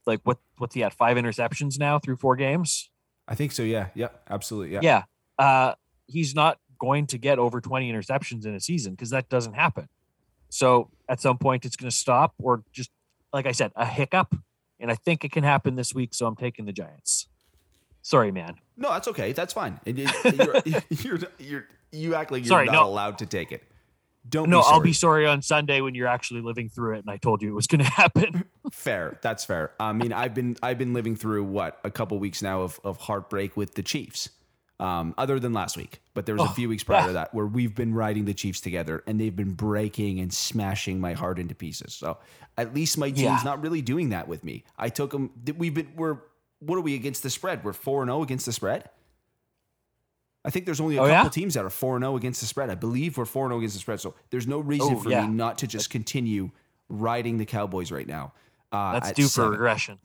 Like 0.08 0.22
what 0.24 0.40
what's 0.58 0.74
he 0.74 0.84
at? 0.84 0.94
Five 0.94 1.18
interceptions 1.18 1.78
now 1.78 2.00
through 2.00 2.16
four 2.18 2.36
games. 2.36 2.90
I 3.28 3.36
think 3.36 3.52
so. 3.52 3.64
Yeah. 3.64 3.88
Yeah. 3.94 4.10
Absolutely. 4.30 4.74
Yeah. 4.74 4.80
Yeah. 4.82 5.04
Uh, 5.38 5.76
he's 6.08 6.34
not 6.34 6.60
going 6.80 7.08
to 7.08 7.18
get 7.18 7.40
over 7.40 7.60
20 7.60 7.92
interceptions 7.92 8.46
in 8.46 8.56
a 8.56 8.60
season 8.60 8.94
because 8.94 9.10
that 9.10 9.30
doesn't 9.30 9.54
happen. 9.54 9.90
So 10.50 10.90
at 11.10 11.20
some 11.20 11.38
point 11.38 11.66
it's 11.66 11.76
going 11.76 11.90
to 11.90 11.96
stop 11.96 12.34
or 12.42 12.64
just 12.72 12.90
like 13.34 13.46
I 13.46 13.52
said, 13.52 13.72
a 13.76 13.86
hiccup. 13.86 14.36
And 14.80 14.92
I 14.92 14.96
think 14.96 15.26
it 15.26 15.32
can 15.32 15.44
happen 15.44 15.76
this 15.76 15.94
week. 15.94 16.14
So 16.14 16.28
I'm 16.28 16.36
taking 16.36 16.66
the 16.66 16.72
Giants. 16.72 17.28
Sorry, 18.02 18.32
man. 18.32 18.56
No, 18.78 18.90
that's 18.90 19.08
okay. 19.10 19.34
That's 19.34 19.54
fine. 19.54 19.80
You're, 19.86 20.08
you're, 20.90 21.20
you're, 21.40 21.68
you 21.92 22.16
act 22.16 22.32
like 22.32 22.44
you're 22.44 22.50
Sorry, 22.50 22.66
not 22.68 22.74
no. 22.74 22.86
allowed 22.86 23.18
to 23.20 23.26
take 23.26 23.52
it. 23.52 23.64
Don't 24.30 24.50
No, 24.50 24.62
be 24.62 24.66
I'll 24.68 24.80
be 24.82 24.94
sorry 24.94 25.26
on 25.28 25.42
Sunday 25.42 25.82
when 25.82 25.96
you're 25.96 26.08
actually 26.08 26.42
living 26.42 26.70
through 26.70 26.96
it 26.96 27.00
and 27.00 27.10
I 27.10 27.18
told 27.18 27.42
you 27.42 27.50
it 27.50 27.56
was 27.56 27.68
going 27.68 27.80
to 27.84 27.90
happen. 27.90 28.46
fair. 28.72 29.18
That's 29.22 29.46
fair. 29.46 29.72
I 29.80 29.94
mean, 29.94 30.12
I've 30.14 30.34
been 30.34 30.58
I've 30.64 30.78
been 30.78 30.94
living 30.94 31.16
through 31.16 31.44
what 31.46 31.80
a 31.84 31.92
couple 31.92 32.18
weeks 32.20 32.42
now 32.42 32.62
of 32.62 32.80
of 32.84 32.98
heartbreak 32.98 33.56
with 33.58 33.76
the 33.76 33.84
Chiefs. 33.84 34.30
Um, 34.80 35.16
other 35.18 35.40
than 35.40 35.54
last 35.54 35.76
week, 35.76 36.02
but 36.14 36.28
there 36.28 36.36
was 36.36 36.44
a 36.46 36.52
Oh, 36.52 36.54
few 36.54 36.70
weeks 36.70 36.84
prior 36.84 37.02
yeah. 37.02 37.08
to 37.08 37.14
that 37.14 37.34
where 37.34 37.48
we've 37.48 37.74
been 37.74 37.96
riding 37.96 38.26
the 38.26 38.34
Chiefs 38.36 38.62
together, 38.62 39.04
and 39.08 39.20
they've 39.20 39.36
been 39.36 39.54
breaking 39.54 40.20
and 40.20 40.32
smashing 40.32 41.00
my 41.02 41.14
heart 41.14 41.40
into 41.40 41.56
pieces. 41.56 41.96
So 41.96 42.20
at 42.60 42.76
least 42.76 42.96
my 42.96 43.08
team's 43.10 43.22
Yeah. 43.24 43.42
not 43.44 43.64
really 43.64 43.82
doing 43.82 44.10
that 44.10 44.28
with 44.28 44.44
me. 44.44 44.66
I 44.78 44.90
took 44.90 45.10
them. 45.10 45.32
We've 45.58 45.74
been 45.74 45.92
we're 45.96 46.18
what 46.60 46.76
are 46.76 46.82
we 46.82 46.94
against 46.94 47.24
the 47.24 47.32
spread? 47.32 47.64
We're 47.64 47.74
four 47.74 48.04
and 48.04 48.10
zero 48.10 48.22
against 48.22 48.46
the 48.46 48.54
spread. 48.54 48.88
I 50.46 50.50
think 50.50 50.66
there's 50.66 50.80
only 50.80 50.96
a 50.98 51.02
Oh, 51.02 51.08
couple 51.08 51.24
yeah? 51.26 51.30
teams 51.30 51.54
that 51.56 51.66
are 51.66 51.70
four 51.70 51.96
and 51.96 52.04
zero 52.04 52.16
against 52.16 52.40
the 52.42 52.48
spread. 52.48 52.70
I 52.70 52.76
believe 52.76 53.18
we're 53.18 53.26
four 53.26 53.46
and 53.46 53.52
zero 53.52 53.60
against 53.60 53.76
the 53.76 53.82
spread. 53.82 54.00
So 54.00 54.16
there's 54.30 54.48
no 54.48 54.60
reason 54.60 54.96
Oh, 54.96 55.00
for 55.00 55.10
yeah. 55.10 55.26
me 55.28 55.34
not 55.34 55.58
to 55.60 55.68
just 55.68 55.90
continue 55.90 56.52
riding 56.90 57.38
the 57.38 57.46
Cowboys 57.46 57.92
right 57.92 58.08
now. 58.08 58.34
Uh, 58.72 58.94
That's 58.94 59.10
at 59.10 59.16
due 59.16 59.28
for 59.28 59.50
regression. 59.50 60.00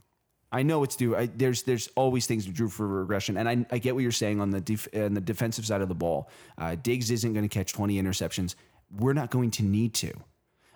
I 0.50 0.62
know 0.62 0.82
it's 0.82 0.96
due. 0.96 1.16
I, 1.16 1.26
there's 1.26 1.62
there's 1.62 1.88
always 1.96 2.26
things 2.26 2.44
due 2.44 2.68
for 2.68 2.86
regression, 2.86 3.36
and 3.38 3.48
I, 3.48 3.64
I 3.70 3.78
get 3.78 3.94
what 3.94 4.02
you're 4.02 4.12
saying 4.12 4.40
on 4.40 4.50
the 4.50 4.60
def, 4.60 4.86
on 4.94 5.14
the 5.14 5.20
defensive 5.20 5.64
side 5.64 5.80
of 5.80 5.88
the 5.88 5.94
ball. 5.94 6.28
Uh, 6.58 6.74
Diggs 6.74 7.10
isn't 7.10 7.32
going 7.32 7.48
to 7.48 7.48
catch 7.48 7.72
20 7.72 8.00
interceptions. 8.02 8.54
We're 8.98 9.14
not 9.14 9.30
going 9.30 9.50
to 9.52 9.62
need 9.62 9.94
to. 9.94 10.12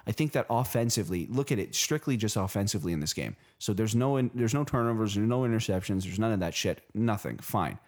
I 0.06 0.12
think 0.12 0.32
that 0.32 0.46
offensively, 0.48 1.26
look 1.28 1.50
at 1.52 1.58
it 1.58 1.74
strictly 1.74 2.16
just 2.16 2.36
offensively 2.36 2.92
in 2.92 3.00
this 3.00 3.12
game. 3.12 3.36
So 3.58 3.74
there's 3.74 3.94
no 3.94 4.16
in, 4.16 4.30
there's 4.34 4.54
no 4.54 4.64
turnovers, 4.64 5.14
there's 5.16 5.28
no 5.28 5.40
interceptions, 5.40 6.04
there's 6.04 6.18
none 6.18 6.32
of 6.32 6.40
that 6.40 6.54
shit. 6.54 6.82
Nothing. 6.94 7.36
Fine. 7.38 7.78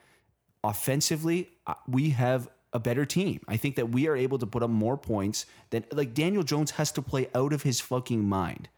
Offensively, 0.65 1.49
uh, 1.67 1.75
we 1.87 2.11
have 2.11 2.49
a 2.73 2.79
better 2.79 3.05
team. 3.07 3.41
I 3.49 3.57
think 3.57 3.77
that 3.77 3.91
we 3.91 4.09
are 4.09 4.17
able 4.17 4.39
to 4.39 4.47
put 4.47 4.63
up 4.63 4.71
more 4.71 4.97
points 4.99 5.47
than 5.71 5.85
like 5.93 6.15
Daniel 6.15 6.43
Jones 6.43 6.73
has 6.73 6.93
to 6.93 7.03
play 7.03 7.29
out 7.35 7.53
of 7.53 7.63
his 7.63 7.81
fucking 7.81 8.29
mind 8.29 8.69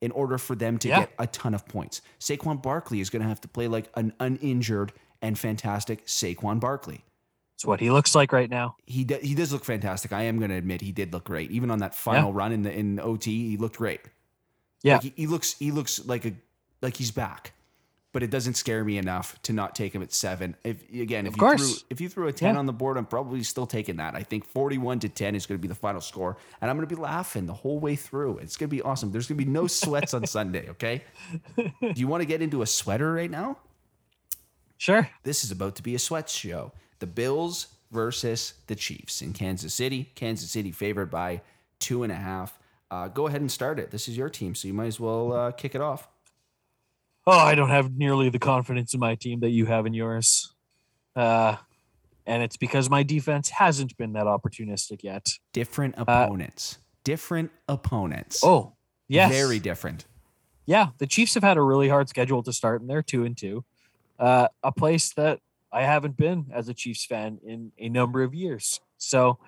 in 0.00 0.10
order 0.10 0.36
for 0.38 0.54
them 0.56 0.78
to 0.78 0.88
Yeah. 0.88 1.00
get 1.00 1.12
a 1.18 1.26
ton 1.26 1.54
of 1.54 1.66
points. 1.66 2.00
Saquon 2.20 2.60
Barkley 2.62 3.00
is 3.00 3.08
going 3.10 3.22
to 3.22 3.28
have 3.28 3.40
to 3.42 3.48
play 3.48 3.68
like 3.68 3.88
an 3.94 4.12
uninjured 4.20 4.92
and 5.22 5.38
fantastic 5.38 6.06
Saquon 6.06 6.58
Barkley. 6.60 7.04
It's 7.54 7.64
what 7.64 7.80
he 7.80 7.90
looks 7.90 8.14
like 8.14 8.32
right 8.32 8.50
now. 8.50 8.76
He 8.84 9.04
do, 9.04 9.18
he 9.22 9.34
does 9.34 9.52
look 9.52 9.64
fantastic. 9.64 10.12
I 10.12 10.22
am 10.22 10.38
going 10.38 10.50
to 10.50 10.56
admit 10.56 10.82
he 10.82 10.92
did 10.92 11.12
look 11.14 11.24
great. 11.24 11.50
Even 11.50 11.70
on 11.70 11.78
that 11.78 11.94
final 11.94 12.32
run 12.32 12.52
in 12.52 12.62
the 12.62 12.72
in 12.72 13.00
OT, 13.00 13.48
he 13.50 13.56
looked 13.56 13.78
great. 13.78 14.00
Yeah. 14.82 14.94
Like 14.94 15.02
he, 15.04 15.12
he 15.16 15.26
looks 15.26 15.54
he 15.58 15.70
looks 15.70 16.04
like 16.04 16.26
a 16.26 16.32
like 16.82 16.96
he's 16.96 17.10
back. 17.10 17.52
But 18.16 18.22
it 18.22 18.30
doesn't 18.30 18.54
scare 18.54 18.82
me 18.82 18.96
enough 18.96 19.36
to 19.42 19.52
not 19.52 19.74
take 19.74 19.94
him 19.94 20.00
at 20.00 20.10
seven. 20.10 20.56
If 20.64 20.88
again, 20.90 21.26
if 21.26 21.34
Of 21.34 21.36
you 21.36 21.40
course. 21.40 21.80
threw 21.80 21.86
if 21.90 22.00
you 22.00 22.08
threw 22.08 22.28
a 22.28 22.32
ten 22.32 22.54
Yeah. 22.54 22.60
on 22.60 22.64
the 22.64 22.72
board, 22.72 22.96
I'm 22.96 23.04
probably 23.04 23.42
still 23.42 23.66
taking 23.66 23.96
that. 23.96 24.14
I 24.14 24.22
think 24.22 24.46
forty-one 24.46 25.00
to 25.00 25.10
ten 25.10 25.34
is 25.34 25.44
going 25.44 25.58
to 25.58 25.60
be 25.60 25.68
the 25.68 25.74
final 25.74 26.00
score, 26.00 26.38
and 26.62 26.70
I'm 26.70 26.78
going 26.78 26.88
to 26.88 26.96
be 26.96 26.98
laughing 26.98 27.44
the 27.44 27.52
whole 27.52 27.78
way 27.78 27.94
through. 27.94 28.38
It's 28.38 28.56
going 28.56 28.70
to 28.70 28.74
be 28.74 28.80
awesome. 28.80 29.12
There's 29.12 29.26
going 29.26 29.36
to 29.38 29.44
be 29.44 29.50
no 29.50 29.66
sweats 29.66 30.14
on 30.14 30.26
Sunday. 30.26 30.70
Okay. 30.70 31.04
Do 31.56 31.92
you 31.94 32.08
want 32.08 32.22
to 32.22 32.26
get 32.26 32.40
into 32.40 32.62
a 32.62 32.66
sweater 32.66 33.12
right 33.12 33.30
now? 33.30 33.58
Sure. 34.78 35.10
This 35.22 35.44
is 35.44 35.50
about 35.50 35.76
to 35.76 35.82
be 35.82 35.94
a 35.94 35.98
sweat 35.98 36.30
show. 36.30 36.72
The 37.00 37.06
Bills 37.06 37.66
versus 37.90 38.54
the 38.66 38.76
Chiefs 38.76 39.20
in 39.20 39.34
Kansas 39.34 39.74
City. 39.74 40.10
Kansas 40.14 40.50
City 40.50 40.72
favored 40.72 41.10
by 41.10 41.42
two 41.80 42.02
and 42.02 42.10
a 42.10 42.16
half. 42.16 42.58
Uh, 42.90 43.08
go 43.08 43.26
ahead 43.26 43.42
and 43.42 43.52
start 43.52 43.78
it. 43.78 43.90
This 43.90 44.08
is 44.08 44.16
your 44.16 44.30
team, 44.30 44.54
so 44.54 44.68
you 44.68 44.72
might 44.72 44.86
as 44.86 44.98
well 44.98 45.34
uh, 45.34 45.50
kick 45.52 45.74
it 45.74 45.82
off. 45.82 46.08
Oh, 47.26 47.38
I 47.38 47.54
don't 47.54 47.70
have 47.70 47.92
nearly 47.96 48.28
the 48.28 48.38
confidence 48.38 48.94
in 48.94 49.00
my 49.00 49.14
team 49.16 49.40
that 49.40 49.50
you 49.50 49.66
have 49.66 49.84
in 49.86 49.94
yours. 49.94 50.54
Uh, 51.14 51.56
and 52.24 52.42
it's 52.42 52.56
because 52.56 52.88
my 52.90 53.02
defense 53.02 53.48
hasn't 53.50 53.96
been 53.96 54.12
that 54.12 54.26
opportunistic 54.26 55.02
yet. 55.02 55.26
Different 55.52 55.94
opponents. 55.98 56.78
Different 57.04 57.50
opponents. 57.68 58.42
Uh, 58.44 58.48
Oh, 58.48 58.72
yes. 59.08 59.32
Very 59.32 59.58
different. 59.58 60.04
yeah, 60.66 60.88
the 60.98 61.06
Chiefs 61.06 61.34
have 61.34 61.42
had 61.44 61.56
a 61.56 61.62
really 61.62 61.88
hard 61.88 62.08
schedule 62.08 62.42
to 62.42 62.52
start, 62.52 62.80
and 62.80 62.90
they're 62.90 63.02
two 63.02 63.24
and 63.24 63.36
two. 63.36 63.64
Uh, 64.18 64.48
a 64.62 64.72
place 64.72 65.12
that 65.14 65.40
I 65.72 65.82
haven't 65.82 66.16
been 66.16 66.46
as 66.52 66.68
a 66.68 66.74
Chiefs 66.74 67.04
fan 67.06 67.38
in 67.44 67.72
a 67.78 67.88
number 67.88 68.22
of 68.22 68.34
years. 68.34 68.80
So 68.98 69.38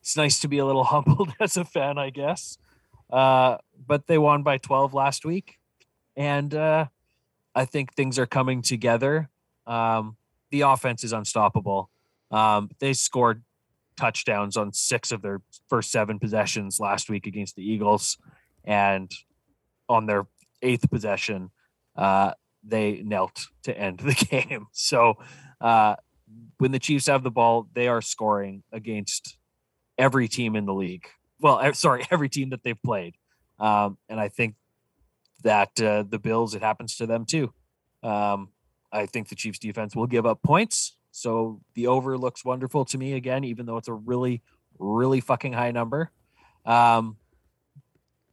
it's 0.00 0.16
nice 0.16 0.40
to 0.40 0.48
be 0.48 0.58
a 0.58 0.66
little 0.66 0.84
humbled 0.94 1.32
as 1.40 1.56
a 1.56 1.64
fan, 1.64 1.98
I 1.98 2.10
guess. 2.10 2.58
Uh, 3.10 3.56
but 3.86 4.06
they 4.06 4.18
won 4.18 4.42
by 4.42 4.58
12 4.58 4.92
last 4.94 5.24
week, 5.24 5.58
and 6.16 6.54
uh, 6.54 6.86
I 7.58 7.64
think 7.64 7.94
things 7.94 8.20
are 8.20 8.26
coming 8.26 8.62
together. 8.62 9.30
Um, 9.66 10.16
the 10.52 10.60
offense 10.60 11.02
is 11.02 11.12
unstoppable. 11.12 11.90
Um, 12.30 12.70
they 12.78 12.92
scored 12.92 13.42
touchdowns 13.96 14.56
on 14.56 14.72
six 14.72 15.10
of 15.10 15.22
their 15.22 15.42
first 15.68 15.90
seven 15.90 16.20
possessions 16.20 16.78
last 16.78 17.10
week 17.10 17.26
against 17.26 17.56
the 17.56 17.68
Eagles, 17.68 18.16
and 18.62 19.10
on 19.88 20.06
their 20.06 20.28
eighth 20.62 20.88
possession, 20.88 21.50
uh, 21.96 22.34
they 22.62 23.02
knelt 23.04 23.48
to 23.64 23.76
end 23.76 23.98
the 23.98 24.14
game. 24.30 24.68
So 24.70 25.14
uh, 25.60 25.96
when 26.58 26.70
the 26.70 26.78
Chiefs 26.78 27.08
have 27.08 27.24
the 27.24 27.32
ball, 27.32 27.66
they 27.74 27.88
are 27.88 28.00
scoring 28.00 28.62
against 28.70 29.36
every 29.98 30.28
team 30.28 30.54
in 30.54 30.64
the 30.64 30.74
league. 30.74 31.08
Well, 31.40 31.58
eh, 31.58 31.72
sorry, 31.72 32.06
every 32.12 32.28
team 32.28 32.50
that 32.50 32.62
they've 32.62 32.80
played. 32.84 33.16
Um, 33.58 33.98
and 34.08 34.20
I 34.20 34.28
think 34.28 34.54
that 35.42 35.80
uh, 35.80 36.04
the 36.08 36.18
Bills, 36.18 36.54
it 36.54 36.62
happens 36.62 36.96
to 36.96 37.06
them 37.06 37.24
too. 37.24 37.52
Um, 38.02 38.50
I 38.92 39.06
think 39.06 39.28
the 39.28 39.34
Chiefs 39.34 39.58
defense 39.58 39.94
will 39.94 40.06
give 40.06 40.26
up 40.26 40.42
points. 40.42 40.96
So 41.10 41.60
the 41.74 41.86
over 41.86 42.16
looks 42.16 42.44
wonderful 42.44 42.84
to 42.86 42.98
me 42.98 43.14
again, 43.14 43.44
even 43.44 43.66
though 43.66 43.76
it's 43.76 43.88
a 43.88 43.92
really, 43.92 44.42
really 44.78 45.20
fucking 45.20 45.52
high 45.52 45.70
number. 45.70 46.10
Um, 46.64 47.16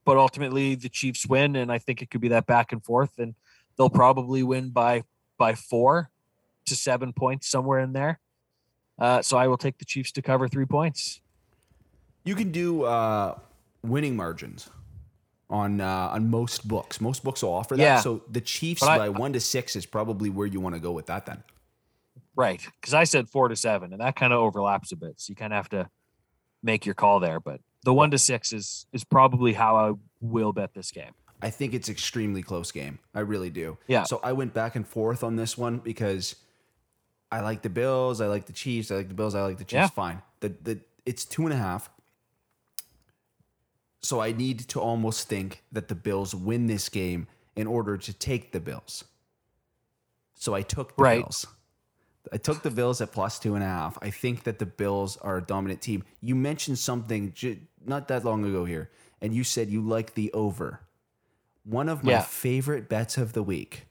but 0.06 0.18
ultimately, 0.18 0.76
the 0.76 0.90
Chiefs 0.90 1.26
win, 1.26 1.56
and 1.56 1.72
I 1.72 1.80
think 1.80 2.02
it 2.02 2.12
could 2.12 2.22
be 2.22 2.28
that 2.30 2.46
back 2.46 2.72
and 2.72 2.84
forth, 2.84 3.18
and 3.18 3.34
they'll 3.76 3.90
probably 3.90 4.44
win 4.44 4.70
by 4.70 5.04
by 5.38 5.56
four 5.56 6.12
to 6.68 6.76
seven 6.76 7.12
points, 7.12 7.50
somewhere 7.50 7.80
in 7.80 7.94
there. 7.94 8.20
Uh, 9.00 9.22
so 9.22 9.36
I 9.38 9.48
will 9.48 9.58
take 9.58 9.78
the 9.78 9.86
Chiefs 9.86 10.12
to 10.14 10.22
cover 10.22 10.48
three 10.48 10.66
points. 10.66 11.22
You 12.24 12.36
can 12.36 12.52
do 12.52 12.84
uh, 12.84 13.38
winning 13.84 14.16
margins 14.16 14.70
on 15.50 15.82
uh, 15.82 16.10
on 16.12 16.30
most 16.30 16.68
books. 16.68 17.00
Most 17.00 17.24
books 17.24 17.44
will 17.44 17.54
offer 17.54 17.76
that. 17.78 17.84
Yeah. 17.84 18.00
So 18.00 18.24
the 18.30 18.42
Chiefs 18.42 18.84
I- 18.84 18.98
by 18.98 19.10
one 19.10 19.34
to 19.34 19.40
six 19.40 19.76
is 19.76 19.86
probably 19.86 20.30
where 20.30 20.48
you 20.48 20.60
want 20.60 20.76
to 20.76 20.82
go 20.82 20.92
with 20.92 21.06
that. 21.08 21.26
Then 21.26 21.44
Right. 22.36 22.62
Because 22.82 22.94
I 22.94 23.06
said 23.06 23.30
four 23.30 23.48
to 23.48 23.56
seven, 23.56 23.94
and 23.94 24.02
that 24.02 24.16
kind 24.16 24.34
of 24.34 24.40
overlaps 24.40 24.92
a 24.92 24.96
bit. 24.98 25.14
So 25.22 25.32
you 25.32 25.36
kind 25.36 25.54
of 25.54 25.58
have 25.58 25.70
to 25.70 25.90
make 26.62 26.86
your 26.86 26.96
call 26.96 27.20
there. 27.20 27.40
But 27.40 27.62
the 27.84 27.94
one 27.94 28.12
to 28.12 28.18
six 28.18 28.52
is 28.52 28.86
is 28.92 29.04
probably 29.04 29.54
how 29.54 29.76
I 29.78 29.94
will 30.20 30.52
bet 30.52 30.74
this 30.74 30.92
game. 30.92 31.12
I 31.42 31.50
think 31.50 31.74
it's 31.74 31.90
extremely 31.90 32.42
close 32.42 32.72
game. 32.72 33.00
I 33.14 33.20
really 33.20 33.50
do. 33.50 33.78
Yeah. 33.88 34.04
So 34.04 34.20
I 34.24 34.34
went 34.34 34.54
back 34.54 34.76
and 34.76 34.88
forth 34.88 35.24
on 35.24 35.36
this 35.36 35.58
one 35.58 35.78
because 35.78 36.36
I 37.32 37.42
like 37.42 37.62
the 37.62 37.70
Bills. 37.70 38.20
I 38.22 38.28
like 38.28 38.46
the 38.48 38.54
Chiefs. 38.54 38.90
I 38.92 38.96
like 38.96 39.10
the 39.10 39.14
Bills. 39.14 39.36
I 39.36 39.42
like 39.44 39.58
the 39.58 39.64
Chiefs. 39.64 39.74
Yeah. 39.74 39.88
Fine. 39.88 40.22
The 40.40 40.50
the 40.62 40.80
it's 41.06 41.24
two 41.24 41.44
and 41.44 41.54
a 41.54 41.58
half. 41.58 41.90
So 44.06 44.22
I 44.22 44.34
need 44.34 44.60
to 44.70 44.80
almost 44.80 45.28
think 45.28 45.64
that 45.72 45.88
the 45.88 45.96
Bills 45.96 46.36
win 46.36 46.68
this 46.68 46.90
game 46.90 47.26
in 47.56 47.66
order 47.66 47.98
to 47.98 48.14
take 48.14 48.52
the 48.52 48.60
Bills. 48.60 49.04
So 50.36 50.54
I 50.54 50.62
took 50.62 50.96
the 50.96 51.02
Right. 51.04 51.22
Bills. 51.24 51.48
I 52.32 52.38
took 52.38 52.62
the 52.62 52.70
Bills 52.70 53.02
at 53.02 53.12
plus 53.12 53.40
two 53.40 53.56
and 53.56 53.64
a 53.64 53.68
half. 53.68 53.98
I 54.04 54.12
think 54.12 54.44
that 54.44 54.60
the 54.60 54.66
Bills 54.68 55.18
are 55.18 55.38
a 55.38 55.42
dominant 55.42 55.82
team. 55.82 56.04
You 56.22 56.36
mentioned 56.36 56.78
something 56.78 57.34
not 57.84 58.08
that 58.10 58.24
long 58.24 58.46
ago 58.46 58.66
here, 58.66 58.92
and 59.22 59.34
you 59.34 59.44
said 59.44 59.70
you 59.70 59.82
like 59.82 60.14
the 60.14 60.32
over. 60.34 60.82
One 61.64 61.90
of 61.90 62.04
my 62.04 62.12
Yeah. 62.12 62.22
favorite 62.22 62.88
bets 62.88 63.18
of 63.18 63.34
the 63.34 63.42
week 63.42 63.88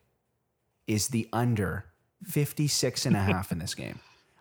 is 0.86 1.08
the 1.08 1.28
under 1.32 1.86
56 2.22 3.04
and 3.04 3.16
a 3.16 3.20
half 3.20 3.50
in 3.50 3.58
this 3.58 3.74
game. 3.74 3.98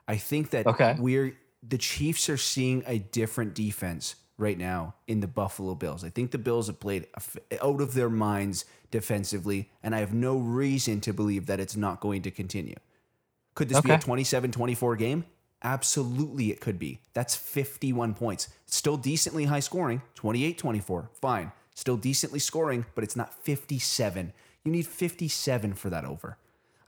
I 0.08 0.18
think 0.18 0.52
that 0.52 0.68
Okay. 0.74 0.96
we're 1.00 1.36
the 1.68 1.80
Chiefs 1.80 2.30
are 2.30 2.38
seeing 2.38 2.84
a 2.86 3.00
different 3.00 3.56
defense 3.56 4.16
right 4.38 4.58
now 4.58 4.96
in 5.08 5.20
the 5.20 5.28
Buffalo 5.28 5.76
Bills. 5.76 6.04
I 6.04 6.10
think 6.10 6.32
the 6.32 6.38
Bills 6.38 6.68
have 6.68 6.80
played 6.80 7.08
out 7.62 7.82
of 7.82 7.94
their 7.94 8.10
minds 8.10 8.66
defensively, 8.92 9.70
and 9.82 9.96
I 9.96 10.00
have 10.00 10.14
no 10.14 10.38
reason 10.38 11.02
to 11.02 11.14
believe 11.14 11.46
that 11.48 11.60
it's 11.60 11.76
not 11.76 12.00
going 12.00 12.22
to 12.24 12.32
continue. 12.32 12.76
Could 13.56 13.70
this 13.70 13.82
be 13.82 13.92
a 13.92 13.94
Okay. 13.96 14.02
27 14.02 14.52
24 14.52 14.96
game? 14.96 15.26
Absolutely, 15.64 16.52
it 16.52 16.60
could 16.60 16.78
be. 16.78 17.00
That's 17.14 17.36
51 17.36 18.16
points. 18.16 18.50
Still 18.66 18.98
decently 18.98 19.46
high 19.46 19.62
scoring, 19.62 20.02
28 20.16 20.58
24. 20.58 21.10
Fine. 21.22 21.52
Still 21.76 21.98
decently 21.98 22.40
scoring, 22.40 22.86
but 22.96 23.04
it's 23.04 23.16
not 23.16 23.34
57. 23.44 24.34
You 24.66 24.72
need 24.72 24.88
57 24.88 25.74
for 25.74 25.90
that 25.90 26.06
over. 26.06 26.38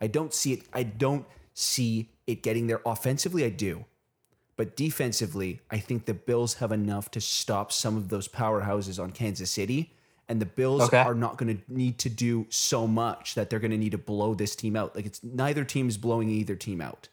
I 0.02 0.08
don't 0.08 0.34
see 0.34 0.54
it. 0.54 0.64
I 0.74 0.84
don't 0.84 1.26
see 1.54 2.10
it 2.28 2.44
getting 2.44 2.68
there 2.68 2.82
offensively. 2.86 3.46
I 3.46 3.50
do. 3.50 3.86
But 4.58 4.76
defensively, 4.78 5.60
I 5.70 5.80
think 5.80 6.06
the 6.06 6.14
Bills 6.14 6.56
have 6.56 6.72
enough 6.72 7.12
to 7.12 7.22
stop 7.22 7.72
some 7.72 7.98
of 7.98 8.10
those 8.10 8.28
powerhouses 8.28 9.02
on 9.02 9.12
Kansas 9.12 9.52
City. 9.52 9.92
And 10.28 10.42
the 10.42 10.46
Bills 10.46 10.82
Okay. 10.84 10.98
are 10.98 11.14
not 11.14 11.38
going 11.38 11.58
to 11.58 11.64
need 11.72 12.00
to 12.00 12.10
do 12.10 12.48
so 12.50 12.88
much 12.88 13.36
that 13.36 13.50
they're 13.50 13.60
going 13.60 13.72
to 13.72 13.78
need 13.78 13.92
to 13.92 13.98
blow 13.98 14.34
this 14.34 14.56
team 14.56 14.76
out. 14.76 14.96
Like 14.96 15.06
it's 15.06 15.24
neither 15.24 15.64
team 15.64 15.88
is 15.88 15.98
blowing 15.98 16.30
either 16.30 16.56
team 16.56 16.82
out. 16.82 17.10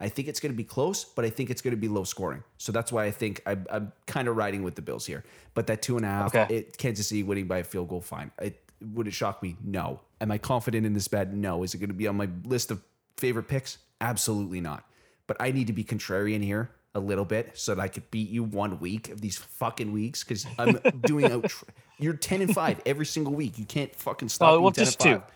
I 0.00 0.08
think 0.08 0.28
it's 0.28 0.40
going 0.40 0.52
to 0.52 0.56
be 0.56 0.64
close, 0.64 1.04
but 1.04 1.24
I 1.24 1.30
think 1.30 1.50
it's 1.50 1.60
going 1.62 1.72
to 1.74 1.80
be 1.80 1.88
low 1.88 2.04
scoring. 2.04 2.42
So 2.58 2.72
that's 2.72 2.90
why 2.90 3.04
I 3.04 3.10
think 3.10 3.42
I'm, 3.46 3.66
I'm 3.70 3.92
kind 4.06 4.28
of 4.28 4.36
riding 4.36 4.62
with 4.62 4.76
the 4.76 4.82
Bills 4.82 5.04
here. 5.06 5.24
But 5.54 5.66
that 5.66 5.82
two 5.82 5.96
and 5.96 6.06
a 6.06 6.08
half, 6.08 6.34
Okay. 6.34 6.54
it, 6.54 6.78
Kansas 6.78 7.08
City 7.08 7.22
winning 7.22 7.46
by 7.46 7.58
a 7.58 7.64
field 7.64 7.88
goal, 7.88 8.00
fine. 8.00 8.30
It, 8.40 8.60
would 8.94 9.06
it 9.06 9.14
shock 9.14 9.42
me? 9.42 9.56
No. 9.62 10.00
Am 10.20 10.30
I 10.30 10.38
confident 10.38 10.86
in 10.86 10.94
this 10.94 11.06
bet? 11.08 11.32
No. 11.34 11.62
Is 11.64 11.74
it 11.74 11.78
going 11.78 11.88
to 11.88 11.94
be 11.94 12.06
on 12.06 12.16
my 12.16 12.28
list 12.44 12.70
of 12.70 12.82
favorite 13.18 13.44
picks? 13.48 13.78
Absolutely 14.00 14.60
not. 14.60 14.84
But 15.26 15.36
I 15.40 15.52
need 15.52 15.66
to 15.68 15.72
be 15.72 15.84
contrarian 15.84 16.42
here 16.42 16.70
a 16.94 17.00
little 17.00 17.24
bit 17.24 17.50
so 17.54 17.74
that 17.74 17.80
I 17.82 17.88
could 17.88 18.08
beat 18.10 18.30
you 18.30 18.44
one 18.44 18.78
week 18.78 19.10
of 19.10 19.20
these 19.20 19.36
fucking 19.36 19.92
weeks 19.92 20.22
because 20.22 20.46
I'm 20.58 20.78
doing 21.02 21.30
out. 21.30 21.52
You're 21.98 22.14
ten 22.14 22.40
and 22.42 22.54
five 22.54 22.80
every 22.86 23.06
single 23.06 23.34
week. 23.34 23.58
You 23.58 23.64
can't 23.64 23.94
fucking 23.94 24.28
stop. 24.28 24.50
Oh, 24.50 24.52
being 24.54 24.62
well, 24.64 24.72
10 24.72 24.84
just 24.84 25.04
and 25.04 25.14
two. 25.16 25.20
five. 25.20 25.30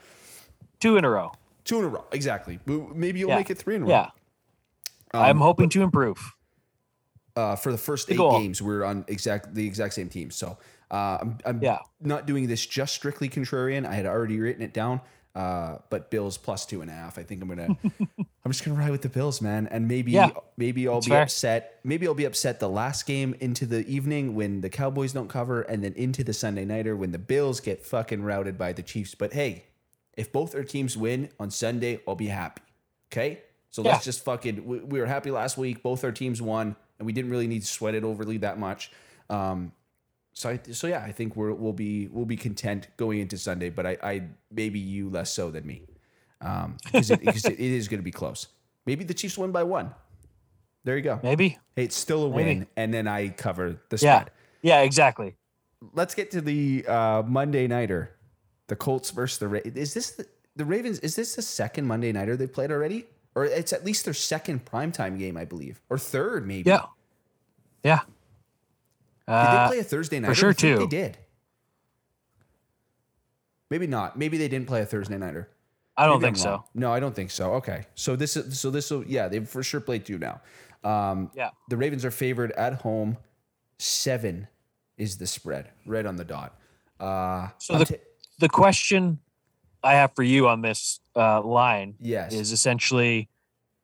Two 0.80 0.96
in 0.96 1.04
a 1.04 1.10
row. 1.10 1.32
Two 1.64 1.78
in 1.80 1.84
a 1.84 1.88
row. 1.88 2.04
Exactly. 2.12 2.58
Maybe 2.66 3.18
you'll 3.20 3.30
Yeah. 3.30 3.36
make 3.36 3.50
it 3.50 3.58
three 3.58 3.74
in 3.74 3.82
a 3.82 3.86
row. 3.86 3.90
Yeah. 3.90 4.10
I'm 5.12 5.38
hoping 5.38 5.68
to 5.70 5.82
improve. 5.82 6.34
uh, 7.36 7.54
for 7.54 7.70
the 7.70 7.78
first 7.78 8.08
The 8.08 8.14
eight 8.14 8.16
goal. 8.16 8.40
games, 8.40 8.60
we're 8.60 8.82
on 8.82 9.04
exact 9.06 9.54
the 9.54 9.64
exact 9.64 9.94
same 9.94 10.08
team. 10.08 10.30
So 10.32 10.58
uh, 10.90 11.18
I'm, 11.20 11.38
I'm 11.46 11.62
Yeah. 11.62 11.78
not 12.00 12.26
doing 12.26 12.48
this 12.48 12.66
just 12.66 12.94
strictly 12.94 13.28
contrarian. 13.28 13.86
I 13.86 13.94
had 13.94 14.06
already 14.06 14.40
written 14.40 14.60
it 14.62 14.72
down, 14.74 15.00
uh, 15.38 15.78
but 15.88 16.10
Bills 16.10 16.36
plus 16.36 16.66
two 16.66 16.80
and 16.82 16.90
a 16.90 16.94
half. 16.94 17.16
I 17.18 17.22
think 17.22 17.40
I'm 17.42 17.48
gonna. 17.48 17.76
I'm 18.44 18.52
just 18.52 18.64
gonna 18.64 18.78
ride 18.78 18.90
with 18.90 19.02
the 19.02 19.08
Bills, 19.08 19.40
man, 19.40 19.66
and 19.68 19.86
maybe 19.86 20.12
Yeah. 20.12 20.30
maybe 20.56 20.88
I'll 20.88 21.00
be 21.00 21.10
fair. 21.10 21.22
upset. 21.22 21.78
Maybe 21.84 22.06
I'll 22.08 22.14
be 22.14 22.24
upset 22.24 22.58
the 22.60 22.68
last 22.68 23.06
game 23.06 23.34
into 23.40 23.64
the 23.66 23.86
evening 23.86 24.34
when 24.34 24.62
the 24.62 24.68
Cowboys 24.70 25.12
don't 25.12 25.28
cover, 25.28 25.62
and 25.62 25.84
then 25.84 25.92
into 25.94 26.24
the 26.24 26.32
Sunday 26.32 26.64
nighter 26.64 26.96
when 26.96 27.12
the 27.12 27.18
Bills 27.18 27.60
get 27.60 27.84
fucking 27.86 28.22
routed 28.22 28.58
by 28.58 28.72
the 28.72 28.82
Chiefs. 28.82 29.14
But 29.14 29.32
hey, 29.32 29.64
if 30.16 30.32
both 30.32 30.54
our 30.54 30.64
teams 30.64 30.96
win 30.96 31.28
on 31.38 31.50
Sunday, 31.50 32.00
I'll 32.08 32.16
be 32.16 32.26
happy. 32.28 32.62
Okay. 33.12 33.40
So 33.70 33.82
let's 33.82 34.04
just 34.04 34.24
fucking. 34.24 34.66
We, 34.66 34.78
we 34.80 34.98
were 34.98 35.06
happy 35.06 35.30
last 35.30 35.56
week. 35.58 35.82
Both 35.82 36.02
our 36.02 36.10
teams 36.12 36.42
won, 36.42 36.74
and 36.98 37.06
we 37.06 37.12
didn't 37.12 37.30
really 37.30 37.46
need 37.46 37.60
to 37.60 37.66
sweat 37.68 37.94
it 37.94 38.02
overly 38.02 38.38
that 38.38 38.58
much. 38.58 38.90
Um, 39.30 39.72
so 40.38 40.50
I, 40.50 40.60
so 40.70 40.86
yeah, 40.86 41.02
I 41.02 41.10
think 41.10 41.34
we're, 41.34 41.52
we'll 41.52 41.72
be 41.72 42.06
we'll 42.06 42.24
be 42.24 42.36
content 42.36 42.86
going 42.96 43.18
into 43.18 43.36
Sunday. 43.36 43.70
But 43.70 43.86
I, 43.86 43.96
I 44.02 44.22
maybe 44.52 44.78
you 44.78 45.10
less 45.10 45.32
so 45.32 45.50
than 45.50 45.66
me, 45.66 45.82
um, 46.40 46.76
because 46.84 47.10
it, 47.10 47.20
it 47.22 47.58
is 47.58 47.88
going 47.88 47.98
to 47.98 48.04
be 48.04 48.12
close. 48.12 48.46
Maybe 48.86 49.02
the 49.04 49.14
Chiefs 49.14 49.36
win 49.36 49.50
by 49.50 49.64
one. 49.64 49.92
There 50.84 50.96
you 50.96 51.02
go. 51.02 51.18
Maybe. 51.24 51.58
Hey, 51.74 51.84
it's 51.84 51.96
still 51.96 52.22
a 52.22 52.28
win, 52.28 52.46
Maybe. 52.46 52.66
and 52.76 52.94
then 52.94 53.08
I 53.08 53.30
cover 53.30 53.80
the 53.88 53.98
Yeah. 54.00 54.20
spread. 54.20 54.30
Yeah, 54.62 54.80
exactly. 54.82 55.34
Let's 55.92 56.14
get 56.14 56.30
to 56.30 56.40
the 56.40 56.84
uh, 56.86 57.22
Monday 57.26 57.66
nighter, 57.66 58.16
the 58.68 58.76
Colts 58.76 59.10
versus 59.10 59.38
the 59.38 59.48
Ra- 59.48 59.60
is 59.64 59.92
this 59.92 60.12
the, 60.12 60.26
the 60.54 60.64
Ravens? 60.64 61.00
Is 61.00 61.16
this 61.16 61.34
the 61.34 61.42
second 61.42 61.86
Monday 61.86 62.12
nighter 62.12 62.36
they 62.36 62.46
played 62.46 62.70
already, 62.70 63.06
or 63.34 63.44
it's 63.44 63.72
at 63.72 63.84
least 63.84 64.04
their 64.04 64.14
second 64.14 64.64
primetime 64.64 65.18
game, 65.18 65.36
I 65.36 65.44
believe, 65.44 65.80
or 65.90 65.98
third 65.98 66.46
maybe? 66.46 66.70
Yeah. 66.70 66.82
Yeah. 67.82 68.00
Did 69.28 69.34
Uh, 69.34 69.62
they 69.68 69.68
play 69.74 69.78
a 69.80 69.84
Thursday 69.84 70.20
night? 70.20 70.28
For 70.28 70.34
sure, 70.34 70.52
think 70.54 70.78
They 70.80 70.86
did. 70.86 71.18
Maybe 73.70 73.86
not. 73.86 74.18
Maybe 74.18 74.38
they 74.38 74.48
didn't 74.48 74.66
play 74.66 74.80
a 74.80 74.86
Thursday 74.86 75.18
nighter. 75.18 75.50
I 75.96 76.06
don't 76.06 76.20
Maybe 76.22 76.34
think 76.34 76.36
so. 76.38 76.64
No, 76.74 76.92
I 76.92 77.00
don't 77.00 77.14
think 77.14 77.30
so. 77.30 77.54
Okay, 77.54 77.84
so 77.94 78.16
this 78.16 78.36
is 78.36 78.58
so 78.58 78.70
this 78.70 78.90
will 78.90 79.04
yeah 79.04 79.28
they've 79.28 79.46
for 79.46 79.62
sure 79.62 79.80
played 79.80 80.06
two 80.06 80.16
now. 80.18 80.40
Um, 80.84 81.30
Yeah. 81.34 81.50
the 81.68 81.76
Ravens 81.76 82.04
are 82.04 82.10
favored 82.10 82.52
at 82.52 82.82
home. 82.82 83.18
Seven 83.78 84.48
is 84.96 85.18
the 85.18 85.26
spread, 85.26 85.70
right 85.86 86.06
on 86.06 86.16
the 86.16 86.24
dot. 86.24 86.56
Uh, 87.00 87.48
So 87.58 87.74
I'm 87.74 87.80
the, 87.80 87.84
ta- 87.86 88.04
the 88.38 88.48
question 88.48 89.18
I 89.82 89.94
have 89.94 90.14
for 90.14 90.22
you 90.22 90.48
on 90.48 90.62
this 90.62 91.00
uh, 91.16 91.42
line 91.42 91.96
yes, 92.00 92.32
is 92.32 92.52
essentially 92.52 93.28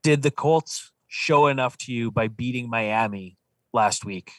did 0.02 0.22
the 0.22 0.30
Colts 0.30 0.92
show 1.08 1.48
enough 1.48 1.76
to 1.78 1.92
you 1.92 2.10
by 2.10 2.28
beating 2.28 2.70
Miami 2.70 3.36
last 3.72 4.04
week 4.04 4.30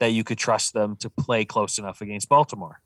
that 0.00 0.12
you 0.12 0.24
could 0.24 0.38
trust 0.38 0.74
them 0.74 0.96
to 0.96 1.10
play 1.10 1.44
close 1.44 1.78
enough 1.78 2.00
against 2.00 2.28
Baltimore? 2.28 2.80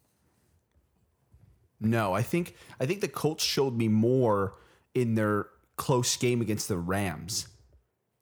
no. 1.81 2.13
I 2.15 2.23
think 2.23 2.55
I 2.81 2.87
think 2.87 3.01
the 3.01 3.09
Colts 3.09 3.45
showed 3.45 3.77
me 3.77 3.89
more 3.89 4.55
in 4.95 5.15
their 5.15 5.47
close 5.77 6.17
game 6.17 6.41
against 6.41 6.69
the 6.69 6.79
Rams 6.79 7.49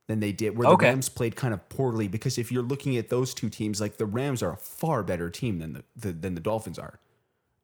than 0.09 0.21
they 0.21 0.33
did 0.33 0.57
where 0.57 0.67
the 0.67 0.75
Okay. 0.75 0.87
Rams 0.93 1.09
played 1.09 1.37
kind 1.37 1.55
of 1.55 1.69
poorly 1.69 2.09
because 2.09 2.39
if 2.39 2.51
you're 2.51 2.63
looking 2.63 2.97
at 2.97 3.09
those 3.09 3.35
two 3.35 3.49
teams 3.51 3.81
like 3.81 3.99
the 3.99 4.07
Rams 4.07 4.43
are 4.43 4.53
a 4.53 4.57
far 4.57 5.03
better 5.03 5.31
team 5.31 5.59
than 5.59 5.75
the, 5.75 5.85
the 5.97 6.13
than 6.13 6.35
the 6.35 6.41
Dolphins 6.41 6.79
are 6.79 6.99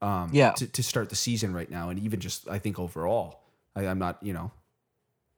um 0.01 0.31
Yeah. 0.33 0.53
to, 0.53 0.67
to 0.67 0.83
start 0.83 1.09
the 1.11 1.17
season 1.17 1.53
right 1.53 1.71
now 1.71 1.89
and 1.89 1.99
even 1.99 2.21
just 2.21 2.49
I 2.49 2.59
think 2.59 2.79
overall 2.79 3.41
I, 3.75 3.87
I'm 3.87 3.99
not 3.99 4.19
you 4.23 4.33
know 4.33 4.53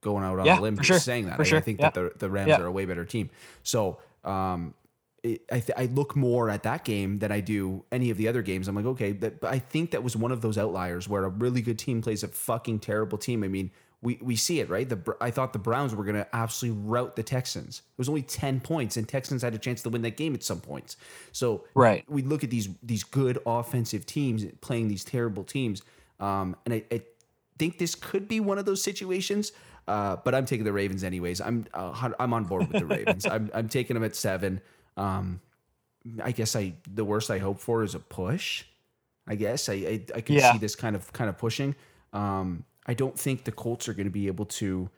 going 0.03 0.25
out 0.25 0.39
on 0.39 0.47
Yeah, 0.47 0.59
a 0.59 0.63
limb 0.63 0.77
just 0.77 0.87
sure, 0.87 0.99
saying 0.99 1.27
that 1.27 1.41
I, 1.41 1.57
I 1.57 1.61
think 1.61 1.79
yeah. 1.81 1.91
that 1.91 1.95
the, 1.95 2.13
the 2.19 2.31
Rams 2.31 2.51
Yeah. 2.51 2.61
are 2.61 2.67
a 2.67 2.73
way 2.73 2.85
better 2.85 3.05
team 3.05 3.31
so 3.63 3.99
um 4.25 4.75
it, 5.23 5.43
I, 5.51 5.61
th- 5.61 5.77
I 5.77 5.87
look 5.87 6.17
more 6.17 6.51
at 6.51 6.63
that 6.65 6.85
game 6.85 7.19
than 7.19 7.31
I 7.33 7.41
do 7.41 7.85
any 7.93 8.11
of 8.11 8.17
the 8.17 8.29
other 8.29 8.43
games. 8.43 8.69
I'm 8.69 8.75
like, 8.77 8.87
okay, 8.87 9.13
that, 9.13 9.41
but 9.41 9.53
I 9.53 9.59
think 9.59 9.91
that 9.93 10.03
was 10.03 10.17
one 10.17 10.33
of 10.33 10.41
those 10.41 10.57
outliers 10.59 11.09
where 11.09 11.25
a 11.25 11.29
really 11.29 11.61
good 11.63 11.79
team 11.79 12.01
plays 12.03 12.23
a 12.23 12.29
fucking 12.29 12.81
terrible 12.81 13.19
team. 13.19 13.45
I 13.45 13.49
mean, 13.49 13.71
we, 14.03 14.19
we 14.23 14.35
see 14.35 14.61
it, 14.61 14.71
right? 14.71 14.89
The 14.89 15.17
I 15.21 15.31
thought 15.31 15.53
the 15.53 15.59
Browns 15.59 15.95
were 15.95 16.05
going 16.05 16.17
to 16.17 16.27
absolutely 16.35 16.81
rout 16.87 17.17
the 17.17 17.23
Texans. 17.23 17.83
It 17.87 17.99
was 17.99 18.09
only 18.09 18.23
10 18.23 18.61
points, 18.61 18.97
and 18.97 19.07
Texans 19.07 19.43
had 19.43 19.55
a 19.55 19.59
chance 19.59 19.83
to 19.83 19.91
win 19.91 20.01
that 20.03 20.17
game 20.17 20.35
at 20.35 20.43
some 20.43 20.61
points. 20.61 20.97
So 21.33 21.65
Right. 21.75 22.05
we 22.09 22.23
look 22.23 22.43
at 22.43 22.49
these 22.49 22.71
these 22.83 23.05
good 23.05 23.39
offensive 23.45 24.07
teams 24.07 24.47
playing 24.63 24.89
these 24.89 25.05
terrible 25.05 25.45
teams, 25.45 25.83
um, 26.19 26.57
and 26.65 26.73
I, 26.75 26.85
I 26.91 27.03
think 27.59 27.77
this 27.77 27.95
could 27.95 28.27
be 28.27 28.41
one 28.41 28.57
of 28.57 28.65
those 28.65 28.83
situations. 28.83 29.53
Uh, 29.87 30.17
but 30.25 30.35
I'm 30.35 30.47
taking 30.47 30.65
the 30.65 30.73
Ravens 30.73 31.03
anyways. 31.05 31.41
I'm 31.41 31.67
uh, 31.75 32.11
I'm 32.19 32.33
on 32.33 32.45
board 32.45 32.69
with 32.69 32.79
the 32.81 32.87
Ravens. 32.87 33.27
I'm 33.31 33.51
I'm 33.53 33.69
taking 33.69 33.95
them 33.95 34.05
at 34.05 34.15
seven. 34.17 34.61
Um, 35.01 35.41
I 36.23 36.33
guess 36.33 36.57
I 36.57 36.75
the 36.95 37.05
worst 37.05 37.31
I 37.31 37.39
hope 37.39 37.59
for 37.61 37.83
is 37.85 37.95
a 37.95 38.01
push. 38.01 38.65
I 39.27 39.35
guess 39.37 39.69
I 39.69 39.75
I, 39.75 40.05
I 40.17 40.21
can 40.21 40.37
Yeah. 40.37 40.53
see 40.53 40.59
this 40.59 40.75
kind 40.77 40.97
of 40.97 41.13
kind 41.13 41.29
of 41.31 41.39
pushing. 41.39 41.75
Um, 42.13 42.65
I 42.87 42.95
don't 42.95 43.19
think 43.19 43.45
the 43.45 43.53
Colts 43.53 43.89
are 43.89 43.95
going 43.95 44.07
to 44.07 44.11
be 44.13 44.27
able 44.27 44.47
to 44.47 44.91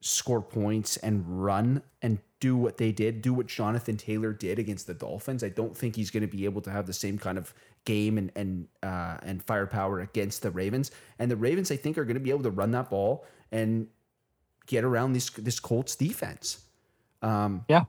score 0.00 0.42
points 0.42 0.96
and 0.98 1.24
run 1.44 1.82
and 2.02 2.18
do 2.40 2.56
what 2.56 2.76
they 2.76 2.92
did, 2.92 3.22
do 3.22 3.32
what 3.32 3.46
Jonathan 3.46 3.96
Taylor 3.96 4.32
did 4.32 4.58
against 4.58 4.86
the 4.86 4.94
Dolphins. 4.94 5.42
I 5.42 5.48
don't 5.48 5.76
think 5.76 5.96
he's 5.96 6.10
going 6.10 6.20
to 6.22 6.28
be 6.28 6.44
able 6.44 6.60
to 6.62 6.70
have 6.70 6.86
the 6.86 6.92
same 6.92 7.18
kind 7.18 7.38
of 7.38 7.54
game 7.84 8.18
and 8.18 8.30
and 8.36 8.68
uh, 8.82 9.16
and 9.22 9.42
firepower 9.42 10.00
against 10.00 10.42
the 10.42 10.50
Ravens. 10.50 10.90
And 11.18 11.30
the 11.30 11.36
Ravens, 11.36 11.70
I 11.70 11.76
think, 11.76 11.96
are 11.98 12.04
going 12.04 12.14
to 12.14 12.20
be 12.20 12.30
able 12.30 12.42
to 12.44 12.50
run 12.50 12.72
that 12.72 12.90
ball 12.90 13.24
and 13.50 13.88
get 14.66 14.84
around 14.84 15.14
this 15.14 15.30
this 15.30 15.60
Colts 15.60 15.96
defense. 15.96 16.64
Um, 17.22 17.64
Yeah. 17.68 17.84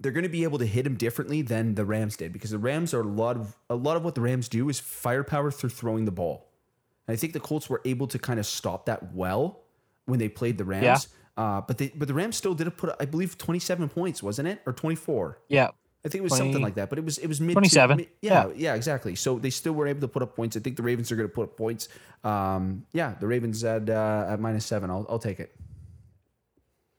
They're 0.00 0.12
going 0.12 0.24
to 0.24 0.28
be 0.28 0.44
able 0.44 0.58
to 0.58 0.66
hit 0.66 0.86
him 0.86 0.96
differently 0.96 1.42
than 1.42 1.74
the 1.74 1.84
Rams 1.84 2.16
did 2.16 2.32
because 2.32 2.50
the 2.50 2.58
Rams 2.58 2.94
are 2.94 3.00
a 3.00 3.06
lot 3.06 3.36
of 3.36 3.56
a 3.68 3.74
lot 3.74 3.96
of 3.96 4.04
what 4.04 4.14
the 4.14 4.20
Rams 4.20 4.48
do 4.48 4.68
is 4.68 4.78
firepower 4.78 5.50
through 5.50 5.70
throwing 5.70 6.04
the 6.04 6.12
ball. 6.12 6.48
And 7.06 7.14
I 7.14 7.16
think 7.16 7.32
the 7.32 7.40
Colts 7.40 7.68
were 7.68 7.80
able 7.84 8.06
to 8.08 8.18
kind 8.18 8.38
of 8.38 8.46
stop 8.46 8.86
that 8.86 9.14
well 9.14 9.62
when 10.06 10.18
they 10.18 10.28
played 10.28 10.58
the 10.58 10.64
Rams. 10.64 11.08
Yeah. 11.36 11.42
Uh, 11.42 11.60
but 11.62 11.78
they 11.78 11.92
but 11.94 12.08
the 12.08 12.14
Rams 12.14 12.36
still 12.36 12.54
did 12.54 12.74
put 12.76 12.94
I 13.00 13.06
believe 13.06 13.38
27 13.38 13.88
points, 13.88 14.22
wasn't 14.22 14.48
it? 14.48 14.60
Or 14.66 14.72
24. 14.72 15.38
Yeah. 15.48 15.70
I 16.04 16.08
think 16.08 16.20
it 16.20 16.22
was 16.22 16.32
20 16.32 16.44
something 16.44 16.62
like 16.62 16.76
that, 16.76 16.90
but 16.90 16.98
it 16.98 17.04
was 17.04 17.18
it 17.18 17.26
was 17.26 17.40
mid 17.40 17.54
27. 17.54 17.96
mid- 17.96 18.08
yeah, 18.22 18.48
yeah, 18.54 18.74
exactly. 18.74 19.16
So 19.16 19.38
they 19.38 19.50
still 19.50 19.72
were 19.72 19.88
able 19.88 20.00
to 20.02 20.08
put 20.08 20.22
up 20.22 20.36
points. 20.36 20.56
I 20.56 20.60
think 20.60 20.76
the 20.76 20.82
Ravens 20.84 21.10
are 21.10 21.16
going 21.16 21.28
to 21.28 21.34
put 21.34 21.42
up 21.42 21.56
points. 21.56 21.88
Um, 22.22 22.86
yeah, 22.92 23.14
the 23.18 23.26
Ravens 23.26 23.64
at 23.64 23.90
uh, 23.90 24.26
at 24.28 24.38
minus 24.38 24.64
seven. 24.64 24.90
I'll 24.90 25.04
I'll 25.08 25.18
take 25.18 25.40
it. 25.40 25.54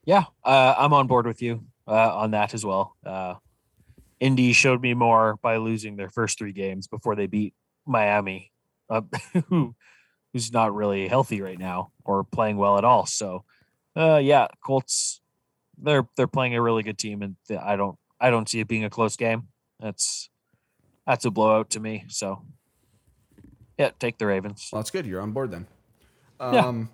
Yeah, 0.03 0.25
uh, 0.43 0.75
I'm 0.77 0.91
on 0.91 1.07
board 1.07 1.25
with 1.25 1.41
you 1.41 1.63
uh, 1.89 2.15
on 2.17 2.31
that 2.31 2.53
as 2.53 2.65
well. 2.65 2.95
Uh, 3.05 3.35
Indy 4.19 4.53
showed 4.53 4.81
me 4.81 4.93
more 4.93 5.37
by 5.41 5.57
losing 5.57 5.95
their 5.95 6.09
first 6.09 6.37
three 6.37 6.51
games 6.51 6.87
before 6.87 7.15
they 7.15 7.25
beat 7.25 7.53
Miami, 7.85 8.51
uh, 8.89 9.01
who 9.47 9.75
who's 10.33 10.53
not 10.53 10.75
really 10.75 11.07
healthy 11.07 11.41
right 11.41 11.57
now 11.57 11.91
or 12.05 12.23
playing 12.23 12.57
well 12.57 12.77
at 12.77 12.85
all. 12.85 13.05
So, 13.05 13.43
uh, 13.95 14.17
yeah, 14.17 14.47
Colts 14.63 15.21
they're 15.81 16.07
they're 16.15 16.27
playing 16.27 16.55
a 16.55 16.61
really 16.61 16.83
good 16.83 16.97
team, 16.97 17.21
and 17.21 17.35
th- 17.47 17.59
I 17.59 17.75
don't 17.75 17.97
I 18.19 18.29
don't 18.29 18.47
see 18.47 18.59
it 18.59 18.67
being 18.67 18.83
a 18.83 18.89
close 18.89 19.15
game. 19.15 19.47
That's 19.79 20.29
that's 21.07 21.25
a 21.25 21.31
blowout 21.31 21.71
to 21.71 21.79
me. 21.79 22.05
So, 22.09 22.43
yeah, 23.77 23.91
take 23.99 24.17
the 24.17 24.27
Ravens. 24.27 24.69
Well, 24.71 24.81
that's 24.81 24.91
good. 24.91 25.05
You're 25.05 25.21
on 25.21 25.31
board 25.31 25.51
then. 25.51 25.67
Yeah. 26.39 26.65
Um, 26.65 26.89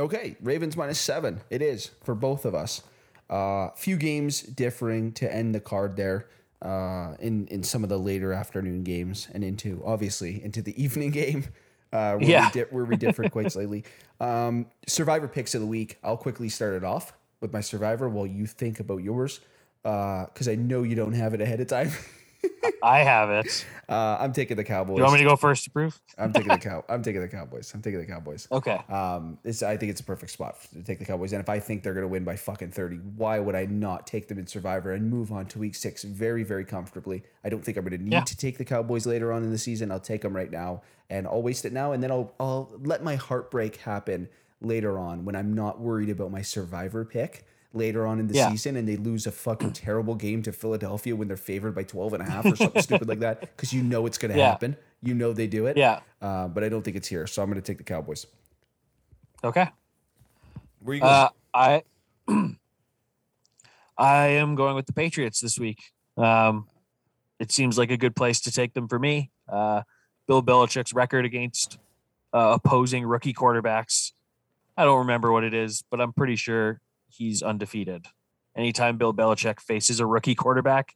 Okay, 0.00 0.34
Ravens 0.40 0.78
minus 0.78 0.98
seven. 0.98 1.42
It 1.50 1.60
is 1.60 1.90
for 2.02 2.14
both 2.14 2.46
of 2.46 2.54
us. 2.54 2.80
Uh, 3.30 3.70
few 3.76 3.96
games 3.96 4.42
differing 4.42 5.12
to 5.12 5.32
end 5.32 5.54
the 5.54 5.60
card 5.60 5.96
there. 5.96 6.26
Uh, 6.62 7.14
in 7.20 7.46
in 7.46 7.62
some 7.62 7.82
of 7.82 7.88
the 7.88 7.96
later 7.98 8.34
afternoon 8.34 8.84
games 8.84 9.28
and 9.32 9.42
into 9.42 9.80
obviously 9.82 10.44
into 10.44 10.60
the 10.60 10.74
evening 10.82 11.10
game. 11.10 11.44
Uh, 11.92 12.16
where 12.16 12.28
Yeah. 12.28 12.50
we 12.54 12.60
di- 12.60 12.68
where 12.70 12.84
we 12.84 12.96
differed 12.96 13.30
quite 13.32 13.50
slightly. 13.52 13.84
Um, 14.20 14.66
survivor 14.86 15.26
picks 15.28 15.54
of 15.54 15.62
the 15.62 15.66
week. 15.66 15.96
I'll 16.04 16.18
quickly 16.18 16.50
start 16.50 16.74
it 16.74 16.84
off 16.84 17.14
with 17.40 17.54
my 17.54 17.62
survivor 17.62 18.06
while 18.06 18.26
you 18.26 18.44
think 18.44 18.78
about 18.78 18.98
yours, 18.98 19.40
because 19.82 20.46
I 20.46 20.56
know 20.56 20.82
you 20.82 20.94
don't 20.94 21.14
have 21.14 21.32
it 21.32 21.40
ahead 21.40 21.58
of 21.60 21.68
time. 21.68 21.90
I 22.82 23.00
have 23.00 23.30
it. 23.30 23.66
Uh, 23.88 24.16
I'm 24.20 24.32
taking 24.32 24.56
the 24.56 24.64
Cowboys. 24.64 24.96
You 24.96 25.02
want 25.02 25.14
me 25.14 25.18
to 25.20 25.28
go 25.28 25.36
first 25.36 25.64
to 25.64 25.70
prove? 25.70 26.00
I'm 26.16 26.32
taking 26.32 26.48
the 26.48 26.58
cow. 26.58 26.84
I'm 26.88 27.02
taking 27.02 27.20
the 27.20 27.28
Cowboys. 27.28 27.72
I'm 27.74 27.82
taking 27.82 27.98
the 28.00 28.06
Cowboys. 28.06 28.46
Okay. 28.50 28.80
Um, 28.88 29.38
it's, 29.44 29.62
I 29.62 29.76
think 29.76 29.90
it's 29.90 30.00
a 30.00 30.04
perfect 30.04 30.32
spot 30.32 30.56
to 30.72 30.82
take 30.82 30.98
the 30.98 31.04
Cowboys. 31.04 31.32
And 31.32 31.40
if 31.42 31.48
I 31.48 31.58
think 31.58 31.82
they're 31.82 31.92
going 31.94 32.04
to 32.04 32.08
win 32.08 32.24
by 32.24 32.36
fucking 32.36 32.70
30, 32.70 32.96
why 33.16 33.38
would 33.38 33.54
I 33.54 33.66
not 33.66 34.06
take 34.06 34.28
them 34.28 34.38
in 34.38 34.46
Survivor 34.46 34.92
and 34.92 35.10
move 35.10 35.32
on 35.32 35.46
to 35.46 35.58
week 35.58 35.74
six 35.74 36.02
very, 36.04 36.42
very 36.44 36.64
comfortably? 36.64 37.22
I 37.44 37.48
don't 37.48 37.64
think 37.64 37.76
I'm 37.76 37.84
going 37.84 37.98
to 37.98 38.02
need 38.04 38.12
Yeah. 38.12 38.20
to 38.24 38.36
take 38.36 38.58
the 38.58 38.64
Cowboys 38.64 39.06
later 39.06 39.32
on 39.32 39.42
in 39.42 39.50
the 39.50 39.58
season. 39.58 39.90
I'll 39.90 40.00
take 40.00 40.22
them 40.22 40.34
right 40.34 40.50
now 40.50 40.82
and 41.10 41.26
I'll 41.26 41.42
waste 41.42 41.64
it 41.64 41.72
now. 41.72 41.92
And 41.92 42.02
then 42.02 42.10
I'll, 42.10 42.32
I'll 42.38 42.70
let 42.82 43.02
my 43.02 43.16
heartbreak 43.16 43.76
happen 43.76 44.28
later 44.62 44.98
on 44.98 45.24
when 45.24 45.34
I'm 45.34 45.52
not 45.54 45.80
worried 45.80 46.10
about 46.10 46.30
my 46.30 46.42
Survivor 46.42 47.04
pick 47.04 47.44
later 47.72 48.06
on 48.06 48.18
in 48.18 48.26
the 48.26 48.34
Yeah. 48.34 48.50
season 48.50 48.76
and 48.76 48.88
they 48.88 48.96
lose 48.96 49.26
a 49.26 49.30
fucking 49.32 49.72
terrible 49.74 50.14
game 50.14 50.42
to 50.42 50.52
Philadelphia 50.52 51.14
when 51.14 51.28
they're 51.28 51.36
favored 51.36 51.74
by 51.74 51.82
12 51.84 52.14
and 52.14 52.22
a 52.22 52.30
half 52.30 52.44
or 52.46 52.56
something 52.56 52.82
stupid 52.82 53.08
like 53.08 53.20
that 53.20 53.40
because 53.56 53.72
you 53.72 53.82
know 53.82 54.06
it's 54.06 54.18
going 54.18 54.32
to 54.32 54.38
Yeah. 54.38 54.50
happen. 54.50 54.76
You 55.02 55.14
know 55.14 55.32
they 55.32 55.46
do 55.46 55.66
it. 55.66 55.76
Yeah. 55.76 56.00
Uh, 56.20 56.48
but 56.48 56.64
I 56.64 56.68
don't 56.68 56.82
think 56.82 56.96
it's 56.96 57.08
here. 57.08 57.26
So 57.26 57.42
I'm 57.42 57.48
going 57.48 57.60
to 57.62 57.66
take 57.66 57.78
the 57.78 57.84
Cowboys. 57.84 58.26
Okay. 59.44 59.68
Where 60.82 60.94
you 60.96 61.00
going? 61.00 61.12
Uh, 61.12 61.28
I 61.54 61.82
I 63.98 64.26
am 64.28 64.54
going 64.54 64.74
with 64.74 64.86
the 64.86 64.92
Patriots 64.92 65.40
this 65.40 65.58
week. 65.58 65.78
Um, 66.16 66.66
it 67.38 67.52
seems 67.52 67.78
like 67.78 67.90
a 67.90 67.96
good 67.96 68.16
place 68.16 68.40
to 68.42 68.52
take 68.52 68.74
them 68.74 68.88
for 68.88 68.98
me. 68.98 69.30
Uh, 69.48 69.82
Bill 70.26 70.42
Belichick's 70.42 70.92
record 70.94 71.24
against 71.24 71.78
uh, 72.32 72.58
opposing 72.62 73.04
rookie 73.04 73.34
quarterbacks. 73.34 74.12
I 74.76 74.84
don't 74.84 74.98
remember 75.00 75.32
what 75.32 75.44
it 75.44 75.52
is, 75.54 75.82
but 75.90 76.00
I'm 76.00 76.12
pretty 76.12 76.36
sure 76.36 76.80
he's 77.10 77.42
undefeated. 77.42 78.06
Anytime 78.56 78.96
Bill 78.96 79.14
Belichick 79.14 79.60
faces 79.60 80.00
a 80.00 80.06
rookie 80.06 80.34
quarterback, 80.34 80.94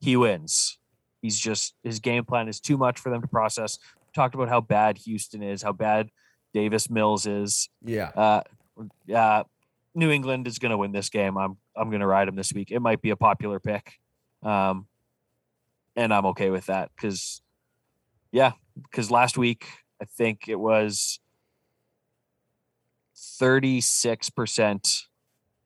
he 0.00 0.16
wins. 0.16 0.78
He's 1.22 1.38
just 1.38 1.74
his 1.82 2.00
game 2.00 2.24
plan 2.24 2.48
is 2.48 2.60
too 2.60 2.76
much 2.76 2.98
for 3.00 3.10
them 3.10 3.22
to 3.22 3.28
process. 3.28 3.78
Talked 4.14 4.34
about 4.34 4.48
how 4.48 4.60
bad 4.60 4.98
Houston 4.98 5.42
is, 5.42 5.62
how 5.62 5.72
bad 5.72 6.10
Davis 6.52 6.88
Mills 6.88 7.26
is. 7.26 7.68
yeah. 7.84 8.10
Uh, 8.14 8.42
uh, 9.14 9.44
New 9.94 10.10
England 10.10 10.46
is 10.46 10.58
going 10.58 10.70
to 10.70 10.78
win 10.78 10.92
this 10.92 11.08
game. 11.08 11.36
I'm 11.36 11.56
I'm 11.76 11.88
going 11.90 12.00
to 12.00 12.06
ride 12.06 12.28
him 12.28 12.36
this 12.36 12.52
week. 12.52 12.70
It 12.70 12.80
might 12.80 13.00
be 13.00 13.10
a 13.10 13.16
popular 13.16 13.60
pick, 13.60 13.94
um, 14.42 14.86
and 15.94 16.12
I'm 16.12 16.26
okay 16.26 16.50
with 16.50 16.66
that 16.66 16.90
because, 16.96 17.42
yeah, 18.32 18.52
because 18.82 19.10
last 19.10 19.38
week 19.38 19.66
I 20.02 20.04
think 20.04 20.48
it 20.48 20.58
was 20.58 21.20
thirty 23.16 23.80
six 23.80 24.30
percent 24.30 25.04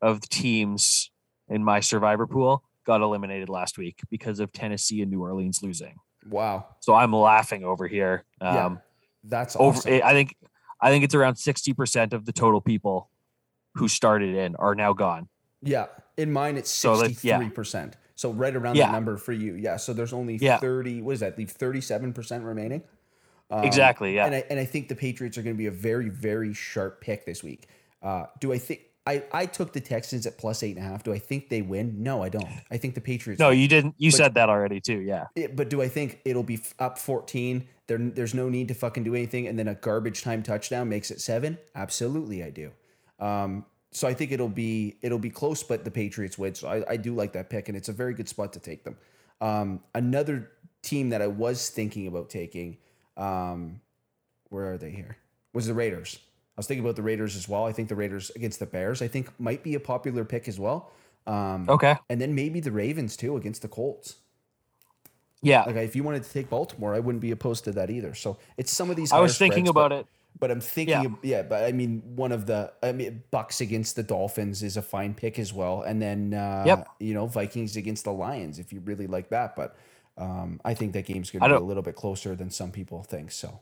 of 0.01 0.21
the 0.21 0.29
teams 0.29 1.11
in 1.49 1.65
my 1.65 1.81
survivor 1.81 2.27
pool 2.27 2.63
got 2.85 3.01
eliminated 3.01 3.49
last 3.49 3.79
week 3.79 4.01
because 4.11 4.41
of 4.41 4.53
Tennessee 4.53 5.03
and 5.03 5.11
New 5.11 5.23
Orleans 5.23 5.63
losing. 5.63 5.97
Wow. 6.29 6.67
So 6.81 6.95
I'm 6.95 7.13
laughing 7.13 7.65
over 7.65 7.87
here. 7.87 8.25
Um, 8.41 8.55
Yeah. 8.55 8.77
That's 9.25 9.57
over 9.57 9.77
awesome. 9.77 10.01
i 10.05 10.13
think 10.13 10.37
i 10.81 10.91
think 10.91 11.03
it's 11.05 11.15
around 11.15 11.35
60% 11.35 12.13
of 12.13 12.25
the 12.25 12.33
total 12.33 12.61
people 12.61 13.11
who 13.75 13.89
started 13.89 14.37
in 14.37 14.55
are 14.57 14.77
now 14.77 14.93
gone 14.93 15.29
yeah. 15.61 15.87
In 16.17 16.33
mine, 16.33 16.57
it's 16.57 16.85
like, 16.85 17.23
yeah. 17.25 17.41
63%. 17.41 17.95
So 18.15 18.31
right 18.31 18.55
around 18.55 18.77
Yeah. 18.77 18.87
that 18.87 18.93
number 18.93 19.17
for 19.17 19.33
you. 19.33 19.55
Yeah. 19.55 19.77
So 19.77 19.93
there's 19.93 20.13
only 20.13 20.37
Yeah. 20.37 20.59
30, 20.59 21.03
what 21.03 21.13
does 21.13 21.21
that 21.21 21.37
leave? 21.39 21.53
37% 21.53 22.45
remaining. 22.45 22.83
Um, 23.51 23.65
exactly 23.65 24.15
yeah 24.15 24.27
And 24.27 24.35
I, 24.35 24.45
and 24.51 24.61
I 24.61 24.65
think 24.67 24.89
the 24.89 24.95
Patriots 24.95 25.39
are 25.39 25.43
going 25.43 25.55
to 25.57 25.59
be 25.59 25.67
a 25.67 25.71
very, 25.71 26.11
very 26.11 26.53
sharp 26.53 27.01
pick 27.01 27.25
this 27.25 27.43
week. 27.43 27.67
Uh, 28.03 28.27
do 28.41 28.53
I 28.53 28.59
think. 28.59 28.83
I, 29.09 29.25
I 29.33 29.47
took 29.47 29.73
the 29.73 29.81
Texans 29.81 30.27
at 30.27 30.37
plus 30.37 30.63
eight 30.63 30.77
and 30.77 30.85
a 30.85 30.89
half. 30.89 31.03
Do 31.03 31.13
I 31.15 31.19
think 31.19 31.49
they 31.49 31.63
win? 31.63 32.03
No, 32.03 32.23
I 32.23 32.29
don't. 32.29 32.47
I 32.71 32.77
think 32.77 32.95
the 32.95 33.01
Patriots. 33.01 33.41
no 33.41 33.49
win. 33.49 33.59
you 33.59 33.67
didn't 33.69 33.95
you 33.97 34.11
But- 34.11 34.17
said 34.19 34.35
that 34.35 34.49
already 34.51 34.81
too 34.81 34.99
yeah 35.01 35.25
It- 35.35 35.57
but 35.57 35.71
do 35.71 35.81
I 35.81 35.89
think 35.89 36.21
it'll 36.27 36.43
be 36.43 36.61
up 36.79 36.99
14? 36.99 37.67
There, 37.87 37.97
there's 37.99 38.35
no 38.35 38.51
need 38.51 38.69
to 38.69 38.75
fucking 38.75 39.05
do 39.05 39.15
anything, 39.15 39.47
and 39.47 39.59
then 39.59 39.67
a 39.67 39.75
garbage 39.75 40.21
time 40.23 40.43
touchdown 40.43 40.91
makes 40.91 41.11
it 41.11 41.23
seven. 41.23 41.57
Absolutely, 41.75 42.45
I 42.45 42.51
do. 42.51 42.71
Um, 43.19 43.65
so 43.93 44.07
I 44.07 44.13
think 44.13 44.31
it'll 44.31 44.51
be 44.51 44.99
it'll 45.01 45.19
be 45.19 45.31
close, 45.31 45.63
but 45.63 45.85
the 45.85 45.91
Patriots 45.91 46.37
win. 46.37 46.55
So 46.55 46.69
I, 46.69 46.85
I 46.93 46.97
do 46.99 47.15
like 47.15 47.33
that 47.33 47.49
pick, 47.49 47.69
and 47.69 47.77
it's 47.79 47.89
a 47.89 47.95
very 47.95 48.13
good 48.13 48.29
spot 48.29 48.53
to 48.53 48.61
take 48.61 48.85
them. 48.85 48.97
Um, 49.41 49.81
another 49.95 50.51
team 50.83 51.09
that 51.11 51.23
I 51.23 51.29
was 51.29 51.71
thinking 51.71 52.07
about 52.07 52.29
taking, 52.29 52.77
um, 53.17 53.81
where 54.51 54.71
are 54.73 54.77
they 54.79 54.91
here? 54.91 55.17
Was 55.55 55.67
the 55.67 55.73
Raiders. 55.75 56.19
I 56.59 56.61
was 56.61 56.67
thinking 56.67 56.85
about 56.85 56.97
the 56.97 57.03
Raiders 57.03 57.37
as 57.37 57.49
well. 57.49 57.67
I 57.67 57.73
think 57.73 57.89
the 57.89 57.95
Raiders 57.95 58.31
against 58.35 58.59
the 58.59 58.67
Bears, 58.67 59.01
I 59.01 59.07
think 59.07 59.31
might 59.39 59.63
be 59.63 59.77
a 59.77 59.81
popular 59.81 60.25
pick 60.25 60.49
as 60.49 60.59
well. 60.59 60.91
Um, 61.25 61.67
okay 61.69 61.97
and 62.11 62.21
then 62.21 62.35
maybe 62.35 62.59
the 62.59 62.73
Ravens 62.73 63.17
too 63.17 63.37
against 63.37 63.63
the 63.63 63.69
Colts. 63.69 64.17
yeah 65.41 65.63
Like 65.63 65.77
if 65.77 65.95
you 65.95 66.03
wanted 66.03 66.25
to 66.25 66.31
take 66.33 66.51
Baltimore, 66.51 66.95
I 66.97 66.99
wouldn't 66.99 67.23
be 67.23 67.31
opposed 67.31 67.63
to 67.65 67.73
that 67.73 67.91
either. 67.91 68.13
So 68.15 68.39
it's 68.57 68.73
some 68.73 68.91
of 68.91 68.97
these. 68.97 69.13
i 69.13 69.21
was 69.21 69.39
thinking 69.39 69.67
spreads, 69.67 69.71
about 69.71 69.91
but, 69.91 70.01
it 70.01 70.07
but 70.41 70.51
I'm 70.51 70.61
thinking, 70.61 70.95
Yeah. 70.95 71.03
yeah. 71.03 71.37
yeah, 71.37 71.43
but 71.43 71.65
I 71.65 71.73
mean, 71.73 72.03
one 72.17 72.33
of 72.33 72.47
the, 72.47 72.73
I 72.83 72.93
mean, 72.93 73.23
Bucs 73.33 73.61
against 73.61 73.97
the 73.97 74.03
Dolphins 74.03 74.63
is 74.63 74.77
a 74.77 74.83
fine 74.83 75.15
pick 75.15 75.39
as 75.39 75.53
well, 75.53 75.83
and 75.83 76.01
then, 76.03 76.35
uh, 76.35 76.65
Yep. 76.67 76.89
you 77.01 77.15
know, 77.15 77.27
Vikings 77.27 77.77
against 77.77 78.05
the 78.05 78.13
Lions 78.13 78.59
if 78.59 78.73
you 78.73 78.81
really 78.81 79.07
like 79.07 79.31
that. 79.31 79.55
But 79.57 79.77
um, 80.17 80.61
I 80.65 80.75
think 80.75 80.93
that 80.95 81.07
game's 81.07 81.31
going 81.31 81.43
to 81.43 81.49
be 81.49 81.55
a 81.63 81.67
little 81.67 81.83
bit 81.83 81.95
closer 81.95 82.35
than 82.35 82.51
some 82.51 82.71
people 82.73 83.03
think. 83.03 83.31
So 83.31 83.61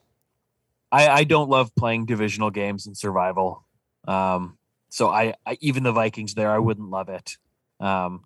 i 0.97 1.09
i 1.21 1.25
don't 1.25 1.49
love 1.49 1.75
playing 1.77 2.07
divisional 2.07 2.51
games 2.51 2.87
in 2.87 2.95
survival. 2.95 3.65
Um 4.07 4.59
so 4.89 5.09
i, 5.09 5.35
I 5.45 5.59
even 5.61 5.83
the 5.83 5.93
vikings 5.93 6.35
there 6.35 6.51
i 6.51 6.59
wouldn't 6.59 6.91
love 6.91 7.09
it. 7.09 7.37
Um 7.81 8.25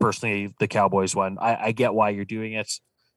personally 0.00 0.54
the 0.58 0.68
cowboys 0.68 1.14
one 1.14 1.38
i 1.38 1.66
i 1.66 1.72
get 1.72 1.94
why 1.94 2.10
you're 2.10 2.24
doing 2.24 2.52
it. 2.54 2.70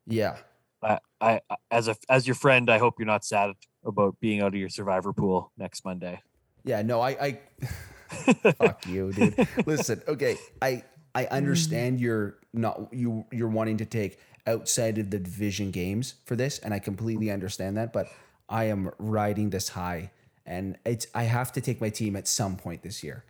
Yeah, 0.07 0.37
I, 0.81 0.99
I 1.19 1.41
as 1.69 1.87
a 1.87 1.95
as 2.09 2.27
your 2.27 2.35
friend 2.35 2.69
i 2.69 2.77
hope 2.77 2.95
you're 2.97 3.05
not 3.05 3.23
sad 3.23 3.51
about 3.85 4.19
being 4.19 4.41
out 4.41 4.53
of 4.53 4.59
your 4.59 4.69
survivor 4.69 5.13
pool 5.13 5.51
next 5.57 5.85
monday. 5.85 6.21
Yeah, 6.63 6.81
no, 6.83 7.01
I, 7.01 7.09
I, 7.09 7.39
fuck 8.53 8.85
you, 8.87 9.11
dude. 9.11 9.47
Listen, 9.65 10.01
okay, 10.07 10.37
I, 10.61 10.83
I 11.15 11.25
understand 11.25 11.99
you're 11.99 12.37
not 12.53 12.93
you 12.93 13.25
you're 13.31 13.49
wanting 13.49 13.77
to 13.77 13.85
take 13.85 14.19
outside 14.47 14.97
of 14.97 15.09
the 15.09 15.19
division 15.19 15.71
games 15.71 16.15
for 16.25 16.35
this, 16.35 16.59
and 16.59 16.73
I 16.73 16.79
completely 16.79 17.31
understand 17.31 17.77
that. 17.77 17.93
But 17.93 18.07
I 18.49 18.65
am 18.65 18.91
riding 18.97 19.49
this 19.49 19.69
high 19.69 20.11
and 20.45 20.77
it's 20.85 21.07
I 21.13 21.23
have 21.23 21.51
to 21.53 21.61
take 21.61 21.81
my 21.81 21.89
team 21.89 22.15
at 22.15 22.27
some 22.27 22.57
point 22.57 22.83
this 22.83 23.03
year. 23.03 23.23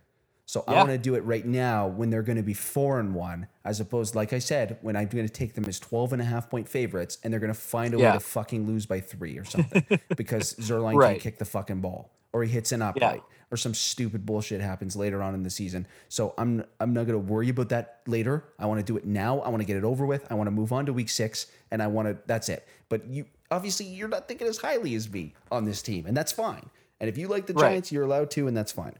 So 0.52 0.62
I 0.68 0.72
Yeah. 0.72 0.80
want 0.80 0.90
to 0.90 0.98
do 0.98 1.14
it 1.14 1.20
right 1.24 1.46
now 1.46 1.86
when 1.86 2.10
they're 2.10 2.20
going 2.22 2.36
to 2.36 2.42
be 2.42 2.52
four 2.52 3.00
and 3.00 3.14
one, 3.14 3.46
as 3.64 3.80
opposed, 3.80 4.14
like 4.14 4.34
I 4.34 4.38
said, 4.38 4.76
when 4.82 4.96
I'm 4.96 5.08
going 5.08 5.26
to 5.26 5.32
take 5.32 5.54
them 5.54 5.64
as 5.64 5.80
12 5.80 6.12
and 6.12 6.20
a 6.20 6.26
half 6.26 6.50
point 6.50 6.68
favorites 6.68 7.16
and 7.24 7.32
they're 7.32 7.40
going 7.40 7.48
to 7.54 7.58
find 7.58 7.94
a 7.94 7.98
way 7.98 8.12
to 8.12 8.20
fucking 8.20 8.66
lose 8.66 8.84
by 8.84 9.00
three 9.00 9.38
or 9.38 9.46
something 9.46 9.82
because 10.16 10.52
Zuerlein 10.56 10.98
Right. 10.98 11.12
can't 11.12 11.20
kick 11.22 11.38
the 11.38 11.46
fucking 11.46 11.80
ball 11.80 12.10
or 12.34 12.42
he 12.44 12.50
hits 12.52 12.70
an 12.70 12.82
upright 12.82 13.22
or 13.50 13.56
some 13.56 13.72
stupid 13.72 14.26
bullshit 14.26 14.60
happens 14.60 14.94
later 14.94 15.22
on 15.22 15.32
in 15.32 15.42
the 15.42 15.48
season. 15.48 15.86
So 16.10 16.34
I'm 16.36 16.62
I'm 16.80 16.92
not 16.92 17.06
going 17.06 17.18
to 17.26 17.32
worry 17.32 17.48
about 17.48 17.70
that 17.70 18.02
later. 18.06 18.44
I 18.58 18.66
want 18.66 18.78
to 18.78 18.84
do 18.84 18.98
it 18.98 19.06
now. 19.06 19.40
I 19.40 19.48
want 19.48 19.62
to 19.62 19.66
get 19.66 19.78
it 19.78 19.84
over 19.84 20.04
with. 20.04 20.26
I 20.30 20.34
want 20.34 20.48
to 20.48 20.50
move 20.50 20.70
on 20.70 20.84
to 20.84 20.92
week 20.92 21.08
six 21.08 21.46
and 21.70 21.82
I 21.82 21.86
want 21.86 22.08
to, 22.08 22.18
that's 22.26 22.50
it. 22.50 22.68
But 22.90 23.06
you, 23.06 23.24
obviously, 23.50 23.86
you're 23.86 24.06
not 24.08 24.28
thinking 24.28 24.46
as 24.48 24.58
highly 24.58 24.94
as 24.96 25.10
me 25.10 25.32
on 25.50 25.64
this 25.64 25.80
team, 25.80 26.04
and 26.04 26.14
that's 26.14 26.30
fine. 26.32 26.68
And 27.00 27.08
if 27.08 27.16
you 27.16 27.28
like 27.28 27.46
the 27.46 27.54
Right. 27.54 27.70
Giants, 27.70 27.90
you're 27.90 28.04
allowed 28.04 28.30
to, 28.32 28.46
and 28.48 28.54
that's 28.54 28.72
fine. 28.72 28.96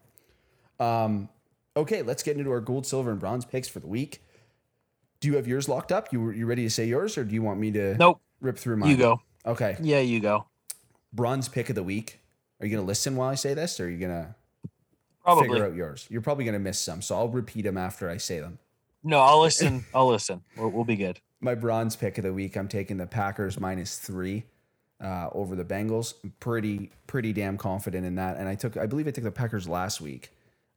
Um, 0.80 1.28
okay, 1.76 2.02
let's 2.02 2.22
get 2.22 2.36
into 2.36 2.50
our 2.50 2.60
gold, 2.60 2.86
silver, 2.86 3.10
and 3.10 3.20
bronze 3.20 3.44
picks 3.44 3.68
for 3.68 3.80
the 3.80 3.86
week. 3.86 4.22
Do 5.20 5.28
you 5.28 5.36
have 5.36 5.46
yours 5.46 5.68
locked 5.68 5.92
up? 5.92 6.12
You 6.12 6.30
you 6.30 6.46
ready 6.46 6.62
to 6.64 6.70
say 6.70 6.86
yours, 6.86 7.16
or 7.16 7.24
do 7.24 7.34
you 7.34 7.42
want 7.42 7.60
me 7.60 7.70
to 7.72 7.96
Nope. 7.96 8.20
rip 8.40 8.58
through 8.58 8.76
mine? 8.76 8.90
You 8.90 8.96
go. 8.96 9.22
Okay, 9.46 9.76
Yeah, 9.80 10.00
you 10.00 10.20
go. 10.20 10.46
bronze 11.12 11.48
pick 11.48 11.68
of 11.68 11.74
the 11.74 11.82
week. 11.82 12.18
Are 12.60 12.66
you 12.66 12.74
gonna 12.76 12.86
listen 12.86 13.16
while 13.16 13.28
I 13.28 13.34
say 13.34 13.54
this, 13.54 13.78
or 13.80 13.86
are 13.86 13.88
you 13.88 13.98
gonna 13.98 14.34
Probably. 15.24 15.48
figure 15.48 15.66
out 15.66 15.74
yours? 15.74 16.06
You're 16.10 16.22
probably 16.22 16.44
gonna 16.44 16.58
miss 16.58 16.78
some, 16.78 17.02
so 17.02 17.16
I'll 17.16 17.28
repeat 17.28 17.62
them 17.62 17.76
after 17.76 18.08
I 18.10 18.16
say 18.16 18.40
them. 18.40 18.58
No, 19.04 19.18
I'll 19.20 19.40
listen. 19.40 19.84
I'll 19.94 20.08
listen. 20.08 20.42
We'll, 20.56 20.70
we'll 20.70 20.84
be 20.84 20.96
good. 20.96 21.20
My 21.40 21.54
bronze 21.56 21.96
pick 21.96 22.18
of 22.18 22.24
the 22.24 22.32
week. 22.32 22.56
I'm 22.56 22.68
taking 22.68 22.98
the 22.98 23.06
Packers 23.06 23.58
minus 23.58 23.98
three 23.98 24.44
uh, 25.00 25.28
over 25.32 25.56
the 25.56 25.64
Bengals. 25.64 26.14
I'm 26.22 26.32
pretty 26.38 26.90
pretty 27.08 27.32
damn 27.32 27.58
confident 27.58 28.06
in 28.06 28.14
that. 28.16 28.36
And 28.36 28.48
I 28.48 28.54
took 28.54 28.76
I 28.76 28.86
believe 28.86 29.08
I 29.08 29.10
took 29.10 29.24
the 29.24 29.32
Packers 29.32 29.68
last 29.68 30.00
week. 30.00 30.30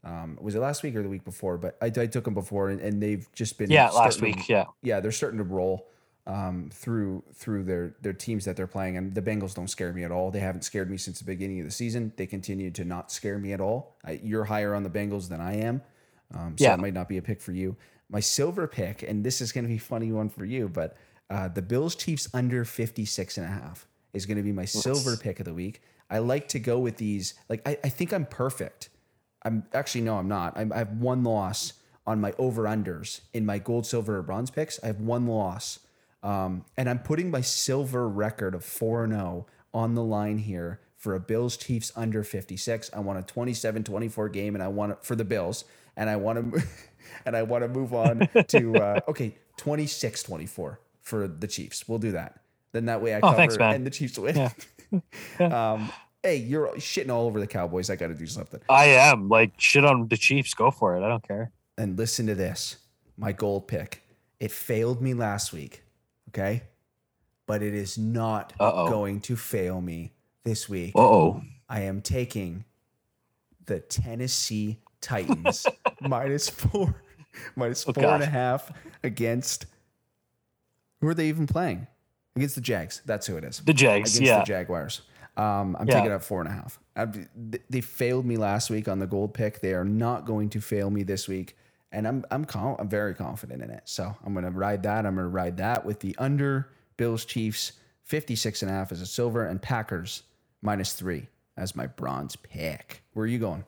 Um, 0.06 0.38
was 0.40 0.56
it 0.56 0.60
last 0.60 0.84
week 0.84 0.96
or 0.96 1.02
the 1.04 1.10
week 1.10 1.26
before? 1.26 1.58
But 1.58 1.78
I, 1.82 1.88
I 1.88 2.06
took 2.06 2.24
them 2.26 2.34
before, 2.36 2.70
and, 2.70 2.80
and 2.80 3.02
they've 3.02 3.28
just 3.34 3.58
been 3.58 3.70
Yeah, 3.72 3.90
last 3.90 4.16
starting 4.18 4.34
to- 4.34 4.40
week. 4.40 4.50
Yeah. 4.50 4.66
yeah, 4.84 5.00
they're 5.00 5.12
starting 5.12 5.40
to 5.40 5.44
roll 5.44 5.88
um, 6.28 6.70
through 6.72 7.24
through 7.34 7.64
their 7.64 7.96
their 8.02 8.14
teams 8.14 8.46
that 8.46 8.56
they're 8.56 8.68
playing, 8.68 8.98
and 8.98 9.14
the 9.14 9.22
Bengals 9.22 9.54
don't 9.56 9.68
scare 9.70 9.92
me 9.94 10.04
at 10.04 10.12
all. 10.12 10.32
They 10.32 10.40
haven't 10.40 10.62
scared 10.64 10.90
me 10.90 10.98
since 10.98 11.20
the 11.20 11.26
beginning 11.26 11.60
of 11.60 11.66
the 11.66 11.72
season. 11.72 12.14
They 12.18 12.28
continue 12.28 12.72
to 12.72 12.86
not 12.86 13.12
scare 13.12 13.38
me 13.40 13.52
at 13.54 13.62
all. 13.62 13.98
I, 14.06 14.20
you're 14.24 14.46
higher 14.46 14.74
on 14.76 14.84
the 14.84 14.90
Bengals 14.90 15.28
than 15.30 15.42
I 15.42 15.56
am, 15.58 15.82
um, 16.34 16.56
so 16.58 16.66
Yeah. 16.66 16.74
it 16.76 16.80
might 16.80 16.94
not 16.94 17.10
be 17.10 17.18
a 17.18 17.22
pick 17.22 17.42
for 17.42 17.52
you. 17.52 17.76
My 18.10 18.20
silver 18.20 18.68
pick, 18.68 19.02
and 19.04 19.24
this 19.24 19.42
is 19.42 19.52
going 19.52 19.64
to 19.66 19.70
be 19.70 19.78
a 19.78 19.80
funny 19.80 20.12
one 20.12 20.30
for 20.30 20.46
you, 20.46 20.70
but 20.70 20.96
uh, 21.32 21.48
the 21.48 21.62
Bills 21.64 21.96
Chiefs 21.96 22.28
under 22.36 22.64
56 22.64 23.38
and 23.38 23.46
a 23.48 23.50
half 23.50 23.88
is 24.14 24.28
going 24.28 24.38
to 24.38 24.44
be 24.44 24.52
my 24.52 24.66
silver 24.66 25.18
pick 25.18 25.40
of 25.40 25.46
the 25.46 25.54
week. 25.56 25.82
I 26.12 26.20
like 26.20 26.48
to 26.50 26.60
go 26.60 26.78
with 26.78 26.98
these. 26.98 27.34
Like 27.50 27.68
I, 27.68 27.78
I 27.84 27.90
think 27.90 28.14
I'm 28.14 28.26
perfect. 28.28 28.90
I'm 29.46 29.64
actually 29.74 30.02
no, 30.02 30.18
I'm 30.18 30.28
not. 30.28 30.58
I'm, 30.58 30.74
I 30.74 30.80
have 30.80 30.92
one 30.92 31.24
loss 31.24 31.74
on 32.08 32.20
my 32.20 32.34
over 32.38 32.64
unders 32.64 33.22
in 33.34 33.46
my 33.46 33.60
gold, 33.60 33.86
silver, 33.86 34.18
or 34.18 34.22
bronze 34.24 34.52
picks. 34.52 34.80
I 34.84 34.88
have 34.88 35.00
one 35.00 35.28
loss, 35.28 35.80
um, 36.24 36.66
and 36.78 36.90
I'm 36.90 37.00
putting 37.00 37.32
my 37.32 37.42
silver 37.42 38.10
record 38.10 38.56
of 38.56 38.66
four 38.66 39.04
and 39.04 39.14
zero 39.14 39.46
on 39.74 39.96
the 39.96 40.04
line 40.04 40.40
here 40.40 40.82
for 40.98 41.14
a 41.16 41.20
Bills 41.20 41.58
Chiefs 41.58 41.92
under 41.96 42.24
56. 42.24 42.90
I 42.94 43.00
want 43.00 43.20
a 43.20 43.22
27-24 43.34 44.34
game, 44.34 44.56
and 44.56 44.64
I 44.64 44.68
want 44.68 44.94
it 44.94 45.04
for 45.04 45.16
the 45.16 45.26
Bills, 45.26 45.66
and 45.96 46.10
I 46.10 46.16
want 46.16 46.54
to, 46.54 46.64
and 47.26 47.36
I 47.36 47.44
want 47.44 47.64
to 47.64 47.68
move 47.68 47.94
on 47.94 48.28
to 48.48 48.76
uh, 48.82 49.00
okay 49.08 49.36
26-24 49.58 50.78
for 51.02 51.28
the 51.28 51.48
Chiefs. 51.48 51.88
We'll 51.88 52.00
do 52.00 52.12
that. 52.14 52.40
Then 52.72 52.86
that 52.86 53.02
way 53.02 53.14
I 53.14 53.18
Oh, 53.20 53.22
cover 53.22 53.36
thanks, 53.38 53.58
and 53.58 53.86
the 53.86 53.92
Chiefs 53.92 54.18
win. 54.18 54.52
um, 55.40 55.90
hey, 56.26 56.38
you're 56.38 56.70
shitting 56.78 57.12
all 57.12 57.28
over 57.28 57.40
the 57.40 57.46
Cowboys. 57.48 57.90
I 57.92 57.96
got 57.96 58.08
to 58.08 58.16
do 58.16 58.26
something. 58.26 58.60
I 58.68 58.86
am. 58.86 59.30
Like, 59.30 59.54
shit 59.60 59.86
on 59.86 60.08
the 60.08 60.18
Chiefs. 60.18 60.54
Go 60.56 60.72
for 60.72 60.96
it. 60.98 61.04
I 61.06 61.08
don't 61.08 61.26
care. 61.26 61.52
and 61.78 61.98
listen 61.98 62.26
to 62.28 62.36
this 62.36 62.78
my 63.18 63.32
gold 63.32 63.68
pick. 63.68 64.02
It 64.40 64.52
failed 64.52 65.02
me 65.02 65.14
last 65.14 65.54
week, 65.54 65.84
okay? 66.30 66.64
But 67.48 67.62
it 67.64 67.74
is 67.74 67.98
not 67.98 68.54
Uh-oh. 68.60 68.90
going 68.90 69.22
to 69.22 69.36
fail 69.36 69.80
me 69.82 70.14
this 70.44 70.68
week. 70.68 70.94
Uh 70.96 71.00
oh. 71.02 71.42
I 71.70 71.82
am 71.82 72.02
taking 72.02 72.66
the 73.66 73.80
Tennessee 73.80 74.80
Titans 75.02 75.66
minus 76.02 76.50
four, 76.50 77.02
minus 77.56 77.88
Oh, 77.88 77.94
four 77.94 78.04
and 78.06 78.24
a 78.24 78.26
half 78.26 78.72
against. 79.04 79.68
Who 81.02 81.08
are 81.08 81.14
they 81.14 81.28
even 81.30 81.46
playing? 81.48 81.88
Against 82.36 82.56
the 82.56 82.62
Jags. 82.62 83.02
That's 83.06 83.28
who 83.28 83.38
it 83.38 83.44
is 83.46 83.60
The 83.60 83.74
Jags. 83.74 84.16
against 84.18 84.22
Yeah. 84.28 84.40
the 84.40 84.46
Jaguars. 84.46 85.02
Um, 85.38 85.78
I'm 85.80 85.88
Yeah. 85.88 85.90
taking 85.90 86.12
up 86.12 86.24
four 86.24 86.42
and 86.42 86.50
a 86.50 86.54
half. 86.54 86.80
I've, 86.96 87.28
they 87.70 87.82
failed 87.82 88.26
me 88.26 88.38
last 88.38 88.70
week 88.70 88.88
on 88.88 89.00
the 89.00 89.08
gold 89.08 89.34
pick. 89.34 89.62
They 89.62 89.74
are 89.74 89.86
not 89.86 90.26
going 90.26 90.50
to 90.52 90.62
fail 90.62 90.90
me 90.92 91.04
this 91.04 91.28
week, 91.28 91.58
and 91.92 92.08
I'm 92.08 92.26
I'm 92.32 92.46
con- 92.46 92.78
I'm 92.80 92.90
very 92.90 93.16
confident 93.16 93.64
in 93.64 93.72
it. 93.72 93.84
So 93.86 94.16
I'm 94.26 94.34
going 94.34 94.46
to 94.46 94.52
ride 94.52 94.84
that. 94.84 95.06
I'm 95.06 95.16
going 95.16 95.26
to 95.26 95.30
ride 95.30 95.58
that 95.58 95.86
with 95.86 96.02
the 96.02 96.16
under 96.20 96.70
Bills 96.98 97.26
Chiefs 97.26 97.74
56 98.06 98.64
and 98.64 98.72
a 98.72 98.76
half 98.76 98.92
as 98.92 99.02
a 99.02 99.08
silver 99.08 99.46
and 99.46 99.62
Packers 99.62 100.24
minus 100.62 100.94
three 100.94 101.28
as 101.58 101.76
my 101.76 101.88
bronze 101.88 102.36
pick. 102.38 103.04
Where 103.14 103.26
are 103.26 103.28
you 103.28 103.40
going? 103.40 103.66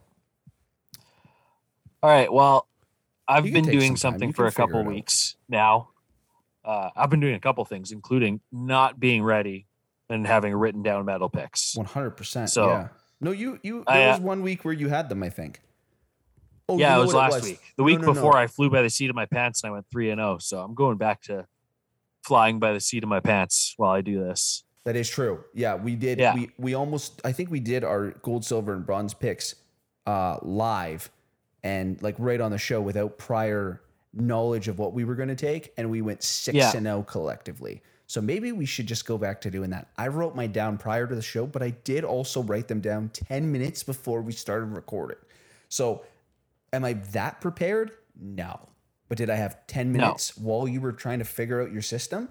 All 2.03 2.09
right. 2.11 2.31
Well, 2.31 2.67
I've 3.27 3.43
You 3.43 3.51
been 3.51 3.69
doing 3.69 3.95
some 3.95 3.97
something 3.97 4.33
for 4.33 4.47
a 4.47 4.53
couple 4.53 4.85
weeks 4.85 5.37
now. 5.49 5.89
Uh, 6.65 6.91
I've 6.95 7.11
been 7.11 7.21
doing 7.21 7.35
a 7.35 7.41
couple 7.41 7.65
things, 7.65 7.91
including 7.93 8.41
not 8.51 8.99
being 8.99 9.23
ready 9.23 9.66
and 10.09 10.25
having 10.25 10.53
written 10.53 10.83
down 10.83 11.05
medal 11.05 11.29
picks. 11.29 11.75
100. 11.75 12.11
percent 12.11 12.49
So- 12.49 12.67
yeah. 12.67 12.87
No, 13.19 13.31
you 13.31 13.59
you. 13.63 13.83
I, 13.87 13.97
There 13.97 14.09
uh, 14.09 14.11
was 14.13 14.21
one 14.21 14.43
week 14.43 14.63
where 14.63 14.75
you 14.75 14.89
had 14.89 15.09
them. 15.09 15.23
I 15.23 15.29
think. 15.29 15.59
Oh, 16.69 16.77
yeah, 16.77 16.89
you 16.89 16.95
know 16.97 17.01
it 17.01 17.05
was 17.05 17.13
last 17.15 17.43
week. 17.43 17.59
The 17.77 17.83
week 17.83 17.99
No, 17.99 18.07
no, 18.07 18.07
no. 18.07 18.13
before, 18.13 18.37
I 18.37 18.45
flew 18.47 18.69
by 18.69 18.81
the 18.81 18.89
seat 18.89 19.09
of 19.09 19.15
my 19.15 19.25
pants 19.25 19.63
and 19.63 19.69
I 19.69 19.73
went 19.73 19.85
three 19.89 20.09
and 20.11 20.19
zero. 20.19 20.37
So 20.37 20.59
I'm 20.59 20.75
going 20.75 20.97
back 20.97 21.21
to 21.23 21.47
flying 22.23 22.59
by 22.59 22.73
the 22.73 22.79
seat 22.79 23.03
of 23.03 23.09
my 23.09 23.21
pants 23.21 23.73
while 23.77 23.91
I 23.91 24.01
do 24.01 24.19
this. 24.19 24.63
That 24.83 24.95
is 24.95 25.09
true. 25.09 25.43
Yeah, 25.53 25.75
we 25.75 25.95
did. 25.95 26.19
Yeah. 26.19 26.35
We 26.35 26.49
we 26.59 26.73
almost. 26.75 27.21
I 27.25 27.31
think 27.31 27.49
we 27.49 27.59
did 27.59 27.83
our 27.83 28.11
gold, 28.21 28.45
silver, 28.45 28.73
and 28.73 28.85
bronze 28.85 29.13
picks 29.13 29.55
uh, 30.05 30.37
live, 30.43 31.09
and 31.63 32.01
like 32.03 32.15
right 32.19 32.39
on 32.39 32.51
the 32.51 32.57
show 32.57 32.81
without 32.81 33.17
prior 33.17 33.81
knowledge 34.13 34.67
of 34.67 34.77
what 34.79 34.93
we 34.93 35.05
were 35.05 35.15
going 35.15 35.29
to 35.29 35.35
take, 35.35 35.73
and 35.77 35.89
we 35.89 36.01
went 36.01 36.21
six 36.21 36.75
and 36.75 36.85
zero 36.85 37.01
collectively. 37.01 37.81
So 38.07 38.21
maybe 38.21 38.51
we 38.53 38.65
should 38.65 38.87
just 38.87 39.05
go 39.05 39.17
back 39.17 39.41
to 39.41 39.51
doing 39.51 39.69
that. 39.71 39.89
I 39.97 40.07
wrote 40.07 40.35
my 40.35 40.47
down 40.47 40.77
prior 40.77 41.05
to 41.07 41.13
the 41.15 41.21
show, 41.21 41.45
but 41.45 41.61
I 41.61 41.71
did 41.71 42.03
also 42.05 42.41
write 42.41 42.67
them 42.69 42.79
down 42.79 43.09
ten 43.13 43.51
minutes 43.51 43.83
before 43.83 44.21
we 44.21 44.31
started 44.31 44.67
recording. 44.67 45.17
So, 45.69 46.03
am 46.71 46.85
I 46.85 46.93
that 47.11 47.41
prepared? 47.41 47.91
No. 48.19 48.59
But 49.09 49.17
did 49.17 49.29
I 49.29 49.35
have 49.35 49.65
10 49.67 49.91
No. 49.91 49.99
minutes 49.99 50.37
while 50.37 50.67
you 50.67 50.81
were 50.81 50.91
trying 50.91 51.19
to 51.19 51.25
figure 51.25 51.61
out 51.61 51.71
your 51.71 51.81
system? 51.81 52.29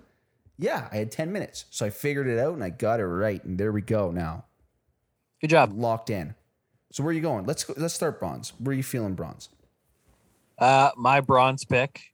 Yeah, 0.58 0.88
I 0.90 0.96
had 0.96 1.10
10 1.10 1.32
minutes. 1.32 1.66
So 1.70 1.86
I 1.86 1.90
figured 1.90 2.26
it 2.26 2.38
out 2.38 2.54
and 2.54 2.62
I 2.64 2.70
got 2.70 3.00
it 3.00 3.06
right. 3.06 3.42
And 3.44 3.58
there 3.58 3.72
we 3.72 3.82
go 3.82 4.10
now. 4.10 4.44
Good 5.40 5.50
job. 5.50 5.72
Locked 5.74 6.10
in. 6.10 6.34
So 6.92 7.02
where 7.02 7.10
are 7.10 7.14
you 7.14 7.20
going? 7.20 7.44
Let's 7.46 7.64
go, 7.64 7.74
let's 7.76 7.94
start 7.94 8.18
bronze. 8.18 8.52
Where 8.58 8.72
are 8.72 8.76
you 8.76 8.82
feeling 8.82 9.14
bronze? 9.14 9.48
Uh, 10.58 10.90
my 10.96 11.20
bronze 11.20 11.64
pick 11.64 12.12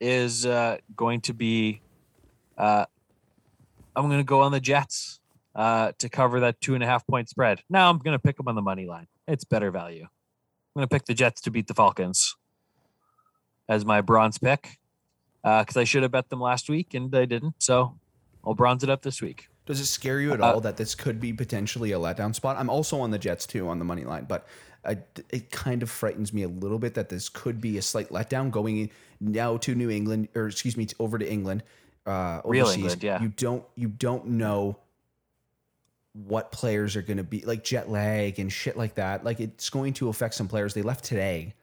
is 0.00 0.44
uh, 0.46 0.78
going 0.96 1.20
to 1.22 1.34
be. 1.34 1.80
Uh, 2.58 2.84
I'm 3.96 4.06
going 4.06 4.18
to 4.18 4.24
go 4.24 4.42
on 4.42 4.52
the 4.52 4.60
Jets 4.60 5.20
uh, 5.54 5.92
to 5.98 6.08
cover 6.08 6.40
that 6.40 6.60
two 6.60 6.74
and 6.74 6.82
a 6.84 6.86
half 6.86 7.06
point 7.06 7.28
spread. 7.28 7.60
Now 7.70 7.88
I'm 7.88 7.98
going 7.98 8.14
to 8.14 8.18
pick 8.18 8.36
them 8.36 8.48
on 8.48 8.54
the 8.56 8.62
money 8.62 8.86
line. 8.86 9.06
It's 9.26 9.44
better 9.44 9.70
value. 9.70 10.02
I'm 10.02 10.80
going 10.80 10.88
to 10.88 10.94
pick 10.94 11.06
the 11.06 11.14
Jets 11.14 11.40
to 11.42 11.50
beat 11.50 11.68
the 11.68 11.74
Falcons 11.74 12.36
as 13.68 13.84
my 13.84 14.00
bronze 14.00 14.38
pick 14.38 14.78
because 15.42 15.76
I 15.76 15.84
should 15.84 16.02
have 16.02 16.12
bet 16.12 16.28
them 16.28 16.40
last 16.40 16.68
week 16.68 16.94
and 16.94 17.14
I 17.14 17.24
didn't. 17.24 17.54
So 17.58 17.98
I'll 18.44 18.54
bronze 18.54 18.82
it 18.82 18.90
up 18.90 19.02
this 19.02 19.22
week. 19.22 19.48
Does 19.66 19.80
it 19.80 19.86
scare 19.86 20.20
you 20.20 20.32
at 20.32 20.40
Uh, 20.40 20.52
all 20.54 20.60
that 20.62 20.76
this 20.76 20.94
could 20.94 21.20
be 21.20 21.32
potentially 21.32 21.92
a 21.92 21.98
letdown 21.98 22.34
spot? 22.34 22.56
I'm 22.58 22.70
also 22.70 23.00
on 23.00 23.10
the 23.10 23.18
Jets 23.18 23.46
too 23.46 23.68
on 23.68 23.78
the 23.78 23.84
money 23.84 24.04
line, 24.04 24.24
but 24.26 24.46
I, 24.84 24.98
it 25.30 25.50
kind 25.50 25.82
of 25.82 25.90
frightens 25.90 26.32
me 26.32 26.42
a 26.42 26.48
little 26.48 26.78
bit 26.78 26.94
that 26.94 27.08
this 27.10 27.28
could 27.28 27.60
be 27.60 27.76
a 27.76 27.82
slight 27.82 28.08
letdown 28.08 28.50
going 28.50 28.78
in 28.78 28.90
now 29.20 29.56
to 29.58 29.74
New 29.74 29.90
England 29.90 30.28
or 30.34 30.46
excuse 30.46 30.76
me, 30.76 30.86
to- 30.86 30.96
over 30.98 31.18
to 31.18 31.30
England. 31.30 31.62
Uh, 32.08 32.40
Real. 32.44 32.68
England, 32.68 33.02
yeah. 33.02 33.20
You 33.22 33.28
don't 33.28 33.64
you 33.76 33.88
don't 33.88 34.26
know 34.26 34.78
what 36.14 36.50
players 36.50 36.96
are 36.96 37.02
going 37.02 37.18
to 37.18 37.22
be 37.22 37.42
like 37.44 37.62
jet 37.62 37.88
lag 37.90 38.38
and 38.40 38.52
shit 38.52 38.76
like 38.76 38.94
that. 38.94 39.24
Like 39.24 39.40
it's 39.40 39.70
going 39.70 39.92
to 39.94 40.08
affect 40.08 40.34
some 40.34 40.48
players. 40.48 40.74
They 40.74 40.82
left 40.82 41.04
today. 41.04 41.54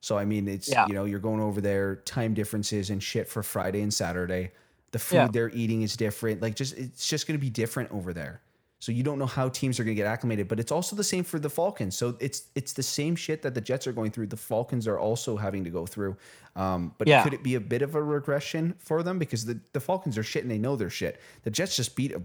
So 0.00 0.16
I 0.16 0.24
mean, 0.24 0.48
it's 0.48 0.68
Yeah. 0.68 0.86
you 0.86 0.94
know 0.94 1.04
you're 1.04 1.20
going 1.20 1.40
over 1.40 1.60
there, 1.60 1.96
time 1.96 2.34
differences 2.34 2.90
and 2.90 3.02
shit 3.02 3.28
for 3.28 3.42
Friday 3.42 3.82
and 3.82 3.92
Saturday. 3.92 4.52
The 4.92 4.98
food 4.98 5.16
Yeah. 5.16 5.28
they're 5.30 5.50
eating 5.50 5.82
is 5.82 5.96
different. 5.96 6.40
Like 6.42 6.56
just 6.56 6.76
it's 6.76 7.06
just 7.06 7.26
going 7.26 7.38
to 7.38 7.40
be 7.40 7.50
different 7.50 7.92
over 7.92 8.12
there. 8.12 8.40
So 8.80 8.92
you 8.92 9.02
don't 9.02 9.18
know 9.18 9.26
how 9.26 9.50
teams 9.50 9.78
are 9.78 9.84
going 9.84 9.94
to 9.94 10.02
get 10.02 10.06
acclimated, 10.08 10.48
but 10.48 10.58
it's 10.58 10.72
also 10.72 10.96
the 10.96 11.04
same 11.04 11.22
for 11.22 11.38
the 11.38 11.50
Falcons. 11.50 11.96
So 11.96 12.16
it's 12.18 12.44
it's 12.54 12.72
the 12.72 12.82
same 12.82 13.14
shit 13.14 13.42
that 13.42 13.54
the 13.54 13.60
Jets 13.60 13.86
are 13.86 13.92
going 13.92 14.10
through. 14.10 14.28
The 14.28 14.38
Falcons 14.38 14.88
are 14.88 14.98
also 14.98 15.36
having 15.36 15.64
to 15.64 15.70
go 15.70 15.84
through. 15.86 16.16
Um, 16.56 16.94
but 16.96 17.06
Yeah. 17.06 17.22
could 17.22 17.34
it 17.34 17.42
be 17.42 17.54
a 17.56 17.60
bit 17.60 17.82
of 17.82 17.94
a 17.94 18.02
regression 18.02 18.74
for 18.78 19.02
them 19.02 19.18
because 19.18 19.44
the, 19.44 19.60
the 19.72 19.80
Falcons 19.80 20.16
are 20.16 20.22
shit 20.22 20.42
and 20.42 20.50
they 20.50 20.58
know 20.58 20.76
they're 20.76 20.88
shit. 20.90 21.20
The 21.42 21.50
Jets 21.50 21.76
just 21.76 21.94
beat 21.94 22.12
a 22.12 22.22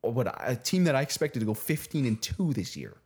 what 0.00 0.26
a 0.48 0.56
team 0.56 0.84
that 0.84 0.96
I 0.96 1.02
expected 1.02 1.40
to 1.40 1.44
go 1.46 1.52
15 1.52 2.06
and 2.06 2.20
two 2.22 2.54
this 2.54 2.74
year. 2.78 2.96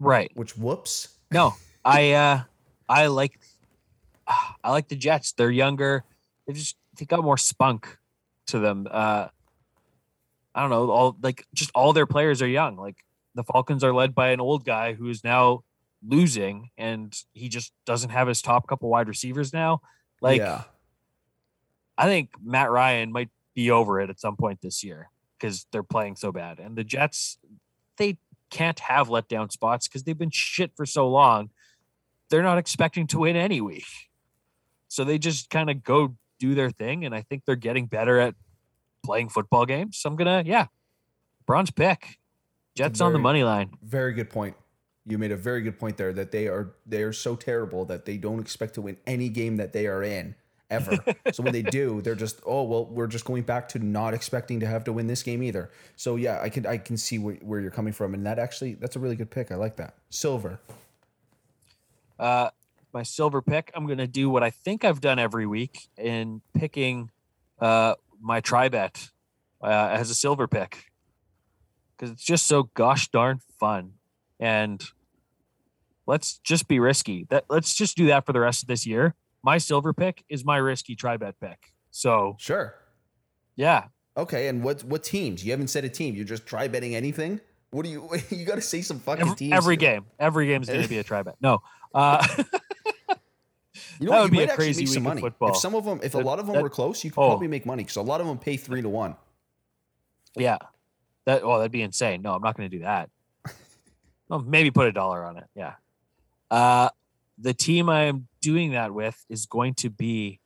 Right. 0.00 0.32
Which 0.34 0.58
whoops. 0.58 1.08
No, 1.30 1.54
I 1.84 2.12
uh 2.12 2.40
I 2.88 3.06
like 3.06 3.38
I 4.26 4.72
like 4.72 4.88
the 4.88 4.96
Jets. 4.96 5.32
They're 5.32 5.52
younger. 5.52 6.02
They 6.48 6.52
just 6.54 6.76
they 6.98 7.04
got 7.04 7.22
more 7.22 7.36
spunk 7.38 7.96
to 8.48 8.58
them. 8.58 8.88
Uh 8.90 9.28
I 10.58 10.62
don't 10.62 10.70
know, 10.70 10.90
all 10.90 11.16
like 11.22 11.46
just 11.54 11.70
all 11.72 11.92
their 11.92 12.04
players 12.04 12.42
are 12.42 12.48
young. 12.48 12.76
Like 12.76 12.96
the 13.36 13.44
Falcons 13.44 13.84
are 13.84 13.94
led 13.94 14.12
by 14.12 14.30
an 14.30 14.40
old 14.40 14.64
guy 14.64 14.94
who 14.94 15.08
is 15.08 15.22
now 15.22 15.62
losing 16.04 16.70
and 16.76 17.16
he 17.32 17.48
just 17.48 17.72
doesn't 17.86 18.10
have 18.10 18.26
his 18.26 18.42
top 18.42 18.66
couple 18.66 18.88
wide 18.88 19.06
receivers 19.06 19.52
now. 19.52 19.82
Like 20.20 20.40
yeah. 20.40 20.64
I 21.96 22.06
think 22.06 22.30
Matt 22.42 22.72
Ryan 22.72 23.12
might 23.12 23.30
be 23.54 23.70
over 23.70 24.00
it 24.00 24.10
at 24.10 24.18
some 24.18 24.34
point 24.34 24.60
this 24.60 24.82
year 24.82 25.10
because 25.38 25.64
they're 25.70 25.84
playing 25.84 26.16
so 26.16 26.32
bad. 26.32 26.58
And 26.58 26.74
the 26.74 26.82
Jets, 26.82 27.38
they 27.96 28.18
can't 28.50 28.80
have 28.80 29.06
letdown 29.06 29.52
spots 29.52 29.86
because 29.86 30.02
they've 30.02 30.18
been 30.18 30.32
shit 30.32 30.72
for 30.74 30.86
so 30.86 31.08
long. 31.08 31.50
They're 32.30 32.42
not 32.42 32.58
expecting 32.58 33.06
to 33.08 33.20
win 33.20 33.36
any 33.36 33.60
week. 33.60 33.86
So 34.88 35.04
they 35.04 35.18
just 35.18 35.50
kind 35.50 35.70
of 35.70 35.84
go 35.84 36.16
do 36.40 36.56
their 36.56 36.70
thing. 36.70 37.04
And 37.04 37.14
I 37.14 37.22
think 37.22 37.44
they're 37.44 37.54
getting 37.54 37.86
better 37.86 38.18
at 38.18 38.34
playing 39.04 39.28
football 39.28 39.66
games. 39.66 39.98
So 39.98 40.08
I'm 40.08 40.16
going 40.16 40.44
to, 40.44 40.48
yeah, 40.48 40.66
bronze 41.46 41.70
pick. 41.70 42.18
Jets 42.76 43.00
on 43.00 43.12
the 43.12 43.18
money 43.18 43.42
line. 43.42 43.70
Very 43.82 44.12
good 44.12 44.30
point. 44.30 44.54
You 45.04 45.18
made 45.18 45.32
a 45.32 45.36
very 45.36 45.62
good 45.62 45.80
point 45.80 45.96
there 45.96 46.12
that 46.12 46.30
they 46.30 46.46
are 46.46 46.74
they 46.86 47.02
are 47.02 47.12
so 47.12 47.34
terrible 47.34 47.84
that 47.86 48.04
they 48.04 48.16
don't 48.18 48.38
expect 48.38 48.74
to 48.74 48.82
win 48.82 48.98
any 49.06 49.28
game 49.30 49.56
that 49.56 49.72
they 49.72 49.86
are 49.88 50.02
in 50.02 50.36
ever. 50.70 50.96
so 51.32 51.42
when 51.42 51.52
they 51.52 51.62
do, 51.62 52.00
they're 52.02 52.14
just 52.14 52.40
oh 52.46 52.62
well, 52.62 52.84
we're 52.84 53.06
just 53.08 53.24
going 53.24 53.42
back 53.42 53.68
to 53.70 53.78
not 53.78 54.14
expecting 54.14 54.60
to 54.60 54.66
have 54.66 54.84
to 54.84 54.92
win 54.92 55.08
this 55.08 55.22
game 55.22 55.42
either. 55.42 55.70
So 55.96 56.16
yeah, 56.16 56.40
I 56.40 56.50
can 56.50 56.66
I 56.66 56.76
can 56.78 56.96
see 56.96 57.18
where, 57.18 57.34
where 57.36 57.58
you're 57.58 57.72
coming 57.72 57.92
from, 57.92 58.14
and 58.14 58.24
that 58.26 58.38
actually 58.38 58.74
that's 58.74 58.94
a 58.94 59.00
really 59.00 59.16
good 59.16 59.30
pick. 59.30 59.50
I 59.50 59.56
like 59.56 59.76
that. 59.76 59.94
Silver. 60.10 60.60
Uh, 62.18 62.50
my 62.92 63.02
silver 63.02 63.42
pick, 63.42 63.70
I'm 63.74 63.86
going 63.86 63.98
to 63.98 64.06
do 64.06 64.30
what 64.30 64.42
I 64.42 64.50
think 64.50 64.84
I've 64.84 65.00
done 65.00 65.18
every 65.18 65.46
week 65.46 65.88
in 65.96 66.42
picking 66.54 67.10
uh, 67.60 67.94
my 68.20 68.40
try 68.40 68.68
bet 68.68 69.08
uh, 69.62 69.66
as 69.92 70.10
a 70.10 70.14
silver 70.14 70.46
pick 70.46 70.84
because 71.96 72.10
it's 72.12 72.24
just 72.24 72.46
so 72.46 72.64
gosh 72.74 73.08
darn 73.08 73.40
fun. 73.58 73.92
And 74.40 74.82
let's 76.06 76.38
just 76.38 76.68
be 76.68 76.78
risky. 76.80 77.26
That 77.30 77.44
let's 77.48 77.74
just 77.74 77.96
do 77.96 78.06
that 78.06 78.26
for 78.26 78.32
the 78.32 78.40
rest 78.40 78.62
of 78.62 78.68
this 78.68 78.86
year. 78.86 79.14
My 79.42 79.58
silver 79.58 79.92
pick 79.92 80.24
is 80.28 80.44
my 80.44 80.56
risky 80.56 80.94
try 80.96 81.16
bet 81.16 81.38
pick. 81.40 81.58
So 81.90 82.36
Sure. 82.38 82.74
yeah, 83.56 83.84
Okay, 84.16 84.48
and 84.48 84.64
what 84.64 84.82
what 84.84 85.04
teams? 85.04 85.44
You 85.44 85.52
haven't 85.52 85.68
said 85.68 85.84
a 85.84 85.88
team. 85.88 86.14
You're 86.16 86.24
just 86.24 86.44
try 86.44 86.66
betting 86.66 86.94
anything. 86.96 87.40
What 87.70 87.84
do 87.84 87.90
you? 87.90 88.08
You 88.30 88.44
got 88.44 88.56
to 88.56 88.60
say 88.60 88.80
some 88.82 88.98
fucking 88.98 89.22
every, 89.22 89.36
teams. 89.36 89.52
every 89.52 89.74
here. 89.74 89.92
game, 89.92 90.06
every 90.18 90.46
game 90.48 90.62
is 90.62 90.68
going 90.68 90.82
to 90.82 90.88
be 90.88 90.98
a 90.98 91.04
try 91.04 91.22
bet. 91.22 91.36
No, 91.40 91.60
uh, 91.94 92.26
You 94.00 94.06
know 94.06 94.12
That 94.12 94.18
what? 94.18 94.22
would 94.22 94.32
you 94.32 94.38
be 94.38 94.44
a 94.44 94.46
might 94.46 94.52
actually 94.52 94.64
crazy 94.64 94.84
make 94.84 94.88
some 94.88 94.94
week 94.94 94.98
of 94.98 95.14
money. 95.14 95.20
football. 95.20 95.50
If 95.50 95.56
some 95.56 95.74
of 95.74 95.84
them, 95.84 96.00
if 96.02 96.14
a 96.14 96.18
lot 96.18 96.38
of 96.38 96.46
them 96.46 96.54
that- 96.54 96.62
were 96.62 96.70
close, 96.70 97.02
you 97.04 97.10
could 97.10 97.20
oh. 97.20 97.28
probably 97.28 97.48
make 97.48 97.66
money 97.66 97.82
because 97.82 97.96
a 97.96 98.02
lot 98.02 98.20
of 98.20 98.26
them 98.26 98.38
pay 98.38 98.56
three 98.56 98.82
to 98.82 98.88
one. 98.88 99.16
Yeah. 100.36 100.58
That 101.24 101.42
oh, 101.42 101.58
that'd 101.58 101.72
be 101.72 101.82
insane. 101.82 102.22
No, 102.22 102.34
I'm 102.34 102.42
not 102.42 102.56
going 102.56 102.70
to 102.70 102.76
do 102.76 102.82
that. 102.84 103.10
well, 104.28 104.40
maybe 104.46 104.70
put 104.70 104.86
a 104.86 104.92
dollar 104.92 105.24
on 105.24 105.36
it. 105.36 105.44
Yeah. 105.54 105.74
Uh 106.50 106.90
the 107.38 107.54
team 107.54 107.88
I 107.88 108.04
am 108.04 108.26
doing 108.40 108.72
that 108.72 108.92
with 108.92 109.24
is 109.28 109.46
going 109.46 109.74
to 109.74 109.90
be 109.90 110.40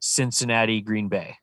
Cincinnati 0.00 0.80
Green 0.80 1.08
Bay. 1.08 1.36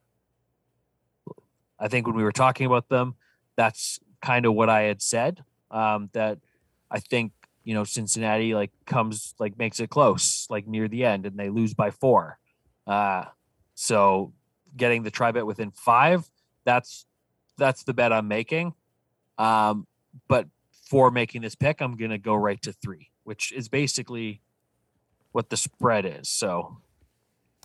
I 1.80 1.88
think 1.88 2.08
when 2.08 2.16
we 2.16 2.24
were 2.24 2.32
talking 2.32 2.66
about 2.66 2.90
them, 2.90 3.16
that's 3.56 4.00
kind 4.22 4.46
of 4.46 4.54
what 4.54 4.70
I 4.70 4.84
had 4.84 5.02
said. 5.02 5.44
Um, 5.70 6.10
that 6.14 6.40
I 6.90 7.00
think 7.00 7.32
you 7.68 7.74
know 7.74 7.84
Cincinnati 7.84 8.54
like 8.56 8.72
comes 8.86 9.36
like 9.40 9.58
makes 9.58 9.82
it 9.82 9.90
close 9.90 10.48
like 10.50 10.66
near 10.68 10.88
the 10.88 11.04
end 11.04 11.26
and 11.26 11.38
they 11.38 11.50
lose 11.50 11.74
by 11.74 11.92
four. 11.92 12.40
Uh, 12.88 13.26
so 13.76 14.32
getting 14.78 15.04
the 15.04 15.12
try 15.12 15.34
bet 15.34 15.46
within 15.46 15.72
five, 15.72 16.30
that's 16.64 17.06
that's 17.58 17.84
the 17.84 17.94
bet 17.94 18.14
I'm 18.14 18.30
making. 18.30 18.74
Um, 19.38 19.86
but 20.30 20.48
for 20.90 21.12
making 21.12 21.42
this 21.42 21.56
pick, 21.56 21.82
I'm 21.82 21.98
gonna 21.98 22.18
go 22.18 22.36
right 22.36 22.62
to 22.62 22.72
three, 22.72 23.10
which 23.26 23.52
is 23.52 23.68
basically 23.68 24.40
what 25.34 25.50
the 25.50 25.58
spread 25.58 26.06
is. 26.06 26.30
So 26.30 26.78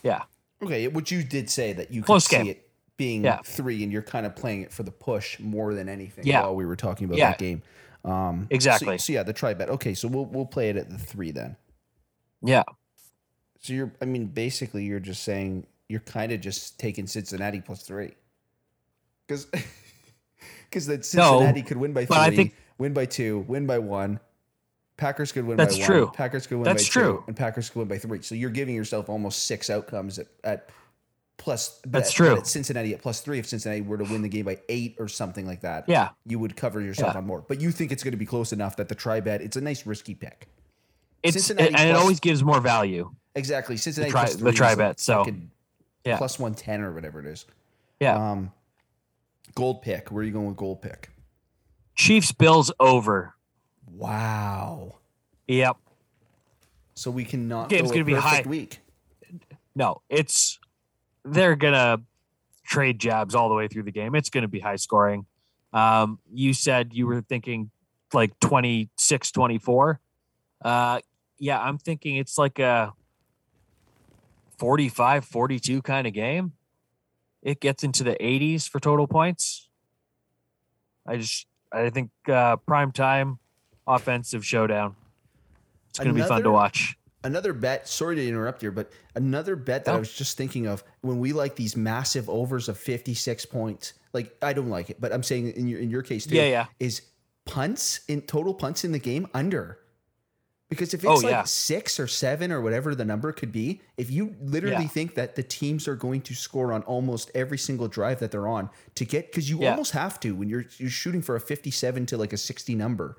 yeah, 0.03 0.23
Okay, 0.61 0.89
which 0.89 1.13
you 1.13 1.23
did 1.23 1.49
say 1.49 1.73
that 1.75 1.93
you 1.93 2.03
could 2.03 2.07
Close 2.07 2.27
see 2.27 2.37
game. 2.39 2.47
it 2.49 2.69
being 2.97 3.23
Yeah. 3.23 3.39
three, 3.45 3.85
and 3.85 3.93
you're 3.93 4.03
kind 4.03 4.27
of 4.27 4.35
playing 4.35 4.63
it 4.63 4.73
for 4.73 4.83
the 4.83 4.91
push 4.91 5.39
more 5.39 5.75
than 5.75 5.89
anything. 5.89 6.27
Yeah. 6.27 6.41
while 6.43 6.57
we 6.57 6.67
were 6.67 6.75
talking 6.77 7.05
about 7.05 7.19
Yeah. 7.19 7.31
that 7.31 7.39
game. 7.39 7.63
Um, 8.05 8.47
Exactly. 8.51 8.99
So, 8.99 9.13
yeah, 9.13 9.23
the 9.23 9.33
try 9.33 9.55
bet. 9.55 9.69
Okay, 9.71 9.95
so 9.95 10.09
we'll 10.09 10.27
we'll 10.27 10.47
play 10.47 10.71
it 10.71 10.77
at 10.77 10.91
the 10.91 10.99
three 10.99 11.31
then. 11.31 11.57
yeah, 12.43 12.65
So 13.61 13.73
you're, 13.73 13.93
I 14.03 14.05
mean, 14.07 14.27
basically, 14.27 14.85
you're 14.85 14.99
just 15.01 15.23
saying 15.23 15.67
you're 15.89 16.01
kind 16.01 16.33
of 16.33 16.41
just 16.41 16.79
taking 16.81 17.07
Cincinnati 17.07 17.61
plus 17.61 17.83
three, 17.83 18.13
because 19.27 19.47
because 20.69 20.87
that 20.87 21.05
Cincinnati 21.05 21.63
could 21.63 21.77
win 21.77 21.93
by 21.93 22.05
three, 22.07 22.37
think- 22.37 22.55
win 22.79 22.93
by 22.93 23.07
two, 23.07 23.45
win 23.49 23.67
by 23.67 23.79
one. 23.79 24.19
Packers 24.97 25.33
could 25.33 25.45
win 25.47 25.57
That's 25.57 25.77
by 25.77 25.81
one. 25.81 25.87
true. 25.87 26.11
Packers 26.15 26.47
could 26.47 26.57
win 26.59 26.65
That's 26.65 26.89
by 26.89 26.93
true. 26.93 27.13
two, 27.19 27.25
and 27.27 27.37
Packers 27.37 27.71
could 27.71 27.79
win 27.81 27.89
by 27.89 27.99
three. 27.99 28.23
So 28.23 28.35
you're 28.35 28.51
giving 28.51 28.75
yourself 28.75 29.09
almost 29.09 29.47
six 29.47 29.69
outcomes 29.71 30.19
at, 30.19 30.27
at 30.45 30.69
plus. 31.43 31.81
That's 31.87 32.09
at- 32.11 32.15
true. 32.15 32.41
Cincinnati 32.45 32.95
at 32.95 33.03
plus 33.03 33.21
three. 33.21 33.39
If 33.39 33.47
Cincinnati 33.47 33.81
were 33.83 33.99
to 33.99 34.05
win 34.05 34.23
the 34.23 34.29
game 34.29 34.45
by 34.47 34.59
eight 34.69 34.97
or 34.99 35.09
something 35.09 35.47
like 35.47 35.61
that, 35.63 35.89
Yeah. 35.89 36.11
you 36.25 36.39
would 36.39 36.57
cover 36.57 36.81
yourself 36.81 37.15
Yeah. 37.15 37.19
on 37.19 37.27
more. 37.27 37.43
But 37.47 37.61
you 37.61 37.71
think 37.73 37.93
it's 37.93 38.03
going 38.03 38.13
to 38.13 38.17
be 38.19 38.27
close 38.27 38.53
enough 38.53 38.77
that 38.77 38.89
the 38.89 38.95
tri 38.95 39.21
bet. 39.21 39.43
It's 39.43 39.57
a 39.57 39.61
nice 39.61 39.85
risky 39.87 40.15
pick. 40.15 40.49
it's 41.23 41.35
Cincinnati 41.37 41.75
and 41.77 41.91
it 41.91 41.95
always 41.97 42.19
gives 42.21 42.43
more 42.43 42.61
value. 42.61 43.15
Exactly. 43.37 43.77
Cincinnati 43.77 44.11
try- 44.11 44.25
plus 44.25 44.35
the 44.37 44.49
is 44.49 44.77
bet, 44.77 44.99
so, 45.01 45.25
yeah. 46.05 46.17
plus 46.19 46.39
one 46.39 46.55
ten 46.55 46.81
or 46.81 46.93
whatever 46.93 47.21
it 47.21 47.27
is. 47.27 47.47
Yeah, 48.01 48.17
Um, 48.33 48.53
gold 49.55 49.83
pick. 49.83 50.11
Where 50.11 50.23
are 50.23 50.25
you 50.27 50.33
going 50.33 50.49
with 50.49 50.57
gold 50.57 50.83
pick? 50.83 51.11
Chiefs 51.95 52.33
Bills 52.33 52.73
over. 52.81 53.35
Wow. 53.89 54.97
Yep. 55.47 55.77
So 56.95 57.11
we 57.11 57.25
cannot 57.25 57.69
Game's 57.69 57.91
go 57.91 57.95
gonna 57.95 58.05
be 58.05 58.15
high. 58.15 58.43
week. 58.45 58.81
No, 59.75 60.03
it's 60.11 60.59
they're 61.25 61.57
gonna 61.57 61.99
trade 62.65 62.99
jabs 62.99 63.35
all 63.35 63.49
the 63.49 63.55
way 63.55 63.69
through 63.69 63.85
the 63.85 63.93
game. 63.93 64.15
It's 64.15 64.31
gonna 64.31 64.49
be 64.49 64.61
high 64.61 64.77
scoring. 64.77 65.27
Um, 65.73 66.19
you 66.33 66.55
said 66.55 66.93
you 66.93 67.07
were 67.07 67.23
thinking 67.23 67.71
like 68.13 68.39
26, 68.41 69.31
24. 69.31 70.01
Uh, 70.63 71.01
yeah, 71.39 71.61
I'm 71.61 71.79
thinking 71.79 72.17
it's 72.17 72.39
like 72.39 72.59
a 72.59 72.93
45, 74.59 75.25
42 75.25 75.83
kind 75.83 76.07
of 76.07 76.13
game. 76.13 76.53
It 77.43 77.61
gets 77.61 77.83
into 77.83 78.05
the 78.05 78.15
80s 78.21 78.69
for 78.69 78.79
total 78.79 79.09
points. 79.09 79.69
I 81.07 81.17
just 81.17 81.47
I 81.73 81.91
think 81.91 82.11
uh 82.29 82.57
prime 82.57 82.93
time 82.93 83.39
offensive 83.87 84.47
showdown. 84.47 84.95
It's 85.91 85.99
gonna 85.99 86.13
be 86.13 86.23
fun 86.23 86.43
to 86.45 86.51
watch. 86.51 86.97
Another 87.25 87.53
bet. 87.53 87.89
Sorry 87.89 88.17
to 88.17 88.27
interrupt 88.29 88.61
here, 88.63 88.71
but 88.73 88.91
another 89.15 89.55
bet 89.57 89.85
that 89.85 89.95
I 89.95 89.99
was 89.99 90.13
just 90.13 90.37
thinking 90.37 90.67
of 90.67 90.83
when 91.03 91.19
we 91.21 91.33
like 91.33 91.55
these 91.57 91.77
massive 91.77 92.29
overs 92.29 92.69
of 92.69 92.77
fifty 92.79 93.15
six 93.15 93.47
points. 93.47 93.95
Like 94.13 94.37
I 94.43 94.53
don't 94.53 94.69
like 94.71 94.91
it, 94.91 95.01
but 95.01 95.13
I'm 95.13 95.23
saying 95.23 95.53
in 95.53 95.69
your 95.69 95.81
in 95.81 95.91
your 95.91 96.03
case 96.03 96.27
too. 96.27 96.37
Yeah, 96.37 96.45
yeah. 96.47 96.67
Is 96.81 97.03
punts 97.45 98.01
in 98.09 98.23
total 98.23 98.55
punts 98.55 98.85
in 98.85 98.93
the 98.93 98.99
game 98.99 99.27
under? 99.35 99.79
Because 100.69 100.95
if 100.95 101.05
oh, 101.05 101.13
it's 101.13 101.23
Oh, 101.23 101.27
like 101.27 101.33
yeah. 101.33 101.43
six 101.43 102.01
or 102.01 102.07
seven 102.07 102.51
or 102.51 102.63
whatever 102.63 102.95
the 102.95 103.05
number 103.05 103.31
could 103.31 103.53
be, 103.53 103.83
if 103.99 104.11
you 104.11 104.35
literally 104.41 104.85
Yeah. 104.85 104.89
think 104.89 105.17
that 105.17 105.35
the 105.37 105.43
teams 105.43 105.87
are 105.87 105.95
going 105.95 106.23
to 106.23 106.35
score 106.35 106.73
on 106.73 106.83
almost 106.85 107.31
every 107.35 107.59
single 107.59 107.89
drive 107.89 108.21
that 108.21 108.31
they're 108.31 108.49
on 108.49 108.71
to 108.95 109.05
get, 109.05 109.31
because 109.31 109.51
you 109.51 109.61
Yeah. 109.61 109.73
almost 109.73 109.93
have 109.93 110.19
to 110.21 110.35
when 110.35 110.49
you're 110.49 110.65
you're 110.79 110.89
shooting 110.89 111.21
for 111.21 111.37
a 111.37 111.41
57 111.41 112.07
to 112.07 112.17
like 112.17 112.33
a 112.33 112.39
60 112.39 112.75
number. 112.75 113.19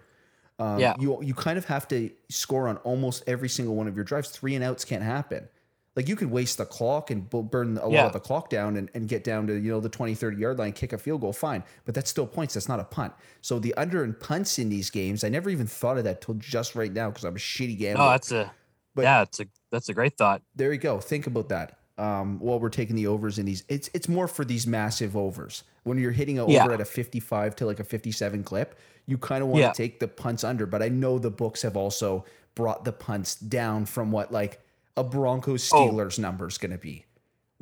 Um, 0.63 0.79
Yeah. 0.79 0.93
you 0.99 1.21
you 1.21 1.33
kind 1.33 1.57
of 1.57 1.65
have 1.65 1.87
to 1.89 2.09
score 2.29 2.67
on 2.67 2.77
almost 2.77 3.23
every 3.27 3.49
single 3.49 3.75
one 3.75 3.87
of 3.87 3.95
your 3.95 4.05
drives. 4.05 4.29
Three 4.29 4.55
and 4.55 4.63
outs 4.63 4.85
can't 4.85 5.03
happen. 5.03 5.47
Like 5.95 6.07
you 6.07 6.15
could 6.15 6.31
waste 6.31 6.57
the 6.57 6.65
clock 6.65 7.11
and 7.11 7.29
burn 7.29 7.77
a 7.77 7.81
lot 7.85 7.91
Yeah. 7.91 8.05
of 8.07 8.13
the 8.13 8.19
clock 8.19 8.49
down 8.49 8.77
and, 8.77 8.89
and 8.95 9.07
get 9.07 9.23
down 9.23 9.45
to, 9.47 9.53
you 9.53 9.69
know, 9.71 9.79
the 9.79 9.89
20, 9.89 10.15
30 10.15 10.37
yard 10.37 10.57
line, 10.57 10.71
kick 10.73 10.91
a 10.91 10.97
field 10.97 11.21
goal, 11.21 11.33
fine. 11.33 11.63
But 11.85 11.93
that's 11.93 12.09
still 12.09 12.25
points. 12.25 12.55
That's 12.55 12.67
not 12.67 12.79
a 12.79 12.83
punt. 12.83 13.13
So 13.41 13.59
the 13.59 13.75
under 13.75 14.03
and 14.03 14.19
punts 14.19 14.57
in 14.57 14.69
these 14.69 14.89
games, 14.89 15.23
I 15.23 15.29
never 15.29 15.51
even 15.51 15.67
thought 15.67 15.97
of 15.99 16.03
that 16.05 16.21
till 16.21 16.33
just 16.35 16.73
right 16.73 16.91
now 16.91 17.09
because 17.09 17.25
I'm 17.25 17.35
a 17.35 17.39
shitty 17.39 17.77
gambler. 17.77 18.05
Oh, 18.05 18.09
that's 18.09 18.31
a 18.31 18.51
But- 18.95 19.03
yeah, 19.03 19.21
it's 19.21 19.39
a 19.39 19.45
that's 19.71 19.89
a 19.89 19.93
great 19.93 20.17
thought. 20.17 20.41
there 20.55 20.71
you 20.73 20.79
go. 20.79 20.99
Think 20.99 21.27
about 21.27 21.49
that. 21.49 21.77
Um, 21.99 22.39
while 22.39 22.59
we're 22.59 22.69
taking 22.69 22.95
the 22.95 23.05
overs 23.05 23.37
in 23.37 23.45
these, 23.45 23.63
it's 23.69 23.87
it's 23.93 24.09
more 24.09 24.27
for 24.27 24.43
these 24.43 24.65
massive 24.65 25.15
overs. 25.15 25.63
When 25.83 25.99
you're 25.99 26.11
hitting 26.11 26.39
an 26.39 26.49
Yeah. 26.49 26.63
over 26.63 26.73
at 26.73 26.81
a 26.81 26.85
55 26.85 27.55
to 27.57 27.65
like 27.67 27.79
a 27.79 27.83
57 27.83 28.43
clip, 28.43 28.79
you 29.05 29.17
kind 29.17 29.43
of 29.43 29.49
want 29.49 29.59
to 29.61 29.67
Yeah. 29.67 29.71
take 29.73 29.99
the 29.99 30.07
punts 30.07 30.43
under. 30.43 30.65
But 30.65 30.81
I 30.81 30.89
know 30.89 31.19
the 31.19 31.31
books 31.31 31.61
have 31.63 31.75
also 31.75 32.25
brought 32.55 32.85
the 32.85 32.91
punts 32.93 33.35
down 33.35 33.85
from 33.85 34.11
what 34.11 34.31
like 34.31 34.59
a 34.95 35.03
Broncos 35.03 35.69
Oh. 35.73 35.89
Steelers 35.89 36.19
number 36.19 36.47
is 36.47 36.57
going 36.57 36.71
to 36.71 36.77
be. 36.77 37.05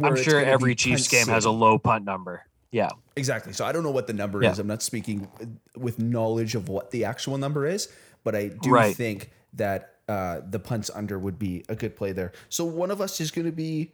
I'm 0.04 0.16
sure 0.16 0.40
every 0.40 0.76
Chiefs 0.76 1.08
game 1.08 1.28
has 1.28 1.46
a 1.46 1.52
low 1.52 1.78
punt 1.78 2.06
number. 2.06 2.44
Yeah. 2.72 2.90
Exactly. 3.16 3.54
So 3.54 3.66
I 3.66 3.72
don't 3.72 3.84
know 3.84 3.92
what 3.92 4.08
the 4.08 4.14
number 4.14 4.42
Yeah. 4.42 4.52
is. 4.52 4.60
I'm 4.60 4.68
not 4.68 4.82
speaking 4.82 5.28
with 5.76 6.00
knowledge 6.00 6.56
of 6.56 6.70
what 6.70 6.92
the 6.92 7.06
actual 7.06 7.38
number 7.38 7.66
is, 7.68 7.90
but 8.24 8.36
I 8.36 8.48
do 8.48 8.70
Right. 8.72 8.96
think 8.96 9.32
that 9.54 9.96
uh, 10.08 10.42
the 10.50 10.60
punts 10.60 10.90
under 10.94 11.18
would 11.20 11.38
be 11.40 11.64
a 11.70 11.76
good 11.76 11.96
play 11.96 12.12
there. 12.12 12.32
So 12.50 12.66
one 12.66 12.92
of 12.92 13.00
us 13.00 13.22
is 13.22 13.32
going 13.32 13.46
to 13.46 13.52
be 13.52 13.94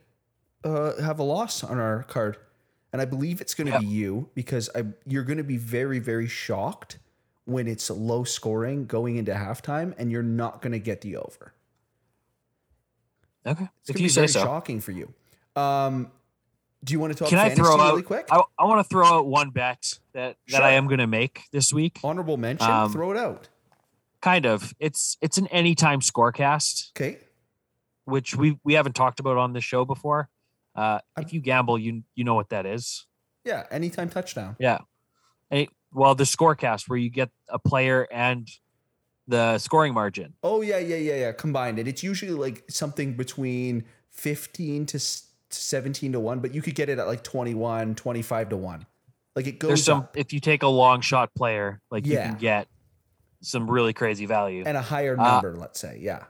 uh, 0.63 0.99
have 1.01 1.19
a 1.19 1.23
loss 1.23 1.63
on 1.63 1.77
our 1.79 2.03
card, 2.03 2.37
and 2.91 2.99
I 3.01 3.05
believe 3.05 3.39
it's 3.41 3.53
going 3.53 3.71
to 3.71 3.77
be 3.79 3.85
you 3.85 4.29
because 4.33 4.69
I 4.73 4.85
you're 5.05 5.23
going 5.23 5.37
to 5.37 5.43
be 5.43 5.57
very 5.57 5.99
very 5.99 6.27
shocked 6.27 6.97
when 7.47 7.67
it's 7.67 7.89
low 7.89 8.23
scoring 8.23 8.85
going 8.85 9.15
into 9.15 9.31
halftime, 9.33 9.93
and 9.97 10.11
you're 10.11 10.21
not 10.23 10.61
going 10.61 10.73
to 10.73 10.79
get 10.79 11.01
the 11.01 11.17
over. 11.17 11.53
Okay. 13.45 13.67
It's 13.81 13.89
if 13.89 13.95
gonna 13.95 14.01
you 14.01 14.05
be 14.05 14.09
say 14.09 14.21
very 14.21 14.27
so. 14.27 14.43
shocking 14.43 14.81
for 14.81 14.91
you. 14.91 15.13
Um, 15.55 16.11
do 16.83 16.93
you 16.93 16.99
want 16.99 17.13
to 17.13 17.19
talk 17.19 17.29
Can 17.29 17.39
I 17.39 17.55
throw 17.55 17.79
out 17.79 17.91
really 17.91 18.03
quick? 18.03 18.27
I, 18.29 18.41
I 18.59 18.65
want 18.65 18.85
to 18.85 18.89
throw 18.89 19.05
out 19.05 19.25
one 19.25 19.49
bet 19.49 19.97
that 20.13 20.37
that 20.49 20.63
I 20.63 20.73
am 20.73 20.87
going 20.87 20.99
to 20.99 21.07
make 21.07 21.43
this 21.51 21.73
week. 21.73 21.99
Honorable 22.03 22.37
mention. 22.37 22.69
Um, 22.69 22.91
throw 22.91 23.11
it 23.11 23.17
out. 23.17 23.47
Kind 24.21 24.45
of. 24.45 24.73
It's 24.79 25.17
it's 25.21 25.37
an 25.37 25.47
anytime 25.47 26.01
scorecast, 26.01 26.91
Okay. 26.91 27.19
which 28.05 28.35
we 28.35 28.59
we 28.63 28.73
haven't 28.73 28.93
talked 28.93 29.19
about 29.19 29.37
on 29.37 29.53
this 29.53 29.63
show 29.63 29.85
before. 29.85 30.29
Uh, 30.75 30.99
if 31.17 31.33
you 31.33 31.39
gamble, 31.39 31.79
you 31.79 32.03
you 32.13 32.23
know 32.23 32.35
what 32.35 32.49
that 32.49 32.65
is. 32.65 33.07
Yeah. 33.43 33.65
Anytime 33.71 34.09
touchdown. 34.09 34.55
Yeah. 34.59 34.79
And, 35.49 35.67
well, 35.93 36.15
the 36.15 36.23
scorecast 36.25 36.87
where 36.89 36.97
you 36.99 37.09
get 37.09 37.29
a 37.49 37.59
player 37.59 38.07
and 38.11 38.47
the 39.27 39.57
scoring 39.57 39.93
margin. 39.93 40.33
Oh 40.43 40.61
yeah, 40.61 40.77
yeah, 40.79 40.95
yeah, 40.97 41.15
yeah. 41.15 41.31
Combined, 41.31 41.79
and 41.79 41.87
it's 41.87 42.03
usually 42.03 42.31
like 42.31 42.63
something 42.69 43.13
between 43.15 43.83
fifteen 44.09 44.85
to 44.87 44.99
seventeen 45.49 46.11
to 46.13 46.19
one, 46.19 46.39
but 46.39 46.53
you 46.53 46.61
could 46.61 46.75
get 46.75 46.89
it 46.89 46.99
at 46.99 47.07
like 47.07 47.23
21, 47.23 47.95
25 47.95 48.49
to 48.49 48.57
one. 48.57 48.85
Like 49.35 49.47
it 49.47 49.59
goes 49.59 49.69
There's 49.69 49.83
some 49.83 49.99
up 49.99 50.17
if 50.17 50.33
you 50.33 50.39
take 50.39 50.63
a 50.63 50.67
long 50.67 51.01
shot 51.01 51.33
player, 51.35 51.81
like 51.91 52.05
you 52.05 52.15
can 52.17 52.35
get 52.35 52.67
some 53.41 53.69
really 53.69 53.93
crazy 53.93 54.25
value. 54.25 54.63
and 54.65 54.75
a 54.77 54.81
higher 54.81 55.17
Uh, 55.19 55.23
number. 55.41 55.55
let's 55.55 55.79
say, 55.79 55.99
yeah. 56.01 56.23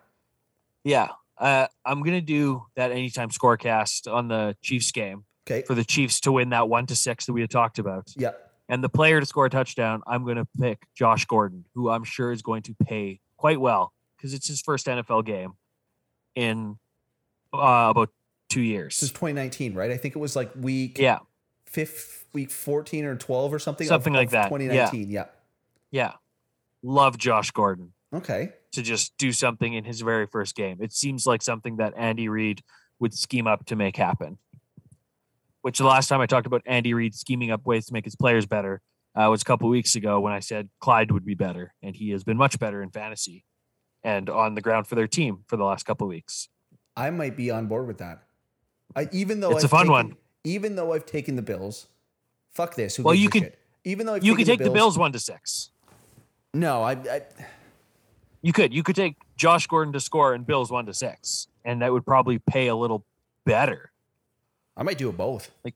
Yeah. 0.83 1.09
Uh, 1.37 1.67
I'm 1.85 2.01
gonna 2.03 2.19
do 2.21 2.63
that 2.75 2.91
anytime 2.91 3.29
scorecast 3.29 4.11
on 4.11 4.27
the 4.27 4.55
Chiefs 4.61 4.91
game 4.91 5.23
Okay. 5.47 5.61
for 5.65 5.73
the 5.75 5.85
Chiefs 5.85 6.19
to 6.21 6.31
win 6.31 6.49
that 6.49 6.67
one 6.67 6.85
to 6.87 6.95
six 6.95 7.25
that 7.27 7.33
we 7.33 7.41
had 7.41 7.49
talked 7.51 7.79
about. 7.79 8.11
Yeah. 8.17 8.31
And 8.69 8.83
the 8.83 8.89
player 8.89 9.19
to 9.19 9.25
score 9.25 9.45
a 9.45 9.49
touchdown, 9.49 10.01
I'm 10.07 10.25
gonna 10.25 10.47
pick 10.59 10.85
Josh 10.93 11.25
Gordon, 11.25 11.65
who 11.73 11.89
I'm 11.89 12.03
sure 12.03 12.31
is 12.31 12.41
going 12.41 12.63
to 12.63 12.75
pay 12.75 13.19
quite 13.37 13.61
well 13.61 13.93
because 14.17 14.33
it's 14.33 14.47
his 14.47 14.61
first 14.61 14.87
NFL 14.87 15.25
game 15.25 15.53
in 16.35 16.77
uh, 17.53 17.87
about 17.91 18.09
two 18.49 18.61
years. 18.61 18.95
This 18.95 19.03
is 19.03 19.09
2019, 19.11 19.73
right? 19.73 19.91
I 19.91 19.97
think 19.97 20.15
it 20.15 20.19
was 20.19 20.35
like 20.35 20.51
week 20.59 20.97
Yeah, 20.99 21.19
fifth, 21.65 22.25
week 22.33 22.51
14 22.51 23.05
or 23.05 23.15
12 23.15 23.53
or 23.53 23.59
something. 23.59 23.85
of- 23.85 23.89
Something 23.89 24.13
like 24.13 24.27
of 24.27 24.31
that, 24.31 24.43
yeah. 24.51 24.57
2019. 24.89 25.09
Yeah. 25.11 25.25
yeah. 25.91 26.13
Love 26.83 27.17
Josh 27.17 27.51
Gordon 27.51 27.93
Okay. 28.13 28.53
to 28.73 28.81
just 28.81 29.17
do 29.17 29.31
something 29.31 29.73
in 29.73 29.83
his 29.83 30.01
very 30.01 30.27
first 30.27 30.55
game. 30.55 30.77
It 30.81 30.93
seems 30.93 31.25
like 31.25 31.41
something 31.41 31.77
that 31.77 31.93
Andy 31.97 32.29
Reid 32.29 32.61
would 32.99 33.13
scheme 33.13 33.47
up 33.47 33.65
to 33.67 33.75
make 33.75 33.95
happen. 33.97 34.37
Which 35.67 35.79
the 35.79 35.83
last 35.83 36.07
time 36.07 36.21
I 36.21 36.27
talked 36.27 36.47
about 36.47 36.61
Andy 36.65 36.93
Reid 36.93 37.13
scheming 37.13 37.51
up 37.51 37.65
ways 37.65 37.87
to 37.87 37.93
make 37.93 38.05
his 38.05 38.15
players 38.15 38.45
better 38.45 38.79
uh, 39.13 39.27
was 39.29 39.41
a 39.41 39.43
couple 39.43 39.67
weeks 39.67 39.97
ago 39.97 40.17
when 40.17 40.31
I 40.31 40.39
said 40.39 40.69
Clyde 40.79 41.11
would 41.11 41.25
be 41.25 41.33
better, 41.35 41.73
and 41.83 41.93
he 41.93 42.11
has 42.11 42.23
been 42.23 42.37
much 42.37 42.57
better 42.57 42.81
in 42.81 42.89
fantasy 42.89 43.43
and 44.01 44.29
on 44.29 44.55
the 44.55 44.61
ground 44.61 44.87
for 44.87 44.95
their 44.95 45.07
team 45.09 45.39
for 45.45 45.57
the 45.57 45.65
last 45.65 45.85
couple 45.85 46.07
weeks. 46.07 46.47
I 46.95 47.09
might 47.09 47.35
be 47.35 47.51
on 47.51 47.65
board 47.67 47.85
with 47.85 47.97
that. 47.97 48.23
I 48.95 49.09
even 49.11 49.41
though 49.41 49.51
It's 49.51 49.63
a 49.63 49.67
I've 49.67 49.71
fun 49.71 49.79
taken- 49.87 49.91
one. 49.91 50.17
Even 50.45 50.77
though 50.77 50.93
I've 50.93 51.05
taken 51.05 51.35
the 51.35 51.41
Bills, 51.41 51.87
fuck 52.53 52.75
this. 52.75 52.95
Who 52.95 53.03
Well, 53.03 53.13
you 53.13 53.27
could- 53.29 53.43
shit? 53.43 53.59
Even 53.83 54.05
though 54.05 54.13
I've 54.13 54.23
You 54.23 54.35
could 54.37 54.45
take 54.45 54.63
the 54.63 54.69
Bills 54.69 54.97
one 54.97 55.11
to 55.11 55.19
six. 55.19 55.71
No, 56.53 56.81
I, 56.83 56.93
I 56.93 57.21
You 58.41 58.53
could. 58.53 58.73
You 58.73 58.83
could 58.83 58.95
take 58.95 59.17
Josh 59.35 59.67
Gordon 59.67 59.91
to 59.91 59.99
score 59.99 60.33
and 60.33 60.47
Bills 60.47 60.71
one 60.71 60.85
to 60.85 60.93
six, 60.93 61.49
and 61.65 61.81
that 61.81 61.91
would 61.91 62.05
probably 62.05 62.39
pay 62.39 62.67
a 62.67 62.75
little 62.77 63.05
better. 63.45 63.91
I 64.77 64.83
might 64.83 64.97
do 64.97 65.09
it 65.09 65.17
both. 65.17 65.49
Like, 65.65 65.75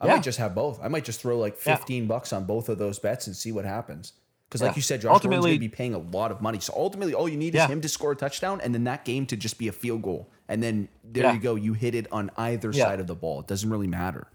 I 0.00 0.06
yeah. 0.06 0.14
might 0.14 0.22
just 0.24 0.38
have 0.38 0.54
both. 0.54 0.78
I 0.82 0.88
might 0.88 1.04
just 1.04 1.20
throw 1.22 1.38
like 1.38 1.54
Yeah. 1.64 1.76
15 1.76 2.06
bucks 2.06 2.32
on 2.32 2.44
both 2.44 2.68
of 2.68 2.76
those 2.78 2.98
bets 2.98 3.26
and 3.28 3.34
see 3.36 3.52
what 3.52 3.64
happens. 3.64 4.12
Because 4.48 4.60
like 4.62 4.76
you 4.76 4.82
said, 4.82 5.00
Josh 5.00 5.08
Gordon's 5.10 5.22
going 5.22 5.34
Ultimately- 5.38 5.56
to 5.56 5.60
be 5.60 5.68
paying 5.68 5.94
a 5.94 5.98
lot 5.98 6.30
of 6.30 6.40
money. 6.42 6.60
So 6.60 6.72
ultimately, 6.76 7.14
all 7.14 7.28
you 7.28 7.36
need 7.36 7.54
Yeah. 7.54 7.64
is 7.64 7.70
him 7.70 7.80
to 7.80 7.88
score 7.88 8.12
a 8.12 8.16
touchdown 8.16 8.60
and 8.60 8.74
then 8.74 8.84
that 8.84 9.04
game 9.04 9.26
to 9.26 9.36
just 9.36 9.58
be 9.58 9.68
a 9.68 9.72
field 9.72 10.02
goal. 10.02 10.30
And 10.48 10.62
then 10.62 10.88
there 11.02 11.24
Yeah. 11.24 11.32
you 11.32 11.40
go. 11.40 11.54
You 11.54 11.72
hit 11.72 11.94
it 11.94 12.06
on 12.12 12.30
either 12.36 12.70
Yeah. 12.72 12.84
side 12.84 13.00
of 13.00 13.06
the 13.06 13.14
ball. 13.16 13.40
It 13.40 13.46
doesn't 13.46 13.70
really 13.70 13.86
matter. 13.88 14.28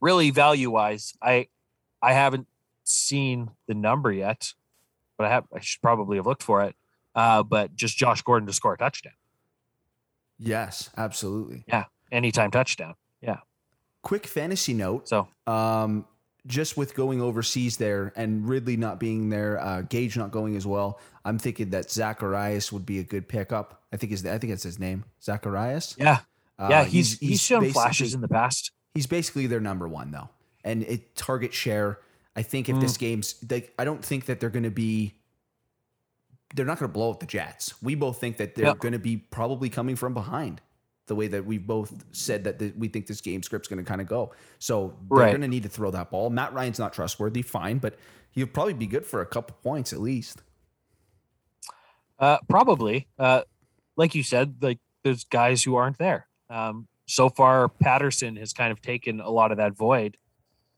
really 0.00 0.30
value 0.30 0.70
wise, 0.70 1.14
I 1.22 1.48
I 2.02 2.12
haven't 2.12 2.46
seen 2.82 3.50
the 3.66 3.72
number 3.74 4.12
yet, 4.12 4.52
but 5.16 5.26
I 5.26 5.30
have 5.30 5.46
I 5.54 5.60
should 5.60 5.80
probably 5.80 6.18
have 6.18 6.26
looked 6.26 6.42
for 6.42 6.62
it. 6.62 6.76
Uh, 7.14 7.42
but 7.42 7.74
just 7.74 7.96
Josh 7.96 8.20
Gordon 8.20 8.46
to 8.46 8.52
score 8.52 8.74
a 8.74 8.76
touchdown. 8.78 9.14
Yes, 10.38 10.90
absolutely. 10.96 11.64
Yeah. 11.68 11.84
Anytime 12.12 12.50
touchdown. 12.50 12.94
Yeah. 13.24 13.38
Quick 14.02 14.26
fantasy 14.26 14.74
note. 14.74 15.08
So 15.08 15.28
Um, 15.46 16.06
just 16.46 16.76
with 16.76 16.94
going 16.94 17.22
overseas 17.22 17.78
there 17.78 18.12
and 18.16 18.46
Ridley 18.46 18.76
not 18.76 19.00
being 19.00 19.30
there, 19.30 19.58
uh, 19.58 19.80
Gage 19.82 20.16
not 20.18 20.30
going 20.30 20.56
as 20.56 20.66
well, 20.66 21.00
I'm 21.24 21.38
thinking 21.38 21.70
that 21.70 21.90
Zacharias 21.90 22.70
would 22.70 22.84
be 22.84 22.98
a 22.98 23.02
good 23.02 23.28
pickup. 23.28 23.82
I 23.92 23.96
think 23.96 24.10
his 24.12 24.26
I 24.26 24.36
think 24.38 24.52
it's 24.52 24.62
his 24.62 24.78
name, 24.78 25.04
Zacharias. 25.22 25.96
yeah. 25.98 26.18
Uh, 26.58 26.68
Yeah, 26.70 26.84
he's 26.84 27.18
he's, 27.18 27.40
shown 27.40 27.70
flashes 27.72 28.12
in 28.14 28.20
the 28.20 28.28
past. 28.28 28.70
He's 28.94 29.06
basically 29.06 29.46
their 29.46 29.60
number 29.60 29.88
one 29.88 30.10
though, 30.10 30.28
and 30.64 30.82
it 30.82 31.16
target 31.16 31.54
share. 31.54 31.98
I 32.36 32.42
think 32.42 32.68
if 32.68 32.76
Mm. 32.76 32.80
this 32.80 32.96
game's, 32.96 33.36
like, 33.48 33.72
I 33.78 33.84
don't 33.84 34.04
think 34.04 34.26
that 34.26 34.38
they're 34.40 34.50
going 34.50 34.64
to 34.64 34.70
be. 34.70 35.14
They're 36.54 36.66
not 36.66 36.78
going 36.78 36.88
to 36.90 36.92
blow 36.92 37.10
out 37.10 37.20
the 37.20 37.26
Jets. 37.26 37.80
We 37.82 37.94
both 37.96 38.20
think 38.20 38.36
that 38.36 38.54
they're 38.54 38.66
Yeah. 38.66 38.74
going 38.78 38.92
to 38.92 38.98
be 38.98 39.16
probably 39.16 39.68
coming 39.70 39.96
from 39.96 40.14
behind. 40.14 40.60
The 41.06 41.14
way 41.14 41.28
that 41.28 41.44
we've 41.44 41.66
both 41.66 42.04
said 42.12 42.44
that 42.44 42.58
the, 42.58 42.72
we 42.78 42.88
think 42.88 43.06
this 43.06 43.20
game 43.20 43.42
script's 43.42 43.68
going 43.68 43.84
to 43.84 43.88
kind 43.88 44.00
of 44.00 44.06
go. 44.06 44.32
So 44.58 44.96
they're 45.10 45.18
Right. 45.18 45.30
going 45.30 45.42
to 45.42 45.48
need 45.48 45.64
to 45.64 45.68
throw 45.68 45.90
that 45.90 46.10
ball. 46.10 46.30
Matt 46.30 46.54
Ryan's 46.54 46.78
not 46.78 46.92
trustworthy, 46.94 47.42
fine, 47.42 47.78
but 47.78 47.96
he'll 48.30 48.46
probably 48.46 48.72
be 48.74 48.86
good 48.86 49.04
for 49.06 49.20
a 49.20 49.26
couple 49.26 49.56
points 49.62 49.92
at 49.92 50.00
least. 50.00 50.42
Uh, 52.18 52.38
probably. 52.48 53.08
Uh, 53.18 53.42
like 53.96 54.14
you 54.14 54.22
said, 54.22 54.56
like 54.62 54.78
there's 55.02 55.24
guys 55.24 55.62
who 55.62 55.76
aren't 55.76 55.98
there. 55.98 56.26
Um, 56.48 56.88
so 57.06 57.28
far, 57.28 57.68
Patterson 57.68 58.36
has 58.36 58.52
kind 58.52 58.72
of 58.72 58.80
taken 58.80 59.20
a 59.20 59.30
lot 59.30 59.50
of 59.50 59.58
that 59.58 59.76
void, 59.76 60.16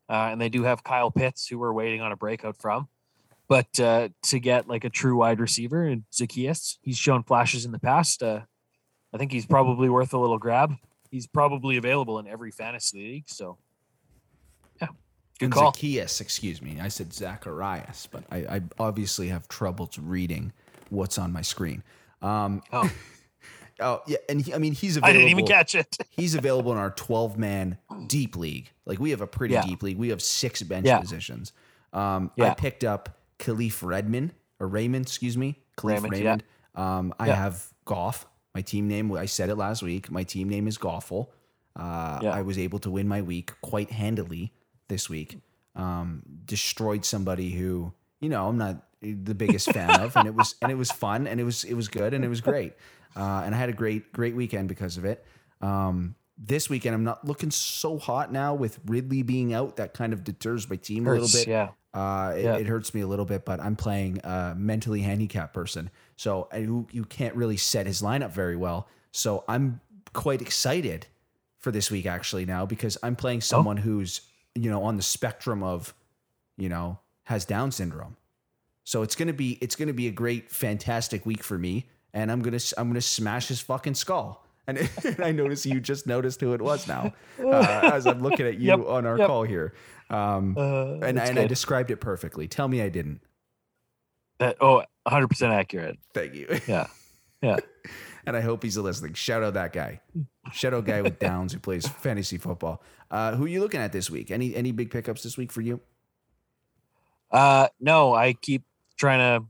uh, 0.09 0.29
and 0.31 0.41
they 0.41 0.49
do 0.49 0.63
have 0.63 0.83
Kyle 0.83 1.09
Pitts, 1.11 1.47
who 1.47 1.57
we're 1.57 1.71
waiting 1.73 2.01
on 2.01 2.11
a 2.11 2.17
breakout 2.17 2.57
from. 2.57 2.89
But 3.47 3.79
uh, 3.79 4.09
to 4.23 4.39
get 4.39 4.67
like 4.67 4.83
a 4.83 4.89
true 4.89 5.15
wide 5.15 5.39
receiver 5.39 5.83
and 5.85 6.03
Zaccheaus, 6.11 6.77
he's 6.81 6.97
shown 6.97 7.23
flashes 7.23 7.63
in 7.63 7.71
the 7.71 7.79
past. 7.79 8.21
I 9.13 9.17
think 9.17 9.31
he's 9.31 9.45
probably 9.45 9.89
worth 9.89 10.13
a 10.13 10.17
little 10.17 10.37
grab. 10.37 10.73
He's 11.09 11.27
probably 11.27 11.77
available 11.77 12.19
in 12.19 12.27
every 12.27 12.51
fantasy 12.51 12.97
league. 12.99 13.23
So, 13.29 13.57
yeah, 14.81 14.89
good 15.39 15.51
call. 15.51 15.71
Zaccheaus, 15.71 16.19
excuse 16.21 16.61
me. 16.61 16.79
I 16.81 16.89
said 16.89 17.13
Zacharias, 17.13 18.07
but 18.11 18.23
I, 18.29 18.37
I 18.37 18.61
obviously 18.79 19.29
have 19.29 19.47
trouble 19.47 19.89
reading 20.01 20.51
what's 20.89 21.17
on 21.17 21.31
my 21.31 21.41
screen. 21.41 21.83
Um, 22.21 22.61
Oh, 22.73 22.91
oh 23.79 24.01
yeah, 24.07 24.17
and 24.27 24.41
he, 24.41 24.53
I 24.53 24.57
mean 24.57 24.73
he's 24.73 24.97
available. 24.97 25.09
I 25.09 25.13
didn't 25.13 25.29
even 25.29 25.45
catch 25.47 25.75
it. 25.75 25.95
He's 26.09 26.33
available 26.33 26.71
in 26.71 26.79
our 26.79 26.89
12 26.89 27.37
man 27.37 27.77
deep 28.07 28.35
league. 28.35 28.71
Like 28.85 28.99
we 28.99 29.11
have 29.11 29.21
a 29.21 29.27
pretty 29.27 29.53
Yeah. 29.53 29.61
deep 29.61 29.83
league. 29.83 29.97
We 29.97 30.09
have 30.09 30.21
six 30.21 30.63
bench 30.63 30.87
Yeah. 30.87 30.99
positions. 30.99 31.53
Um, 31.93 32.31
I 32.39 32.49
picked 32.51 32.83
up 32.83 33.19
Kalif 33.39 33.83
Redmond 33.87 34.33
or 34.59 34.67
Raymond, 34.67 35.05
excuse 35.05 35.37
me, 35.37 35.59
Kalif 35.77 35.89
Raymond, 36.03 36.11
Raymond. 36.13 36.43
yeah. 36.75 36.97
Um, 36.97 37.13
I 37.19 37.27
Yeah. 37.27 37.35
have 37.35 37.67
Goff. 37.85 38.25
My 38.57 38.61
team 38.63 38.87
name. 38.87 39.15
I 39.15 39.27
said 39.27 39.49
it 39.49 39.55
last 39.55 39.83
week. 39.83 40.09
My 40.09 40.23
team 40.23 40.49
name 40.49 40.67
is 40.67 40.79
Goffle. 40.79 41.27
Uh, 41.75 42.19
Yeah. 42.23 42.31
I 42.31 42.41
was 42.41 42.57
able 42.57 42.79
to 42.79 42.89
win 42.89 43.07
my 43.07 43.21
week 43.21 43.53
quite 43.61 43.91
handily 43.91 44.51
this 44.87 45.07
week. 45.07 45.37
Um, 45.75 46.23
destroyed 46.43 47.05
somebody 47.05 47.51
who 47.51 47.93
you 48.19 48.29
know 48.29 48.47
I'm 48.49 48.57
not 48.57 48.77
the 48.99 49.35
biggest 49.35 49.71
fan 49.71 49.91
of, 50.01 50.15
and 50.17 50.27
it 50.27 50.33
was 50.33 50.55
and 50.63 50.71
it 50.71 50.75
was 50.75 50.89
fun 50.91 51.27
and 51.27 51.39
it 51.39 51.43
was 51.43 51.65
it 51.65 51.75
was 51.75 51.87
good 51.87 52.15
and 52.15 52.25
it 52.25 52.29
was 52.29 52.41
great. 52.41 52.73
Uh, 53.15 53.43
and 53.45 53.53
I 53.53 53.59
had 53.59 53.69
a 53.69 53.73
great 53.73 54.11
great 54.11 54.35
weekend 54.35 54.69
because 54.69 54.97
of 54.97 55.05
it. 55.05 55.23
Um, 55.61 56.15
this 56.37 56.69
weekend 56.69 56.93
I'm 56.95 57.03
not 57.03 57.25
looking 57.25 57.51
so 57.51 57.97
hot 57.97 58.31
now 58.31 58.53
with 58.53 58.79
Ridley 58.85 59.23
being 59.23 59.53
out. 59.53 59.77
That 59.77 59.93
kind 59.93 60.13
of 60.13 60.23
deters 60.23 60.69
my 60.69 60.75
team 60.75 61.07
a 61.07 61.11
little 61.13 61.27
bit. 61.27 61.47
yeah. 61.47 61.69
Uh, 61.93 62.33
it, 62.37 62.43
Yeah. 62.43 62.57
it 62.57 62.67
hurts 62.67 62.93
me 62.93 63.01
a 63.01 63.07
little 63.07 63.25
bit, 63.25 63.43
but 63.43 63.59
I'm 63.59 63.75
playing 63.75 64.19
a 64.23 64.53
mentally 64.55 65.01
handicapped 65.01 65.53
person, 65.53 65.89
so 66.15 66.47
I, 66.51 66.57
you 66.57 66.87
you 66.91 67.05
can't 67.05 67.35
really 67.35 67.57
set 67.57 67.87
his 67.87 68.01
lineup 68.01 68.31
very 68.31 68.55
well. 68.55 68.87
So 69.11 69.43
I'm 69.47 69.79
quite 70.13 70.41
excited 70.41 71.07
for 71.57 71.71
this 71.71 71.89
week 71.89 72.05
actually 72.05 72.45
now 72.45 72.65
because 72.65 72.97
I'm 73.01 73.15
playing 73.15 73.41
someone 73.41 73.77
who's 73.77 74.21
you 74.53 74.69
know 74.69 74.83
on 74.83 74.95
the 74.97 75.03
spectrum 75.03 75.63
of 75.63 75.93
you 76.55 76.69
know 76.69 76.99
has 77.23 77.45
Down 77.45 77.71
syndrome. 77.71 78.15
So 78.83 79.01
it's 79.01 79.15
gonna 79.15 79.33
be 79.33 79.57
it's 79.59 79.75
gonna 79.75 79.93
be 79.93 80.07
a 80.07 80.11
great 80.11 80.51
fantastic 80.51 81.25
week 81.25 81.43
for 81.43 81.57
me, 81.57 81.87
and 82.13 82.31
I'm 82.31 82.41
gonna 82.41 82.59
I'm 82.77 82.89
gonna 82.89 83.01
smash 83.01 83.47
his 83.47 83.59
fucking 83.59 83.95
skull. 83.95 84.45
And, 84.67 84.77
and 85.03 85.23
I 85.23 85.31
notice 85.31 85.65
you 85.65 85.79
just 85.79 86.07
noticed 86.07 86.41
who 86.41 86.53
it 86.53 86.61
was 86.61 86.87
now 86.87 87.13
uh, 87.43 87.91
as 87.93 88.05
I'm 88.05 88.19
looking 88.21 88.45
at 88.45 88.59
you 88.59 88.67
Yep, 88.67 88.79
on 88.87 89.05
our 89.05 89.17
yep. 89.17 89.27
call 89.27 89.43
here. 89.43 89.73
Um, 90.09 90.55
Uh, 90.57 90.95
and 91.05 91.19
and 91.19 91.39
I 91.39 91.47
described 91.47 91.91
it 91.91 91.97
perfectly. 91.97 92.47
Tell 92.47 92.67
me 92.67 92.81
I 92.81 92.89
didn't. 92.89 93.21
That 94.39 94.57
oh, 94.61 94.83
100 95.03 95.27
percent 95.27 95.53
accurate. 95.53 95.97
Thank 96.13 96.35
you. 96.35 96.47
Yeah, 96.67 96.87
yeah. 97.41 97.57
and 98.25 98.37
I 98.37 98.41
hope 98.41 98.61
he's 98.63 98.77
listening. 98.77 99.13
Shout 99.15 99.41
out 99.43 99.53
that 99.55 99.73
guy. 99.73 100.01
Shout 100.53 100.73
out 100.73 100.85
guy 100.85 101.01
with 101.01 101.17
Downs 101.19 101.53
who 101.53 101.59
plays 101.59 101.87
fantasy 101.87 102.37
football. 102.37 102.83
Uh, 103.09 103.35
who 103.35 103.45
are 103.45 103.49
you 103.49 103.59
looking 103.61 103.79
at 103.81 103.91
this 103.93 104.09
week? 104.09 104.31
Any 104.31 104.55
any 104.55 104.71
big 104.71 104.91
pickups 104.91 105.23
this 105.23 105.37
week 105.37 105.51
for 105.51 105.61
you? 105.61 105.79
Uh, 107.31 107.67
no, 107.79 108.13
I 108.13 108.33
keep 108.33 108.63
trying 108.97 109.19
to 109.19 109.45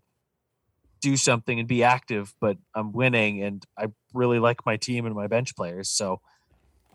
do 1.01 1.17
something 1.17 1.59
and 1.59 1.67
be 1.67 1.83
active, 1.83 2.33
but 2.39 2.57
I'm 2.73 2.91
winning, 2.91 3.43
and 3.43 3.63
I 3.77 3.87
really 4.17 4.39
like 4.39 4.65
my 4.65 4.75
team 4.77 5.05
and 5.05 5.15
my 5.15 5.27
bench 5.27 5.55
players. 5.55 5.89
So 5.89 6.19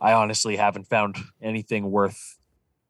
I 0.01 0.13
honestly 0.13 0.57
haven't 0.57 0.89
found 0.89 1.17
anything 1.41 1.91
worth 1.91 2.39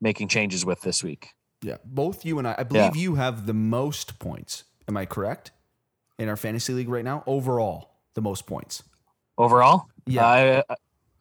making 0.01 0.29
changes 0.29 0.65
with 0.65 0.81
this 0.81 1.05
week. 1.05 1.29
Yeah, 1.63 1.77
both 1.85 2.25
you 2.25 2.39
and 2.39 2.49
I. 2.49 2.57
I 2.59 2.63
believe 2.65 2.97
you 2.97 3.15
have 3.15 3.47
the 3.47 3.55
most 3.55 4.19
points. 4.19 4.65
Am 4.89 4.97
I 4.97 5.07
correct? 5.07 5.53
In 6.19 6.29
our 6.29 6.37
fantasy 6.37 6.73
league 6.73 6.89
right 6.89 7.05
now, 7.05 7.23
overall, 7.27 7.91
the 8.15 8.21
most 8.23 8.47
points. 8.47 8.83
Overall, 9.39 9.87
Yeah. 10.07 10.27
I 10.27 10.65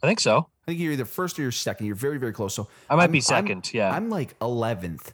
I 0.04 0.08
think 0.08 0.20
so. 0.20 0.48
I 0.64 0.72
think 0.72 0.80
you're 0.80 0.94
either 0.94 1.06
first 1.06 1.38
or 1.38 1.44
you're 1.44 1.52
second. 1.52 1.86
You're 1.88 1.96
very 1.96 2.18
very 2.18 2.34
close. 2.34 2.56
So 2.56 2.68
I 2.90 2.96
might 2.96 3.04
I'm- 3.04 3.12
be 3.12 3.18
I'm- 3.20 3.22
second. 3.24 3.72
yeah, 3.74 3.92
I'm 3.94 4.10
like 4.10 4.38
11th 4.40 5.14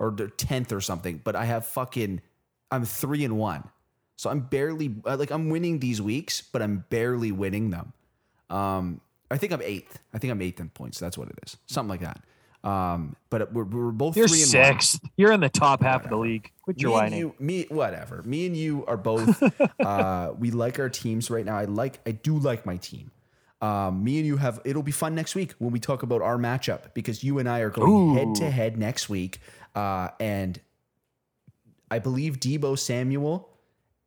or 0.00 0.10
10th 0.12 0.72
or 0.72 0.80
something, 0.80 1.20
but 1.22 1.36
I 1.36 1.44
have 1.44 1.66
fucking 1.66 2.20
I'm 2.72 2.84
3 2.84 3.24
and 3.24 3.38
1. 3.38 3.62
So 4.16 4.30
I'm 4.30 4.40
barely 4.40 4.94
uh, 5.04 5.16
like 5.16 5.30
I'm 5.30 5.50
winning 5.50 5.80
these 5.80 6.00
weeks, 6.00 6.40
but 6.40 6.62
I'm 6.62 6.84
barely 6.90 7.32
winning 7.32 7.70
them. 7.70 7.92
Um 8.50 9.00
I 9.30 9.38
think 9.38 9.52
I'm 9.52 9.60
8th. 9.60 9.96
I 10.12 10.18
think 10.18 10.30
I'm 10.30 10.40
8th 10.40 10.60
in 10.60 10.68
points. 10.68 10.98
That's 10.98 11.18
what 11.18 11.28
it 11.28 11.38
is. 11.44 11.56
Something 11.66 11.88
like 11.90 12.00
that. 12.00 12.20
Um 12.68 13.16
but 13.30 13.52
we're, 13.52 13.64
we're 13.64 13.90
both 13.90 14.16
you're 14.16 14.28
3 14.28 14.42
and 14.42 14.76
1. 14.76 14.78
You're 15.16 15.32
in 15.32 15.40
the 15.40 15.48
top 15.48 15.82
half 15.82 16.04
of 16.04 16.10
the 16.10 16.16
league. 16.16 16.50
Quit 16.62 16.80
your 16.80 16.90
Me 16.90 16.94
whining. 16.94 17.18
you, 17.18 17.34
me, 17.38 17.66
whatever. 17.68 18.22
Me 18.22 18.46
and 18.46 18.56
you 18.56 18.84
are 18.86 18.96
both. 18.96 19.42
uh, 19.80 20.32
we 20.38 20.50
like 20.50 20.78
our 20.78 20.88
teams 20.88 21.30
right 21.30 21.44
now. 21.44 21.58
I 21.58 21.64
like, 21.64 22.00
I 22.06 22.12
do 22.12 22.38
like 22.38 22.64
my 22.64 22.76
team. 22.76 23.10
Um, 23.64 24.04
me 24.04 24.18
and 24.18 24.26
you 24.26 24.36
have. 24.36 24.60
It'll 24.64 24.82
be 24.82 24.92
fun 24.92 25.14
next 25.14 25.34
week 25.34 25.54
when 25.58 25.72
we 25.72 25.80
talk 25.80 26.02
about 26.02 26.20
our 26.20 26.36
matchup 26.36 26.92
because 26.92 27.24
you 27.24 27.38
and 27.38 27.48
I 27.48 27.60
are 27.60 27.70
going 27.70 27.90
Ooh. 27.90 28.14
head 28.14 28.34
to 28.36 28.50
head 28.50 28.76
next 28.76 29.08
week, 29.08 29.38
uh, 29.74 30.10
and 30.20 30.60
I 31.90 31.98
believe 31.98 32.40
Deebo 32.40 32.78
Samuel 32.78 33.48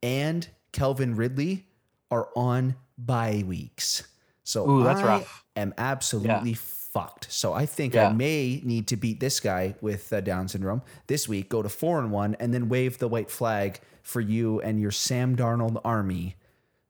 and 0.03 0.47
Calvin 0.71 1.15
Ridley 1.15 1.67
are 2.11 2.29
on 2.35 2.75
bye 2.97 3.43
weeks. 3.45 4.07
So 4.43 4.69
Ooh, 4.69 4.83
that's 4.83 5.01
I 5.01 5.05
rough. 5.05 5.45
am 5.55 5.73
absolutely 5.77 6.53
fucked. 6.53 7.31
So 7.31 7.53
I 7.53 7.65
think 7.65 7.93
Yeah. 7.93 8.09
I 8.09 8.13
may 8.13 8.61
need 8.63 8.87
to 8.87 8.95
beat 8.95 9.19
this 9.19 9.39
guy 9.39 9.75
with 9.81 10.11
uh, 10.13 10.21
Down 10.21 10.47
syndrome 10.47 10.81
this 11.07 11.27
week, 11.27 11.49
go 11.49 11.61
to 11.61 11.69
four 11.69 11.99
and 11.99 12.11
one, 12.11 12.35
and 12.39 12.53
then 12.53 12.69
wave 12.69 12.97
the 12.97 13.07
white 13.07 13.29
flag 13.29 13.79
for 14.03 14.21
you 14.21 14.61
and 14.61 14.79
your 14.79 14.91
Sam 14.91 15.35
Darnold 15.35 15.81
army, 15.83 16.35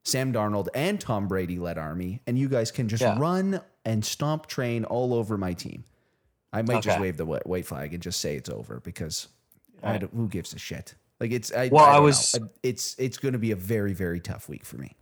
Sam 0.03 0.31
Darnold 0.31 0.67
and 0.75 1.01
Tom 1.01 1.27
Brady 1.27 1.57
led 1.57 1.77
army, 1.79 2.21
and 2.27 2.37
you 2.37 2.47
guys 2.47 2.71
can 2.71 2.87
just 2.87 3.01
Yeah. 3.01 3.17
run 3.19 3.59
and 3.83 4.05
stomp 4.05 4.45
train 4.45 4.83
all 4.85 5.13
over 5.13 5.35
my 5.37 5.53
team. 5.53 5.83
I 6.53 6.61
might 6.61 6.83
just 6.83 6.99
wave 6.99 7.17
the 7.17 7.25
white 7.25 7.65
flag 7.65 7.93
and 7.93 8.01
just 8.03 8.21
say 8.21 8.35
it's 8.35 8.49
over 8.49 8.79
because 8.79 9.27
I 9.83 9.97
don't, 9.97 10.13
who 10.13 10.27
gives 10.27 10.53
a 10.53 10.59
shit? 10.59 10.93
Like 11.19 11.31
it's 11.31 11.51
I, 11.51 11.69
Well, 11.71 11.83
I, 11.85 11.95
I 11.97 11.99
was- 11.99 12.37
know. 12.39 12.49
it's 12.63 12.95
it's 12.99 13.17
going 13.17 13.33
to 13.33 13.39
be 13.39 13.51
a 13.51 13.55
very 13.55 13.93
very 13.93 14.19
tough 14.19 14.47
week 14.49 14.63
for 14.65 14.77
me. 14.77 14.95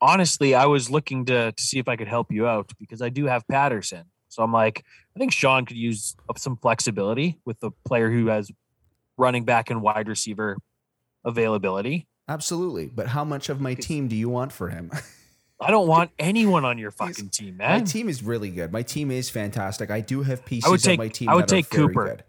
honestly, 0.00 0.54
I 0.54 0.66
was 0.66 0.90
looking 0.90 1.24
to 1.26 1.52
to 1.52 1.62
see 1.62 1.78
if 1.78 1.88
I 1.88 1.96
could 1.96 2.08
help 2.08 2.30
you 2.32 2.46
out 2.46 2.72
because 2.78 3.02
I 3.02 3.08
do 3.08 3.26
have 3.26 3.46
Patterson. 3.48 4.04
So 4.28 4.42
I'm 4.42 4.52
like, 4.52 4.84
I 5.14 5.18
think 5.18 5.32
Sean 5.32 5.64
could 5.64 5.76
use 5.78 6.14
some 6.36 6.56
flexibility 6.56 7.38
with 7.44 7.58
the 7.60 7.70
player 7.86 8.10
who 8.10 8.26
has 8.26 8.50
running 9.16 9.44
back 9.44 9.70
and 9.70 9.80
wide 9.80 10.08
receiver 10.08 10.58
availability. 11.24 12.06
Absolutely, 12.28 12.86
but 12.86 13.06
how 13.08 13.24
much 13.24 13.48
of 13.48 13.60
my 13.60 13.74
team 13.74 14.08
do 14.08 14.16
you 14.16 14.28
want 14.28 14.52
for 14.52 14.68
him? 14.68 14.90
I 15.60 15.70
don't 15.70 15.86
want 15.88 16.10
anyone 16.18 16.64
on 16.66 16.76
your 16.76 16.90
fucking 16.90 17.30
team, 17.30 17.56
man. 17.56 17.80
My 17.80 17.84
team 17.86 18.08
is 18.10 18.22
really 18.22 18.50
good. 18.50 18.72
My 18.72 18.82
team 18.82 19.10
is 19.10 19.30
fantastic. 19.30 19.90
I 19.90 20.00
do 20.00 20.22
have 20.22 20.44
pieces 20.44 20.66
I 20.66 20.70
would 20.70 20.82
take- 20.82 20.98
of 20.98 21.04
my 21.04 21.08
team. 21.08 21.28
I 21.30 21.34
would 21.34 21.44
that 21.48 21.52
are 21.52 21.56
take 21.56 21.70
Cooper. 21.70 22.04
good. 22.08 22.24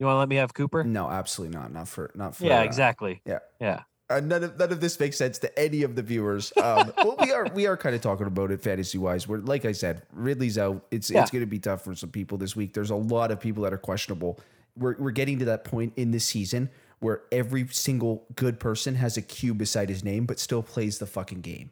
You 0.00 0.06
want 0.06 0.16
to 0.16 0.18
let 0.20 0.28
me 0.28 0.36
have 0.36 0.54
Cooper? 0.54 0.82
No, 0.82 1.08
absolutely 1.08 1.56
not. 1.56 1.72
Not 1.72 1.86
for 1.86 2.10
not 2.14 2.34
for. 2.34 2.46
yeah, 2.46 2.60
uh, 2.60 2.64
exactly. 2.64 3.20
Yeah. 3.24 3.38
Yeah. 3.60 3.82
Uh, 4.08 4.18
none 4.18 4.42
of 4.42 4.58
none 4.58 4.72
of 4.72 4.80
this 4.80 4.98
makes 4.98 5.16
sense 5.16 5.38
to 5.38 5.58
any 5.58 5.82
of 5.82 5.94
the 5.94 6.02
viewers. 6.02 6.52
Um, 6.56 6.92
well, 6.98 7.16
we 7.20 7.30
are 7.32 7.46
we 7.54 7.66
are 7.66 7.76
kind 7.76 7.94
of 7.94 8.00
talking 8.00 8.26
about 8.26 8.50
it 8.50 8.60
fantasy 8.60 8.98
wise. 8.98 9.28
We're 9.28 9.38
like 9.38 9.64
I 9.64 9.72
said, 9.72 10.02
Ridley's 10.12 10.58
out. 10.58 10.84
It's 10.90 11.10
Yeah. 11.10 11.20
it's 11.22 11.30
going 11.30 11.42
to 11.42 11.46
be 11.46 11.58
tough 11.60 11.84
for 11.84 11.94
some 11.94 12.10
people 12.10 12.38
this 12.38 12.56
week. 12.56 12.72
There's 12.72 12.90
a 12.90 12.96
lot 12.96 13.30
of 13.30 13.38
people 13.38 13.62
that 13.64 13.72
are 13.72 13.78
questionable. 13.78 14.40
We're 14.76 14.96
we're 14.98 15.10
getting 15.12 15.38
to 15.40 15.44
that 15.44 15.62
point 15.64 15.92
in 15.96 16.10
this 16.10 16.24
season 16.24 16.70
where 17.00 17.22
every 17.30 17.66
single 17.68 18.24
good 18.34 18.58
person 18.58 18.94
has 18.96 19.16
a 19.16 19.22
Q 19.22 19.54
beside 19.54 19.88
his 19.88 20.02
name, 20.02 20.26
but 20.26 20.40
still 20.40 20.62
plays 20.62 20.98
the 20.98 21.06
fucking 21.06 21.42
game. 21.42 21.70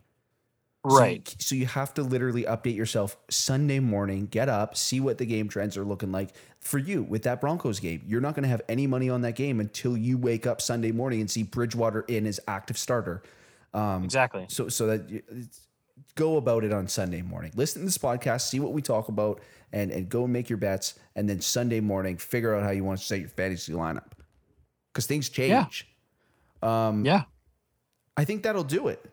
So 0.88 0.94
you- 0.96 1.00
Right. 1.00 1.36
So 1.38 1.54
you, 1.54 1.66
have 1.66 1.94
to 1.94 2.02
literally 2.02 2.44
update 2.44 2.76
yourself 2.76 3.16
Sunday 3.30 3.78
morning, 3.80 4.26
get 4.26 4.48
up, 4.48 4.76
see 4.76 5.00
what 5.00 5.18
the 5.18 5.26
game 5.26 5.48
trends 5.48 5.76
are 5.76 5.84
looking 5.84 6.12
like 6.12 6.30
for 6.60 6.78
you 6.78 7.02
with 7.02 7.22
that 7.24 7.40
Broncos 7.40 7.80
game. 7.80 8.02
You're 8.06 8.20
not 8.20 8.34
going 8.34 8.42
to 8.44 8.48
have 8.48 8.62
any 8.68 8.86
money 8.86 9.10
on 9.10 9.22
that 9.22 9.36
game 9.36 9.60
until 9.60 9.96
you 9.96 10.18
wake 10.18 10.46
up 10.46 10.60
Sunday 10.60 10.92
morning 10.92 11.20
and 11.20 11.30
see 11.30 11.42
Bridgewater 11.42 12.00
in 12.02 12.26
as 12.26 12.40
active 12.48 12.76
starter. 12.78 13.22
Um, 13.74 14.04
exactly. 14.04 14.46
So 14.48 14.68
so 14.68 14.86
that 14.86 15.08
you, 15.10 15.22
go 16.14 16.36
about 16.36 16.64
it 16.64 16.72
on 16.72 16.88
Sunday 16.88 17.22
morning. 17.22 17.52
Listen 17.54 17.82
to 17.82 17.86
this 17.86 17.98
podcast, 17.98 18.42
see 18.48 18.60
what 18.60 18.72
we 18.72 18.82
talk 18.82 19.08
about, 19.08 19.40
and 19.72 19.90
and 19.90 20.08
go 20.08 20.24
and 20.24 20.32
make 20.32 20.48
your 20.48 20.56
bets. 20.56 20.94
And 21.14 21.28
then 21.28 21.40
Sunday 21.40 21.80
morning, 21.80 22.16
figure 22.16 22.54
out 22.54 22.62
how 22.62 22.70
you 22.70 22.82
want 22.84 22.98
to 23.00 23.04
set 23.04 23.20
your 23.20 23.28
fantasy 23.28 23.72
lineup 23.72 24.12
because 24.92 25.06
things 25.06 25.28
change. 25.28 25.86
Yeah. 26.62 26.92
yeah. 27.04 27.22
I 28.16 28.24
think 28.24 28.42
that'll 28.42 28.64
do 28.64 28.88
it 28.88 29.04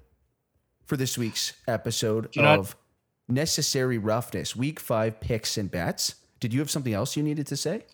for 0.86 0.98
this 0.98 1.18
week's 1.18 1.54
episode 1.68 2.32
Do 2.32 2.40
you 2.40 2.46
not- 2.46 2.60
of 2.60 2.76
Necessary 3.28 3.98
Roughness, 3.98 4.56
Week 4.56 4.80
Five 4.80 5.20
picks 5.20 5.58
and 5.58 5.70
bets. 5.72 6.16
Did 6.40 6.54
you 6.54 6.60
have 6.60 6.70
something 6.70 6.94
else 6.94 7.18
you 7.18 7.24
needed 7.24 7.48
to 7.48 7.58
say? 7.58 7.86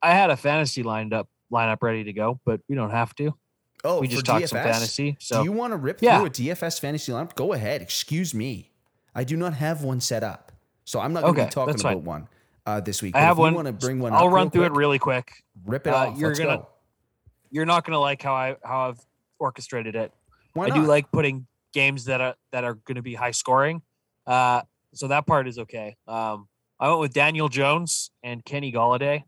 I 0.00 0.14
had 0.14 0.30
a 0.30 0.36
fantasy 0.36 0.82
lined 0.84 1.12
up 1.12 1.28
lineup 1.52 1.78
ready 1.82 2.04
to 2.04 2.12
go, 2.12 2.40
but 2.44 2.60
we 2.68 2.74
don't 2.76 2.90
have 2.90 3.14
to. 3.16 3.34
Oh, 3.84 4.00
We 4.00 4.06
just 4.06 4.24
talked 4.24 4.48
some 4.48 4.58
DFS? 4.60 4.72
fantasy, 4.72 5.16
so- 5.18 5.38
do 5.42 5.44
you 5.44 5.52
want 5.52 5.72
to 5.72 5.76
rip 5.76 6.00
Yeah. 6.00 6.18
through 6.18 6.26
a 6.26 6.30
DFS 6.30 6.78
fantasy 6.78 7.10
lineup? 7.10 7.34
Go 7.34 7.52
ahead. 7.52 7.82
Excuse 7.82 8.32
me. 8.32 8.70
I 9.14 9.24
do 9.24 9.36
not 9.36 9.54
have 9.54 9.82
one 9.82 10.00
set 10.00 10.22
up, 10.22 10.52
so 10.84 11.00
I'm 11.00 11.12
not 11.12 11.22
going 11.22 11.34
to 11.34 11.40
Okay, 11.40 11.48
be 11.48 11.52
talking 11.52 11.74
about 11.74 11.82
fine. 11.82 12.04
one 12.04 12.28
uh, 12.64 12.80
this 12.80 13.02
week. 13.02 13.16
I 13.16 13.18
But 13.20 13.24
have 13.26 13.32
if 13.32 13.38
one. 13.40 13.54
Want 13.54 13.66
to 13.66 13.72
bring 13.72 13.98
one? 13.98 14.12
I'll 14.14 14.28
run 14.28 14.48
through 14.50 14.62
quick, 14.62 14.72
it 14.72 14.76
really 14.78 14.98
quick. 15.00 15.32
Rip 15.66 15.88
it 15.88 15.92
Uh, 15.92 15.96
off. 15.96 16.18
you're 16.18 16.28
Let's 16.30 16.38
gonna- 16.38 16.58
go. 16.58 16.68
You're 17.50 17.66
not 17.66 17.84
gonna 17.84 17.98
like 17.98 18.22
how 18.22 18.32
I 18.34 18.56
how 18.64 18.88
I've 18.90 19.00
orchestrated 19.40 19.96
it. 19.96 20.12
Why 20.54 20.66
I 20.66 20.68
not? 20.68 20.74
do 20.76 20.82
like 20.82 21.10
putting 21.10 21.46
games 21.72 22.04
that 22.06 22.20
are 22.20 22.34
that 22.52 22.64
are 22.64 22.74
going 22.74 22.96
to 22.96 23.02
be 23.02 23.14
high 23.14 23.30
scoring. 23.30 23.82
Uh, 24.26 24.62
so 24.94 25.08
that 25.08 25.26
part 25.26 25.48
is 25.48 25.58
okay. 25.58 25.96
Um, 26.06 26.48
I 26.78 26.88
went 26.88 27.00
with 27.00 27.12
Daniel 27.14 27.48
Jones 27.48 28.10
and 28.22 28.44
Kenny 28.44 28.72
Golladay 28.72 29.24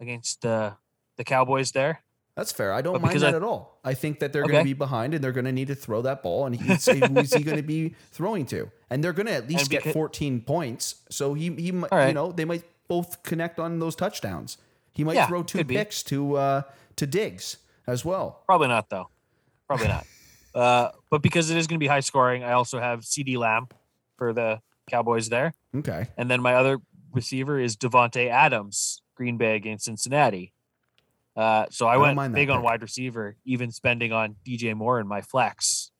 against 0.00 0.44
uh, 0.46 0.72
the 1.16 1.24
Cowboys 1.24 1.72
there. 1.72 2.02
That's 2.36 2.50
fair. 2.52 2.72
I 2.72 2.82
don't 2.82 2.94
But 2.94 3.02
mind 3.02 3.20
that 3.20 3.32
I- 3.34 3.36
at 3.36 3.42
all. 3.42 3.78
I 3.84 3.94
think 3.94 4.18
that 4.20 4.32
they're 4.32 4.42
going 4.42 4.58
to 4.58 4.64
be 4.64 4.72
behind 4.72 5.14
and 5.14 5.22
they're 5.22 5.30
going 5.32 5.44
to 5.44 5.52
need 5.52 5.68
to 5.68 5.74
throw 5.74 6.02
that 6.02 6.22
ball. 6.22 6.46
And 6.46 6.56
he's, 6.56 6.84
who 6.86 7.18
is 7.18 7.32
he 7.32 7.44
going 7.44 7.56
to 7.58 7.62
be 7.62 7.94
throwing 8.10 8.44
to? 8.46 8.70
And 8.90 9.04
they're 9.04 9.12
going 9.12 9.26
to 9.26 9.32
at 9.34 9.48
least 9.48 9.70
And 9.72 9.82
get 9.84 9.92
14 9.92 10.40
points. 10.40 10.96
So 11.10 11.34
he, 11.34 11.50
he 11.54 11.70
might, 11.70 11.92
right. 11.92 12.08
you 12.08 12.14
know, 12.14 12.32
they 12.32 12.44
might 12.44 12.64
both 12.88 13.22
connect 13.22 13.60
on 13.60 13.78
those 13.78 13.94
touchdowns. 13.94 14.58
He 14.92 15.04
might 15.04 15.14
Yeah, 15.14 15.26
throw 15.28 15.42
two 15.44 15.58
could 15.58 15.66
be. 15.68 15.76
picks 15.76 16.02
to 16.04 16.36
uh, 16.36 16.62
to 16.96 17.06
Diggs 17.06 17.58
as 17.86 18.04
well. 18.04 18.42
Probably 18.46 18.68
not 18.68 18.90
though. 18.90 19.08
Probably 19.68 19.88
not. 19.88 20.06
Uh, 20.54 20.90
but 21.10 21.20
because 21.22 21.50
it 21.50 21.56
is 21.56 21.66
going 21.66 21.78
to 21.78 21.82
be 21.82 21.88
high 21.88 22.00
scoring, 22.00 22.44
I 22.44 22.52
also 22.52 22.78
have 22.80 23.00
CeeDee 23.00 23.36
Lamb 23.36 23.68
for 24.16 24.32
the 24.32 24.60
Cowboys 24.88 25.28
there, 25.28 25.52
Okay. 25.74 26.06
and 26.16 26.30
then 26.30 26.40
my 26.42 26.54
other 26.54 26.78
receiver 27.12 27.58
is 27.58 27.76
Davante 27.76 28.28
Adams, 28.28 29.02
Green 29.16 29.36
Bay 29.36 29.56
against 29.56 29.86
Cincinnati. 29.86 30.52
Uh, 31.36 31.66
so 31.70 31.88
I, 31.88 31.94
don't 31.94 32.14
went 32.16 32.34
big 32.34 32.50
on 32.50 32.58
pick. 32.58 32.64
wide 32.64 32.82
receiver, 32.82 33.36
even 33.44 33.72
spending 33.72 34.12
on 34.12 34.36
DJ 34.46 34.74
Moore 34.76 35.00
in 35.00 35.08
my 35.08 35.20
flex. 35.20 35.90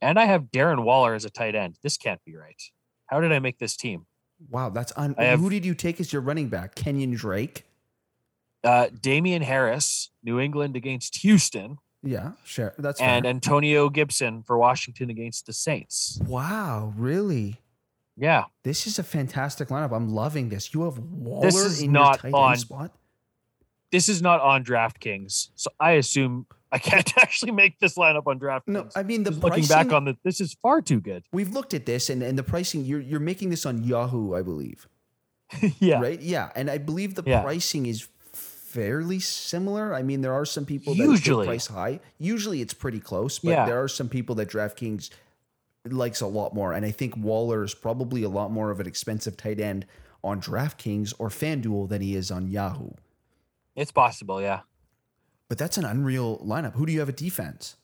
And 0.00 0.18
I 0.18 0.24
have 0.24 0.44
Darren 0.44 0.82
Waller 0.84 1.14
as 1.14 1.24
a 1.26 1.30
tight 1.30 1.54
end. 1.54 1.76
This 1.82 1.96
can't 1.98 2.24
be 2.24 2.34
right. 2.36 2.60
How 3.06 3.20
did 3.20 3.32
I 3.32 3.38
make 3.38 3.58
this 3.58 3.76
team? 3.76 4.06
Wow. 4.50 4.70
That's 4.70 4.92
un- 4.96 5.14
have- 5.18 5.40
Who 5.40 5.50
did 5.50 5.64
you 5.66 5.74
take 5.74 6.00
as 6.00 6.12
your 6.12 6.22
running 6.22 6.48
back? 6.48 6.74
Kenyon 6.74 7.12
Drake? 7.12 7.64
Uh, 8.62 8.88
Damien 8.98 9.42
Harris, 9.42 10.10
New 10.22 10.40
England 10.40 10.74
against 10.76 11.18
Houston, 11.18 11.76
Yeah, 12.06 12.32
sure. 12.44 12.74
That's 12.78 13.00
and 13.00 13.24
fair. 13.24 13.30
Antonio 13.30 13.88
Gibson 13.88 14.42
for 14.42 14.58
Washington 14.58 15.08
against 15.10 15.46
the 15.46 15.52
Saints. 15.54 16.20
wow. 16.26 16.92
Really? 16.96 17.60
Yeah. 18.16 18.44
This 18.62 18.86
is 18.86 18.98
a 18.98 19.02
fantastic 19.02 19.68
lineup. 19.68 19.90
I'm 19.92 20.10
loving 20.14 20.48
this. 20.50 20.72
You 20.74 20.82
have 20.84 20.98
Waller 20.98 21.46
This 21.46 21.56
is 21.56 21.82
in 21.82 21.92
not 21.92 22.22
your 22.22 22.30
tight 22.32 22.36
on- 22.36 22.52
end 22.52 22.60
spot. 22.60 22.92
this 23.90 24.08
is 24.08 24.20
not 24.22 24.40
on 24.40 24.64
DraftKings, 24.64 25.48
so 25.56 25.70
I 25.80 25.92
assume 25.92 26.46
I 26.70 26.78
can't 26.78 27.10
actually 27.18 27.52
make 27.52 27.78
this 27.80 27.94
lineup 27.96 28.26
on 28.26 28.38
DraftKings. 28.38 28.68
No, 28.68 28.88
I 28.94 29.02
mean 29.02 29.22
the 29.22 29.30
Just 29.30 29.42
looking 29.42 29.64
pricing, 29.66 29.88
back 29.88 29.92
on 29.96 30.04
the, 30.04 30.16
this 30.24 30.40
is 30.40 30.54
far 30.62 30.82
too 30.82 31.00
good. 31.00 31.24
We've 31.32 31.52
looked 31.52 31.72
at 31.74 31.86
this 31.86 32.10
and, 32.10 32.22
and 32.22 32.36
the 32.38 32.42
pricing, 32.42 32.84
you're, 32.84 33.00
you're 33.00 33.18
making 33.20 33.50
this 33.50 33.64
on 33.64 33.82
Yahoo, 33.82 34.34
I 34.34 34.42
believe. 34.42 34.86
yeah, 35.78 36.00
Right? 36.00 36.20
Yeah. 36.20 36.50
And 36.54 36.70
I 36.70 36.78
believe 36.78 37.14
the 37.14 37.22
Yeah. 37.26 37.42
pricing 37.42 37.86
is 37.86 38.08
fairly 38.74 39.20
similar. 39.20 39.94
I 39.94 40.02
mean, 40.02 40.20
there 40.20 40.32
are 40.34 40.44
some 40.44 40.66
people 40.66 40.94
that 40.94 41.02
Usually. 41.04 41.46
price 41.46 41.68
high. 41.68 42.00
Usually, 42.18 42.60
it's 42.60 42.74
pretty 42.74 43.00
close, 43.00 43.38
but 43.38 43.50
Yeah. 43.50 43.66
there 43.66 43.82
are 43.82 43.88
some 43.88 44.08
people 44.08 44.34
that 44.36 44.48
DraftKings 44.48 45.10
likes 45.86 46.20
a 46.20 46.26
lot 46.26 46.54
more. 46.54 46.72
And 46.72 46.84
I 46.84 46.90
think 46.90 47.16
Waller 47.16 47.62
is 47.62 47.74
probably 47.74 48.22
a 48.22 48.28
lot 48.28 48.50
more 48.50 48.70
of 48.70 48.80
an 48.80 48.86
expensive 48.86 49.36
tight 49.36 49.60
end 49.60 49.86
on 50.22 50.40
DraftKings 50.40 51.14
or 51.18 51.28
FanDuel 51.28 51.88
than 51.88 52.00
he 52.02 52.16
is 52.16 52.30
on 52.30 52.48
Yahoo. 52.48 52.90
It's 53.76 53.92
possible, 53.92 54.40
yeah. 54.40 54.60
But 55.48 55.58
that's 55.58 55.76
an 55.78 55.84
unreal 55.84 56.38
lineup. 56.38 56.72
Who 56.74 56.86
do 56.86 56.92
you 56.92 57.00
have 57.00 57.08
at 57.10 57.16
defense? 57.16 57.76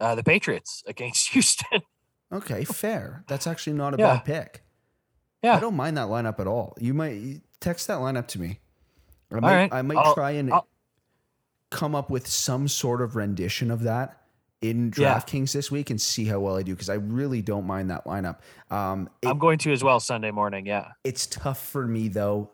Uh, 0.00 0.14
the 0.14 0.22
Patriots 0.22 0.82
against 0.86 1.30
Houston. 1.30 1.82
Okay, 2.32 2.64
fair. 2.64 3.24
That's 3.26 3.46
actually 3.46 3.72
not 3.74 3.94
a 3.94 3.98
Yeah. 3.98 4.14
bad 4.16 4.24
pick. 4.24 4.62
Yeah. 5.42 5.56
I 5.56 5.60
don't 5.60 5.74
mind 5.76 5.96
that 5.96 6.08
lineup 6.08 6.38
at 6.40 6.46
all. 6.46 6.76
You 6.80 6.94
might 6.94 7.40
text 7.60 7.86
that 7.88 7.98
lineup 7.98 8.28
to 8.28 8.40
me. 8.40 8.60
I 9.30 9.40
might, 9.40 9.54
right. 9.54 9.72
I 9.72 9.82
might 9.82 9.96
I'll- 9.98 10.14
try 10.14 10.32
and 10.32 10.52
I'll- 10.52 10.66
come 11.70 11.94
up 11.94 12.08
with 12.10 12.26
some 12.26 12.66
sort 12.68 13.02
of 13.02 13.14
rendition 13.14 13.70
of 13.70 13.82
that 13.82 14.22
in 14.62 14.92
Yeah. 14.96 15.14
DraftKings 15.20 15.52
this 15.52 15.70
week 15.70 15.90
and 15.90 16.00
see 16.00 16.24
how 16.24 16.40
well 16.40 16.56
I 16.56 16.62
do 16.62 16.72
because 16.74 16.88
I 16.88 16.94
really 16.94 17.42
don't 17.42 17.66
mind 17.66 17.90
that 17.90 18.06
lineup. 18.06 18.38
Um, 18.70 19.10
it- 19.22 19.28
I'm 19.28 19.38
going 19.38 19.58
to 19.58 19.72
as 19.72 19.84
well 19.84 20.00
Sunday 20.00 20.30
morning. 20.30 20.64
Yeah. 20.66 20.92
it's 21.04 21.26
tough 21.26 21.62
for 21.64 21.86
me 21.86 22.08
though 22.08 22.50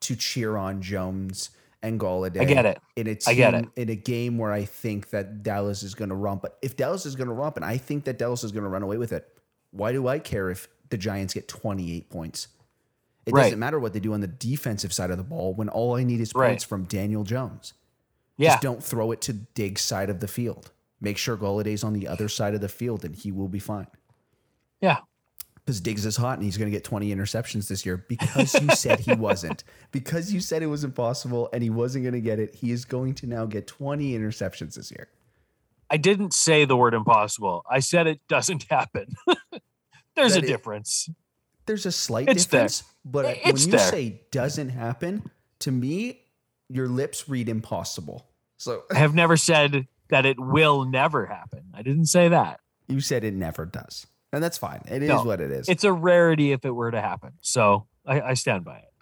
to 0.00 0.14
cheer 0.16 0.56
on 0.56 0.80
Jones 0.80 1.50
and 1.82 1.98
Golladay. 2.00 2.40
I 2.40 2.44
get 2.44 2.64
it. 2.66 2.78
In 2.96 3.08
a 3.08 3.16
I 3.26 3.34
get 3.34 3.50
team- 3.50 3.72
in 3.76 3.88
a 3.90 3.96
game 3.96 4.38
where 4.38 4.52
I 4.52 4.64
think 4.64 5.10
that 5.10 5.42
Dallas 5.42 5.82
is 5.82 5.94
going 5.94 6.08
to 6.10 6.14
romp. 6.14 6.42
But 6.42 6.56
if 6.62 6.76
Dallas 6.76 7.04
is 7.06 7.16
going 7.16 7.28
to 7.28 7.34
romp, 7.34 7.56
and 7.56 7.64
I 7.64 7.76
think 7.78 8.04
that 8.04 8.16
Dallas 8.18 8.44
is 8.44 8.52
going 8.52 8.62
to 8.64 8.70
run 8.70 8.82
away 8.82 8.96
with 8.96 9.12
it, 9.12 9.28
why 9.72 9.92
do 9.92 10.06
I 10.08 10.18
care 10.20 10.50
if 10.50 10.68
the 10.90 10.96
Giants 10.96 11.34
get 11.34 11.48
28 11.48 12.08
points? 12.10 12.48
It 13.26 13.32
Right. 13.32 13.44
doesn't 13.44 13.58
matter 13.58 13.78
what 13.78 13.92
they 13.94 14.00
do 14.00 14.12
on 14.12 14.20
the 14.20 14.26
defensive 14.26 14.92
side 14.92 15.10
of 15.10 15.16
the 15.16 15.24
ball 15.24 15.54
when 15.54 15.68
all 15.68 15.96
I 15.96 16.04
need 16.04 16.20
is 16.20 16.32
Right. 16.34 16.48
points 16.50 16.64
from 16.64 16.84
Daniel 16.84 17.24
Jones. 17.24 17.72
Yeah. 18.36 18.50
Just 18.50 18.62
don't 18.62 18.82
throw 18.84 19.12
it 19.12 19.20
to 19.22 19.32
Diggs' 19.32 19.82
side 19.82 20.10
of 20.10 20.20
the 20.20 20.28
field. 20.28 20.72
Make 21.00 21.16
sure 21.18 21.36
Golladay's 21.36 21.84
on 21.84 21.92
the 21.92 22.06
other 22.08 22.28
side 22.28 22.54
of 22.54 22.60
the 22.60 22.68
field, 22.68 23.04
and 23.04 23.14
he 23.14 23.30
will 23.32 23.48
be 23.48 23.58
fine 23.58 23.86
Yeah. 24.80 24.98
because 25.54 25.80
Diggs 25.80 26.04
is 26.04 26.16
hot 26.16 26.34
and 26.38 26.44
he's 26.44 26.56
going 26.58 26.70
to 26.70 26.76
get 26.76 26.84
20 26.84 27.14
interceptions 27.14 27.68
this 27.68 27.84
year 27.86 27.96
because 28.08 28.54
you 28.54 28.68
said 28.74 29.00
he 29.00 29.14
wasn't. 29.14 29.64
Because 29.92 30.32
you 30.32 30.40
said 30.40 30.62
it 30.62 30.66
was 30.66 30.82
impossible 30.82 31.48
and 31.52 31.62
he 31.62 31.70
wasn't 31.70 32.02
going 32.04 32.14
to 32.14 32.20
get 32.20 32.38
it, 32.40 32.54
he 32.56 32.72
is 32.72 32.84
going 32.84 33.14
to 33.14 33.26
now 33.28 33.46
get 33.46 33.66
20 33.68 34.12
interceptions 34.18 34.74
this 34.74 34.90
year. 34.90 35.08
I 35.88 35.96
didn't 35.98 36.34
say 36.34 36.64
the 36.64 36.76
word 36.76 36.94
impossible. 36.94 37.64
I 37.70 37.78
said 37.78 38.06
it 38.08 38.20
doesn't 38.28 38.64
happen. 38.68 39.14
There's 40.16 40.34
That 40.34 40.42
a 40.42 40.44
it- 40.44 40.48
difference. 40.48 41.08
There's 41.66 41.86
a 41.86 41.92
slight 41.92 42.28
It's 42.28 42.46
there. 42.46 42.68
But 43.04 43.24
It's 43.26 43.44
when 43.44 43.56
you 43.72 43.78
there. 43.78 43.90
say 43.90 44.20
doesn't 44.30 44.70
happen, 44.70 45.30
to 45.60 45.70
me, 45.70 46.20
your 46.68 46.88
lips 46.88 47.28
read 47.28 47.48
impossible. 47.48 48.26
So 48.56 48.84
I 48.90 48.96
have 48.98 49.14
never 49.14 49.36
said 49.36 49.86
that 50.08 50.26
it 50.26 50.38
will 50.38 50.84
never 50.84 51.26
happen. 51.26 51.64
I 51.74 51.82
didn't 51.82 52.06
say 52.06 52.28
that. 52.28 52.60
you 52.88 53.00
said 53.00 53.24
it 53.24 53.34
never 53.34 53.66
does. 53.66 54.06
And 54.32 54.42
that's 54.42 54.58
fine. 54.58 54.82
It 54.88 55.02
is 55.02 55.08
No, 55.08 55.22
what 55.22 55.40
it 55.40 55.50
is. 55.50 55.68
It's 55.68 55.84
a 55.84 55.92
rarity 55.92 56.52
if 56.52 56.64
it 56.64 56.70
were 56.70 56.90
to 56.90 57.00
happen. 57.00 57.34
So 57.40 57.86
I, 58.04 58.20
I 58.20 58.34
stand 58.34 58.64
by 58.64 58.78
it. 58.78 58.92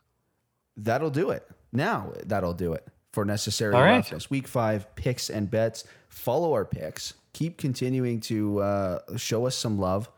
That'll 0.76 1.10
do 1.10 1.30
it. 1.30 1.48
Now 1.72 2.12
that'll 2.26 2.52
do 2.54 2.72
it 2.74 2.86
for 3.12 3.24
necessary 3.24 3.74
All 3.74 3.80
right. 3.82 3.96
roughness. 3.96 4.28
Week 4.30 4.46
five 4.46 4.94
picks 4.94 5.30
and 5.30 5.50
bets. 5.50 5.84
Follow 6.08 6.52
our 6.52 6.64
picks. 6.64 7.14
Keep 7.32 7.56
continuing 7.58 8.20
to 8.20 8.60
uh, 8.60 8.98
show 9.16 9.46
us 9.46 9.56
some 9.56 9.78
love 9.78 10.10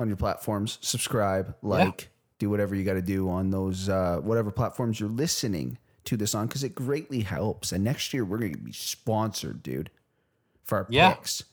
on 0.00 0.08
your 0.08 0.16
platforms. 0.16 0.78
Subscribe, 0.80 1.54
like, 1.62 2.08
do 2.38 2.48
whatever 2.50 2.74
you 2.74 2.84
got 2.84 2.94
to 2.94 3.02
do 3.02 3.28
on 3.28 3.50
those 3.50 3.88
uh, 3.88 4.20
whatever 4.22 4.50
platforms 4.50 5.00
you're 5.00 5.08
listening 5.08 5.78
to 6.04 6.16
this 6.16 6.34
on 6.34 6.46
because 6.46 6.64
it 6.64 6.74
greatly 6.74 7.20
helps. 7.20 7.72
And 7.72 7.84
next 7.84 8.14
year 8.14 8.24
we're 8.24 8.38
going 8.38 8.54
to 8.54 8.58
be 8.58 8.72
sponsored, 8.72 9.62
dude, 9.62 9.90
for 10.64 10.78
our 10.78 10.86
Yeah. 10.88 11.14
picks. 11.14 11.44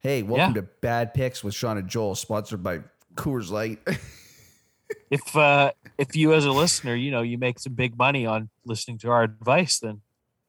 Hey, 0.00 0.22
welcome 0.22 0.54
Yeah. 0.54 0.62
to 0.62 0.68
Bad 0.80 1.12
Picks 1.12 1.42
with 1.42 1.54
Sean 1.54 1.76
and 1.76 1.88
Joel, 1.88 2.14
sponsored 2.14 2.62
by 2.62 2.80
Coors 3.16 3.50
Light. 3.50 3.80
If 5.10 5.36
uh 5.36 5.72
if 5.98 6.16
you 6.16 6.32
as 6.32 6.46
a 6.46 6.50
listener, 6.52 6.94
you 6.94 7.10
know, 7.10 7.20
you 7.20 7.36
make 7.36 7.58
some 7.58 7.74
big 7.74 7.98
money 7.98 8.24
on 8.24 8.48
listening 8.64 8.96
to 8.98 9.10
our 9.10 9.22
advice, 9.22 9.78
then 9.80 10.00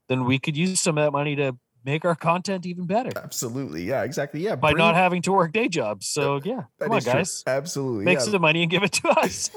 then 0.08 0.24
we 0.24 0.40
could 0.40 0.56
use 0.56 0.80
some 0.80 0.98
of 0.98 1.04
that 1.04 1.12
money 1.12 1.36
to 1.36 1.58
make 1.86 2.04
our 2.06 2.16
content 2.16 2.66
even 2.66 2.86
better 2.86 3.10
Absolutely, 3.16 3.84
yeah, 3.84 4.04
exactly, 4.04 4.42
yeah. 4.42 4.56
by 4.56 4.72
bring- 4.72 4.80
not 4.84 4.96
having 4.96 5.22
to 5.24 5.32
work 5.32 5.52
day 5.54 5.68
jobs. 5.68 6.08
So 6.08 6.40
yeah, 6.44 6.64
come 6.80 6.92
on, 6.92 6.98
is 6.98 7.04
true. 7.06 7.14
guys, 7.14 7.44
Absolutely, 7.48 8.06
make 8.06 8.20
yeah. 8.20 8.26
some 8.26 8.42
money 8.42 8.62
and 8.64 8.72
give 8.72 8.84
it 8.84 8.92
to 8.94 9.10
us. 9.20 9.50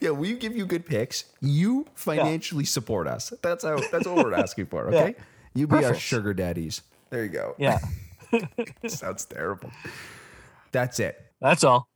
Yeah, 0.00 0.10
we 0.10 0.34
give 0.34 0.56
you 0.56 0.66
good 0.66 0.84
picks. 0.84 1.24
You 1.40 1.86
financially 1.94 2.64
support 2.64 3.06
us. 3.06 3.32
That's 3.42 3.62
how. 3.64 3.78
That's 3.92 4.06
what 4.06 4.24
we're 4.24 4.34
asking 4.34 4.66
for. 4.66 4.88
Okay, 4.92 5.14
you 5.54 5.66
be 5.68 5.84
our 5.84 5.94
sugar 5.94 6.34
daddies. 6.34 6.82
There 7.10 7.22
you 7.22 7.28
go. 7.30 7.54
yeah, 7.58 7.78
sounds 8.88 9.24
terrible. 9.26 9.70
That's 10.72 10.98
it. 10.98 11.16
that's 11.40 11.62
all. 11.62 11.88